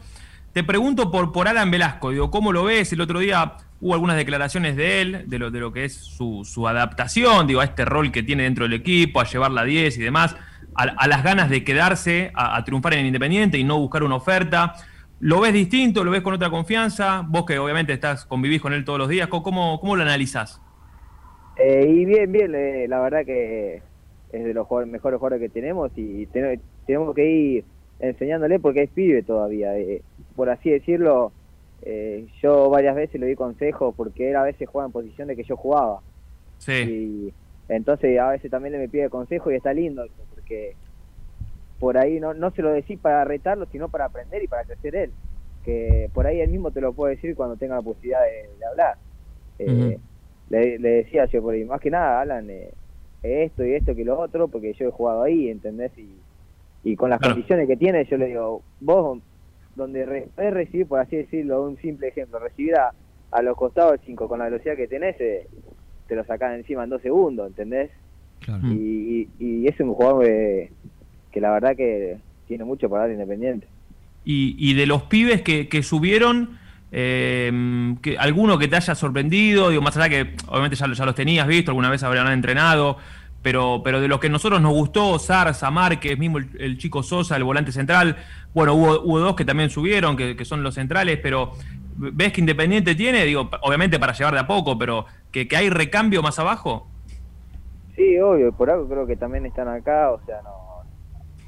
te 0.53 0.63
pregunto 0.63 1.11
por, 1.11 1.31
por 1.31 1.47
Alan 1.47 1.69
Velasco. 1.71 2.11
Digo, 2.11 2.31
¿cómo 2.31 2.51
lo 2.51 2.63
ves? 2.63 2.91
El 2.93 3.01
otro 3.01 3.19
día 3.19 3.53
hubo 3.81 3.93
algunas 3.93 4.17
declaraciones 4.17 4.75
de 4.75 5.01
él, 5.01 5.23
de 5.27 5.39
lo, 5.39 5.51
de 5.51 5.59
lo 5.59 5.71
que 5.71 5.85
es 5.85 5.93
su, 5.95 6.43
su 6.43 6.67
adaptación, 6.67 7.47
digo, 7.47 7.61
a 7.61 7.65
este 7.65 7.85
rol 7.85 8.11
que 8.11 8.23
tiene 8.23 8.43
dentro 8.43 8.65
del 8.65 8.73
equipo, 8.73 9.21
a 9.21 9.25
llevar 9.25 9.51
la 9.51 9.63
10 9.63 9.97
y 9.97 10.01
demás, 10.01 10.35
a, 10.75 11.07
las 11.07 11.23
ganas 11.23 11.49
de 11.49 11.63
quedarse, 11.63 12.31
a, 12.33 12.63
triunfar 12.63 12.93
en 12.93 13.05
Independiente 13.05 13.57
y 13.57 13.63
no 13.63 13.77
buscar 13.79 14.03
una 14.03 14.15
oferta. 14.15 14.73
¿Lo 15.19 15.41
ves 15.41 15.53
distinto? 15.53 16.03
¿Lo 16.03 16.11
ves 16.11 16.21
con 16.21 16.33
otra 16.33 16.49
confianza? 16.49 17.23
Vos 17.27 17.45
que 17.45 17.59
obviamente 17.59 17.91
estás 17.93 18.25
convivís 18.25 18.61
con 18.61 18.73
él 18.73 18.85
todos 18.85 18.99
los 18.99 19.09
días, 19.09 19.27
¿cómo, 19.27 19.79
cómo, 19.79 19.95
lo 19.95 20.01
analizás? 20.01 20.61
Eh, 21.57 21.85
y 21.89 22.05
bien, 22.05 22.31
bien, 22.31 22.55
eh, 22.55 22.87
la 22.87 23.01
verdad 23.01 23.25
que 23.25 23.81
es 24.31 24.43
de 24.43 24.53
los 24.53 24.67
mejores 24.87 25.19
jugadores 25.19 25.41
que 25.41 25.49
tenemos 25.49 25.91
y 25.97 26.25
ten- 26.27 26.61
tenemos 26.87 27.13
que 27.13 27.29
ir 27.29 27.65
enseñándole 27.99 28.59
porque 28.59 28.83
es 28.83 28.89
pibe 28.89 29.23
todavía. 29.23 29.77
eh, 29.77 30.01
por 30.39 30.49
así 30.49 30.69
decirlo, 30.69 31.33
eh, 31.81 32.25
yo 32.41 32.69
varias 32.69 32.95
veces 32.95 33.19
le 33.19 33.27
di 33.27 33.35
consejos 33.35 33.93
porque 33.93 34.29
él 34.29 34.37
a 34.37 34.43
veces 34.43 34.69
juega 34.69 34.85
en 34.85 34.93
posición 34.93 35.27
de 35.27 35.35
que 35.35 35.43
yo 35.43 35.57
jugaba. 35.57 35.99
Sí. 36.59 36.71
Y 36.71 37.33
entonces 37.67 38.17
a 38.17 38.29
veces 38.29 38.49
también 38.49 38.71
le 38.71 38.79
me 38.79 38.87
pide 38.87 39.09
consejo 39.09 39.51
y 39.51 39.55
está 39.55 39.73
lindo 39.73 40.05
eso, 40.05 40.23
porque 40.33 40.77
por 41.77 41.97
ahí 41.97 42.21
no, 42.21 42.33
no 42.33 42.51
se 42.51 42.61
lo 42.61 42.71
decís 42.71 42.97
para 42.97 43.25
retarlo, 43.25 43.65
sino 43.65 43.89
para 43.89 44.05
aprender 44.05 44.41
y 44.41 44.47
para 44.47 44.63
crecer 44.63 44.95
él. 44.95 45.11
Que 45.65 46.09
por 46.13 46.25
ahí 46.25 46.39
él 46.39 46.51
mismo 46.51 46.71
te 46.71 46.79
lo 46.79 46.93
puede 46.93 47.15
decir 47.15 47.35
cuando 47.35 47.57
tenga 47.57 47.75
la 47.75 47.81
posibilidad 47.81 48.21
de, 48.21 48.57
de 48.57 48.65
hablar. 48.65 48.95
Eh, 49.59 49.99
le, 50.49 50.79
le 50.79 50.89
decía 50.89 51.25
yo 51.25 51.41
por 51.41 51.53
ahí, 51.53 51.65
más 51.65 51.81
que 51.81 51.91
nada, 51.91 52.21
Alan, 52.21 52.49
eh, 52.49 52.71
esto 53.23 53.65
y 53.65 53.73
esto 53.73 53.93
que 53.93 54.05
lo 54.05 54.17
otro, 54.17 54.47
porque 54.47 54.71
yo 54.71 54.87
he 54.87 54.91
jugado 54.91 55.23
ahí, 55.23 55.49
¿entendés? 55.49 55.91
Y, 55.97 56.15
y 56.85 56.95
con 56.95 57.09
las 57.09 57.19
condiciones 57.19 57.67
que 57.67 57.75
tiene, 57.75 58.05
yo 58.05 58.15
le 58.15 58.27
digo, 58.27 58.61
vos, 58.79 59.19
donde 59.75 60.05
re- 60.05 60.27
podés 60.35 60.53
recibir, 60.53 60.87
por 60.87 60.99
así 60.99 61.15
decirlo, 61.17 61.63
un 61.63 61.77
simple 61.77 62.09
ejemplo, 62.09 62.39
recibir 62.39 62.75
a, 62.75 62.91
a 63.31 63.41
los 63.41 63.55
costados 63.55 63.91
del 63.93 64.01
5 64.05 64.27
con 64.27 64.39
la 64.39 64.45
velocidad 64.45 64.75
que 64.75 64.87
tenés, 64.87 65.15
eh, 65.19 65.47
te 66.07 66.15
lo 66.15 66.23
sacás 66.25 66.55
encima 66.57 66.83
en 66.83 66.89
dos 66.89 67.01
segundos, 67.01 67.47
¿entendés? 67.47 67.91
Y, 68.73 69.27
y, 69.39 69.45
y 69.45 69.67
es 69.67 69.79
un 69.79 69.93
jugador 69.93 70.25
eh, 70.27 70.71
que 71.31 71.39
la 71.41 71.51
verdad 71.51 71.75
que 71.75 72.17
tiene 72.47 72.63
mucho 72.63 72.89
para 72.89 73.03
dar 73.03 73.11
Independiente. 73.11 73.67
Y, 74.25 74.55
y 74.57 74.73
de 74.73 74.85
los 74.85 75.03
pibes 75.03 75.41
que, 75.43 75.67
que 75.69 75.83
subieron, 75.83 76.57
eh, 76.91 77.95
que, 78.01 78.17
¿alguno 78.17 78.57
que 78.57 78.67
te 78.67 78.75
haya 78.75 78.95
sorprendido? 78.95 79.69
Digo, 79.69 79.81
más 79.81 79.95
allá 79.97 80.09
que 80.09 80.35
obviamente 80.47 80.75
ya, 80.75 80.91
ya 80.91 81.05
los 81.05 81.15
tenías 81.15 81.47
visto, 81.47 81.71
alguna 81.71 81.89
vez 81.89 82.03
habrían 82.03 82.27
entrenado, 82.31 82.97
pero, 83.41 83.81
pero 83.83 84.01
de 84.01 84.07
los 84.07 84.19
que 84.19 84.27
a 84.27 84.29
nosotros 84.29 84.61
nos 84.61 84.73
gustó, 84.73 85.17
Zarza, 85.19 85.71
Márquez, 85.71 86.17
mismo 86.17 86.37
el, 86.37 86.77
chico 86.77 87.03
Sosa, 87.03 87.35
el 87.35 87.43
volante 87.43 87.71
central, 87.71 88.17
bueno, 88.53 88.73
hubo, 88.73 89.01
hubo 89.01 89.19
dos 89.19 89.35
que 89.35 89.45
también 89.45 89.69
subieron, 89.69 90.17
que, 90.17 90.35
que 90.35 90.45
son 90.45 90.63
los 90.63 90.75
centrales, 90.75 91.19
pero 91.21 91.53
¿ves 91.95 92.33
que 92.33 92.41
Independiente 92.41 92.95
tiene? 92.95 93.23
Digo, 93.25 93.49
obviamente 93.61 93.99
para 93.99 94.13
llevar 94.13 94.33
de 94.33 94.39
a 94.41 94.47
poco, 94.47 94.77
pero 94.77 95.05
que, 95.31 95.47
que 95.47 95.55
hay 95.55 95.69
recambio 95.69 96.21
más 96.21 96.39
abajo. 96.39 96.87
Sí, 97.95 98.19
obvio, 98.19 98.51
por 98.53 98.69
algo 98.69 98.87
creo 98.87 99.05
que 99.05 99.15
también 99.15 99.45
están 99.45 99.67
acá, 99.67 100.11
o 100.11 100.21
sea, 100.25 100.41
no 100.41 100.69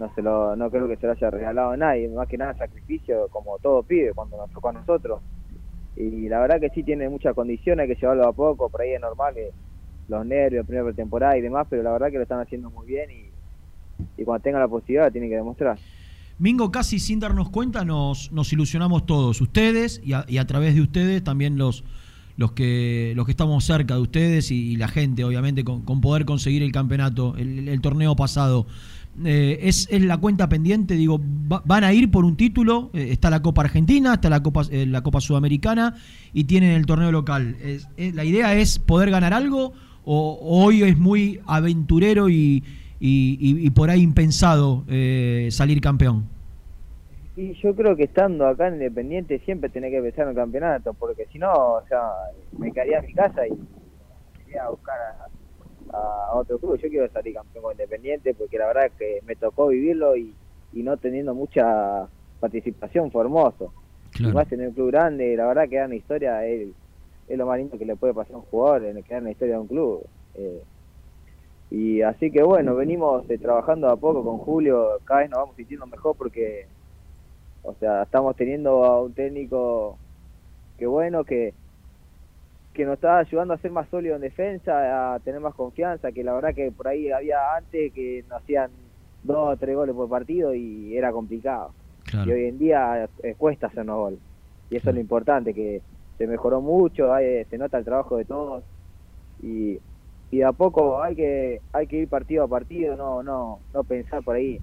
no 0.01 0.11
se 0.15 0.21
lo 0.23 0.55
no 0.55 0.71
creo 0.71 0.87
que 0.87 0.97
se 0.97 1.05
lo 1.05 1.13
haya 1.13 1.29
regalado 1.29 1.71
a 1.71 1.77
nadie, 1.77 2.09
más 2.09 2.27
que 2.27 2.37
nada 2.37 2.55
sacrificio 2.55 3.27
como 3.29 3.59
todo 3.59 3.83
pide 3.83 4.13
cuando 4.13 4.35
nos 4.35 4.51
tocó 4.51 4.69
a 4.69 4.73
nosotros. 4.73 5.21
Y 5.95 6.27
la 6.27 6.39
verdad 6.39 6.59
que 6.59 6.69
sí 6.69 6.83
tiene 6.83 7.07
muchas 7.07 7.35
condiciones, 7.35 7.83
hay 7.83 7.95
que 7.95 8.01
llevarlo 8.01 8.27
a 8.27 8.33
poco, 8.33 8.69
por 8.69 8.81
ahí 8.81 8.93
es 8.93 9.01
normal 9.01 9.35
que 9.35 9.51
los 10.11 10.25
nervios, 10.25 10.65
primera 10.67 10.91
temporada 10.93 11.37
y 11.37 11.41
demás, 11.41 11.65
pero 11.69 11.81
la 11.81 11.91
verdad 11.91 12.11
que 12.11 12.17
lo 12.17 12.23
están 12.23 12.39
haciendo 12.39 12.69
muy 12.69 12.85
bien 12.85 13.09
y, 13.09 13.31
cuando 14.23 14.43
tenga 14.43 14.59
la 14.59 14.67
posibilidad 14.67 15.05
la 15.05 15.11
tienen 15.11 15.29
que 15.29 15.35
demostrar. 15.35 15.77
Mingo, 16.37 16.71
casi 16.71 16.99
sin 16.99 17.19
darnos 17.19 17.49
cuenta, 17.49 17.85
nos, 17.85 18.31
nos 18.31 18.51
ilusionamos 18.51 19.05
todos, 19.05 19.41
ustedes 19.41 20.01
y 20.03 20.13
a, 20.13 20.47
través 20.47 20.75
de 20.75 20.81
ustedes 20.81 21.23
también 21.23 21.57
los, 21.57 21.83
los, 22.37 22.51
que, 22.51 23.13
los 23.15 23.25
que 23.25 23.31
estamos 23.31 23.63
cerca 23.63 23.95
de 23.95 24.01
ustedes 24.01 24.51
y, 24.51 24.75
la 24.75 24.87
gente, 24.87 25.23
obviamente, 25.23 25.63
con, 25.63 25.81
con 25.83 26.01
poder 26.01 26.25
conseguir 26.25 26.63
el 26.63 26.71
campeonato, 26.71 27.35
el, 27.37 27.79
torneo 27.81 28.15
pasado. 28.15 28.65
Eh, 29.25 29.59
es, 29.63 29.87
es 29.91 30.01
la 30.03 30.17
cuenta 30.17 30.47
pendiente, 30.49 30.95
digo, 30.95 31.19
va- 31.51 31.61
van 31.65 31.83
a 31.83 31.93
ir 31.93 32.09
por 32.09 32.23
un 32.25 32.37
título, 32.37 32.89
eh, 32.93 33.09
está 33.11 33.29
la 33.29 33.41
Copa 33.41 33.61
Argentina, 33.61 34.13
está 34.13 34.29
la 34.29 34.41
Copa, 34.41 34.63
eh, 34.71 34.85
la 34.85 35.03
Copa 35.03 35.19
Sudamericana 35.19 35.95
y 36.33 36.45
tienen 36.45 36.71
el 36.71 36.85
torneo 36.85 37.11
local. 37.11 37.57
La 37.97 38.23
idea 38.23 38.55
es 38.55 38.79
poder 38.79 39.11
ganar 39.11 39.33
algo 39.33 39.73
o, 40.03 40.33
o 40.41 40.65
hoy 40.65 40.83
es 40.83 40.97
muy 40.97 41.39
aventurero 41.45 42.29
y, 42.29 42.63
y- 42.99 43.37
y- 43.39 43.65
y 43.67 43.69
por 43.71 43.89
ahí 43.89 44.01
impensado 44.01 44.83
eh, 44.89 45.49
salir 45.51 45.81
campeón. 45.81 46.25
Y 47.35 47.53
yo 47.61 47.75
creo 47.75 47.95
que 47.95 48.03
estando 48.03 48.45
acá 48.45 48.67
en 48.67 48.75
Independiente 48.75 49.39
siempre 49.39 49.69
tenés 49.69 49.91
que 49.91 50.01
pensar 50.01 50.23
en 50.25 50.29
el 50.31 50.35
campeonato, 50.35 50.93
porque 50.93 51.25
si 51.31 51.39
no, 51.39 51.51
o 51.53 51.83
sea, 51.87 52.09
me 52.57 52.71
quedaría 52.71 52.99
en 52.99 53.05
mi 53.07 53.13
casa 53.13 53.47
y 53.47 53.51
iría 54.45 54.65
a 54.65 54.69
buscar 54.69 54.95
a, 55.93 55.97
a 56.31 56.35
otro 56.35 56.59
club. 56.59 56.77
Yo 56.81 56.89
quiero 56.89 57.09
salir 57.11 57.33
campeón 57.35 57.63
con 57.63 57.71
Independiente 57.73 58.33
porque 58.33 58.57
la 58.57 58.67
verdad 58.67 58.91
que 58.97 59.19
me 59.25 59.35
tocó 59.35 59.67
vivirlo 59.67 60.15
y, 60.17 60.35
y 60.71 60.83
no 60.83 60.97
teniendo 60.97 61.33
mucha 61.33 62.09
participación 62.39 63.11
fue 63.11 63.23
hermoso. 63.23 63.73
Y 64.19 64.23
más 64.33 64.51
en 64.51 64.67
un 64.67 64.73
club 64.73 64.91
grande, 64.91 65.35
la 65.35 65.47
verdad 65.47 65.69
que 65.69 65.77
dar 65.77 65.87
una 65.87 65.95
historia 65.95 66.45
es, 66.45 66.69
es 67.31 67.37
lo 67.37 67.45
más 67.45 67.57
lindo 67.57 67.77
que 67.77 67.85
le 67.85 67.95
puede 67.95 68.13
pasar 68.13 68.35
a 68.35 68.39
un 68.39 68.43
jugador, 68.45 68.85
en 68.85 69.01
crear 69.01 69.21
una 69.21 69.31
historia 69.31 69.55
de 69.55 69.61
un 69.61 69.67
club. 69.67 70.03
Eh, 70.35 70.63
y 71.69 72.01
así 72.01 72.31
que 72.31 72.43
bueno, 72.43 72.75
venimos 72.75 73.29
eh, 73.29 73.37
trabajando 73.37 73.89
a 73.89 73.95
poco 73.95 74.23
con 74.23 74.37
Julio, 74.39 74.99
cada 75.05 75.21
vez 75.21 75.29
nos 75.29 75.39
vamos 75.39 75.55
sintiendo 75.55 75.87
mejor 75.87 76.15
porque 76.17 76.67
o 77.63 77.73
sea, 77.75 78.03
estamos 78.03 78.35
teniendo 78.35 78.83
a 78.83 79.01
un 79.01 79.13
técnico 79.13 79.97
que 80.77 80.87
bueno, 80.87 81.23
que, 81.23 81.53
que 82.73 82.85
nos 82.85 82.95
está 82.95 83.19
ayudando 83.19 83.53
a 83.53 83.57
ser 83.57 83.71
más 83.71 83.87
sólido 83.89 84.15
en 84.15 84.21
defensa, 84.21 85.13
a 85.13 85.19
tener 85.19 85.39
más 85.39 85.53
confianza, 85.53 86.11
que 86.11 86.23
la 86.23 86.33
verdad 86.33 86.55
que 86.55 86.71
por 86.71 86.87
ahí 86.87 87.11
había 87.11 87.55
antes 87.55 87.93
que 87.93 88.25
nos 88.27 88.41
hacían 88.41 88.71
dos 89.23 89.53
o 89.53 89.57
tres 89.57 89.75
goles 89.75 89.95
por 89.95 90.09
partido 90.09 90.53
y 90.55 90.97
era 90.97 91.11
complicado. 91.11 91.73
Y 92.25 92.31
hoy 92.31 92.45
en 92.45 92.57
día 92.57 93.07
eh, 93.23 93.35
cuesta 93.37 93.67
hacernos 93.67 93.95
gol. 93.95 94.19
Y 94.69 94.77
eso 94.77 94.89
es 94.89 94.95
lo 94.95 95.01
importante, 95.01 95.53
que 95.53 95.81
se 96.21 96.27
mejoró 96.27 96.61
mucho, 96.61 97.11
hay- 97.11 97.45
se 97.49 97.57
nota 97.57 97.79
el 97.79 97.83
trabajo 97.85 98.15
de 98.17 98.25
todos 98.25 98.63
y, 99.41 99.79
y 100.29 100.37
de 100.37 100.45
a 100.45 100.51
poco 100.51 101.01
hay 101.01 101.15
que 101.15 101.61
hay 101.73 101.87
que 101.87 101.97
ir 101.97 102.07
partido 102.07 102.43
a 102.43 102.47
partido, 102.47 102.95
no 102.95 103.23
no 103.23 103.59
no 103.73 103.83
pensar 103.83 104.21
por 104.23 104.35
ahí 104.35 104.59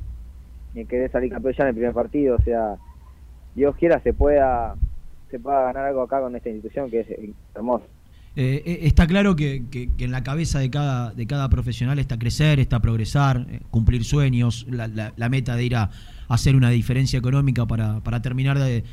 en 0.76 0.86
querer 0.86 1.10
salir 1.10 1.32
campeón 1.32 1.54
ya 1.58 1.64
en 1.64 1.68
el 1.70 1.74
primer 1.74 1.92
partido, 1.94 2.36
o 2.36 2.42
sea, 2.42 2.76
Dios 3.56 3.74
quiera 3.74 4.00
se 4.02 4.12
pueda 4.12 4.76
se 5.32 5.40
pueda 5.40 5.62
ganar 5.62 5.86
algo 5.86 6.02
acá 6.02 6.20
con 6.20 6.36
esta 6.36 6.48
institución 6.48 6.90
que 6.90 7.00
es 7.00 7.06
hermoso. 7.54 7.86
Eh, 8.36 8.62
eh, 8.64 8.78
está 8.82 9.08
claro 9.08 9.34
que, 9.34 9.64
que- 9.68 9.88
en 9.98 10.12
la 10.12 10.22
cabeza 10.22 10.60
de 10.60 10.70
cada, 10.70 11.12
de 11.12 11.26
cada 11.26 11.48
profesional 11.48 11.98
está 11.98 12.20
crecer, 12.20 12.60
está 12.60 12.78
progresar, 12.78 13.44
eh, 13.50 13.60
cumplir 13.72 14.04
sueños, 14.04 14.64
la, 14.70 14.86
la- 14.86 15.12
la 15.16 15.28
meta 15.28 15.56
de 15.56 15.64
ir 15.64 15.74
a, 15.74 15.90
hacer 16.28 16.54
una 16.54 16.70
diferencia 16.70 17.18
económica 17.18 17.66
para, 17.66 18.00
para 18.00 18.22
terminar 18.22 18.58
de, 18.58 18.84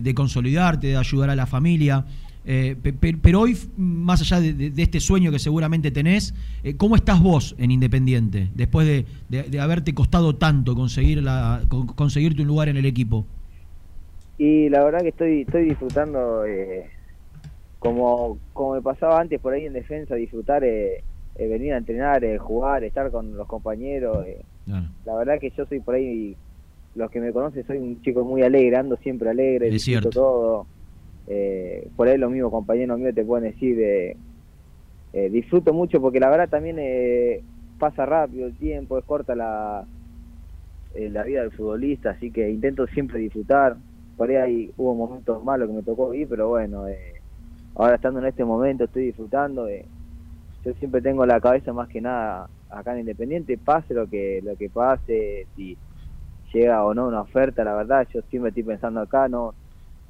de 0.00 0.14
consolidarte, 0.14 0.88
de 0.88 0.96
ayudar 0.96 1.30
a 1.30 1.36
la 1.36 1.46
familia. 1.46 2.04
Eh, 2.44 2.74
pe- 2.82 2.92
pe- 2.92 3.16
pero 3.22 3.40
hoy, 3.40 3.56
más 3.76 4.20
allá 4.20 4.40
de, 4.40 4.72
este 4.82 4.98
sueño 4.98 5.30
que 5.30 5.38
seguramente 5.38 5.90
tenés, 5.92 6.34
eh, 6.64 6.76
¿cómo 6.76 6.96
estás 6.96 7.22
vos 7.22 7.54
en 7.58 7.70
Independiente 7.70 8.48
después 8.54 8.86
de, 8.86 9.04
de- 9.28 9.44
de 9.48 9.60
haberte 9.60 9.94
costado 9.94 10.34
tanto 10.34 10.74
conseguir 10.74 11.22
la, 11.22 11.62
con- 11.68 11.86
conseguirte 11.86 12.42
un 12.42 12.48
lugar 12.48 12.68
en 12.68 12.76
el 12.78 12.84
equipo? 12.86 13.26
Y 14.38 14.68
la 14.70 14.82
verdad 14.82 15.02
que 15.02 15.10
estoy 15.10 15.42
estoy 15.42 15.66
disfrutando 15.66 16.44
eh, 16.44 16.90
como 17.78 18.38
como 18.52 18.74
me 18.74 18.82
pasaba 18.82 19.20
antes 19.20 19.40
por 19.40 19.52
ahí 19.52 19.66
en 19.66 19.72
defensa, 19.72 20.14
disfrutar 20.16 20.64
eh, 20.64 21.04
eh, 21.36 21.46
venir 21.46 21.74
a 21.74 21.78
entrenar, 21.78 22.24
eh, 22.24 22.38
jugar, 22.38 22.82
estar 22.82 23.10
con 23.10 23.36
los 23.36 23.46
compañeros. 23.46 24.26
eh. 24.26 24.44
La 25.04 25.14
verdad 25.14 25.38
que 25.40 25.50
yo 25.56 25.64
soy 25.66 25.80
por 25.80 25.94
ahí, 25.94 26.36
los 26.94 27.10
que 27.10 27.20
me 27.20 27.32
conocen, 27.32 27.66
soy 27.66 27.78
un 27.78 28.00
chico 28.02 28.24
muy 28.24 28.42
alegre, 28.42 28.76
ando 28.76 28.96
siempre 28.98 29.30
alegre, 29.30 29.68
Es 29.68 29.74
disfruto 29.74 30.10
cierto. 30.10 30.10
todo. 30.10 30.68
Eh, 31.26 31.88
por 31.96 32.08
ahí 32.08 32.18
los 32.18 32.30
mismos 32.30 32.50
compañeros 32.50 32.98
míos 32.98 33.14
te 33.14 33.24
pueden 33.24 33.50
decir, 33.50 33.78
eh, 33.80 34.18
eh, 35.12 35.30
disfruto 35.30 35.72
mucho 35.72 36.00
porque 36.00 36.20
la 36.20 36.30
verdad 36.30 36.48
también 36.48 36.78
eh, 36.80 37.44
pasa 37.78 38.06
rápido 38.06 38.46
el 38.46 38.56
tiempo, 38.56 38.98
es 38.98 39.04
corta 39.04 39.34
la, 39.34 39.86
eh, 40.94 41.08
la 41.10 41.22
vida 41.24 41.40
del 41.42 41.52
futbolista, 41.52 42.10
así 42.10 42.30
que 42.30 42.50
intento 42.50 42.86
siempre 42.88 43.18
disfrutar. 43.18 43.76
Por 44.16 44.30
ahí 44.30 44.36
hay- 44.36 44.74
hubo 44.76 44.94
momentos 44.94 45.42
malos 45.44 45.68
que 45.68 45.74
me 45.74 45.82
tocó 45.82 46.10
vivir, 46.10 46.28
pero 46.28 46.48
bueno, 46.48 46.88
eh, 46.88 47.22
ahora 47.74 47.96
estando 47.96 48.20
en 48.20 48.26
este 48.26 48.44
momento 48.44 48.84
estoy 48.84 49.06
disfrutando. 49.06 49.68
yo 50.64 50.72
siempre 50.74 51.02
tengo 51.02 51.26
la 51.26 51.40
cabeza 51.40 51.72
más 51.72 51.88
que 51.88 52.00
nada 52.00 52.48
acá 52.68 52.92
en 52.94 53.00
Independiente, 53.00 53.58
pase 53.58 53.94
lo 53.94 54.08
que 54.08 54.40
lo 54.42 54.56
que 54.56 54.70
pase, 54.70 55.48
si 55.54 55.78
llega 56.52 56.84
o 56.84 56.94
no 56.94 57.06
una 57.08 57.22
oferta, 57.22 57.64
la 57.64 57.74
verdad, 57.74 58.06
yo 58.12 58.20
siempre 58.30 58.50
estoy 58.50 58.62
pensando 58.64 59.00
acá, 59.00 59.28
no 59.28 59.54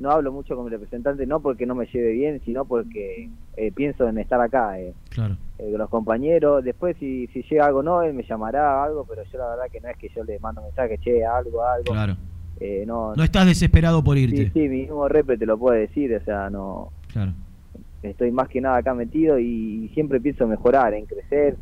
no 0.03 0.11
hablo 0.11 0.33
mucho 0.33 0.57
con 0.57 0.65
mi 0.65 0.71
representante, 0.71 1.27
no 1.27 1.39
porque 1.41 1.65
no 1.65 1.77
me 1.77 1.87
lleve 1.87 2.11
bien, 2.13 2.41
sino 2.45 2.65
porque 2.65 3.31
eh, 3.57 3.71
pienso 3.71 4.09
en 4.09 4.19
estar 4.19 4.41
acá. 4.41 4.79
eh 4.81 4.95
Claro. 5.11 5.37
eh, 5.59 5.71
con 5.71 5.79
los 5.79 5.89
compañeros. 5.91 6.65
Después, 6.65 6.97
si, 6.99 7.29
si 7.29 7.43
llega 7.45 7.67
algo, 7.67 7.85
no, 7.85 8.03
él 8.03 8.13
me 8.13 8.25
llamará 8.25 8.83
algo, 8.83 9.05
pero 9.09 9.23
yo 9.31 9.39
la 9.39 9.51
verdad 9.51 9.65
que 9.71 9.81
no 9.81 9.89
es 9.89 9.97
que 9.99 10.09
yo 10.09 10.25
le 10.25 10.41
mando 10.41 10.61
mensaje, 10.61 10.99
che, 10.99 11.25
algo, 11.25 11.63
algo. 11.65 11.93
Claro. 11.93 12.17
Eh, 12.59 12.83
no, 12.85 13.15
No 13.15 13.23
estás 13.23 13.47
desesperado 13.47 14.03
por 14.03 14.17
Sí, 14.17 14.25
irte. 14.25 14.51
sí, 14.53 14.69
mi 14.69 14.81
mismo 14.81 15.07
repre 15.07 15.39
te 15.39 15.47
lo 15.47 15.57
puede 15.57 15.83
decir, 15.83 16.13
o 16.17 16.25
sea, 16.25 16.51
no. 16.51 16.91
Claro. 17.13 17.33
Estoy 18.03 18.33
más 18.33 18.49
que 18.49 18.61
nada 18.61 18.79
acá 18.79 18.95
metido 18.95 19.39
y, 19.39 19.89
siempre 19.95 20.21
pienso 20.21 20.49
mejorar, 20.49 20.95
en 20.95 21.07
crecer, 21.07 21.57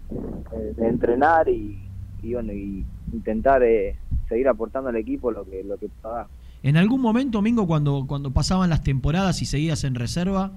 entrenar 0.79 1.47
y, 1.51 1.79
y 2.23 2.33
bueno, 2.33 2.55
y 2.55 2.87
intentar 3.13 3.63
eh, 3.63 3.97
seguir 4.29 4.49
aportando 4.49 4.89
al 4.91 4.97
equipo 4.97 5.31
lo 5.31 5.45
que 5.45 5.63
lo 5.65 5.77
que 5.77 5.89
pueda. 6.03 6.29
En 6.63 6.77
algún 6.77 7.01
momento, 7.01 7.41
Mingo, 7.41 7.67
cuando, 7.67 8.05
cuando 8.07 8.31
pasaban 8.33 8.69
las 8.69 8.83
temporadas 8.83 9.41
y 9.41 9.47
seguías 9.47 9.83
en 9.85 9.95
reserva, 9.95 10.53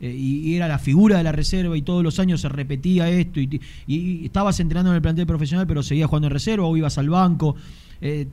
eh, 0.00 0.12
y, 0.12 0.56
era 0.56 0.66
la 0.66 0.80
figura 0.80 1.18
de 1.18 1.22
la 1.22 1.30
reserva 1.30 1.76
y 1.76 1.82
todos 1.82 2.02
los 2.02 2.18
años 2.18 2.40
se 2.40 2.48
repetía 2.48 3.08
esto, 3.08 3.38
y, 3.38 3.60
y- 3.86 4.24
estabas 4.24 4.58
entrenando 4.58 4.90
en 4.90 4.96
el 4.96 5.02
plantel 5.02 5.26
profesional, 5.26 5.66
pero 5.66 5.82
seguías 5.84 6.08
jugando 6.08 6.26
en 6.26 6.32
reserva 6.32 6.66
o 6.66 6.76
ibas 6.76 6.98
al 6.98 7.08
banco, 7.08 7.54
eh, 8.00 8.26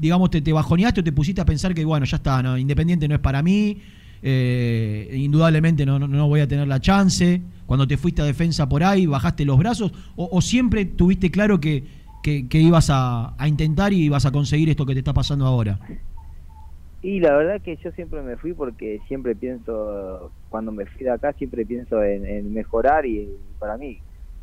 digamos, 0.00 0.30
te, 0.30 0.40
te 0.40 0.52
bajoneaste 0.52 1.00
o 1.00 1.04
te 1.04 1.12
pusiste 1.12 1.42
a 1.42 1.44
pensar 1.44 1.74
que, 1.74 1.84
bueno, 1.84 2.06
ya 2.06 2.16
está, 2.16 2.42
¿no? 2.42 2.56
Independiente 2.56 3.06
no 3.06 3.14
es 3.16 3.20
para 3.20 3.42
mí, 3.42 3.76
indudablemente 4.22 5.84
no, 5.84 5.98
no, 5.98 6.08
no 6.08 6.26
voy 6.28 6.40
a 6.40 6.48
tener 6.48 6.66
la 6.68 6.80
chance. 6.80 7.42
Cuando 7.66 7.86
te 7.86 7.98
fuiste 7.98 8.22
a 8.22 8.24
defensa 8.24 8.66
por 8.68 8.82
ahí, 8.82 9.04
bajaste 9.04 9.44
los 9.44 9.58
brazos, 9.58 9.92
o 10.16 10.40
siempre 10.40 10.86
tuviste 10.86 11.30
claro 11.30 11.60
que, 11.60 11.84
que, 12.22 12.48
que 12.48 12.58
ibas 12.58 12.88
a, 12.90 13.34
a 13.36 13.48
intentar 13.48 13.92
y 13.92 14.04
ibas 14.04 14.24
a 14.26 14.30
conseguir 14.32 14.68
esto 14.70 14.86
que 14.86 14.92
te 14.94 15.00
está 15.00 15.12
pasando 15.12 15.44
ahora. 15.46 15.78
Y 17.02 17.18
la 17.18 17.34
verdad 17.34 17.60
que 17.60 17.76
yo 17.76 17.90
siempre 17.92 18.22
me 18.22 18.36
fui 18.36 18.52
porque 18.52 19.00
siempre 19.08 19.34
pienso, 19.34 20.30
cuando 20.48 20.70
me 20.70 20.86
fui 20.86 21.02
de 21.04 21.10
acá, 21.10 21.32
siempre 21.32 21.66
pienso 21.66 22.02
en, 22.02 22.24
en 22.24 22.54
mejorar 22.54 23.04
y, 23.06 23.28
para 23.58 23.76
mí. 23.76 23.98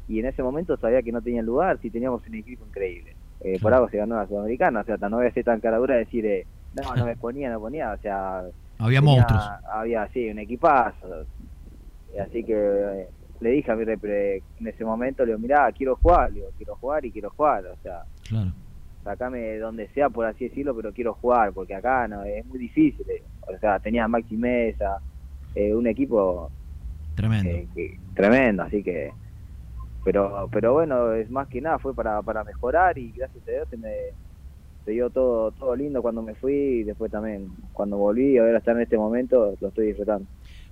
Y 0.09 0.19
en 0.19 0.25
ese 0.25 0.43
momento 0.43 0.75
sabía 0.77 1.01
que 1.01 1.11
no 1.11 1.21
tenía 1.21 1.41
lugar, 1.41 1.79
si 1.81 1.89
teníamos 1.89 2.21
un 2.27 2.35
equipo 2.35 2.65
increíble. 2.65 3.15
Eh, 3.41 3.57
Por 3.61 3.73
algo 3.73 3.87
se 3.89 3.97
ganó 3.97 4.15
la 4.17 4.27
Sudamericana, 4.27 4.81
o 4.81 4.83
sea, 4.83 4.97
no 5.09 5.17
voy 5.17 5.27
a 5.27 5.31
ser 5.31 5.45
tan 5.45 5.61
caradura 5.61 5.93
de 5.95 5.99
decir, 6.01 6.25
eh, 6.25 6.45
no, 6.75 6.93
no 6.95 7.05
me 7.05 7.15
ponía, 7.15 7.49
no 7.49 7.59
ponía, 7.61 7.93
o 7.93 7.97
sea... 8.01 8.41
Había 8.79 8.99
tenía- 8.99 9.01
monstruos. 9.15 9.43
Había, 9.71 10.07
sí, 10.09 10.29
un 10.29 10.39
equipazo. 10.39 11.25
Así 12.19 12.43
que 12.43 12.53
eh, 12.53 13.07
le 13.39 13.49
dije 13.51 13.71
a 13.71 13.75
mi 13.75 13.85
repre 13.85 14.43
en 14.57 14.67
ese 14.67 14.83
momento, 14.83 15.23
le 15.23 15.31
digo, 15.31 15.39
mirá, 15.39 15.71
quiero 15.71 15.95
jugar, 15.95 16.29
le 16.31 16.39
digo, 16.41 16.51
quiero 16.57 16.75
jugar 16.75 17.05
y 17.05 17.11
quiero 17.11 17.29
jugar, 17.29 17.65
o 17.67 17.77
sea, 17.77 18.03
Claro. 18.27 18.51
sacame 19.03 19.39
de 19.39 19.59
donde 19.59 19.87
sea, 19.89 20.09
por 20.09 20.25
así 20.25 20.49
decirlo, 20.49 20.75
pero 20.75 20.93
quiero 20.93 21.13
jugar, 21.13 21.53
porque 21.53 21.73
acá 21.75 22.07
no 22.07 22.23
es 22.23 22.45
muy 22.45 22.59
difícil. 22.59 23.05
eh. 23.09 23.23
O 23.47 23.57
sea, 23.57 23.79
tenía 23.79 24.07
Maxi 24.07 24.37
Mesa, 24.37 25.01
eh, 25.55 25.73
un 25.73 25.87
equipo 25.87 26.51
Tremendo. 27.15 27.49
eh, 27.49 27.67
que- 27.73 27.97
tremendo, 28.13 28.63
así 28.63 28.83
que. 28.83 29.11
Pero 30.03 30.49
pero 30.51 30.73
bueno, 30.73 31.13
es 31.13 31.29
más 31.29 31.47
que 31.47 31.59
nada, 31.61 31.77
fue 31.79 31.93
para, 31.93 32.21
para 32.21 32.43
mejorar 32.43 32.97
y 32.97 33.11
gracias 33.11 33.45
a 33.47 33.51
Dios 33.51 33.67
se 33.69 33.77
me 33.77 33.93
se 34.85 34.91
dio 34.91 35.09
todo 35.09 35.51
todo 35.51 35.75
lindo 35.75 36.01
cuando 36.01 36.21
me 36.21 36.35
fui 36.35 36.53
y 36.53 36.83
después 36.83 37.11
también 37.11 37.47
cuando 37.73 37.97
volví, 37.97 38.37
ahora 38.37 38.57
estar 38.59 38.75
en 38.75 38.83
este 38.83 38.97
momento, 38.97 39.55
lo 39.59 39.67
estoy 39.67 39.87
disfrutando. 39.87 40.25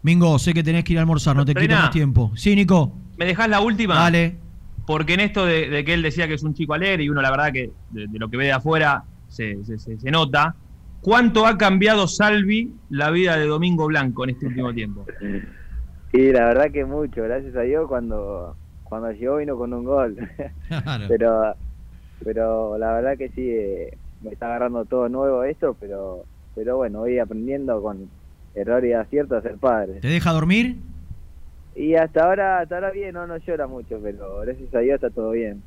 Mingo, 0.07 0.39
sé 0.39 0.53
que 0.53 0.63
tenés 0.63 0.85
que 0.85 0.93
ir 0.93 0.99
a 0.99 1.01
almorzar, 1.01 1.35
no 1.35 1.43
te 1.43 1.51
quito 1.51 1.59
Reina. 1.59 1.81
más 1.81 1.91
tiempo. 1.91 2.31
Sí, 2.35 2.55
Nico. 2.55 2.93
¿Me 3.17 3.25
dejás 3.25 3.49
la 3.49 3.59
última? 3.59 3.95
Dale. 3.95 4.39
Porque 4.85 5.15
en 5.15 5.19
esto 5.19 5.45
de, 5.45 5.69
de 5.69 5.83
que 5.83 5.93
él 5.93 6.01
decía 6.01 6.29
que 6.29 6.35
es 6.35 6.43
un 6.43 6.53
chico 6.53 6.73
alegre 6.73 7.03
y 7.03 7.09
uno 7.09 7.21
la 7.21 7.29
verdad 7.29 7.51
que 7.51 7.73
de, 7.89 8.07
de 8.07 8.19
lo 8.19 8.29
que 8.29 8.37
ve 8.37 8.45
de 8.45 8.53
afuera 8.53 9.03
se, 9.27 9.63
se- 9.65 9.77
se- 9.77 9.99
se 9.99 10.09
nota, 10.11 10.55
¿cuánto 11.01 11.45
ha 11.45 11.57
cambiado 11.57 12.07
Salvi 12.07 12.73
la 12.89 13.11
vida 13.11 13.35
de 13.37 13.47
Domingo 13.47 13.85
Blanco 13.87 14.23
en 14.23 14.29
este 14.29 14.45
último 14.47 14.73
tiempo? 14.73 15.05
Y 16.13 16.31
la 16.31 16.45
verdad 16.45 16.71
que 16.71 16.85
mucho, 16.85 17.21
gracias 17.23 17.53
a 17.57 17.61
Dios 17.61 17.85
cuando 17.89 18.55
cuando 18.83 19.11
llegó 19.11 19.35
vino 19.37 19.57
con 19.57 19.73
un 19.73 19.83
gol. 19.83 20.15
pero 21.09 21.53
pero 22.23 22.77
la 22.77 22.93
verdad 22.93 23.17
que 23.17 23.27
sí 23.29 23.41
eh, 23.49 23.97
me 24.21 24.31
está 24.31 24.45
agarrando 24.47 24.85
todo 24.85 25.09
nuevo 25.09 25.43
esto, 25.43 25.75
pero 25.79 26.23
pero 26.55 26.77
bueno, 26.77 26.99
voy 26.99 27.19
aprendiendo 27.19 27.81
con 27.81 28.09
error 28.57 28.85
y 28.85 28.93
acierto 28.93 29.35
a 29.35 29.41
ser 29.41 29.57
padre. 29.57 29.99
¿Te 30.01 30.07
deja 30.07 30.31
dormir? 30.31 30.77
Y 31.75 31.93
hasta 31.95 32.23
ahora 32.23 32.59
hasta 32.59 32.75
ahora 32.75 32.91
bien, 32.91 33.13
no 33.13 33.27
no 33.27 33.37
llora 33.37 33.67
mucho, 33.67 33.99
pero 34.01 34.39
gracias 34.41 34.73
a 34.73 34.79
Dios 34.79 34.95
está 34.95 35.09
todo 35.09 35.31
bien. 35.31 35.61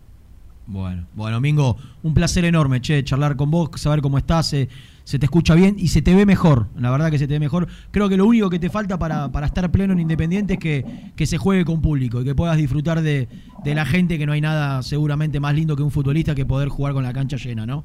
Bueno, 0.66 1.06
bueno, 1.14 1.40
Mingo, 1.40 1.76
un 2.02 2.14
placer 2.14 2.44
enorme, 2.44 2.80
che, 2.80 3.02
charlar 3.02 3.34
con 3.34 3.50
vos, 3.50 3.70
saber 3.76 4.00
cómo 4.00 4.18
estás, 4.18 4.48
se, 4.48 4.68
se 5.04 5.18
te 5.18 5.26
escucha 5.26 5.54
bien 5.54 5.74
y 5.78 5.88
se 5.88 6.00
te 6.02 6.14
ve 6.14 6.24
mejor, 6.26 6.66
la 6.78 6.90
verdad 6.92 7.10
que 7.10 7.18
se 7.18 7.26
te 7.26 7.34
ve 7.34 7.40
mejor. 7.40 7.66
Creo 7.90 8.08
que 8.08 8.16
lo 8.16 8.26
único 8.26 8.48
que 8.50 8.58
te 8.60 8.70
falta 8.70 8.98
para, 8.98 9.32
para 9.32 9.46
estar 9.46 9.70
pleno 9.72 9.92
en 9.94 9.98
Independiente 9.98 10.54
es 10.54 10.58
que, 10.60 10.84
que 11.16 11.26
se 11.26 11.38
juegue 11.38 11.64
con 11.64 11.82
público 11.82 12.20
y 12.20 12.24
que 12.24 12.34
puedas 12.36 12.56
disfrutar 12.56 13.00
de, 13.02 13.26
de 13.64 13.74
la 13.74 13.84
gente, 13.84 14.18
que 14.18 14.26
no 14.26 14.32
hay 14.32 14.40
nada 14.40 14.82
seguramente 14.82 15.40
más 15.40 15.54
lindo 15.54 15.74
que 15.74 15.82
un 15.82 15.90
futbolista 15.90 16.34
que 16.34 16.46
poder 16.46 16.68
jugar 16.68 16.92
con 16.92 17.02
la 17.02 17.12
cancha 17.12 17.36
llena, 17.36 17.66
¿no? 17.66 17.84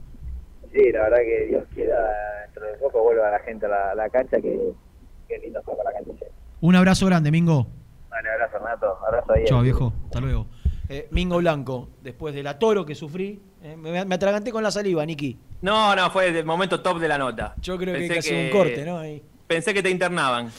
Sí, 0.72 0.92
la 0.92 1.04
verdad 1.04 1.18
que 1.26 1.48
Dios 1.48 1.64
quiera 1.74 1.96
dentro 2.46 2.66
de 2.66 2.74
poco 2.78 3.02
vuelva 3.02 3.32
la 3.32 3.40
gente 3.40 3.66
a 3.66 3.70
la, 3.70 3.92
a 3.92 3.96
la 3.96 4.10
cancha 4.10 4.40
que, 4.40 4.74
que 5.36 5.46
lindo 5.46 5.62
fue 5.64 5.76
para 5.76 5.92
la. 5.92 6.00
Un 6.62 6.76
abrazo 6.76 7.06
grande, 7.06 7.32
Mingo. 7.32 7.68
Vale, 8.10 8.30
abrazo 8.30 8.58
Renato, 8.58 8.98
abrazo 9.06 9.34
ahí. 9.34 9.44
Chao, 9.46 9.62
viejo. 9.62 9.94
Hasta 10.06 10.20
luego. 10.20 10.48
Eh, 10.88 11.08
Mingo 11.12 11.38
Blanco, 11.38 11.90
después 12.02 12.34
del 12.36 12.48
atoro 12.48 12.86
que 12.86 12.96
sufrí, 12.96 13.40
eh, 13.64 13.76
me, 13.76 14.06
me 14.06 14.16
atraganté 14.16 14.52
con 14.52 14.64
la 14.64 14.72
saliva, 14.72 15.06
Niki. 15.06 15.38
No, 15.62 15.96
no, 15.96 16.12
fue 16.12 16.28
el 16.28 16.46
momento 16.46 16.82
top 16.82 17.00
de 17.00 17.08
la 17.08 17.18
nota. 17.18 17.56
Yo 17.62 17.78
creo 17.78 17.96
que 17.96 18.02
hay 18.04 18.10
que 18.10 18.20
hacer 18.20 18.46
un 18.46 18.52
corte, 18.52 18.86
¿no? 18.86 19.00
Ahí. 19.00 19.22
Pensé 19.48 19.74
que 19.74 19.82
te 19.82 19.90
internaban. 19.90 20.52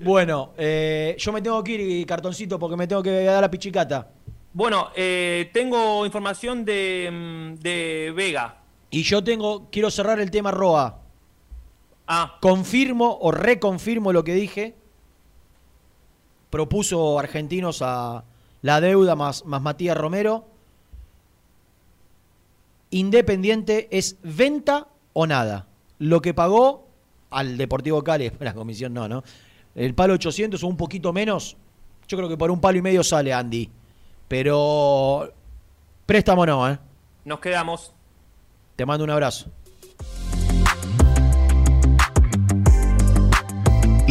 Bueno, 0.00 0.52
eh, 0.56 1.16
yo 1.18 1.32
me 1.32 1.40
tengo 1.40 1.62
que 1.64 1.72
ir, 1.72 2.06
cartoncito, 2.06 2.58
porque 2.58 2.76
me 2.76 2.86
tengo 2.86 3.02
que 3.02 3.24
dar 3.24 3.40
la 3.40 3.50
pichicata. 3.50 4.08
Bueno, 4.52 4.90
eh, 4.94 5.48
tengo 5.52 6.04
información 6.04 6.64
de, 6.64 7.08
mm, 7.10 7.54
de 7.60 8.12
Vega. 8.14 8.56
Y 8.90 9.02
yo 9.02 9.24
tengo, 9.24 9.70
quiero 9.70 9.90
cerrar 9.90 10.20
el 10.20 10.30
tema 10.30 10.50
Roa. 10.50 11.01
Ah. 12.06 12.38
Confirmo 12.40 13.18
o 13.20 13.30
reconfirmo 13.30 14.12
lo 14.12 14.24
que 14.24 14.34
dije. 14.34 14.74
Propuso 16.50 17.18
Argentinos 17.18 17.80
a 17.82 18.24
la 18.62 18.80
deuda 18.80 19.14
más, 19.16 19.44
más 19.44 19.62
Matías 19.62 19.96
Romero. 19.96 20.46
Independiente 22.90 23.88
es 23.90 24.18
venta 24.22 24.88
o 25.12 25.26
nada. 25.26 25.66
Lo 25.98 26.20
que 26.20 26.34
pagó 26.34 26.88
al 27.30 27.56
Deportivo 27.56 28.02
Cali, 28.04 28.30
la 28.40 28.54
comisión 28.54 28.92
no, 28.92 29.08
¿no? 29.08 29.22
El 29.74 29.94
palo 29.94 30.14
800 30.14 30.62
o 30.62 30.66
un 30.66 30.76
poquito 30.76 31.12
menos. 31.12 31.56
Yo 32.06 32.16
creo 32.18 32.28
que 32.28 32.36
por 32.36 32.50
un 32.50 32.60
palo 32.60 32.78
y 32.78 32.82
medio 32.82 33.02
sale 33.02 33.32
Andy. 33.32 33.70
Pero 34.28 35.32
préstamo 36.04 36.44
no, 36.44 36.68
¿eh? 36.68 36.78
Nos 37.24 37.40
quedamos. 37.40 37.94
Te 38.76 38.84
mando 38.84 39.04
un 39.04 39.10
abrazo. 39.10 39.50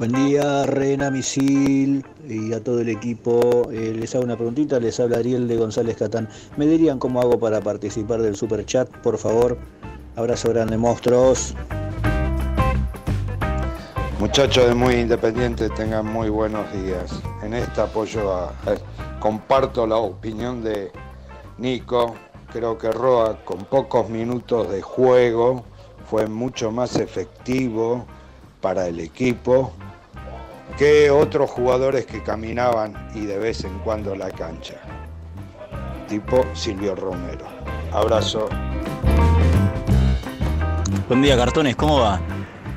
Buen 0.00 0.12
día, 0.12 0.64
Rena 0.64 1.10
Misil 1.10 2.02
y 2.26 2.54
a 2.54 2.64
todo 2.64 2.80
el 2.80 2.88
equipo. 2.88 3.68
Eh, 3.70 3.92
les 3.94 4.14
hago 4.14 4.24
una 4.24 4.34
preguntita, 4.36 4.80
les 4.80 4.98
habla 4.98 5.18
Ariel 5.18 5.46
de 5.46 5.58
González 5.58 5.98
Catán. 5.98 6.26
¿Me 6.56 6.64
dirían 6.66 6.98
cómo 6.98 7.20
hago 7.20 7.38
para 7.38 7.60
participar 7.60 8.22
del 8.22 8.34
super 8.34 8.64
chat, 8.64 8.88
por 9.02 9.18
favor? 9.18 9.58
Abrazo 10.16 10.48
grande, 10.48 10.78
monstruos. 10.78 11.54
Muchachos 14.18 14.68
de 14.68 14.74
Muy 14.74 14.94
Independiente, 14.94 15.68
tengan 15.68 16.06
muy 16.06 16.30
buenos 16.30 16.64
días. 16.72 17.20
En 17.42 17.52
este 17.52 17.82
apoyo 17.82 18.32
a- 18.32 18.54
comparto 19.20 19.86
la 19.86 19.96
opinión 19.96 20.64
de 20.64 20.90
Nico. 21.58 22.14
Creo 22.50 22.78
que 22.78 22.90
Roa 22.90 23.44
con 23.44 23.66
pocos 23.66 24.08
minutos 24.08 24.70
de 24.70 24.80
juego 24.80 25.62
fue 26.08 26.26
mucho 26.26 26.70
más 26.72 26.96
efectivo 26.96 28.06
para 28.62 28.88
el 28.88 28.98
equipo 29.00 29.72
que 30.78 31.10
otros 31.10 31.50
jugadores 31.50 32.06
que 32.06 32.22
caminaban 32.22 33.10
y 33.14 33.26
de 33.26 33.38
vez 33.38 33.64
en 33.64 33.78
cuando 33.80 34.14
la 34.14 34.30
cancha. 34.30 34.74
Tipo 36.08 36.44
Silvio 36.54 36.94
Romero. 36.94 37.46
Abrazo. 37.92 38.48
Buen 41.08 41.22
día, 41.22 41.36
cartones, 41.36 41.76
¿cómo 41.76 42.00
va? 42.00 42.20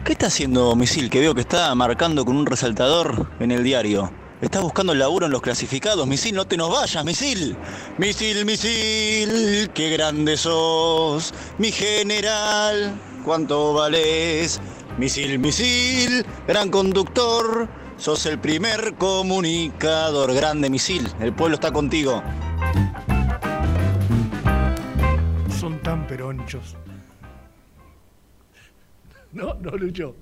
¿Qué 0.03 0.13
está 0.13 0.27
haciendo 0.27 0.75
Misil? 0.75 1.09
Que 1.09 1.19
veo 1.19 1.33
que 1.33 1.41
está 1.41 1.73
marcando 1.75 2.25
con 2.25 2.35
un 2.35 2.45
resaltador 2.45 3.27
en 3.39 3.51
el 3.51 3.63
diario. 3.63 4.11
¿Estás 4.41 4.61
buscando 4.61 4.93
laburo 4.93 5.27
en 5.27 5.31
los 5.31 5.41
clasificados? 5.41 6.05
Misil, 6.05 6.35
no 6.35 6.45
te 6.45 6.57
nos 6.57 6.69
vayas, 6.69 7.05
Misil. 7.05 7.55
Misil, 7.97 8.45
Misil, 8.45 9.69
qué 9.73 9.89
grande 9.91 10.35
sos. 10.35 11.33
Mi 11.57 11.71
general, 11.71 12.93
cuánto 13.23 13.73
vales. 13.73 14.59
Misil, 14.97 15.39
Misil, 15.39 16.25
gran 16.45 16.69
conductor. 16.69 17.69
Sos 18.03 18.25
el 18.25 18.37
primer 18.37 18.95
comunicador. 18.95 20.33
Grande, 20.33 20.69
Misil. 20.69 21.07
El 21.21 21.31
pueblo 21.31 21.55
está 21.55 21.71
contigo. 21.71 22.21
Son 25.57 25.81
tan 25.81 26.05
peronchos. 26.05 26.75
No, 29.31 29.53
no, 29.55 29.71
Lucho. 29.71 30.15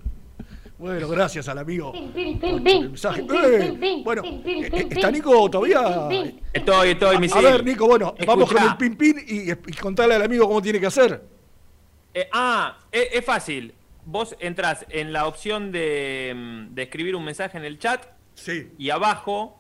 Bueno, 0.78 1.10
gracias 1.10 1.50
al 1.50 1.58
amigo. 1.58 1.92
Pin, 1.92 2.14
pin, 2.14 2.40
por 2.40 2.50
pin, 2.50 2.64
pin. 2.64 2.84
el 2.84 2.90
mensaje. 2.90 3.22
¡Eh! 3.22 3.60
pin, 3.60 3.80
pin, 3.80 4.04
Bueno, 4.04 4.22
eh, 4.26 4.88
¿está. 4.90 5.10
Nico 5.12 5.50
todavía? 5.50 6.08
Estoy, 6.54 6.90
estoy, 6.92 7.18
misil. 7.18 7.46
A 7.46 7.52
ver, 7.52 7.66
Nico, 7.66 7.88
bueno, 7.88 8.14
vamos 8.28 8.54
con 8.54 8.62
el 8.62 8.78
pin 8.78 8.96
pin 8.96 9.18
y, 9.28 9.52
y 9.52 9.74
contarle 9.82 10.16
al 10.16 10.22
amigo 10.22 10.48
cómo 10.48 10.62
tiene 10.62 10.80
que 10.80 10.86
hacer. 10.86 11.20
Eh, 12.14 12.30
ah, 12.32 12.78
es, 12.92 13.08
es 13.12 13.26
fácil. 13.26 13.74
Vos 14.06 14.36
entrás 14.40 14.86
en 14.90 15.14
la 15.14 15.28
opción 15.28 15.72
de, 15.72 16.34
mm, 16.36 16.74
de 16.74 16.84
escribir 16.84 17.16
un 17.16 17.24
mensaje 17.24 17.58
en 17.58 17.66
el 17.66 17.80
chat. 17.80 18.06
Sí. 18.36 18.72
Y 18.78 18.90
abajo 18.90 19.60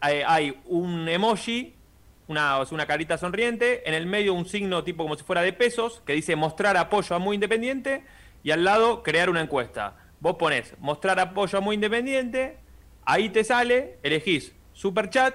hay, 0.00 0.22
hay 0.26 0.60
un 0.66 1.08
emoji, 1.08 1.74
una, 2.26 2.60
una 2.70 2.86
carita 2.86 3.18
sonriente. 3.18 3.88
En 3.88 3.94
el 3.94 4.06
medio 4.06 4.34
un 4.34 4.46
signo 4.46 4.84
tipo 4.84 5.02
como 5.04 5.16
si 5.16 5.24
fuera 5.24 5.42
de 5.42 5.52
pesos 5.52 6.02
que 6.06 6.14
dice 6.14 6.36
mostrar 6.36 6.76
apoyo 6.76 7.14
a 7.14 7.18
Muy 7.18 7.34
Independiente. 7.34 8.04
Y 8.42 8.50
al 8.50 8.64
lado 8.64 9.02
crear 9.02 9.30
una 9.30 9.40
encuesta. 9.40 9.96
Vos 10.20 10.36
ponés 10.36 10.74
mostrar 10.78 11.20
apoyo 11.20 11.58
a 11.58 11.60
Muy 11.60 11.74
Independiente. 11.74 12.58
Ahí 13.04 13.28
te 13.28 13.44
sale, 13.44 13.98
elegís 14.02 14.54
super 14.72 15.08
chat. 15.08 15.34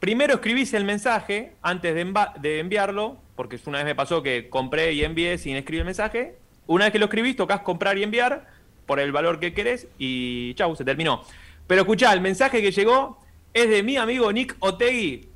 Primero 0.00 0.34
escribís 0.34 0.74
el 0.74 0.84
mensaje 0.84 1.54
antes 1.60 1.94
de, 1.94 2.14
de 2.40 2.60
enviarlo, 2.60 3.18
porque 3.34 3.58
una 3.66 3.78
vez 3.78 3.86
me 3.86 3.94
pasó 3.96 4.22
que 4.22 4.48
compré 4.48 4.92
y 4.92 5.02
envié 5.02 5.38
sin 5.38 5.56
escribir 5.56 5.80
el 5.80 5.86
mensaje. 5.86 6.36
Una 6.68 6.84
vez 6.84 6.92
que 6.92 6.98
lo 7.00 7.06
escribís, 7.06 7.34
tocas 7.34 7.60
comprar 7.62 7.98
y 7.98 8.02
enviar 8.04 8.46
por 8.86 9.00
el 9.00 9.10
valor 9.10 9.40
que 9.40 9.52
querés 9.52 9.88
y 9.98 10.54
chau, 10.54 10.76
se 10.76 10.84
terminó. 10.84 11.22
Pero 11.66 11.82
escuchá, 11.82 12.12
el 12.12 12.20
mensaje 12.20 12.62
que 12.62 12.70
llegó 12.70 13.20
es 13.52 13.68
de 13.68 13.82
mi 13.82 13.96
amigo 13.96 14.30
Nick 14.32 14.54
Otegui, 14.60 15.28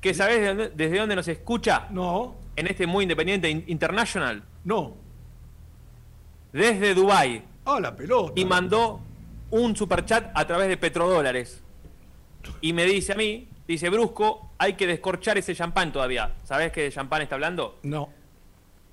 que 0.00 0.14
sabés 0.14 0.40
de 0.40 0.46
dónde- 0.48 0.68
desde 0.74 0.98
dónde 0.98 1.14
nos 1.16 1.28
escucha. 1.28 1.86
No. 1.90 2.36
En 2.56 2.66
este 2.66 2.86
muy 2.86 3.02
independiente 3.04 3.48
in- 3.50 3.64
international. 3.68 4.42
No. 4.64 4.94
Desde 6.52 6.94
Dubai 6.94 7.42
Ah, 7.64 7.78
la 7.80 7.94
pelota. 7.94 8.32
y 8.40 8.44
mandó 8.44 9.00
un 9.50 9.76
superchat 9.76 10.30
a 10.34 10.46
través 10.46 10.68
de 10.68 10.76
petrodólares. 10.76 11.62
Y 12.60 12.72
me 12.72 12.84
dice 12.84 13.12
a 13.12 13.16
mí, 13.16 13.48
dice 13.66 13.90
Brusco, 13.90 14.50
hay 14.58 14.74
que 14.74 14.86
descorchar 14.86 15.36
ese 15.38 15.54
champán 15.54 15.92
todavía. 15.92 16.34
¿Sabés 16.44 16.72
qué 16.72 16.82
de 16.82 16.92
champán 16.92 17.22
está 17.22 17.34
hablando? 17.34 17.78
No. 17.82 18.10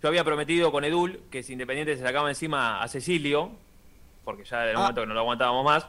Yo 0.06 0.10
había 0.10 0.24
prometido 0.24 0.72
con 0.72 0.84
Edul 0.86 1.20
que 1.32 1.42
si 1.42 1.54
Independiente 1.54 1.98
se 1.98 2.04
sacaba 2.04 2.30
encima 2.30 2.84
a 2.84 2.88
Cecilio, 2.88 3.50
porque 4.24 4.44
ya 4.46 4.62
era 4.62 4.70
el 4.70 4.76
Ah. 4.78 4.80
momento 4.82 5.02
que 5.02 5.08
no 5.08 5.16
lo 5.16 5.20
aguantábamos 5.22 5.66
más, 5.66 5.88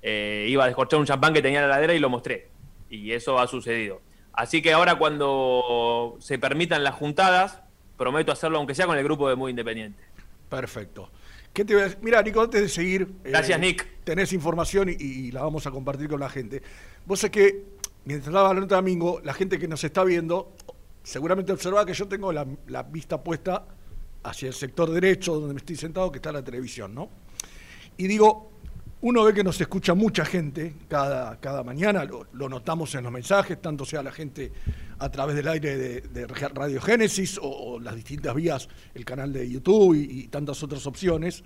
eh, 0.00 0.46
iba 0.48 0.62
a 0.62 0.68
descorchar 0.68 1.00
un 1.00 1.06
champán 1.06 1.34
que 1.34 1.42
tenía 1.42 1.58
en 1.60 1.68
la 1.68 1.74
heladera 1.74 1.92
y 1.92 1.98
lo 1.98 2.08
mostré. 2.08 2.50
Y 2.88 3.10
eso 3.10 3.36
ha 3.40 3.48
sucedido. 3.48 4.00
Así 4.32 4.62
que 4.62 4.72
ahora 4.72 4.94
cuando 4.94 6.14
se 6.20 6.38
permitan 6.38 6.84
las 6.84 6.94
juntadas, 6.94 7.60
prometo 7.96 8.30
hacerlo 8.30 8.58
aunque 8.58 8.76
sea 8.76 8.86
con 8.86 8.96
el 8.96 9.02
grupo 9.02 9.28
de 9.28 9.34
Muy 9.34 9.50
Independiente. 9.50 10.00
Perfecto. 10.48 11.10
¿Qué 11.52 11.64
te 11.64 11.72
voy 11.74 11.80
a 11.82 11.84
decir? 11.86 11.98
Mira, 12.00 12.22
Nico, 12.22 12.40
antes 12.40 12.60
de 12.62 12.68
seguir. 12.68 13.08
eh, 13.24 13.30
Gracias, 13.30 13.58
Nick. 13.58 13.88
Tenés 14.04 14.32
información 14.32 14.88
y, 14.88 14.92
y 15.02 15.32
la 15.32 15.42
vamos 15.42 15.66
a 15.66 15.72
compartir 15.72 16.08
con 16.08 16.20
la 16.20 16.28
gente. 16.28 16.62
Vos 17.06 17.18
sabés 17.18 17.32
que, 17.32 17.64
mientras 18.04 18.28
estaba 18.28 18.54
la 18.54 18.60
nota 18.60 18.76
de 18.76 18.82
Domingo, 18.82 19.20
la 19.24 19.34
gente 19.34 19.58
que 19.58 19.66
nos 19.66 19.82
está 19.82 20.04
viendo, 20.04 20.52
seguramente 21.02 21.52
observa 21.52 21.84
que 21.86 21.94
yo 21.94 22.06
tengo 22.06 22.32
la, 22.32 22.82
vista 22.82 23.22
puesta 23.22 23.64
hacia 24.22 24.48
el 24.48 24.54
sector 24.54 24.90
derecho, 24.90 25.34
donde 25.34 25.54
me 25.54 25.58
estoy 25.58 25.76
sentado, 25.76 26.10
que 26.10 26.18
está 26.18 26.32
la 26.32 26.42
televisión, 26.42 26.94
¿no? 26.94 27.08
Y 27.96 28.06
digo, 28.06 28.50
uno 29.00 29.24
ve 29.24 29.32
que 29.32 29.44
nos 29.44 29.60
escucha 29.60 29.94
mucha 29.94 30.24
gente 30.24 30.74
cada, 30.88 31.38
cada 31.40 31.62
mañana, 31.62 32.04
lo, 32.04 32.48
notamos 32.48 32.94
en 32.94 33.04
los 33.04 33.12
mensajes, 33.12 33.60
tanto 33.60 33.84
sea 33.84 34.02
la 34.02 34.12
gente 34.12 34.52
a 34.98 35.08
través 35.10 35.36
del 35.36 35.48
aire 35.48 35.76
de, 35.76 36.00
de 36.00 36.26
Radio 36.26 36.80
Génesis 36.80 37.38
o, 37.40 37.78
las 37.80 37.94
distintas 37.94 38.34
vías, 38.34 38.68
el 38.94 39.04
canal 39.04 39.32
de 39.32 39.48
YouTube 39.48 39.94
y, 39.94 40.26
tantas 40.28 40.62
otras 40.62 40.86
opciones. 40.86 41.44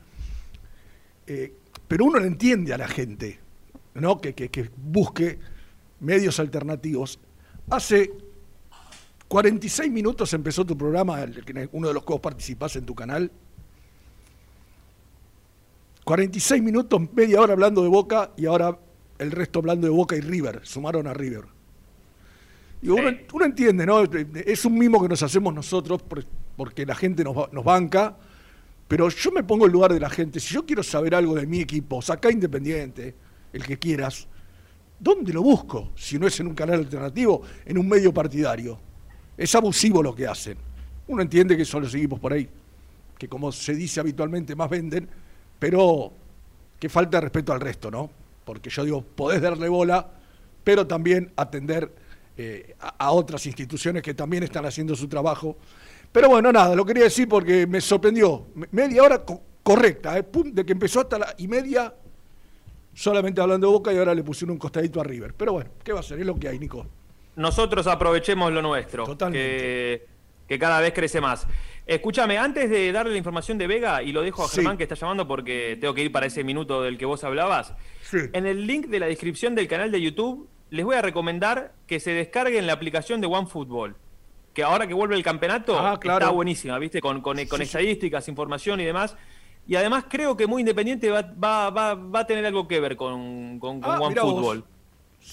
Eh, 1.26 1.54
pero 1.86 2.06
uno 2.06 2.18
le 2.18 2.26
entiende 2.26 2.72
a 2.72 2.78
la 2.78 2.88
gente, 2.88 3.38
¿no? 3.94 4.20
Que- 4.20 4.34
que 4.34 4.70
busque 4.76 5.38
medios 6.00 6.40
alternativos. 6.40 7.20
Hace 7.70 8.10
46 9.32 9.90
minutos 9.90 10.30
empezó 10.34 10.62
tu 10.62 10.76
programa, 10.76 11.24
uno 11.72 11.88
de 11.88 11.94
los 11.94 12.04
que 12.04 12.12
vos 12.12 12.20
participás 12.20 12.76
en 12.76 12.84
tu 12.84 12.94
canal. 12.94 13.30
46 16.04 16.62
minutos, 16.62 17.00
media 17.14 17.40
hora 17.40 17.54
hablando 17.54 17.82
de 17.82 17.88
Boca 17.88 18.32
y 18.36 18.44
ahora 18.44 18.78
el 19.18 19.30
resto 19.30 19.60
hablando 19.60 19.86
de 19.86 19.90
Boca 19.90 20.14
y 20.16 20.20
River. 20.20 20.60
Sumaron 20.64 21.06
a 21.06 21.14
River. 21.14 21.44
Digo, 22.82 22.96
uno, 22.96 23.10
uno 23.32 23.44
entiende, 23.46 23.86
¿no? 23.86 24.02
Es 24.02 24.66
un 24.66 24.76
mimo 24.76 25.00
que 25.00 25.08
nos 25.08 25.22
hacemos 25.22 25.54
nosotros 25.54 26.02
por- 26.02 26.26
porque 26.54 26.84
la 26.84 26.94
gente 26.94 27.24
nos, 27.24 27.50
nos 27.54 27.64
banca, 27.64 28.14
pero 28.86 29.08
yo 29.08 29.32
me 29.32 29.42
pongo 29.44 29.64
en 29.64 29.72
lugar 29.72 29.94
de 29.94 30.00
la 30.00 30.10
gente. 30.10 30.40
Si 30.40 30.52
yo 30.52 30.66
quiero 30.66 30.82
saber 30.82 31.14
algo 31.14 31.36
de 31.36 31.46
mi 31.46 31.60
equipo, 31.60 32.02
saca 32.02 32.30
Independiente, 32.30 33.14
el 33.54 33.64
que 33.64 33.78
quieras, 33.78 34.28
¿dónde 35.00 35.32
lo 35.32 35.40
busco? 35.42 35.90
Si 35.96 36.18
no 36.18 36.26
es 36.26 36.38
en 36.38 36.48
un 36.48 36.54
canal 36.54 36.80
alternativo, 36.80 37.40
en 37.64 37.78
un 37.78 37.88
medio 37.88 38.12
partidario. 38.12 38.91
Es 39.42 39.54
abusivo 39.54 40.02
lo 40.02 40.14
que 40.14 40.26
hacen. 40.26 40.56
Uno 41.08 41.22
entiende 41.22 41.56
que 41.56 41.64
son 41.64 41.82
los 41.82 41.94
equipos 41.94 42.20
por 42.20 42.32
ahí, 42.32 42.48
que 43.18 43.28
como 43.28 43.50
se 43.52 43.74
dice 43.74 44.00
habitualmente, 44.00 44.54
más 44.54 44.70
venden, 44.70 45.08
pero 45.58 46.12
que 46.78 46.88
falta 46.88 47.16
de 47.18 47.22
respeto 47.22 47.52
al 47.52 47.60
resto, 47.60 47.90
¿no? 47.90 48.10
Porque 48.44 48.70
yo 48.70 48.84
digo, 48.84 49.02
podés 49.02 49.40
darle 49.42 49.68
bola, 49.68 50.08
pero 50.64 50.86
también 50.86 51.32
atender 51.36 51.92
eh, 52.36 52.74
a, 52.80 53.12
otras 53.12 53.44
instituciones 53.46 54.02
que 54.02 54.14
también 54.14 54.42
están 54.42 54.64
haciendo 54.64 54.94
su 54.96 55.06
trabajo. 55.08 55.56
Pero 56.10 56.28
bueno, 56.28 56.50
nada, 56.52 56.74
lo 56.74 56.84
quería 56.84 57.04
decir 57.04 57.28
porque 57.28 57.66
me 57.66 57.80
sorprendió. 57.80 58.46
Me- 58.54 58.68
Media 58.72 59.02
hora 59.02 59.24
co- 59.24 59.40
correcta, 59.62 60.18
eh, 60.18 60.24
de 60.46 60.64
que 60.64 60.72
empezó 60.72 61.00
hasta 61.00 61.18
la 61.18 61.34
y 61.38 61.46
media 61.48 61.94
solamente 62.94 63.40
hablando 63.40 63.66
de 63.68 63.72
Boca 63.72 63.92
y 63.92 63.96
ahora 63.98 64.14
le 64.14 64.22
pusieron 64.22 64.52
un 64.52 64.58
costadito 64.58 65.00
a 65.00 65.04
River. 65.04 65.34
Pero 65.34 65.52
bueno, 65.54 65.70
¿qué 65.84 65.92
va 65.92 66.00
a 66.00 66.02
ser? 66.02 66.18
Es 66.20 66.26
lo 66.26 66.36
que 66.38 66.48
hay, 66.48 66.58
Nico. 66.58 66.86
Nosotros 67.36 67.86
aprovechemos 67.86 68.52
lo 68.52 68.62
nuestro, 68.62 69.16
que, 69.30 70.06
que 70.48 70.58
cada 70.58 70.80
vez 70.80 70.92
crece 70.92 71.20
más. 71.20 71.46
Escúchame, 71.86 72.38
antes 72.38 72.70
de 72.70 72.92
darle 72.92 73.12
la 73.12 73.18
información 73.18 73.58
de 73.58 73.66
Vega, 73.66 74.02
y 74.02 74.12
lo 74.12 74.22
dejo 74.22 74.44
a 74.44 74.48
Sí. 74.48 74.56
Germán 74.56 74.76
que 74.76 74.84
está 74.84 74.94
llamando 74.94 75.26
porque 75.26 75.76
tengo 75.80 75.94
que 75.94 76.02
ir 76.02 76.12
para 76.12 76.26
ese 76.26 76.44
minuto 76.44 76.82
del 76.82 76.96
que 76.96 77.04
vos 77.06 77.24
hablabas, 77.24 77.74
en 78.12 78.46
el 78.46 78.66
link 78.66 78.86
de 78.86 79.00
la 79.00 79.06
descripción 79.06 79.54
del 79.54 79.66
canal 79.66 79.90
de 79.90 80.00
YouTube 80.00 80.48
les 80.70 80.84
voy 80.84 80.96
a 80.96 81.02
recomendar 81.02 81.72
que 81.86 81.98
se 82.00 82.12
descarguen 82.12 82.66
la 82.66 82.72
aplicación 82.74 83.20
de 83.20 83.26
OneFootball, 83.26 83.96
que 84.54 84.62
ahora 84.62 84.86
que 84.86 84.94
vuelve 84.94 85.16
el 85.16 85.22
campeonato 85.22 85.78
Ah, 85.78 85.98
claro. 85.98 86.18
está 86.26 86.30
buenísima, 86.30 86.78
¿viste? 86.78 87.00
Con, 87.00 87.20
con, 87.20 87.36
con 87.36 87.46
Sí, 87.46 87.56
sí. 87.56 87.62
estadísticas, 87.64 88.28
información 88.28 88.80
y 88.80 88.84
demás. 88.84 89.16
Y 89.66 89.76
además 89.76 90.04
creo 90.08 90.36
que 90.36 90.46
Muy 90.46 90.60
Independiente 90.62 91.10
va, 91.10 91.22
va, 91.22 91.70
va, 91.70 91.94
va 91.94 92.20
a 92.20 92.26
tener 92.26 92.44
algo 92.46 92.66
que 92.68 92.80
ver 92.80 92.96
con, 92.96 93.58
con, 93.58 93.80
con 93.80 93.94
Ah. 93.94 94.00
OneFootball. 94.00 94.64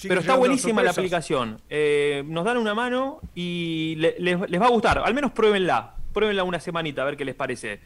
Pero 0.08 0.22
está 0.22 0.36
buenísima 0.36 0.82
la 0.84 0.92
aplicación. 0.92 1.62
Eh, 1.70 2.24
nos 2.26 2.46
dan 2.46 2.58
una 2.58 2.74
mano 2.74 3.20
y 3.36 3.96
le- 3.98 4.16
les, 4.20 4.50
les 4.50 4.62
va 4.62 4.68
a 4.68 4.70
gustar. 4.70 5.00
Al 5.00 5.14
menos 5.14 5.32
pruébenla. 5.32 5.96
Pruébenla 6.14 6.44
una 6.44 6.60
semanita 6.60 7.02
a 7.02 7.06
ver 7.06 7.18
qué 7.18 7.26
les 7.26 7.36
parece. 7.36 7.80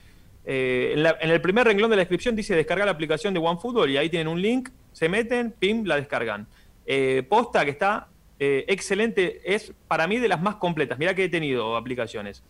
Eh, 0.45 0.91
en, 0.95 1.03
la- 1.03 1.17
en 1.21 1.29
el 1.31 1.41
primer 1.41 1.65
renglón 1.65 1.89
de 1.89 1.95
la 1.95 2.01
descripción 2.01 2.35
dice 2.35 2.55
descargar 2.55 2.85
la 2.85 2.91
aplicación 2.91 3.33
de 3.33 3.39
OneFootball 3.39 3.89
y 3.89 3.97
ahí 3.97 4.09
tienen 4.09 4.27
un 4.27 4.41
link, 4.41 4.69
se 4.91 5.07
meten, 5.09 5.51
pim, 5.57 5.85
la 5.85 5.95
descargan. 5.95 6.47
Eh, 6.85 7.23
posta 7.27 7.63
que 7.65 7.71
está 7.71 8.07
excelente, 8.39 9.39
es 9.45 9.71
para 9.87 10.05
mí 10.05 10.19
de 10.19 10.27
las 10.27 10.41
más 10.41 10.55
completas. 10.55 10.99
Mirá 10.99 11.13
que 11.15 11.23
he 11.23 11.29
tenido 11.29 11.77
aplicaciones. 11.77 12.43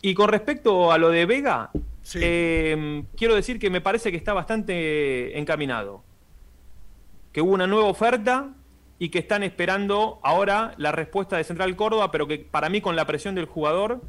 Y 0.00 0.14
con 0.14 0.30
respecto 0.30 0.90
a 0.92 0.96
lo 0.96 1.10
de 1.10 1.26
Vega, 1.26 1.70
quiero 3.16 3.34
decir 3.34 3.58
que 3.58 3.68
me 3.68 3.82
parece 3.82 4.10
que 4.10 4.16
está 4.16 4.32
bastante 4.32 5.38
encaminado. 5.38 6.02
Que 7.32 7.42
hubo 7.42 7.52
una 7.52 7.66
nueva 7.66 7.86
oferta 7.88 8.48
y 9.02 9.08
que 9.08 9.18
están 9.18 9.42
esperando 9.42 10.20
ahora 10.22 10.74
la 10.76 10.92
respuesta 10.92 11.38
de 11.38 11.42
Central 11.42 11.74
Córdoba, 11.74 12.10
pero 12.10 12.28
que 12.28 12.38
para 12.38 12.68
mí 12.68 12.82
con 12.82 12.96
la 12.96 13.06
presión 13.06 13.34
del 13.34 13.46
jugador 13.46 14.02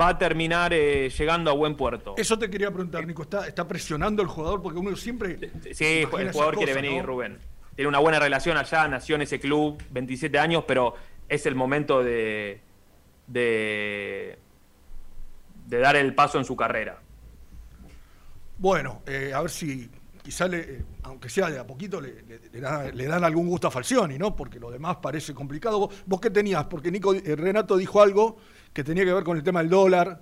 va 0.00 0.08
a 0.08 0.18
terminar 0.18 0.72
eh, 0.72 1.10
llegando 1.10 1.50
a 1.50 1.54
buen 1.54 1.76
puerto. 1.76 2.14
Eso 2.16 2.38
te 2.38 2.48
quería 2.48 2.70
preguntar, 2.70 3.06
Nico. 3.06 3.22
¿Está, 3.22 3.46
está 3.46 3.68
presionando 3.68 4.22
el 4.22 4.28
jugador? 4.28 4.62
Porque 4.62 4.78
uno 4.78 4.96
siempre. 4.96 5.50
Sí, 5.70 6.06
el 6.18 6.32
jugador 6.32 6.56
quiere 6.56 6.72
venir, 6.72 7.02
¿no? 7.02 7.06
Rubén. 7.06 7.38
Tiene 7.74 7.90
una 7.90 7.98
buena 7.98 8.18
relación 8.18 8.56
allá, 8.56 8.88
nació 8.88 9.16
en 9.16 9.22
ese 9.22 9.38
club, 9.38 9.82
27 9.90 10.38
años, 10.38 10.64
pero 10.66 10.94
es 11.28 11.44
el 11.44 11.54
momento 11.54 12.02
de, 12.02 12.62
de, 13.26 14.38
de 15.66 15.78
dar 15.78 15.94
el 15.94 16.14
paso 16.14 16.38
en 16.38 16.46
su 16.46 16.56
carrera. 16.56 17.00
Bueno, 18.56 19.02
eh, 19.06 19.32
a 19.34 19.42
ver 19.42 19.50
si 19.50 19.90
quizá, 20.26 20.48
le, 20.48 20.58
eh, 20.58 20.84
aunque 21.04 21.28
sea 21.28 21.48
de 21.48 21.56
a 21.60 21.64
poquito, 21.64 22.00
le, 22.00 22.20
le- 22.22 22.40
le 22.52 22.60
da- 22.60 22.90
le 22.90 23.06
dan 23.06 23.22
algún 23.22 23.46
gusto 23.46 23.68
a 23.68 23.70
Falcioni, 23.70 24.18
¿no? 24.18 24.34
Porque 24.34 24.58
lo 24.58 24.72
demás 24.72 24.96
parece 24.96 25.32
complicado. 25.32 25.78
¿Vos, 25.78 25.94
vos 26.04 26.20
qué 26.20 26.30
tenías? 26.30 26.64
Porque 26.64 26.90
Nico, 26.90 27.14
eh, 27.14 27.36
Renato 27.36 27.76
dijo 27.76 28.02
algo 28.02 28.36
que 28.72 28.82
tenía 28.82 29.04
que 29.04 29.12
ver 29.12 29.22
con 29.22 29.36
el 29.36 29.44
tema 29.44 29.60
del 29.60 29.70
dólar, 29.70 30.20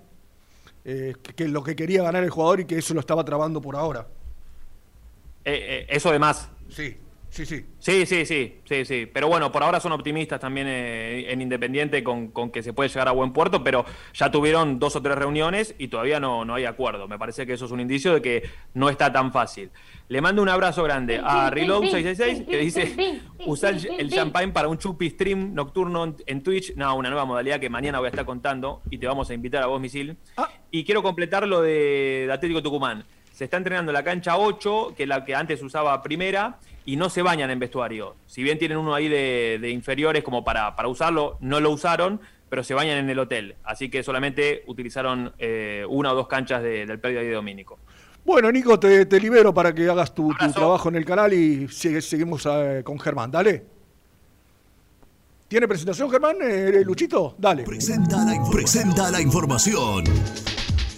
eh, 0.85 1.15
que, 1.23 1.33
que 1.33 1.49
lo 1.49 1.65
que 1.65 1.75
quería 1.75 2.03
ganar 2.03 2.23
el 2.23 2.29
jugador 2.29 2.61
y 2.61 2.65
que 2.67 2.77
eso 2.77 2.93
lo 2.93 3.01
estaba 3.01 3.25
trabando 3.25 3.63
por 3.63 3.77
ahora. 3.77 4.07
Eh, 5.47 5.85
eh, 5.85 5.87
eso 5.89 6.13
de 6.13 6.19
más. 6.19 6.51
Sí, 6.69 6.99
sí, 7.35 7.45
sí. 7.45 7.65
Sí, 7.79 8.07
sí, 8.07 8.25
sí, 8.25 8.61
sí, 8.65 8.85
sí. 8.85 9.07
Pero 9.13 9.29
bueno, 9.29 9.51
por 9.51 9.63
ahora 9.63 9.81
son 9.81 9.93
optimistas 9.93 10.41
también 10.41 10.69
eh, 10.69 11.33
en 11.33 11.43
Independiente 11.43 12.05
con, 12.05 12.29
con 12.29 12.51
que 12.51 12.63
se 12.63 12.73
puede 12.73 12.89
llegar 12.89 13.09
a 13.09 13.11
buen 13.11 13.33
puerto, 13.33 13.65
pero 13.65 13.85
ya 14.15 14.31
tuvieron 14.31 14.79
dos 14.79 14.95
o 14.97 15.03
tres 15.03 15.19
reuniones 15.19 15.75
y 15.79 15.89
todavía 15.89 16.21
no, 16.21 16.45
no 16.45 16.55
hay 16.55 16.65
acuerdo. 16.65 17.09
Me 17.09 17.19
parece 17.19 17.45
que 17.45 17.55
eso 17.55 17.65
es 17.65 17.73
un 17.73 17.81
indicio 17.81 18.15
de 18.15 18.23
que 18.23 18.49
no 18.75 18.89
está 18.89 19.13
tan 19.13 19.33
fácil. 19.33 19.71
Le 20.09 20.21
mando 20.21 20.43
un 20.43 20.49
abrazo 20.49 20.83
grande 20.85 21.21
a 21.23 21.51
Reload666 21.51 22.47
que 22.47 22.59
dice 22.59 23.21
usar 23.47 23.75
el, 23.75 23.87
el 23.99 24.11
champagne 24.11 24.53
para 24.53 24.69
un 24.69 24.79
chupi 24.79 25.11
stream 25.11 25.55
nocturno 25.55 26.05
en, 26.05 26.17
en 26.27 26.43
Twitch. 26.43 26.75
No, 26.77 26.95
una 26.97 27.09
nueva 27.09 27.25
modalidad 27.25 27.59
que 27.59 27.69
mañana 27.69 27.99
voy 27.99 28.07
a 28.07 28.11
estar 28.11 28.25
contando 28.25 28.83
y 28.91 28.99
te 28.99 29.07
vamos 29.07 29.29
a 29.31 29.35
invitar 29.35 29.63
a 29.63 29.67
vos, 29.67 29.81
Misil. 29.81 30.17
Y 30.71 30.85
quiero 30.85 31.03
completar 31.03 31.47
lo 31.49 31.61
de, 31.63 32.25
de 32.27 32.33
Atlético 32.33 32.63
Tucumán. 32.63 33.05
Se 33.33 33.45
está 33.45 33.57
entrenando 33.57 33.91
la 33.91 34.05
cancha 34.05 34.39
8, 34.39 34.95
que 34.97 35.03
es 35.03 35.09
la 35.09 35.25
que 35.25 35.35
antes 35.35 35.61
usaba 35.61 36.01
primera, 36.05 36.61
y 36.87 36.97
no 36.97 37.09
se 37.11 37.23
bañan 37.23 37.51
en 37.51 37.59
vestuario. 37.59 38.15
Si 38.27 38.43
bien 38.43 38.59
tienen 38.59 38.79
uno 38.79 38.95
ahí 38.95 39.09
de, 39.09 39.59
de 39.61 39.71
inferiores 39.71 40.23
como 40.23 40.45
para, 40.45 40.77
para 40.77 40.89
usarlo, 40.89 41.39
no 41.41 41.61
lo 41.61 41.71
usaron, 41.71 42.21
pero 42.49 42.63
se 42.63 42.75
bañan 42.75 42.99
en 42.99 43.11
el 43.11 43.19
hotel. 43.19 43.57
Así 43.65 43.89
que 43.89 44.03
solamente 44.03 44.63
utilizaron 44.67 45.33
eh, 45.39 45.85
una 45.89 46.13
o 46.13 46.15
dos 46.15 46.29
canchas 46.29 46.63
de- 46.63 46.87
del 46.87 46.99
predio 47.01 47.21
ahí 47.21 47.27
de 47.27 47.33
Domínico. 47.33 47.79
Bueno, 48.25 48.51
Nico, 48.53 48.79
te, 48.79 49.07
te 49.07 49.21
libero 49.21 49.53
para 49.53 49.75
que 49.75 49.89
hagas 49.89 50.15
tu, 50.15 50.33
tu 50.39 50.53
trabajo 50.53 50.89
en 50.89 50.97
el 50.97 51.05
canal 51.05 51.33
y 51.33 51.69
sigue- 51.69 52.01
seguimos 52.01 52.47
eh, 52.47 52.83
con 52.85 52.99
Germán. 53.01 53.31
Dale. 53.31 53.65
¿Tiene 55.49 55.69
presentación, 55.69 56.11
Germán? 56.11 56.37
Eh, 56.43 56.83
Luchito, 56.85 57.35
dale. 57.39 57.65
Presenta 57.65 58.25
la, 58.25 58.51
presenta 58.51 59.11
la 59.11 59.21
información. 59.21 60.05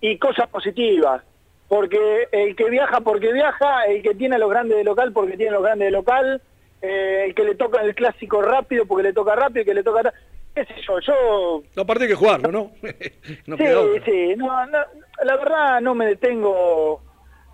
y 0.00 0.16
cosas 0.16 0.48
positivas. 0.48 1.22
Porque 1.68 2.28
el 2.32 2.56
que 2.56 2.70
viaja 2.70 3.00
porque 3.00 3.32
viaja, 3.32 3.84
el 3.86 4.02
que 4.02 4.14
tiene 4.14 4.36
a 4.36 4.38
los 4.38 4.50
grandes 4.50 4.78
de 4.78 4.84
local 4.84 5.12
porque 5.12 5.36
tiene 5.36 5.50
a 5.50 5.54
los 5.54 5.62
grandes 5.62 5.86
de 5.86 5.92
local, 5.92 6.42
eh, 6.80 7.24
el 7.26 7.34
que 7.34 7.44
le 7.44 7.54
toca 7.54 7.82
el 7.82 7.94
clásico 7.94 8.40
rápido 8.40 8.86
porque 8.86 9.02
le 9.02 9.12
toca 9.12 9.36
rápido, 9.36 9.60
el 9.60 9.66
que 9.66 9.74
le 9.74 9.82
toca... 9.82 10.12
qué 10.54 10.64
sé 10.64 10.74
yo, 10.86 10.98
yo 11.00 11.62
No, 11.76 11.82
aparte 11.82 12.04
hay 12.04 12.10
que 12.10 12.16
jugarlo, 12.16 12.50
¿no? 12.50 12.70
no 13.46 13.56
sí, 13.56 13.62
queda 13.62 13.82
sí, 14.04 14.34
no, 14.36 14.66
no, 14.66 14.78
la 15.22 15.36
verdad 15.36 15.80
no 15.80 15.94
me 15.94 16.06
detengo, 16.06 17.02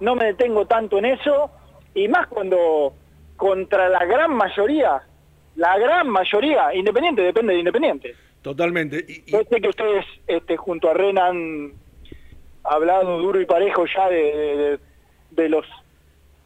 no 0.01 0.15
me 0.15 0.27
detengo 0.27 0.67
tanto 0.67 0.99
en 0.99 1.07
eso, 1.07 1.51
y 1.95 2.07
más 2.07 2.27
cuando 2.29 2.95
contra 3.37 3.89
la 3.89 4.05
gran 4.05 4.33
mayoría, 4.33 5.03
la 5.57 5.79
gran 5.79 6.09
mayoría, 6.09 6.75
Independiente 6.75 7.23
depende 7.23 7.53
de 7.53 7.59
Independiente. 7.61 8.15
Totalmente. 8.43 9.05
Y, 9.09 9.31
Yo 9.31 9.43
sé 9.49 9.61
que 9.61 9.69
ustedes 9.69 10.05
este, 10.27 10.57
junto 10.57 10.91
a 10.91 10.95
Ren 10.95 11.19
han 11.19 11.73
hablado 12.65 13.19
duro 13.19 13.41
y 13.41 13.47
parejo 13.47 13.85
ya 13.87 14.09
de, 14.09 14.79
de- 15.31 15.49
los 15.49 15.67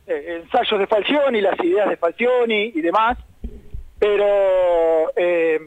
eh, 0.07 0.41
ensayos 0.43 0.79
de 0.81 0.87
Falcioni, 0.87 1.41
las 1.41 1.59
ideas 1.61 1.89
de 1.89 1.97
Falcioni 1.97 2.73
y 2.75 2.81
demás, 2.81 3.19
pero 3.99 5.13
eh, 5.17 5.59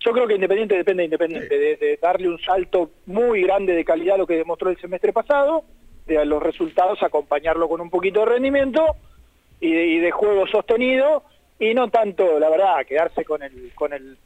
yo 0.00 0.12
creo 0.12 0.26
que 0.26 0.34
Independiente 0.34 0.76
depende 0.76 1.02
de 1.02 1.04
Independiente, 1.06 1.58
de, 1.58 1.76
de 1.76 1.98
darle 2.00 2.28
un 2.28 2.38
salto 2.40 2.90
muy 3.06 3.42
grande 3.42 3.74
de 3.74 3.84
calidad 3.84 4.16
a 4.16 4.18
lo 4.18 4.26
que 4.26 4.36
demostró 4.36 4.70
el 4.70 4.78
semestre 4.80 5.12
pasado, 5.12 5.64
de 6.06 6.18
a 6.18 6.24
los 6.24 6.42
resultados 6.42 7.02
acompañarlo 7.02 7.68
con 7.68 7.80
un 7.80 7.90
poquito 7.90 8.20
de 8.20 8.26
rendimiento 8.26 8.96
y 9.60 9.72
de, 9.72 9.86
y 9.86 9.98
de 9.98 10.10
juego 10.10 10.46
sostenido 10.46 11.22
y 11.58 11.74
no 11.74 11.88
tanto, 11.90 12.38
la 12.38 12.48
verdad, 12.48 12.86
quedarse 12.86 13.24
con 13.24 13.42
el 13.42 13.72
con 13.74 13.92
el 13.92 14.16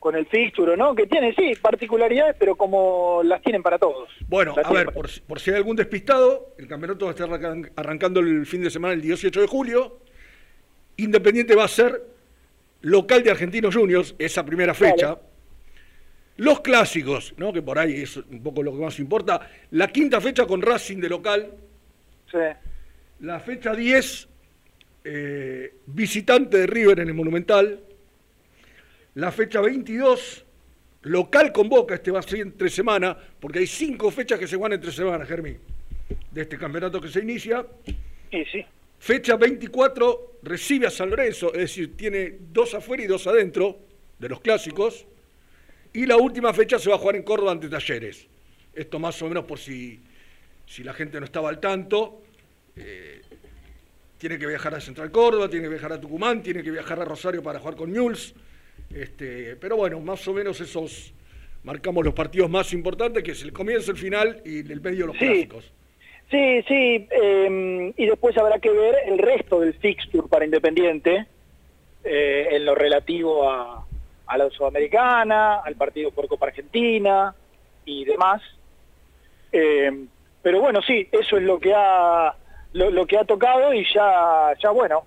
con 0.00 0.16
el 0.16 0.26
fixture, 0.26 0.76
¿no? 0.76 0.94
Que 0.94 1.06
tiene 1.06 1.32
sí 1.34 1.52
particularidades, 1.60 2.34
pero 2.38 2.56
como 2.56 3.20
las 3.22 3.40
tienen 3.42 3.62
para 3.62 3.78
todos. 3.78 4.08
Bueno, 4.28 4.54
Las 4.56 4.66
a 4.66 4.72
ver, 4.72 4.92
por, 4.92 5.08
si- 5.08 5.20
por 5.20 5.38
si 5.38 5.50
hay 5.50 5.58
algún 5.58 5.76
despistado, 5.76 6.54
el 6.58 6.66
campeonato 6.66 7.04
va 7.04 7.10
a 7.12 7.14
estar 7.14 7.28
arrancan- 7.28 7.70
arrancando 7.76 8.18
el 8.20 8.46
fin 8.46 8.62
de 8.62 8.70
semana 8.70 8.94
el 8.94 9.02
18 9.02 9.40
de 9.42 9.46
julio. 9.46 9.98
Independiente 10.96 11.54
va 11.54 11.64
a 11.64 11.68
ser 11.68 12.02
local 12.80 13.22
de 13.22 13.30
Argentinos 13.30 13.76
Juniors, 13.76 14.14
esa 14.18 14.44
primera 14.44 14.72
fecha. 14.74 15.18
Los 16.38 16.60
clásicos, 16.60 17.34
¿no? 17.36 17.52
que 17.52 17.60
por 17.60 17.78
ahí 17.78 18.00
es 18.00 18.16
un 18.16 18.42
poco 18.42 18.62
lo 18.62 18.72
que 18.72 18.78
más 18.78 18.98
importa. 18.98 19.50
La 19.72 19.88
quinta 19.88 20.18
fecha 20.22 20.46
con 20.46 20.62
Racing 20.62 20.96
de 20.98 21.08
local. 21.10 21.50
Sí. 22.32 22.38
La 23.20 23.38
fecha 23.40 23.74
10, 23.74 24.28
eh, 25.04 25.74
visitante 25.84 26.56
de 26.56 26.66
River 26.66 27.00
en 27.00 27.08
el 27.08 27.14
Monumental. 27.14 27.80
La 29.14 29.32
fecha 29.32 29.60
22, 29.60 30.44
local 31.02 31.52
con 31.52 31.68
Boca, 31.68 31.94
este 31.94 32.10
va 32.10 32.20
a 32.20 32.22
ser 32.22 32.40
entre 32.40 32.68
semana, 32.70 33.16
porque 33.40 33.58
hay 33.58 33.66
cinco 33.66 34.10
fechas 34.10 34.38
que 34.38 34.46
se 34.46 34.56
van 34.56 34.72
entre 34.72 34.92
semanas, 34.92 35.26
Germín, 35.26 35.58
de 36.30 36.42
este 36.42 36.56
campeonato 36.56 37.00
que 37.00 37.08
se 37.08 37.20
inicia. 37.20 37.66
Sí, 38.30 38.44
sí. 38.52 38.64
Fecha 38.98 39.36
24, 39.36 40.38
recibe 40.42 40.86
a 40.86 40.90
San 40.90 41.10
Lorenzo, 41.10 41.52
es 41.54 41.60
decir, 41.60 41.96
tiene 41.96 42.36
dos 42.52 42.74
afuera 42.74 43.02
y 43.02 43.06
dos 43.06 43.26
adentro 43.26 43.78
de 44.18 44.28
los 44.28 44.40
clásicos. 44.40 45.06
Y 45.92 46.06
la 46.06 46.16
última 46.16 46.52
fecha 46.52 46.78
se 46.78 46.88
va 46.88 46.96
a 46.96 46.98
jugar 46.98 47.16
en 47.16 47.24
Córdoba 47.24 47.52
ante 47.52 47.68
Talleres. 47.68 48.26
Esto 48.72 49.00
más 49.00 49.20
o 49.22 49.28
menos 49.28 49.44
por 49.44 49.58
si, 49.58 50.00
si 50.66 50.84
la 50.84 50.92
gente 50.92 51.18
no 51.18 51.24
estaba 51.24 51.48
al 51.48 51.58
tanto. 51.58 52.22
eh, 52.76 53.22
tiene 54.18 54.38
que 54.38 54.46
viajar 54.46 54.74
a 54.74 54.80
Central 54.80 55.10
Córdoba, 55.10 55.48
tiene 55.48 55.64
que 55.64 55.70
viajar 55.70 55.94
a 55.94 56.00
Tucumán, 56.00 56.42
tiene 56.42 56.62
que 56.62 56.70
viajar 56.70 57.00
a 57.00 57.06
Rosario 57.06 57.42
para 57.42 57.58
jugar 57.58 57.74
con 57.74 57.90
Mules. 57.90 58.34
Este, 58.94 59.56
pero 59.56 59.76
bueno, 59.76 60.00
más 60.00 60.26
o 60.28 60.32
menos 60.32 60.60
esos 60.60 61.12
marcamos 61.62 62.04
los 62.04 62.14
partidos 62.14 62.48
más 62.50 62.72
importantes, 62.72 63.22
que 63.22 63.32
es 63.32 63.42
el 63.42 63.52
comienzo, 63.52 63.90
el 63.92 63.98
final 63.98 64.40
y 64.44 64.60
el 64.60 64.80
medio 64.80 65.00
de 65.00 65.06
los 65.08 65.16
Sí. 65.16 65.26
clásicos. 65.26 65.72
Sí, 66.30 66.62
sí, 66.68 67.08
eh, 67.10 67.92
y 67.96 68.06
después 68.06 68.36
habrá 68.38 68.58
que 68.60 68.70
ver 68.70 68.94
el 69.06 69.18
resto 69.18 69.60
del 69.60 69.74
fixture 69.74 70.28
para 70.28 70.44
Independiente 70.44 71.26
eh, 72.04 72.48
en 72.52 72.64
lo 72.64 72.74
relativo 72.74 73.50
a, 73.50 73.84
a 74.26 74.38
la 74.38 74.48
Sudamericana, 74.50 75.56
al 75.56 75.74
partido 75.74 76.12
por 76.12 76.28
Copa 76.28 76.46
Argentina 76.46 77.34
y 77.84 78.04
demás. 78.04 78.40
Eh, 79.52 80.06
pero 80.40 80.60
bueno, 80.60 80.80
sí, 80.82 81.08
eso 81.10 81.36
es 81.36 81.42
lo 81.42 81.58
que 81.58 81.72
ha 81.74 82.34
lo, 82.72 82.90
lo 82.90 83.04
que 83.06 83.18
ha 83.18 83.24
tocado 83.24 83.74
y 83.74 83.84
ya 83.92 84.52
ya 84.62 84.70
bueno, 84.70 85.04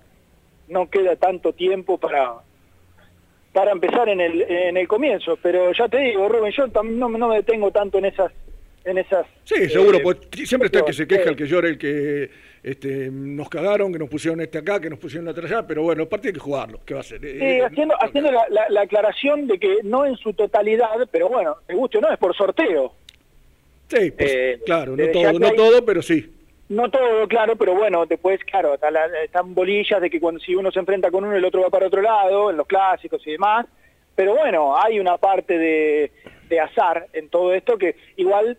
no 0.68 0.88
queda 0.90 1.16
tanto 1.16 1.54
tiempo 1.54 1.96
para 1.98 2.34
para 3.54 3.72
empezar 3.72 4.06
en 4.10 4.20
el, 4.20 4.42
en 4.42 4.76
el 4.76 4.86
comienzo. 4.86 5.38
Pero 5.42 5.72
ya 5.72 5.88
te 5.88 5.98
digo, 5.98 6.28
Rubén, 6.28 6.52
yo 6.52 6.66
no, 6.82 7.08
no 7.08 7.28
me 7.28 7.36
detengo 7.36 7.70
tanto 7.70 7.96
en 7.98 8.04
esas... 8.06 8.30
En 8.84 8.98
esas 8.98 9.24
Sí, 9.44 9.70
seguro, 9.70 9.96
eh, 9.96 10.00
pues 10.02 10.18
siempre 10.46 10.66
está 10.66 10.80
el 10.80 10.84
que 10.84 10.92
se 10.92 11.06
queja, 11.06 11.22
eh, 11.22 11.28
el 11.30 11.36
que 11.36 11.46
llora, 11.46 11.68
el 11.68 11.78
que 11.78 12.28
este, 12.62 13.08
nos 13.10 13.48
cagaron, 13.48 13.90
que 13.90 13.98
nos 13.98 14.10
pusieron 14.10 14.42
este 14.42 14.58
acá, 14.58 14.78
que 14.78 14.90
nos 14.90 14.98
pusieron 14.98 15.24
la 15.24 15.30
otra 15.30 15.46
allá, 15.46 15.66
pero 15.66 15.84
bueno, 15.84 16.02
el 16.02 16.08
partido 16.08 16.28
hay 16.28 16.34
que 16.34 16.40
jugarlo, 16.40 16.80
¿qué 16.84 16.92
va 16.92 17.00
a 17.00 17.00
hacer? 17.00 17.18
Sí, 17.22 17.28
Eh, 17.30 17.62
haciendo, 17.64 17.94
haciendo 17.98 18.30
la, 18.30 18.44
la- 18.50 18.68
la 18.68 18.82
aclaración 18.82 19.46
de 19.46 19.58
que 19.58 19.78
no 19.84 20.04
en 20.04 20.16
su 20.18 20.34
totalidad, 20.34 20.90
pero 21.10 21.30
bueno, 21.30 21.56
te 21.66 21.72
guste 21.72 21.96
o 21.96 22.00
no, 22.02 22.12
es 22.12 22.18
por 22.18 22.36
sorteo. 22.36 22.92
Sí, 23.88 24.10
pues, 24.10 24.34
Eh, 24.34 24.60
claro, 24.66 24.94
no 24.98 25.06
todo, 25.08 25.38
no 25.38 25.46
hay- 25.46 25.56
todo, 25.56 25.82
pero 25.86 26.02
sí. 26.02 26.33
No 26.68 26.90
todo, 26.90 27.28
claro, 27.28 27.56
pero 27.56 27.74
bueno, 27.74 28.06
después, 28.06 28.42
claro, 28.44 28.74
está 28.74 28.90
la- 28.90 29.06
están 29.22 29.54
bolillas 29.54 30.00
de 30.00 30.08
que 30.08 30.20
cuando 30.20 30.40
si 30.40 30.54
uno 30.54 30.70
se 30.72 30.78
enfrenta 30.78 31.10
con 31.10 31.24
uno, 31.24 31.36
el 31.36 31.44
otro 31.44 31.60
va 31.62 31.70
para 31.70 31.86
otro 31.86 32.00
lado, 32.00 32.50
en 32.50 32.56
los 32.56 32.66
clásicos 32.66 33.24
y 33.26 33.32
demás. 33.32 33.66
Pero 34.14 34.34
bueno, 34.34 34.76
hay 34.76 34.98
una 34.98 35.18
parte 35.18 35.58
de, 35.58 36.10
de 36.48 36.60
azar 36.60 37.06
en 37.12 37.28
todo 37.28 37.52
esto 37.52 37.76
que 37.76 37.96
igual 38.16 38.56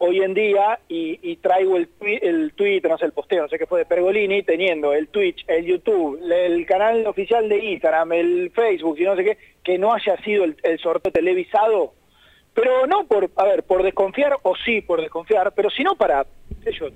hoy 0.00 0.20
en 0.20 0.32
día, 0.34 0.78
y, 0.88 1.18
y 1.22 1.36
traigo 1.36 1.76
el, 1.76 1.88
el 2.00 2.52
tweet, 2.52 2.82
no 2.82 2.98
sé, 2.98 3.06
el 3.06 3.12
posteo, 3.12 3.42
no 3.42 3.48
sé 3.48 3.58
qué 3.58 3.66
fue 3.66 3.80
de 3.80 3.86
Pergolini, 3.86 4.42
teniendo 4.44 4.92
el 4.92 5.08
Twitch, 5.08 5.44
el 5.48 5.64
YouTube, 5.64 6.20
el 6.30 6.64
canal 6.66 7.04
oficial 7.06 7.48
de 7.48 7.58
Instagram, 7.58 8.12
el 8.12 8.50
Facebook 8.54 8.96
y 9.00 9.04
no 9.04 9.16
sé 9.16 9.24
qué, 9.24 9.38
que 9.64 9.76
no 9.78 9.92
haya 9.92 10.16
sido 10.22 10.44
el, 10.44 10.56
el 10.62 10.78
sorteo 10.78 11.10
televisado, 11.10 11.94
pero 12.54 12.86
no 12.86 13.06
por, 13.06 13.28
a 13.36 13.44
ver, 13.44 13.64
por 13.64 13.82
desconfiar, 13.82 14.36
o 14.42 14.54
sí 14.56 14.82
por 14.82 15.00
desconfiar, 15.00 15.52
pero 15.56 15.68
sino 15.68 15.96
para, 15.96 16.26
qué 16.62 16.72
sé 16.72 16.78
yo, 16.78 16.88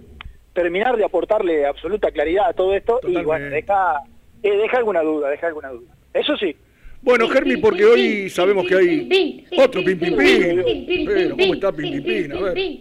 terminar 0.52 0.96
de 0.96 1.04
aportarle 1.04 1.66
absoluta 1.66 2.10
claridad 2.10 2.48
a 2.48 2.52
todo 2.52 2.74
esto 2.74 3.00
y 3.06 3.16
bueno, 3.22 3.46
deja, 3.46 4.00
eh, 4.42 4.56
deja 4.56 4.78
alguna 4.78 5.02
duda, 5.02 5.30
deja 5.30 5.46
alguna 5.46 5.68
duda. 5.70 5.94
Eso 6.12 6.36
sí. 6.36 6.54
Bueno, 7.02 7.28
Germi, 7.28 7.56
porque 7.56 7.84
hoy 7.84 8.30
sabemos 8.30 8.64
que 8.66 8.76
hay 8.76 9.46
otro 9.58 9.82
pim 9.82 9.98
pim 9.98 10.16
pim. 10.16 10.62
Pero, 11.04 11.36
¿cómo 11.36 11.54
está 11.54 11.72
pim 11.72 11.90
pim 11.90 12.04
pim? 12.04 12.32
A 12.32 12.52
ver, 12.52 12.78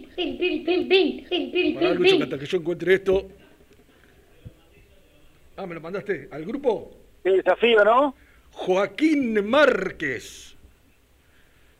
Pará, 1.74 1.94
Lucho, 1.94 2.22
hasta 2.22 2.38
que 2.38 2.46
yo 2.46 2.58
encuentre 2.58 2.94
esto. 2.94 3.26
Ah, 5.56 5.66
¿me 5.66 5.74
lo 5.74 5.80
mandaste? 5.80 6.28
¿Al 6.30 6.44
grupo? 6.44 6.92
El 7.24 7.38
desafío, 7.38 7.84
¿no? 7.84 8.14
Joaquín 8.52 9.44
Márquez. 9.48 10.56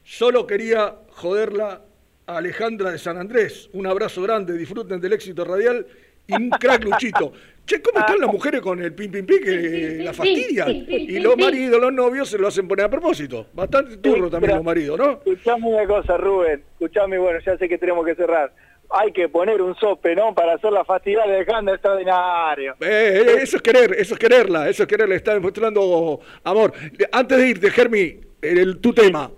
Solo 0.04 0.46
quería 0.46 0.96
joderla 1.10 1.82
a 2.26 2.36
Alejandra 2.38 2.90
de 2.92 2.98
San 2.98 3.18
Andrés. 3.18 3.68
Un 3.72 3.86
abrazo 3.86 4.22
grande, 4.22 4.56
disfruten 4.56 5.00
del 5.00 5.12
éxito 5.14 5.44
radial 5.44 5.86
y 6.26 6.34
un 6.34 6.50
crack 6.50 6.84
Luchito. 6.90 7.32
Che, 7.64 7.80
¿cómo 7.80 8.00
están 8.00 8.18
las 8.18 8.32
mujeres 8.32 8.60
con 8.60 8.82
el 8.82 8.92
pim 8.92 9.10
pim 9.12 9.24
pim 9.24 9.40
que 9.40 10.00
la 10.02 10.12
fastidian? 10.12 10.70
Y 10.88 11.20
los 11.20 11.36
maridos, 11.36 11.80
los 11.80 11.92
novios 11.92 12.28
se 12.28 12.36
lo 12.36 12.48
hacen 12.48 12.66
poner 12.66 12.86
a 12.86 12.90
propósito. 12.90 13.46
Bastante 13.52 13.98
turro 13.98 14.28
también 14.28 14.48
pero- 14.50 14.56
los 14.56 14.64
maridos, 14.64 14.98
¿no? 14.98 15.12
Escuchame 15.24 15.68
una 15.68 15.86
cosa, 15.86 16.16
Rubén. 16.16 16.62
Escuchame, 16.72 17.18
bueno, 17.18 17.38
ya 17.44 17.56
sé 17.56 17.68
que 17.68 17.78
tenemos 17.78 18.04
que 18.04 18.14
cerrar. 18.16 18.52
Hay 18.90 19.12
que 19.12 19.28
poner 19.28 19.62
un 19.62 19.74
sope, 19.76 20.14
¿no? 20.16 20.34
Para 20.34 20.54
hacer 20.54 20.72
la 20.72 20.84
fastidiar 20.84 21.26
de 21.28 21.36
Alejandra 21.36 21.74
extraordinario. 21.74 22.72
Eh, 22.80 23.22
eh, 23.26 23.36
eso 23.42 23.56
es 23.56 23.62
querer, 23.62 23.94
eso 23.96 24.14
es 24.14 24.20
quererla, 24.20 24.68
eso 24.68 24.82
es 24.82 24.88
quererla, 24.88 25.14
está 25.14 25.32
demostrando 25.32 26.20
amor. 26.44 26.72
Antes 27.12 27.38
de 27.38 27.48
irte, 27.48 27.70
Germi, 27.70 28.20
el, 28.42 28.78
tu 28.80 28.92
tema, 28.92 29.30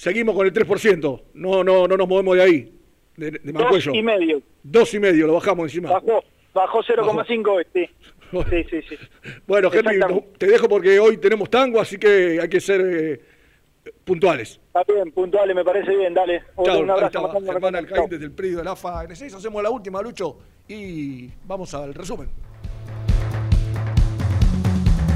seguimos 0.00 0.34
con 0.34 0.46
el 0.46 0.52
3%, 0.54 1.22
no, 1.34 1.62
no, 1.62 1.86
no 1.86 1.96
nos 1.98 2.08
movemos 2.08 2.34
de 2.36 2.42
ahí, 2.42 2.74
de, 3.18 3.30
de 3.32 3.38
Dos 3.52 3.62
Mancuello. 3.62 3.94
y 3.94 4.02
medio. 4.02 4.42
Dos 4.62 4.94
y 4.94 4.98
medio, 4.98 5.26
lo 5.26 5.34
bajamos 5.34 5.64
encima. 5.64 5.90
Bajó, 5.90 6.24
bajó 6.54 6.82
0,5 6.82 7.48
hoy, 7.48 7.64
sí. 7.74 7.86
Sí, 8.48 8.64
sí, 8.70 8.80
sí. 8.88 8.96
Bueno, 9.46 9.70
no- 10.08 10.24
te 10.38 10.46
dejo 10.46 10.68
porque 10.68 10.98
hoy 10.98 11.18
tenemos 11.18 11.50
tango, 11.50 11.80
así 11.80 11.98
que 11.98 12.38
hay 12.40 12.48
que 12.48 12.60
ser 12.60 12.80
eh, 12.80 13.20
puntuales. 14.04 14.58
Está 14.68 14.84
bien, 14.90 15.10
puntuales, 15.12 15.54
me 15.54 15.64
parece 15.64 15.94
bien, 15.94 16.14
dale. 16.14 16.44
Chao, 16.64 16.80
un 16.80 16.90
abrazo. 16.90 17.28
Germán. 17.44 17.74
Alcaín 17.76 18.08
desde 18.08 18.24
el 18.24 18.32
predio 18.32 18.58
de 18.58 18.64
la 18.64 18.70
AFA 18.72 19.04
N6. 19.04 19.34
Hacemos 19.34 19.62
la 19.62 19.68
última, 19.70 20.00
Lucho, 20.00 20.38
y 20.68 21.28
vamos 21.44 21.74
al 21.74 21.92
resumen. 21.92 22.28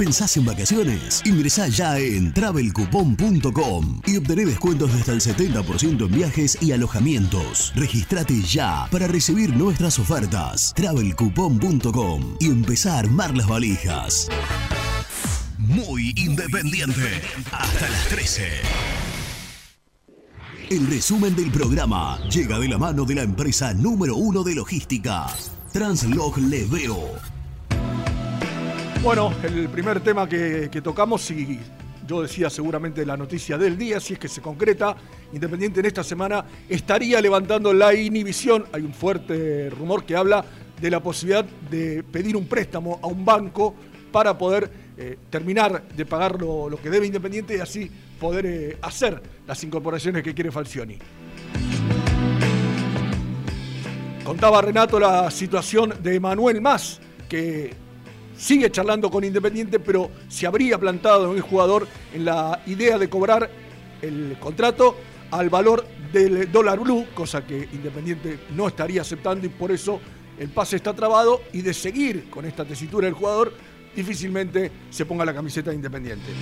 ¿Pensás 0.00 0.34
en 0.38 0.46
vacaciones? 0.46 1.20
Ingresá 1.26 1.68
ya 1.68 1.98
en 1.98 2.32
travelcoupon.com 2.32 4.00
y 4.06 4.16
obtené 4.16 4.46
descuentos 4.46 4.94
de 4.94 4.98
hasta 4.98 5.12
el 5.12 5.20
70% 5.20 6.06
en 6.06 6.10
viajes 6.10 6.56
y 6.62 6.72
alojamientos. 6.72 7.70
Registrate 7.76 8.40
ya 8.40 8.88
para 8.90 9.08
recibir 9.08 9.54
nuestras 9.54 9.98
ofertas. 9.98 10.72
travelcoupon.com 10.74 12.36
y 12.40 12.46
empezá 12.46 12.94
a 12.94 13.00
armar 13.00 13.36
las 13.36 13.46
valijas. 13.46 14.28
Muy 15.58 16.14
independiente. 16.16 17.20
Hasta 17.52 17.90
las 17.90 18.08
13. 18.08 18.48
El 20.70 20.86
resumen 20.86 21.36
del 21.36 21.50
programa 21.50 22.18
llega 22.30 22.58
de 22.58 22.68
la 22.68 22.78
mano 22.78 23.04
de 23.04 23.16
la 23.16 23.22
empresa 23.22 23.74
número 23.74 24.16
uno 24.16 24.44
de 24.44 24.54
logística, 24.54 25.26
Translog 25.74 26.38
Leveo. 26.38 27.39
Bueno, 29.02 29.32
el 29.42 29.70
primer 29.70 30.00
tema 30.00 30.28
que, 30.28 30.68
tocamos 30.84 31.30
y 31.30 31.58
yo 32.06 32.20
decía 32.20 32.50
seguramente 32.50 33.06
la 33.06 33.16
noticia 33.16 33.56
del 33.56 33.78
día, 33.78 33.98
si 33.98 34.12
es 34.12 34.18
que 34.18 34.28
se 34.28 34.42
concreta, 34.42 34.94
Independiente 35.32 35.80
en 35.80 35.86
esta 35.86 36.04
semana 36.04 36.44
estaría 36.68 37.18
levantando 37.20 37.72
la 37.72 37.94
inhibición. 37.94 38.66
Hay 38.72 38.82
un 38.82 38.92
fuerte 38.92 39.70
rumor 39.70 40.04
que 40.04 40.16
habla 40.16 40.44
de 40.78 40.90
la 40.90 41.00
posibilidad 41.00 41.44
de 41.44 42.02
pedir 42.02 42.36
un 42.36 42.46
préstamo 42.46 43.00
a 43.02 43.06
un 43.06 43.24
banco 43.24 43.74
para 44.12 44.36
poder 44.36 44.70
eh, 44.98 45.16
terminar 45.30 45.82
de 45.96 46.04
pagar 46.04 46.38
lo, 46.38 46.68
lo 46.68 46.76
que 46.76 46.90
debe 46.90 47.06
Independiente 47.06 47.56
y 47.56 47.60
así 47.60 47.90
poder 48.18 48.44
eh, 48.44 48.78
hacer 48.82 49.22
las 49.46 49.64
incorporaciones 49.64 50.22
que 50.22 50.34
quiere 50.34 50.50
Falcioni. 50.50 50.98
Contaba 54.24 54.60
Renato 54.60 55.00
la 55.00 55.30
situación 55.30 55.94
de 56.02 56.20
Manuel 56.20 56.60
Más, 56.60 57.00
que 57.28 57.79
sigue 58.40 58.70
charlando 58.70 59.10
con 59.10 59.22
Independiente, 59.22 59.78
pero 59.78 60.10
se 60.28 60.46
habría 60.46 60.78
plantado 60.78 61.26
en 61.26 61.30
un 61.32 61.40
jugador 61.42 61.86
en 62.14 62.24
la 62.24 62.62
idea 62.66 62.96
de 62.96 63.10
cobrar 63.10 63.50
el 64.00 64.38
contrato 64.40 64.96
al 65.30 65.50
valor 65.50 65.86
del 66.10 66.50
dólar 66.50 66.80
blue, 66.80 67.06
cosa 67.14 67.46
que 67.46 67.68
Independiente 67.72 68.38
no 68.56 68.66
estaría 68.66 69.02
aceptando 69.02 69.46
y 69.46 69.50
por 69.50 69.70
eso 69.70 70.00
el 70.38 70.48
pase 70.48 70.76
está 70.76 70.94
trabado 70.94 71.42
y 71.52 71.60
de 71.60 71.74
seguir 71.74 72.30
con 72.30 72.46
esta 72.46 72.64
tesitura 72.64 73.04
del 73.04 73.14
jugador, 73.14 73.52
difícilmente 73.94 74.72
se 74.88 75.04
ponga 75.04 75.26
la 75.26 75.34
camiseta 75.34 75.68
de 75.68 75.76
Independiente. 75.76 76.32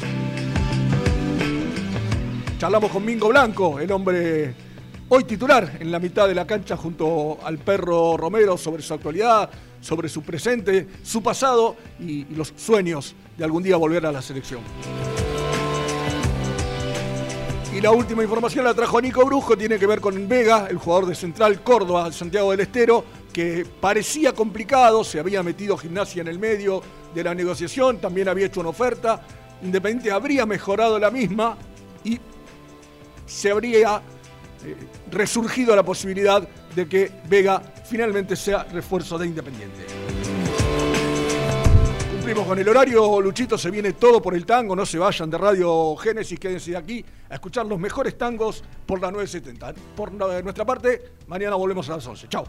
Charlamos 2.58 2.92
con 2.92 3.04
Mingo 3.04 3.28
Blanco, 3.28 3.80
el 3.80 3.90
hombre 3.90 4.54
hoy 5.08 5.24
titular 5.24 5.78
en 5.80 5.90
la 5.90 5.98
mitad 5.98 6.28
de 6.28 6.34
la 6.34 6.46
cancha 6.46 6.76
junto 6.76 7.38
al 7.42 7.58
perro 7.58 8.16
Romero 8.16 8.56
sobre 8.56 8.82
su 8.82 8.94
actualidad, 8.94 9.50
sobre 9.80 10.08
su 10.08 10.22
presente, 10.22 10.86
su 11.02 11.22
pasado 11.22 11.76
y, 12.00 12.24
los 12.34 12.52
sueños 12.56 13.14
de 13.36 13.44
algún 13.44 13.62
día 13.62 13.76
volver 13.76 14.06
a 14.06 14.12
la 14.12 14.22
selección. 14.22 14.60
Y 17.74 17.80
la 17.80 17.90
última 17.90 18.22
información 18.22 18.64
la 18.64 18.74
trajo 18.74 19.00
Nico 19.00 19.24
Brujo, 19.24 19.56
tiene 19.56 19.78
que 19.78 19.86
ver 19.86 20.00
con 20.00 20.26
Vega, 20.26 20.66
el 20.68 20.78
jugador 20.78 21.06
de 21.06 21.14
Central 21.14 21.62
Córdoba, 21.62 22.10
Santiago 22.10 22.50
del 22.50 22.60
Estero, 22.60 23.04
que 23.32 23.66
parecía 23.80 24.32
complicado, 24.32 25.04
se 25.04 25.20
había 25.20 25.42
metido 25.42 25.76
gimnasia 25.76 26.22
en 26.22 26.28
el 26.28 26.38
medio 26.38 26.82
de 27.14 27.22
la 27.22 27.34
negociación, 27.34 28.00
también 28.00 28.28
había 28.28 28.46
hecho 28.46 28.60
una 28.60 28.70
oferta, 28.70 29.22
Independiente 29.62 30.12
habría 30.12 30.46
mejorado 30.46 30.98
la 30.98 31.10
misma 31.10 31.56
y 32.04 32.20
se 33.26 33.50
habría 33.50 34.00
eh, 34.64 34.76
resurgido 35.10 35.74
la 35.74 35.82
posibilidad 35.82 36.48
de 36.74 36.88
que 36.88 37.10
Vega 37.28 37.62
finalmente 37.88 38.36
sea 38.36 38.64
refuerzo 38.64 39.16
de 39.18 39.26
Independiente. 39.26 39.86
Cumplimos 42.12 42.46
con 42.46 42.58
el 42.58 42.68
horario, 42.68 43.20
Luchito, 43.20 43.56
se 43.56 43.70
viene 43.70 43.94
todo 43.94 44.20
por 44.20 44.34
el 44.34 44.44
tango, 44.44 44.76
no 44.76 44.84
se 44.84 44.98
vayan 44.98 45.30
de 45.30 45.38
Radio 45.38 45.96
Génesis, 45.96 46.38
quédense 46.38 46.76
aquí 46.76 47.02
a 47.30 47.34
escuchar 47.34 47.64
los 47.64 47.78
mejores 47.78 48.18
tangos 48.18 48.62
por 48.84 49.00
la 49.00 49.10
970. 49.10 49.74
Por 49.96 50.12
nuestra 50.12 50.66
parte, 50.66 51.12
mañana 51.26 51.56
volvemos 51.56 51.88
a 51.88 51.96
las 51.96 52.06
11. 52.06 52.28
Chao. 52.28 52.44